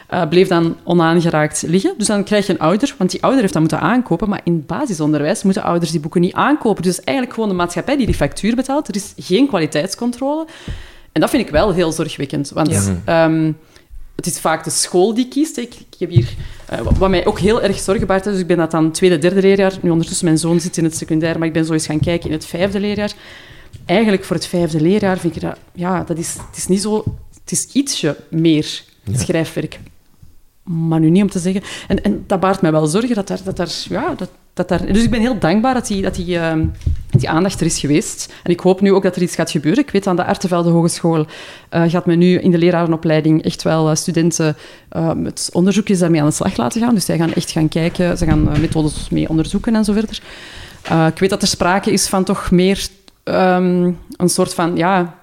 eh, 0.08 0.30
bleef 0.30 0.48
dan 0.48 0.78
onaangeraakt 0.84 1.64
liggen. 1.68 1.94
Dus 1.98 2.08
dan 2.08 2.24
krijg 2.24 2.48
je 2.48 2.54
een 2.54 2.60
ouder, 2.60 2.96
want 2.98 3.12
die 3.12 3.22
ouder 3.22 3.42
heeft 3.42 3.54
dat 3.54 3.62
moeten 3.62 3.80
aankopen, 3.80 4.30
maar 4.30 4.42
in 4.44 4.54
het 4.54 4.68
basisonderwijs 4.68 5.44
moeten 5.44 5.64
ouders 5.64 5.92
die 5.92 6.00
boeken 6.00 6.22
niet 6.22 6.34
aankopen. 6.34 6.84
Dus 6.84 7.00
eigenlijk 7.00 7.36
gewoon 7.36 7.50
de 7.50 7.56
maatschappij 7.56 7.98
die 7.98 8.06
die 8.06 8.16
factuur 8.16 8.56
betaalt. 8.56 8.88
Er 8.88 8.96
is 8.96 9.14
geen 9.18 9.48
kwaliteitscontrole. 9.48 10.48
En 11.12 11.22
dat 11.22 11.30
vind 11.30 11.46
ik 11.46 11.52
wel 11.52 11.74
heel 11.74 11.92
zorgwekkend, 11.92 12.50
want 12.50 12.72
Ja. 12.72 13.02
ehm, 13.26 13.52
het 14.16 14.26
is 14.26 14.40
vaak 14.40 14.64
de 14.64 14.70
school 14.70 15.14
die 15.14 15.28
kiest. 15.28 15.58
Ik, 15.58 15.74
ik 15.76 15.96
heb 16.00 16.10
hier, 16.10 16.30
eh, 16.66 16.80
wat- 16.80 16.98
wat 16.98 17.10
mij 17.10 17.26
ook 17.26 17.40
heel 17.40 17.62
erg 17.62 17.80
zorgen 17.80 18.08
baart, 18.08 18.24
dus 18.24 18.40
ik 18.40 18.48
ben 18.48 18.58
dat 18.58 18.72
dan 18.72 18.92
tweede, 18.92 19.18
derde 19.18 19.42
leerjaar. 19.42 19.74
Nu 19.82 19.90
ondertussen, 19.90 20.26
mijn 20.26 20.38
zoon 20.38 20.60
zit 20.60 20.78
in 20.78 20.84
het 20.84 20.96
secundair, 20.98 21.38
maar 21.40 21.48
ik 21.48 21.54
ben 21.54 21.66
zo 21.66 21.74
eens 21.74 21.86
gaan 21.86 22.00
kijken 22.00 22.28
in 22.30 22.36
het 22.36 22.46
vijfde 22.46 22.80
leerjaar. 22.80 23.12
Eigenlijk 23.86 24.24
voor 24.24 24.36
het 24.36 24.46
vijfde 24.48 24.82
leerjaar 24.82 25.18
vind 25.18 25.36
ik 25.36 25.42
dat, 25.42 25.58
ja, 25.74 26.04
dat 26.04 26.18
is, 26.18 26.34
het 26.48 26.58
is 26.58 26.68
niet 26.68 26.82
zo, 26.82 27.04
het 27.44 27.52
is 27.52 27.68
ietsje 27.74 28.18
meer 28.30 28.84
schrijfwerk. 29.14 29.80
Maar 30.64 31.00
nu 31.00 31.10
niet 31.10 31.24
om 31.24 31.30
te 31.30 31.40
zeggen. 31.40 31.62
En, 31.88 32.04
en 32.04 32.24
dat 32.28 32.40
baart 32.40 32.62
mij 32.62 32.72
wel 32.72 32.88
zorgen 32.88 33.16
dat 33.16 33.28
daar, 33.28 33.40
dat 33.44 33.58
daar, 33.58 33.70
ja, 33.90 34.14
dat, 34.18 34.30
dat 34.54 34.68
daar... 34.68 34.94
Dus 34.94 35.04
ik 35.04 35.10
ben 35.10 35.20
heel 35.20 35.40
dankbaar 35.40 35.74
dat 35.74 35.88
die, 35.88 36.02
dat 36.02 36.16
die, 36.16 36.38
ehm, 36.40 36.66
die 37.10 37.30
aandacht 37.30 37.60
er 37.60 37.66
is 37.66 37.80
geweest. 37.80 38.34
En 38.44 38.52
ik 38.52 38.60
hoop 38.60 38.82
nu 38.82 38.94
ook 38.94 39.04
dat 39.04 39.16
er 39.16 39.22
iets 39.22 39.36
gaat 39.36 39.52
gebeuren. 39.52 39.84
Ik 39.84 39.92
weet 39.92 40.08
aan 40.08 40.16
de 40.16 40.26
Artevelde 40.26 40.70
Hogeschool 40.70 41.26
eh, 41.70 41.84
gaat 41.88 42.06
men 42.06 42.18
nu 42.18 42.40
in 42.40 42.52
de 42.52 42.58
lerarenopleiding 42.58 43.44
echt 43.44 43.64
wel 43.64 43.90
eh, 43.90 43.96
studenten 43.96 44.56
eh, 44.90 45.14
met 45.14 45.50
onderzoekjes 45.54 46.00
daarmee 46.00 46.22
aan 46.22 46.28
de 46.28 46.34
slag 46.34 46.58
laten 46.58 46.82
gaan. 46.82 46.94
Dus 46.94 47.06
zij 47.06 47.18
gaan 47.18 47.34
echt 47.34 47.52
gaan 47.52 47.70
kijken, 47.70 48.18
ze 48.18 48.26
gaan 48.26 48.52
eh, 48.52 48.60
methodes 48.60 49.10
mee 49.10 49.30
onderzoeken 49.30 49.76
en 49.76 49.86
zo 49.86 49.94
verder. 49.94 50.22
Ik 51.08 51.20
weet 51.20 51.30
dat 51.30 51.42
er 51.42 51.48
sprake 51.48 51.92
is 51.92 52.08
van 52.08 52.24
toch 52.24 52.52
meer 52.52 52.88
ehm, 53.24 53.92
een 54.18 54.30
soort 54.30 54.54
van, 54.54 54.78
ja... 54.78 55.20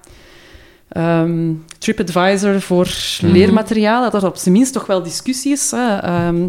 ehm, 0.89 1.53
TripAdvisor 1.77 2.61
voor 2.61 2.87
leermateriaal, 3.21 4.11
dat 4.11 4.21
er 4.23 4.29
op 4.29 4.37
zijn 4.37 4.53
minst 4.53 4.73
toch 4.73 4.85
wel 4.85 5.03
discussie 5.03 5.51
is. 5.51 5.71
Hè. 5.71 5.97
Ehm, 5.97 6.47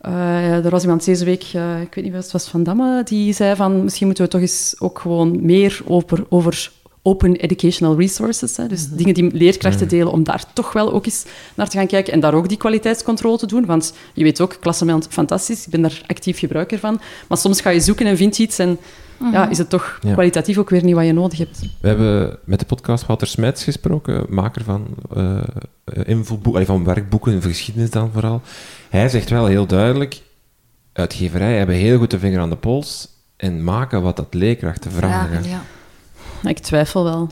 eh, 0.00 0.64
er 0.64 0.70
was 0.70 0.82
iemand 0.82 1.04
deze 1.04 1.24
week, 1.24 1.44
eh, 1.52 1.80
ik 1.80 1.94
weet 1.94 2.04
niet 2.04 2.14
of 2.14 2.22
het 2.22 2.32
was 2.32 2.48
Van 2.48 2.62
Damme, 2.62 3.02
die 3.04 3.32
zei 3.32 3.56
van 3.56 3.84
misschien 3.84 4.06
moeten 4.06 4.24
we 4.24 4.30
toch 4.30 4.40
eens 4.40 4.74
ook 4.78 4.98
gewoon 4.98 5.44
meer 5.44 5.80
over, 5.86 6.24
over 6.28 6.70
open 7.02 7.36
educational 7.36 7.98
resources. 7.98 8.56
Hè, 8.56 8.66
dus 8.66 8.88
dingen 8.88 9.14
die 9.14 9.30
leerkrachten 9.32 9.88
delen, 9.88 10.12
om 10.12 10.24
daar 10.24 10.44
toch 10.52 10.72
wel 10.72 10.92
ook 10.92 11.06
eens 11.06 11.24
naar 11.54 11.68
te 11.68 11.76
gaan 11.76 11.86
kijken 11.86 12.12
en 12.12 12.20
daar 12.20 12.34
ook 12.34 12.48
die 12.48 12.58
kwaliteitscontrole 12.58 13.38
te 13.38 13.46
doen. 13.46 13.66
Want 13.66 13.94
je 14.14 14.24
weet 14.24 14.40
ook, 14.40 14.56
klassement 14.60 15.06
fantastisch, 15.10 15.64
ik 15.64 15.70
ben 15.70 15.82
daar 15.82 16.02
actief 16.06 16.38
gebruiker 16.38 16.78
van. 16.78 17.00
Maar 17.28 17.38
soms 17.38 17.60
ga 17.60 17.70
je 17.70 17.80
zoeken 17.80 18.06
en 18.06 18.16
vind 18.16 18.36
je 18.36 18.42
iets 18.42 18.58
en 18.58 18.78
ja, 19.32 19.48
is 19.48 19.58
het 19.58 19.68
toch 19.68 19.98
Ja. 20.02 20.12
kwalitatief 20.12 20.58
ook 20.58 20.70
weer 20.70 20.84
niet 20.84 20.94
wat 20.94 21.04
je 21.06 21.12
nodig 21.12 21.38
hebt. 21.38 21.60
We 21.80 21.88
hebben 21.88 22.38
met 22.44 22.58
de 22.60 22.66
podcast 22.66 23.06
Wouter 23.06 23.26
Smets 23.26 23.64
gesproken, 23.64 24.26
maker 24.28 24.64
van, 24.64 24.86
invoelboek- 26.04 26.54
allee, 26.54 26.66
van 26.66 26.84
werkboeken, 26.84 27.32
in 27.32 27.42
geschiedenis 27.42 27.90
dan 27.90 28.10
vooral. 28.12 28.42
Hij 28.90 29.08
zegt 29.08 29.30
wel 29.30 29.46
heel 29.46 29.66
duidelijk, 29.66 30.22
uitgeverijen 30.92 31.58
hebben 31.58 31.76
heel 31.76 31.98
goed 31.98 32.10
de 32.10 32.18
vinger 32.18 32.40
aan 32.40 32.50
de 32.50 32.56
pols 32.56 33.08
en 33.36 33.64
maken 33.64 34.02
wat 34.02 34.16
dat 34.16 34.34
leerkrachten 34.34 34.90
vragen. 34.90 35.28
Vragen, 35.42 35.50
ja. 36.42 36.48
Ik 36.48 36.58
twijfel 36.58 37.04
wel. 37.04 37.28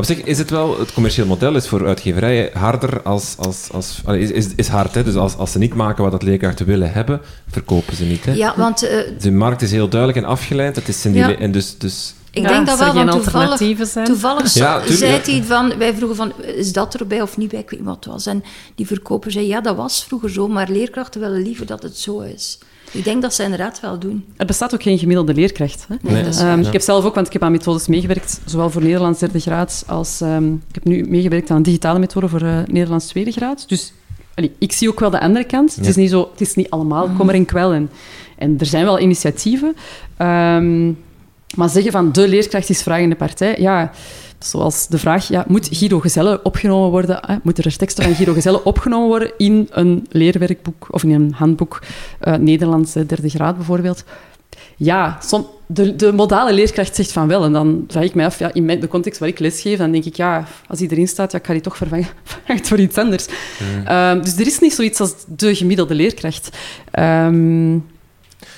Op 0.00 0.06
zich 0.06 0.22
is 0.22 0.38
het 0.38 0.50
wel, 0.50 0.78
het 0.78 0.92
commercieel 0.92 1.26
model 1.26 1.56
is 1.56 1.68
voor 1.68 1.86
uitgeverijen 1.86 2.50
harder 2.52 3.02
als, 3.02 3.34
als, 3.38 3.68
als 3.72 4.00
is, 4.06 4.30
is, 4.30 4.46
is 4.56 4.68
hard. 4.68 4.94
Hè? 4.94 5.04
Dus 5.04 5.14
als, 5.14 5.36
als 5.36 5.52
ze 5.52 5.58
niet 5.58 5.74
maken 5.74 6.02
wat 6.02 6.12
dat 6.12 6.22
leerkrachten 6.22 6.66
willen 6.66 6.92
hebben, 6.92 7.20
verkopen 7.50 7.96
ze 7.96 8.04
niet. 8.04 8.24
Hè? 8.24 8.32
ja, 8.32 8.54
want 8.56 8.82
eh, 8.82 8.98
De 9.20 9.30
markt 9.30 9.62
is 9.62 9.70
heel 9.70 9.88
duidelijk 9.88 10.20
en 10.20 10.30
afgeleid. 10.30 10.76
Het 10.76 10.88
is 10.88 11.04
in 11.04 11.12
die 11.12 11.20
Ja. 11.20 11.26
le- 11.26 11.32
en 11.34 11.52
dus, 11.52 11.78
dus 11.78 12.14
ik 12.30 12.42
Ja, 12.42 12.48
denk 12.48 12.66
dat 12.66 12.78
wel, 12.78 12.94
want 12.94 13.10
toevallig, 13.10 13.86
zijn. 13.88 14.04
toevallig 14.04 14.54
Ja, 14.54 14.86
zei 14.86 15.12
ja. 15.12 15.20
hij 15.22 15.42
van, 15.44 15.78
wij 15.78 15.94
vroegen 15.94 16.16
van, 16.16 16.32
is 16.42 16.72
dat 16.72 16.94
erbij 16.94 17.22
of 17.22 17.36
niet 17.36 17.50
bij, 17.50 17.60
ik 17.60 17.70
weet 17.70 17.80
niet 17.80 17.88
wat 17.88 18.04
het 18.04 18.12
was. 18.12 18.26
En 18.26 18.44
die 18.74 18.86
verkoper 18.86 19.30
zei, 19.30 19.46
ja, 19.46 19.60
dat 19.60 19.76
was 19.76 20.04
vroeger 20.04 20.30
zo, 20.30 20.48
maar 20.48 20.68
leerkrachten 20.70 21.20
willen 21.20 21.42
liever 21.42 21.66
dat 21.66 21.82
het 21.82 21.96
zo 21.98 22.20
is. 22.20 22.58
Ik 22.92 23.04
denk 23.04 23.22
dat 23.22 23.34
ze 23.34 23.42
inderdaad 23.42 23.80
wel 23.80 23.98
doen. 23.98 24.24
Er 24.36 24.46
bestaat 24.46 24.74
ook 24.74 24.82
geen 24.82 24.98
gemiddelde 24.98 25.34
leerkracht. 25.34 25.86
Hè? 25.88 25.94
Nee, 26.00 26.22
dat 26.24 26.34
is 26.34 26.40
Ehm, 26.40 26.46
waar. 26.46 26.58
Ik 26.66 26.72
heb 26.72 26.82
zelf 26.82 27.04
ook, 27.04 27.14
want 27.14 27.26
ik 27.26 27.32
heb 27.32 27.42
aan 27.42 27.52
methodes 27.52 27.86
meegewerkt, 27.86 28.40
zowel 28.44 28.70
voor 28.70 28.82
Nederlands 28.82 29.18
derde 29.18 29.40
graad 29.40 29.84
als... 29.86 30.20
ehm, 30.20 30.52
ik 30.54 30.74
heb 30.74 30.84
nu 30.84 31.04
meegewerkt 31.08 31.50
aan 31.50 31.62
digitale 31.62 31.98
methode 31.98 32.28
voor 32.28 32.42
eh, 32.42 32.58
Nederlands 32.66 33.06
tweede 33.06 33.32
graad. 33.32 33.64
Dus 33.68 33.92
allee, 34.34 34.52
ik 34.58 34.72
zie 34.72 34.88
ook 34.88 35.00
wel 35.00 35.10
de 35.10 35.20
andere 35.20 35.44
kant. 35.44 35.74
Het, 35.76 35.86
is 35.86 35.96
niet 35.96 36.10
zo, 36.10 36.28
het 36.30 36.40
is 36.40 36.54
niet 36.54 36.70
allemaal 36.70 37.08
kommer 37.16 37.34
en 37.34 37.44
kwel. 37.44 37.72
En, 37.72 37.90
en 38.38 38.56
er 38.58 38.66
zijn 38.66 38.84
wel 38.84 38.98
initiatieven. 39.00 39.74
Ehm, 40.16 40.86
maar 41.56 41.68
zeggen 41.68 41.92
van 41.92 42.12
de 42.12 42.28
leerkracht 42.28 42.68
is 42.68 42.82
vragende 42.82 43.16
partij, 43.16 43.56
ja... 43.58 43.90
Zoals 44.44 44.86
de 44.86 44.98
vraag, 44.98 45.28
ja, 45.28 45.44
moet 45.48 45.68
Guido 45.72 46.00
Gezelle 46.00 46.42
opgenomen 46.42 46.90
worden? 46.90 47.18
Hè? 47.26 47.36
Moeten 47.42 47.64
er 47.64 47.76
teksten 47.76 48.04
van 48.04 48.14
Guido 48.14 48.32
Gezelle 48.32 48.64
opgenomen 48.72 49.08
worden 49.08 49.32
in 49.36 49.68
een 49.70 50.06
leerwerkboek 50.10 50.86
of 50.90 51.02
in 51.02 51.10
een 51.10 51.32
handboek, 51.32 51.82
eh 52.20 52.34
Nederlands 52.34 52.94
eh, 52.94 53.02
derde 53.06 53.28
graad 53.28 53.56
bijvoorbeeld? 53.56 54.04
Ja, 54.76 55.18
som, 55.22 55.46
de, 55.66 55.96
de 55.96 56.12
modale 56.12 56.52
leerkracht 56.52 56.94
zegt 56.96 57.12
van 57.12 57.28
wel. 57.28 57.44
En 57.44 57.52
dan 57.52 57.84
vraag 57.88 58.04
ik 58.04 58.14
mij 58.14 58.24
af, 58.24 58.38
ja, 58.38 58.52
in 58.52 58.64
mijn, 58.64 58.80
de 58.80 58.88
context 58.88 59.20
waar 59.20 59.28
ik 59.28 59.38
lesgeef, 59.38 59.78
dan 59.78 59.92
denk 59.92 60.04
ik, 60.04 60.16
ja, 60.16 60.44
als 60.68 60.78
die 60.78 60.90
erin 60.90 61.08
staat, 61.08 61.32
ja, 61.32 61.38
ik 61.38 61.46
ga 61.46 61.52
die 61.52 61.62
toch 61.62 61.76
vervangen 61.76 62.06
vervangen 62.24 62.64
voor 62.64 62.78
iets 62.78 62.98
anders. 62.98 63.26
Ehm, 63.84 64.22
dus 64.22 64.36
er 64.36 64.46
is 64.46 64.58
niet 64.58 64.74
zoiets 64.74 65.00
als 65.00 65.14
de 65.26 65.54
gemiddelde 65.54 65.94
leerkracht. 65.94 66.50
Ehm, 66.90 67.72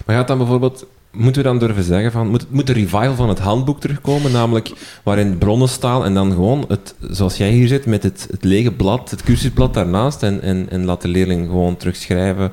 Maar 0.06 0.16
gaat 0.16 0.28
dan 0.28 0.38
bijvoorbeeld, 0.38 0.86
moeten 1.12 1.42
we 1.42 1.48
dan 1.48 1.58
durven 1.58 1.82
zeggen 1.84 2.12
van, 2.12 2.28
moet, 2.28 2.46
moet 2.50 2.66
de 2.66 2.72
revival 2.72 3.14
van 3.14 3.28
het 3.28 3.38
handboek 3.38 3.80
terugkomen, 3.80 4.32
namelijk 4.32 4.70
waarin 5.02 5.38
bronnen 5.38 5.68
staan 5.68 6.04
en 6.04 6.14
dan 6.14 6.30
gewoon, 6.32 6.64
het, 6.68 6.94
zoals 7.10 7.36
jij 7.36 7.50
hier 7.50 7.68
zit, 7.68 7.86
met 7.86 8.02
het, 8.02 8.26
het 8.30 8.44
lege 8.44 8.72
blad, 8.72 9.10
het 9.10 9.22
cursusblad 9.22 9.74
daarnaast 9.74 10.22
en, 10.22 10.42
en, 10.42 10.66
en 10.70 10.84
laat 10.84 11.02
de 11.02 11.08
leerling 11.08 11.46
gewoon 11.46 11.76
terugschrijven, 11.76 12.52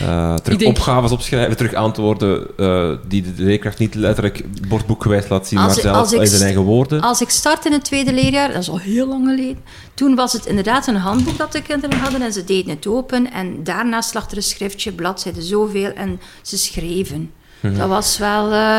eh 0.00 0.34
terug 0.34 0.58
denk- 0.58 0.70
opgaves 0.76 1.10
opschrijven, 1.10 1.56
terug 1.56 1.74
antwoorden 1.74 2.46
eh, 2.56 2.90
die 3.08 3.22
de 3.22 3.42
leerkracht 3.42 3.78
niet 3.78 3.94
letterlijk 3.94 4.44
bordboekgewijs 4.68 5.28
laat 5.28 5.48
zien, 5.48 5.58
maar 5.58 5.70
ik- 5.76 5.80
zelf 5.80 6.12
in 6.12 6.26
zijn 6.26 6.42
eigen 6.42 6.62
woorden. 6.62 7.00
Als 7.00 7.20
ik 7.20 7.28
start 7.30 7.66
in 7.66 7.72
het 7.72 7.84
tweede 7.84 8.12
leerjaar, 8.12 8.48
dat 8.52 8.62
is 8.62 8.70
al 8.70 8.78
heel 8.78 9.08
lang 9.08 9.26
geleden, 9.28 9.62
toen 9.94 10.14
was 10.14 10.32
het 10.32 10.46
inderdaad 10.46 10.86
een 10.86 10.96
handboek 10.96 11.38
dat 11.38 11.52
de 11.52 11.62
kinderen 11.62 11.98
hadden 11.98 12.22
en 12.22 12.32
ze 12.32 12.44
deden 12.44 12.70
het 12.74 12.86
open 12.86 13.32
en 13.32 13.64
daarnaast 13.64 14.14
lag 14.14 14.30
er 14.30 14.36
een 14.36 14.42
schriftje, 14.42 14.92
bladzijde 14.92 15.42
zoveel 15.42 15.92
en 15.92 16.20
ze 16.42 16.58
schreven. 16.58 17.30
Dat 17.60 17.88
was 17.88 18.18
wel 18.18 18.52
eh, 18.52 18.78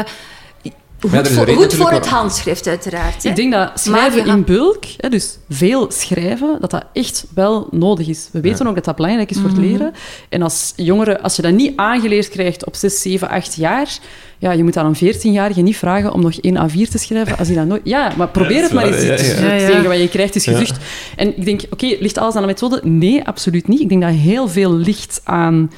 goed, 0.99 1.11
Mhm. 1.11 1.25
voor, 1.25 1.47
goed 1.47 1.89
het 1.89 2.07
handschrift 2.07 2.67
uiteraard. 2.67 3.23
hè. 3.23 3.29
ik 3.29 3.35
denk 3.35 3.51
dat 3.53 3.71
schrijven 3.75 4.25
in 4.25 4.43
bulk, 4.43 4.83
hè, 4.97 5.09
dus 5.09 5.37
veel 5.49 5.91
schrijven, 5.91 6.57
dat 6.59 6.71
dat 6.71 6.85
echt 6.93 7.25
wel 7.35 7.67
nodig 7.71 8.07
is. 8.07 8.29
We 8.31 8.41
weten 8.41 8.67
ook 8.67 8.75
dat 8.75 8.85
dat 8.85 8.95
belangrijk 8.95 9.29
is 9.31 9.37
voor 9.37 9.49
het 9.49 9.57
leren. 9.57 9.93
En 10.29 10.41
als 10.41 10.73
jongeren, 10.75 11.21
als 11.21 11.35
je 11.35 11.41
dat 11.41 11.51
niet 11.51 11.73
aangeleerd 11.75 12.29
krijgt 12.29 12.65
op 12.65 12.75
6, 12.75 13.01
7, 13.01 13.29
8 13.29 13.55
jaar, 13.55 13.97
ja, 14.37 14.51
je 14.51 14.63
moet 14.63 14.77
aan 14.77 14.85
een 14.85 14.95
14-jarige 15.13 15.61
niet 15.61 15.77
vragen 15.77 16.13
om 16.13 16.21
nog 16.21 16.33
één 16.33 16.57
A4 16.69 16.89
te 16.89 16.97
schrijven 16.97 17.37
als 17.37 17.47
hij 17.47 17.57
dat 17.57 17.65
nooit... 17.65 17.81
Ja, 17.83 18.11
maar 18.17 18.27
probeer 18.29 18.55
Ja, 18.55 18.61
het 18.63 18.73
maar 18.73 18.85
eens. 18.85 19.03
Het 19.03 19.41
enige 19.69 19.87
wat 19.87 19.97
je 19.99 20.09
krijgt 20.09 20.35
is 20.35 20.43
gezucht. 20.43 20.77
En 21.15 21.37
ik 21.37 21.45
denk, 21.45 21.61
oké, 21.69 21.85
ligt 21.99 22.17
alles 22.17 22.35
aan 22.35 22.41
de 22.41 22.47
methode? 22.47 22.79
Nee, 22.83 23.23
absoluut 23.25 23.67
niet. 23.67 23.79
Ik 23.79 23.89
denk 23.89 24.01
dat 24.01 24.11
heel 24.11 24.47
veel 24.47 24.73
ligt 24.73 25.21
aan 25.23 25.71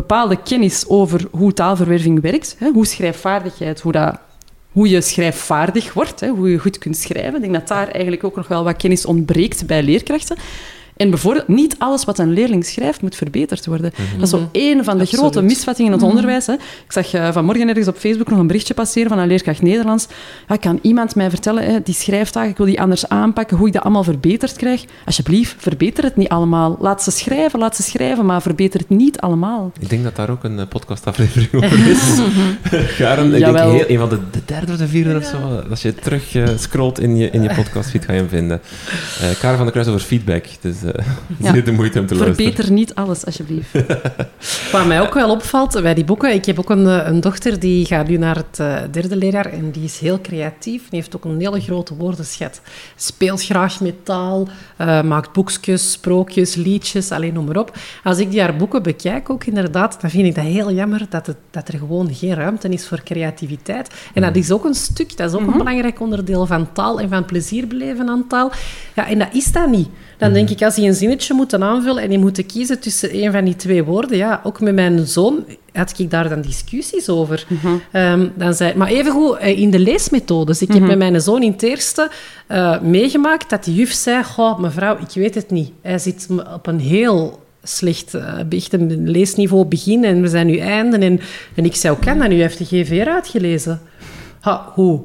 bepaalde 0.00 0.42
kennis 0.42 0.88
over 0.88 1.28
hoe 1.30 1.52
taalverwerving 1.52 2.20
werkt, 2.20 2.56
hè, 2.58 2.70
hoe 2.70 2.86
schrijfvaardigheid, 2.86 3.80
hoe, 3.80 3.92
dat, 3.92 4.18
hoe 4.72 4.88
je 4.88 5.00
schrijfvaardig 5.00 5.92
wordt, 5.92 6.20
hè, 6.20 6.28
hoe 6.28 6.50
je 6.50 6.58
goed 6.58 6.78
kunt 6.78 6.96
schrijven. 6.96 7.34
Ik 7.34 7.40
denk 7.40 7.52
dat 7.52 7.68
daar 7.68 7.88
eigenlijk 7.88 8.24
ook 8.24 8.36
nog 8.36 8.48
wel 8.48 8.64
wat 8.64 8.76
kennis 8.76 9.06
ontbreekt 9.06 9.66
bij 9.66 9.82
leerkrachten. 9.82 10.36
En 10.98 11.10
bijvoorbeeld, 11.10 11.48
niet 11.48 11.74
alles 11.78 12.04
wat 12.04 12.18
een 12.18 12.32
leerling 12.32 12.64
schrijft 12.64 13.02
moet 13.02 13.16
verbeterd 13.16 13.66
worden. 13.66 13.92
Dat 14.12 14.22
is 14.22 14.30
zo 14.30 14.48
één 14.52 14.84
van 14.84 14.98
de 14.98 15.04
grote 15.04 15.42
misvattingen 15.42 15.92
in 15.92 15.98
het 15.98 16.08
onderwijs. 16.08 16.46
Hè. 16.46 16.52
Ik 16.52 16.92
zag 16.92 17.12
eh, 17.12 17.32
vanmorgen 17.32 17.68
ergens 17.68 17.88
op 17.88 17.96
Facebook 17.96 18.30
nog 18.30 18.38
een 18.38 18.46
berichtje 18.46 18.74
passeren 18.74 19.08
van 19.08 19.18
een 19.18 19.26
leerkracht 19.26 19.62
Nederlands. 19.62 20.06
Ja, 20.48 20.56
kan 20.56 20.78
iemand 20.82 21.14
mij 21.14 21.30
vertellen, 21.30 21.64
hè, 21.64 21.82
die 21.82 21.94
schrijftaak, 21.94 22.48
ik 22.48 22.56
wil 22.56 22.66
die 22.66 22.80
anders 22.80 23.08
aanpakken, 23.08 23.56
hoe 23.56 23.66
ik 23.66 23.72
dat 23.72 23.82
allemaal 23.82 24.04
verbeterd 24.04 24.56
krijg? 24.56 24.84
Alsjeblieft, 25.04 25.54
verbeter 25.58 26.04
het 26.04 26.16
niet 26.16 26.28
allemaal. 26.28 26.76
Laat 26.80 27.02
ze 27.02 27.10
schrijven, 27.10 27.58
laat 27.58 27.76
ze 27.76 27.82
schrijven, 27.82 28.26
maar 28.26 28.42
verbeter 28.42 28.80
het 28.80 28.88
niet 28.88 29.20
allemaal. 29.20 29.72
Ik 29.80 29.88
denk 29.88 30.04
dat 30.04 30.16
daar 30.16 30.30
ook 30.30 30.44
een 30.44 30.58
eh, 30.58 30.66
podcastaflevering 30.68 31.52
over 31.52 31.88
is. 31.94 32.20
Garen, 32.98 33.24
ik 33.24 33.30
denk 33.30 33.44
Jawel. 33.44 33.70
heel, 33.70 33.84
een 33.88 33.98
van 33.98 34.08
de, 34.08 34.18
de 34.30 34.40
derde 34.44 34.72
of 34.72 34.78
de 34.78 34.88
vierde 34.88 35.16
of 35.16 35.24
zo. 35.24 35.62
Als 35.70 35.82
je 35.82 35.94
terug 35.94 36.34
eh, 36.34 36.48
scrolt 36.56 37.00
in 37.00 37.16
je, 37.16 37.30
in 37.30 37.42
je 37.42 37.54
podcastfeed, 37.62 38.04
ga 38.04 38.12
je 38.12 38.18
hem 38.18 38.28
vinden. 38.28 38.60
Eh 39.20 39.38
Karen 39.40 39.56
van 39.56 39.66
der 39.66 39.72
Kruis 39.72 39.88
over 39.88 40.00
feedback. 40.00 40.44
Dus 40.60 40.76
eh 40.94 41.04
Ja. 41.38 41.52
zeer 41.52 41.64
de 41.64 41.72
moeite 41.72 42.00
om 42.00 42.06
te 42.06 42.14
luisteren. 42.14 42.52
Verbeter 42.52 42.72
niet 42.72 42.94
alles, 42.94 43.24
alsjeblieft. 43.26 43.70
Wat 44.72 44.86
mij 44.86 45.00
ook 45.00 45.14
wel 45.14 45.30
opvalt 45.30 45.82
bij 45.82 45.94
die 45.94 46.04
boeken, 46.04 46.34
ik 46.34 46.44
heb 46.44 46.58
ook 46.58 46.70
een, 46.70 46.86
eh, 46.86 47.06
een 47.06 47.20
dochter 47.20 47.60
die 47.60 47.86
gaat 47.86 48.08
nu 48.08 48.16
naar 48.16 48.36
het 48.36 48.58
eh, 48.60 48.76
derde 48.90 49.16
leerjaar 49.16 49.46
en 49.46 49.70
die 49.70 49.84
is 49.84 49.98
heel 49.98 50.20
creatief. 50.20 50.88
Die 50.88 50.98
heeft 51.00 51.16
ook 51.16 51.24
een 51.24 51.40
hele 51.40 51.60
grote 51.60 51.94
woordenschat. 51.94 52.60
Speelt 52.96 53.44
graag 53.44 53.80
met 53.80 54.04
taal, 54.04 54.48
eh, 54.76 55.02
maakt 55.02 55.32
boekjes, 55.32 55.92
sprookjes, 55.92 56.54
liedjes, 56.54 57.10
alleen 57.10 57.34
noem 57.34 57.44
maar 57.44 57.56
op. 57.56 57.76
Als 58.04 58.18
ik 58.18 58.30
die 58.30 58.40
haar 58.40 58.56
boeken 58.56 58.82
bekijk 58.82 59.30
ook 59.30 59.44
inderdaad, 59.44 60.00
dan 60.00 60.10
vind 60.10 60.26
ik 60.26 60.34
dat 60.34 60.44
heel 60.44 60.72
jammer 60.72 61.06
dat, 61.08 61.26
het, 61.26 61.36
dat 61.50 61.68
er 61.68 61.78
gewoon 61.78 62.14
geen 62.14 62.34
ruimte 62.34 62.68
is 62.68 62.86
voor 62.86 63.02
creativiteit. 63.02 63.90
En 64.14 64.22
dat 64.22 64.36
is 64.36 64.50
ook 64.50 64.64
een 64.64 64.74
stuk, 64.74 65.16
dat 65.16 65.30
is 65.30 65.40
ook 65.40 65.46
een 65.46 65.58
belangrijk 65.58 66.00
onderdeel 66.00 66.46
van 66.46 66.72
taal 66.72 67.00
en 67.00 67.08
van 67.08 67.24
plezier 67.24 67.66
beleven 67.66 68.08
aan 68.08 68.26
taal. 68.28 68.52
Ja, 68.94 69.08
en 69.08 69.18
dat 69.18 69.28
is 69.32 69.52
dat 69.52 69.68
niet. 69.70 69.88
Dan 70.18 70.32
denk 70.32 70.50
ik, 70.50 70.62
als 70.62 70.74
die 70.74 70.86
een 70.86 70.94
zinnetje 70.94 71.34
moeten 71.34 71.62
aanvullen 71.62 72.02
en 72.02 72.08
die 72.08 72.18
moeten 72.18 72.46
kiezen 72.46 72.80
tussen 72.80 73.22
een 73.22 73.32
van 73.32 73.44
die 73.44 73.56
twee 73.56 73.84
woorden, 73.84 74.16
ja, 74.16 74.40
ook 74.44 74.60
met 74.60 74.74
mijn 74.74 75.06
zoon 75.06 75.44
had 75.72 75.98
ik 75.98 76.10
daar 76.10 76.28
dan 76.28 76.40
discussies 76.40 77.08
over. 77.08 77.46
Ehm, 77.92 78.28
dan 78.34 78.54
zei, 78.54 78.74
maar 78.74 78.88
evengoed 78.88 79.36
eh, 79.36 79.58
in 79.58 79.70
de 79.70 79.78
leesmethodes. 79.78 80.62
Ik 80.62 80.72
heb 80.72 80.82
met 80.82 80.98
mijn 80.98 81.20
zoon 81.20 81.42
in 81.42 81.52
het 81.52 81.62
eerste 81.62 82.10
eh, 82.46 82.80
meegemaakt 82.80 83.50
dat 83.50 83.64
de 83.64 83.74
juf 83.74 83.92
zei, 83.92 84.24
goh, 84.24 84.58
mevrouw, 84.58 84.98
ik 84.98 85.14
weet 85.14 85.34
het 85.34 85.50
niet. 85.50 85.72
Hij 85.80 85.98
zit 85.98 86.26
op 86.54 86.66
een 86.66 86.80
heel 86.80 87.42
slecht, 87.62 88.14
eh, 88.14 88.38
echt 88.48 88.72
een 88.72 89.10
leesniveau 89.10 89.64
begin 89.64 90.04
en 90.04 90.20
we 90.20 90.28
zijn 90.28 90.46
nu 90.46 90.56
einde. 90.56 90.98
En, 90.98 91.20
en 91.54 91.64
ik 91.64 91.74
zei, 91.74 91.94
hoe 91.94 92.04
kan 92.04 92.18
dat 92.18 92.28
nu? 92.28 92.34
Hij 92.34 92.42
heeft 92.42 92.58
de 92.58 92.64
GVR 92.64 93.08
uitgelezen. 93.08 93.80
Ha, 94.40 94.72
hoe? 94.74 95.00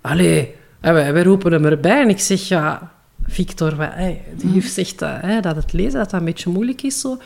Allee, 0.00 0.54
en 0.80 0.94
wij, 0.94 1.12
wij 1.12 1.22
roepen 1.22 1.52
hem 1.52 1.64
erbij 1.64 2.02
en 2.02 2.08
ik 2.08 2.20
zeg, 2.20 2.48
ja, 2.48 2.93
Victor, 3.28 3.76
wat, 3.76 3.90
hey, 3.92 4.22
de 4.38 4.52
juf 4.52 4.66
zegt 4.66 4.98
dat, 4.98 5.42
dat 5.42 5.56
het 5.56 5.72
lezen 5.72 5.98
dat 5.98 6.10
dat 6.10 6.20
een 6.20 6.26
beetje 6.26 6.50
moeilijk 6.50 6.82
is. 6.82 7.00
Zo. 7.00 7.18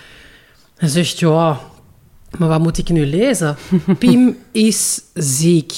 Hij 0.76 0.88
zegt, 0.88 1.18
ja, 1.18 1.60
maar 2.38 2.48
wat 2.48 2.60
moet 2.60 2.78
ik 2.78 2.88
nu 2.88 3.06
lezen? 3.06 3.56
Pim 3.98 4.36
is 4.52 5.02
ziek. 5.14 5.72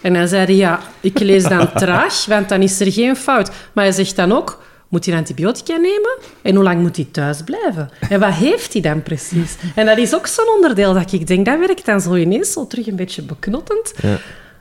En 0.00 0.12
dan 0.12 0.28
zei 0.28 0.44
hij, 0.44 0.54
ja, 0.54 0.80
ik 1.00 1.18
lees 1.18 1.42
dan 1.42 1.72
traag, 1.84 2.24
want 2.26 2.48
dan 2.48 2.62
is 2.62 2.80
er 2.80 2.92
geen 2.92 3.16
fout. 3.16 3.50
Maar 3.72 3.84
hij 3.84 3.92
zegt 3.92 4.16
dan 4.16 4.32
ook, 4.32 4.62
moet 4.88 5.06
hij 5.06 5.16
antibiotica 5.16 5.76
nemen? 5.76 6.18
En 6.42 6.54
hoe 6.54 6.64
lang 6.64 6.80
moet 6.80 6.96
hij 6.96 7.08
thuis 7.10 7.42
blijven? 7.42 7.90
En 8.08 8.20
wat 8.20 8.32
heeft 8.32 8.72
hij 8.72 8.82
dan 8.82 9.02
precies? 9.02 9.56
En 9.74 9.86
dat 9.86 9.98
is 9.98 10.14
ook 10.14 10.26
zo'n 10.26 10.48
onderdeel 10.54 10.94
dat 10.94 11.12
ik 11.12 11.26
denk, 11.26 11.46
dat 11.46 11.58
werkt 11.58 11.86
dan 11.86 12.00
zo 12.00 12.14
ineens 12.14 12.52
zo 12.52 12.66
terug 12.66 12.86
een 12.86 12.96
beetje 12.96 13.22
beknottend. 13.22 13.94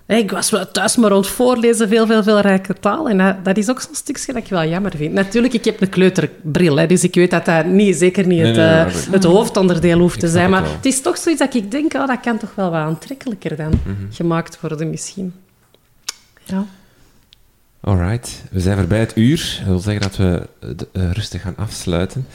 Ik 0.07 0.31
was 0.31 0.49
wel 0.49 0.71
thuis 0.71 0.95
maar 0.95 1.09
rond 1.09 1.27
voorlezen, 1.27 1.87
veel, 1.87 2.05
veel, 2.05 2.23
veel 2.23 2.39
rijke 2.39 2.73
taal. 2.73 3.09
En 3.09 3.17
dat, 3.17 3.45
dat 3.45 3.57
is 3.57 3.69
ook 3.69 3.81
zo'n 3.81 3.95
stukje 3.95 4.33
dat 4.33 4.43
ik 4.43 4.49
wel 4.49 4.65
jammer 4.65 4.91
vind. 4.95 5.13
Natuurlijk, 5.13 5.53
ik 5.53 5.65
heb 5.65 5.81
een 5.81 5.89
kleuterbril, 5.89 6.75
hè, 6.77 6.87
dus 6.87 7.03
ik 7.03 7.15
weet 7.15 7.31
dat 7.31 7.45
dat 7.45 7.65
niet, 7.65 7.95
zeker 7.95 8.27
niet 8.27 8.41
Nee, 8.41 8.47
het, 8.47 8.55
nee, 8.93 9.05
eh, 9.05 9.11
het 9.11 9.23
hoofdonderdeel 9.23 9.99
hoeft 9.99 10.19
te 10.19 10.27
zijn. 10.27 10.49
Maar 10.49 10.63
het 10.63 10.85
is 10.85 11.01
toch 11.01 11.17
zoiets 11.17 11.41
dat 11.41 11.53
ik 11.55 11.71
denk, 11.71 11.93
oh, 11.93 12.07
dat 12.07 12.19
kan 12.19 12.37
toch 12.37 12.55
wel 12.55 12.69
wat 12.71 12.79
aantrekkelijker 12.79 13.55
dan 13.55 13.69
Mhm. 13.85 13.95
gemaakt 14.11 14.61
worden 14.61 14.89
misschien. 14.89 15.33
Ja. 16.43 16.65
Alright, 17.81 18.43
we 18.51 18.59
zijn 18.59 18.77
voorbij 18.77 18.99
het 18.99 19.17
uur. 19.17 19.55
Dat 19.59 19.67
wil 19.67 19.79
zeggen 19.79 20.01
dat 20.01 20.15
we 20.15 20.47
de, 20.75 20.87
uh, 20.93 21.11
rustig 21.11 21.41
gaan 21.41 21.57
afsluiten. 21.57 22.25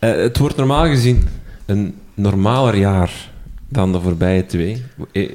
Uh, 0.00 0.10
het 0.16 0.38
wordt 0.38 0.56
normaal 0.56 0.86
gezien 0.86 1.28
een 1.66 1.94
normaler 2.14 2.76
jaar 2.76 3.30
dan 3.68 3.92
de 3.92 4.00
voorbije 4.00 4.46
twee. 4.46 4.82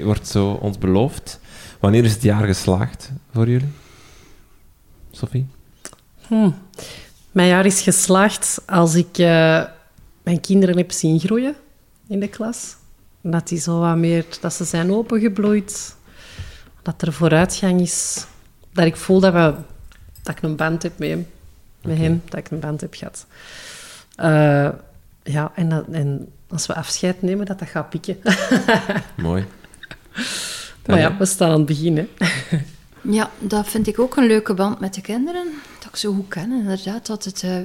Wordt 0.03 0.27
zo 0.27 0.51
ons 0.61 0.77
beloofd. 0.77 1.39
Wanneer 1.79 2.03
is 2.03 2.13
het 2.13 2.21
jaar 2.21 2.45
geslaagd 2.45 3.11
voor 3.33 3.49
jullie? 3.49 3.71
Sophie? 5.11 5.47
Hm. 6.27 6.49
Mijn 7.31 7.47
jaar 7.47 7.65
is 7.65 7.81
geslaagd 7.81 8.61
als 8.65 8.95
ik 8.95 9.17
uh, 9.17 9.63
mijn 10.23 10.41
kinderen 10.41 10.77
heb 10.77 10.91
zien 10.91 11.19
groeien 11.19 11.55
in 12.07 12.19
de 12.19 12.27
klas. 12.27 12.75
Dat 13.21 13.47
die 13.47 13.59
zo 13.59 13.79
wat 13.79 13.97
meer, 13.97 14.25
dat 14.41 14.53
ze 14.53 14.63
zijn 14.63 14.91
opengebloeid. 14.91 15.95
Dat 16.81 17.01
er 17.01 17.13
vooruitgang 17.13 17.81
is. 17.81 18.25
Dat 18.73 18.85
ik 18.85 18.95
voel 18.95 19.19
dat, 19.19 19.33
we, 19.33 19.53
dat 20.23 20.37
ik 20.37 20.43
een 20.43 20.55
band 20.55 20.83
heb 20.83 20.97
met 20.97 21.09
hem. 21.09 21.27
Met 21.81 21.93
okay. 21.93 22.05
hem, 22.05 22.21
dat 22.29 22.39
ik 22.39 22.51
een 22.51 22.59
band 22.59 22.81
heb 22.81 22.93
gehad. 22.93 23.25
Uh, 24.19 24.69
ja, 25.23 25.51
en, 25.55 25.69
dat, 25.69 25.85
en 25.91 26.31
als 26.47 26.67
we 26.67 26.75
afscheid 26.75 27.21
nemen, 27.21 27.45
dat 27.45 27.59
dat 27.59 27.67
gaat 27.67 27.89
pikken. 27.89 28.17
Mooi. 29.15 29.45
Maar 30.87 30.99
ja, 30.99 31.17
we 31.17 31.25
staan 31.25 31.51
aan 31.51 31.57
het 31.57 31.65
begin, 31.65 31.97
hè. 31.97 32.07
Ja, 33.01 33.31
dat 33.39 33.67
vind 33.67 33.87
ik 33.87 33.99
ook 33.99 34.17
een 34.17 34.27
leuke 34.27 34.53
band 34.53 34.79
met 34.79 34.93
de 34.93 35.01
kinderen. 35.01 35.47
Dat 35.79 35.89
ik 35.89 35.95
zo 35.95 36.13
goed 36.13 36.27
ken, 36.27 36.51
inderdaad. 36.51 37.05
Dat 37.05 37.23
het 37.23 37.43
uh, 37.43 37.55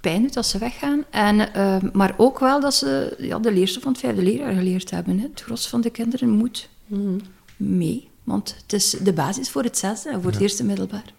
pijn 0.00 0.22
doet 0.22 0.36
als 0.36 0.50
ze 0.50 0.58
weggaan. 0.58 1.04
En, 1.10 1.48
uh, 1.56 1.76
maar 1.92 2.14
ook 2.16 2.38
wel 2.38 2.60
dat 2.60 2.74
ze 2.74 3.16
ja, 3.18 3.38
de 3.38 3.52
leerstof 3.52 3.82
van 3.82 3.92
het 3.92 4.00
vijfde 4.00 4.22
leerjaar 4.22 4.54
geleerd 4.54 4.90
hebben. 4.90 5.18
Hè. 5.18 5.26
Het 5.26 5.40
gros 5.40 5.68
van 5.68 5.80
de 5.80 5.90
kinderen 5.90 6.28
moet 6.28 6.68
mm. 6.86 7.20
mee. 7.56 8.08
Want 8.24 8.56
het 8.62 8.72
is 8.72 8.90
de 8.90 9.12
basis 9.12 9.50
voor 9.50 9.62
het 9.62 9.78
zesde 9.78 10.08
en 10.08 10.14
voor 10.14 10.30
ja. 10.30 10.36
het 10.36 10.40
eerste 10.40 10.64
middelbaar. 10.64 11.12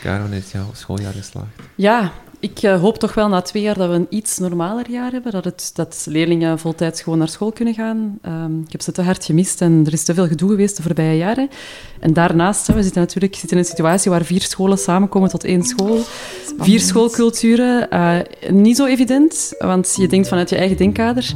Karen, 0.00 0.32
is 0.32 0.50
jouw 0.50 0.70
schooljaar 0.72 1.12
geslaagd? 1.12 1.48
Ja, 1.74 2.12
ik 2.44 2.62
uh, 2.62 2.80
hoop 2.80 2.98
toch 2.98 3.14
wel 3.14 3.28
na 3.28 3.40
twee 3.40 3.62
jaar 3.62 3.78
dat 3.78 3.88
we 3.88 3.94
een 3.94 4.06
iets 4.10 4.38
normaler 4.38 4.90
jaar 4.90 5.12
hebben. 5.12 5.32
Dat, 5.32 5.44
het, 5.44 5.70
dat 5.74 6.06
leerlingen 6.08 6.58
voltijds 6.58 7.02
gewoon 7.02 7.18
naar 7.18 7.28
school 7.28 7.52
kunnen 7.52 7.74
gaan. 7.74 8.18
Um, 8.26 8.62
ik 8.66 8.72
heb 8.72 8.82
ze 8.82 8.92
te 8.92 9.02
hard 9.02 9.24
gemist 9.24 9.60
en 9.60 9.82
er 9.86 9.92
is 9.92 10.04
te 10.04 10.14
veel 10.14 10.26
gedoe 10.26 10.50
geweest 10.50 10.76
de 10.76 10.82
voorbije 10.82 11.16
jaren. 11.16 11.48
En 12.00 12.12
daarnaast, 12.12 12.66
we 12.66 12.82
zitten 12.82 13.00
natuurlijk 13.00 13.34
zitten 13.34 13.50
in 13.50 13.58
een 13.58 13.68
situatie 13.68 14.10
waar 14.10 14.24
vier 14.24 14.42
scholen 14.42 14.78
samenkomen 14.78 15.28
tot 15.28 15.44
één 15.44 15.62
school. 15.62 15.98
Vier 16.58 16.80
schoolculturen. 16.80 17.88
Uh, 17.92 18.18
niet 18.50 18.76
zo 18.76 18.86
evident, 18.86 19.54
want 19.58 19.94
je 19.96 20.08
denkt 20.08 20.28
vanuit 20.28 20.50
je 20.50 20.56
eigen 20.56 20.76
denkkader. 20.76 21.32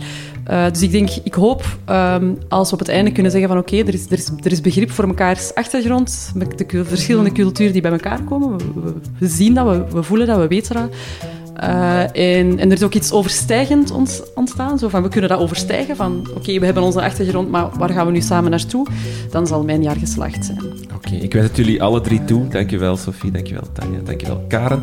Uh, 0.50 0.70
dus 0.70 0.82
ik 0.82 0.90
denk, 0.90 1.10
ik 1.24 1.34
hoop 1.34 1.64
um, 1.90 2.38
als 2.48 2.68
we 2.68 2.74
op 2.74 2.78
het 2.78 2.88
einde 2.88 3.12
kunnen 3.12 3.32
zeggen 3.32 3.48
van 3.50 3.58
oké, 3.58 3.76
er, 3.76 3.94
is, 3.94 4.06
er, 4.06 4.18
is, 4.18 4.28
er 4.42 4.52
is 4.52 4.60
begrip 4.60 4.90
voor 4.90 5.06
mekaars 5.06 5.54
achtergrond, 5.54 6.32
met 6.34 6.58
de 6.58 6.84
verschillende 6.84 7.32
culturen 7.32 7.72
die 7.72 7.82
bij 7.82 7.92
elkaar 7.92 8.22
komen. 8.22 8.58
We, 8.58 8.64
we, 8.80 8.94
we 9.18 9.26
zien 9.26 9.54
dat, 9.54 9.66
we, 9.66 9.84
we, 9.96 10.02
voelen 10.02 10.26
dat, 10.26 10.38
we 10.38 10.46
weten 10.46 10.74
dat. 10.74 10.90
En, 11.58 12.58
en, 12.58 12.70
er 12.70 12.72
is 12.72 12.82
ook 12.82 12.94
iets 12.94 13.12
overstijgend 13.12 13.90
ontstaan. 14.34 14.78
Zo 14.78 14.88
van, 14.88 15.02
we 15.02 15.08
kunnen 15.08 15.30
dat 15.30 15.38
overstijgen. 15.38 15.96
Van, 15.96 16.28
oké, 16.34 16.58
we 16.58 16.64
hebben 16.64 16.82
onze 16.82 17.02
achtergrond, 17.02 17.50
maar 17.50 17.68
waar 17.78 17.90
gaan 17.90 18.06
we 18.06 18.12
nu 18.12 18.20
samen 18.20 18.50
naartoe? 18.50 18.86
Dan 19.30 19.46
zal 19.46 19.64
mijn 19.64 19.82
jaar 19.82 19.96
geslaagd 19.96 20.44
zijn. 20.44 20.60
Oké, 20.94 21.14
ik 21.14 21.32
wens 21.32 21.46
het 21.46 21.56
jullie 21.56 21.82
alle 21.82 22.00
drie 22.00 22.24
toe. 22.24 22.48
Dankjewel, 22.48 22.96
Sophie. 22.96 23.30
Dankjewel, 23.30 23.64
Tanja. 23.72 23.98
Dankjewel, 24.04 24.44
Karen. 24.48 24.82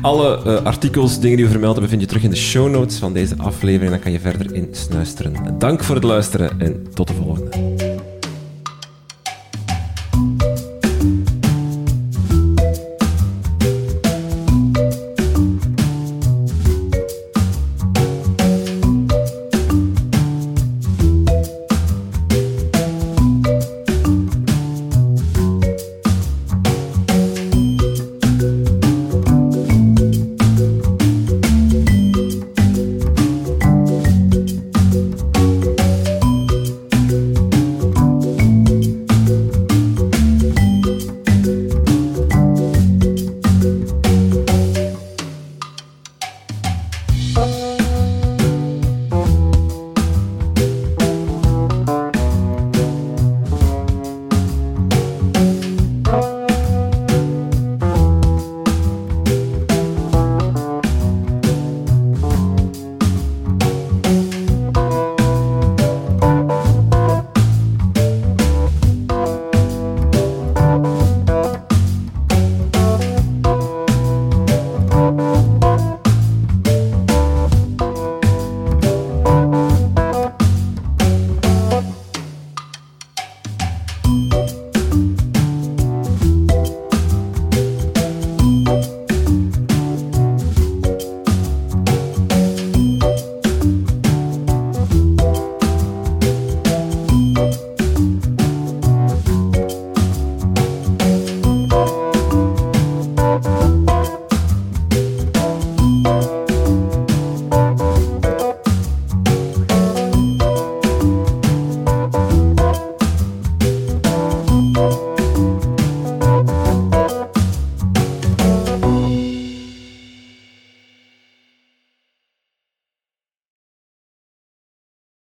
Alle 0.00 0.40
uh, 0.46 0.64
artikels, 0.64 1.20
dingen 1.20 1.36
die 1.36 1.46
we 1.46 1.50
vermelden, 1.50 1.82
bevind 1.82 2.00
je 2.00 2.06
terug 2.06 2.22
in 2.22 2.30
de 2.30 2.36
show 2.36 2.70
notes 2.70 2.98
van 2.98 3.12
deze 3.12 3.34
aflevering. 3.36 3.90
Dan 3.90 4.00
kan 4.00 4.12
je 4.12 4.20
verder 4.20 4.54
in 4.54 4.68
snuisteren. 4.70 5.58
Dank 5.58 5.84
voor 5.84 5.94
het 5.94 6.04
luisteren 6.04 6.60
en 6.60 6.86
tot 6.94 7.08
de 7.08 7.14
volgende. 7.14 7.75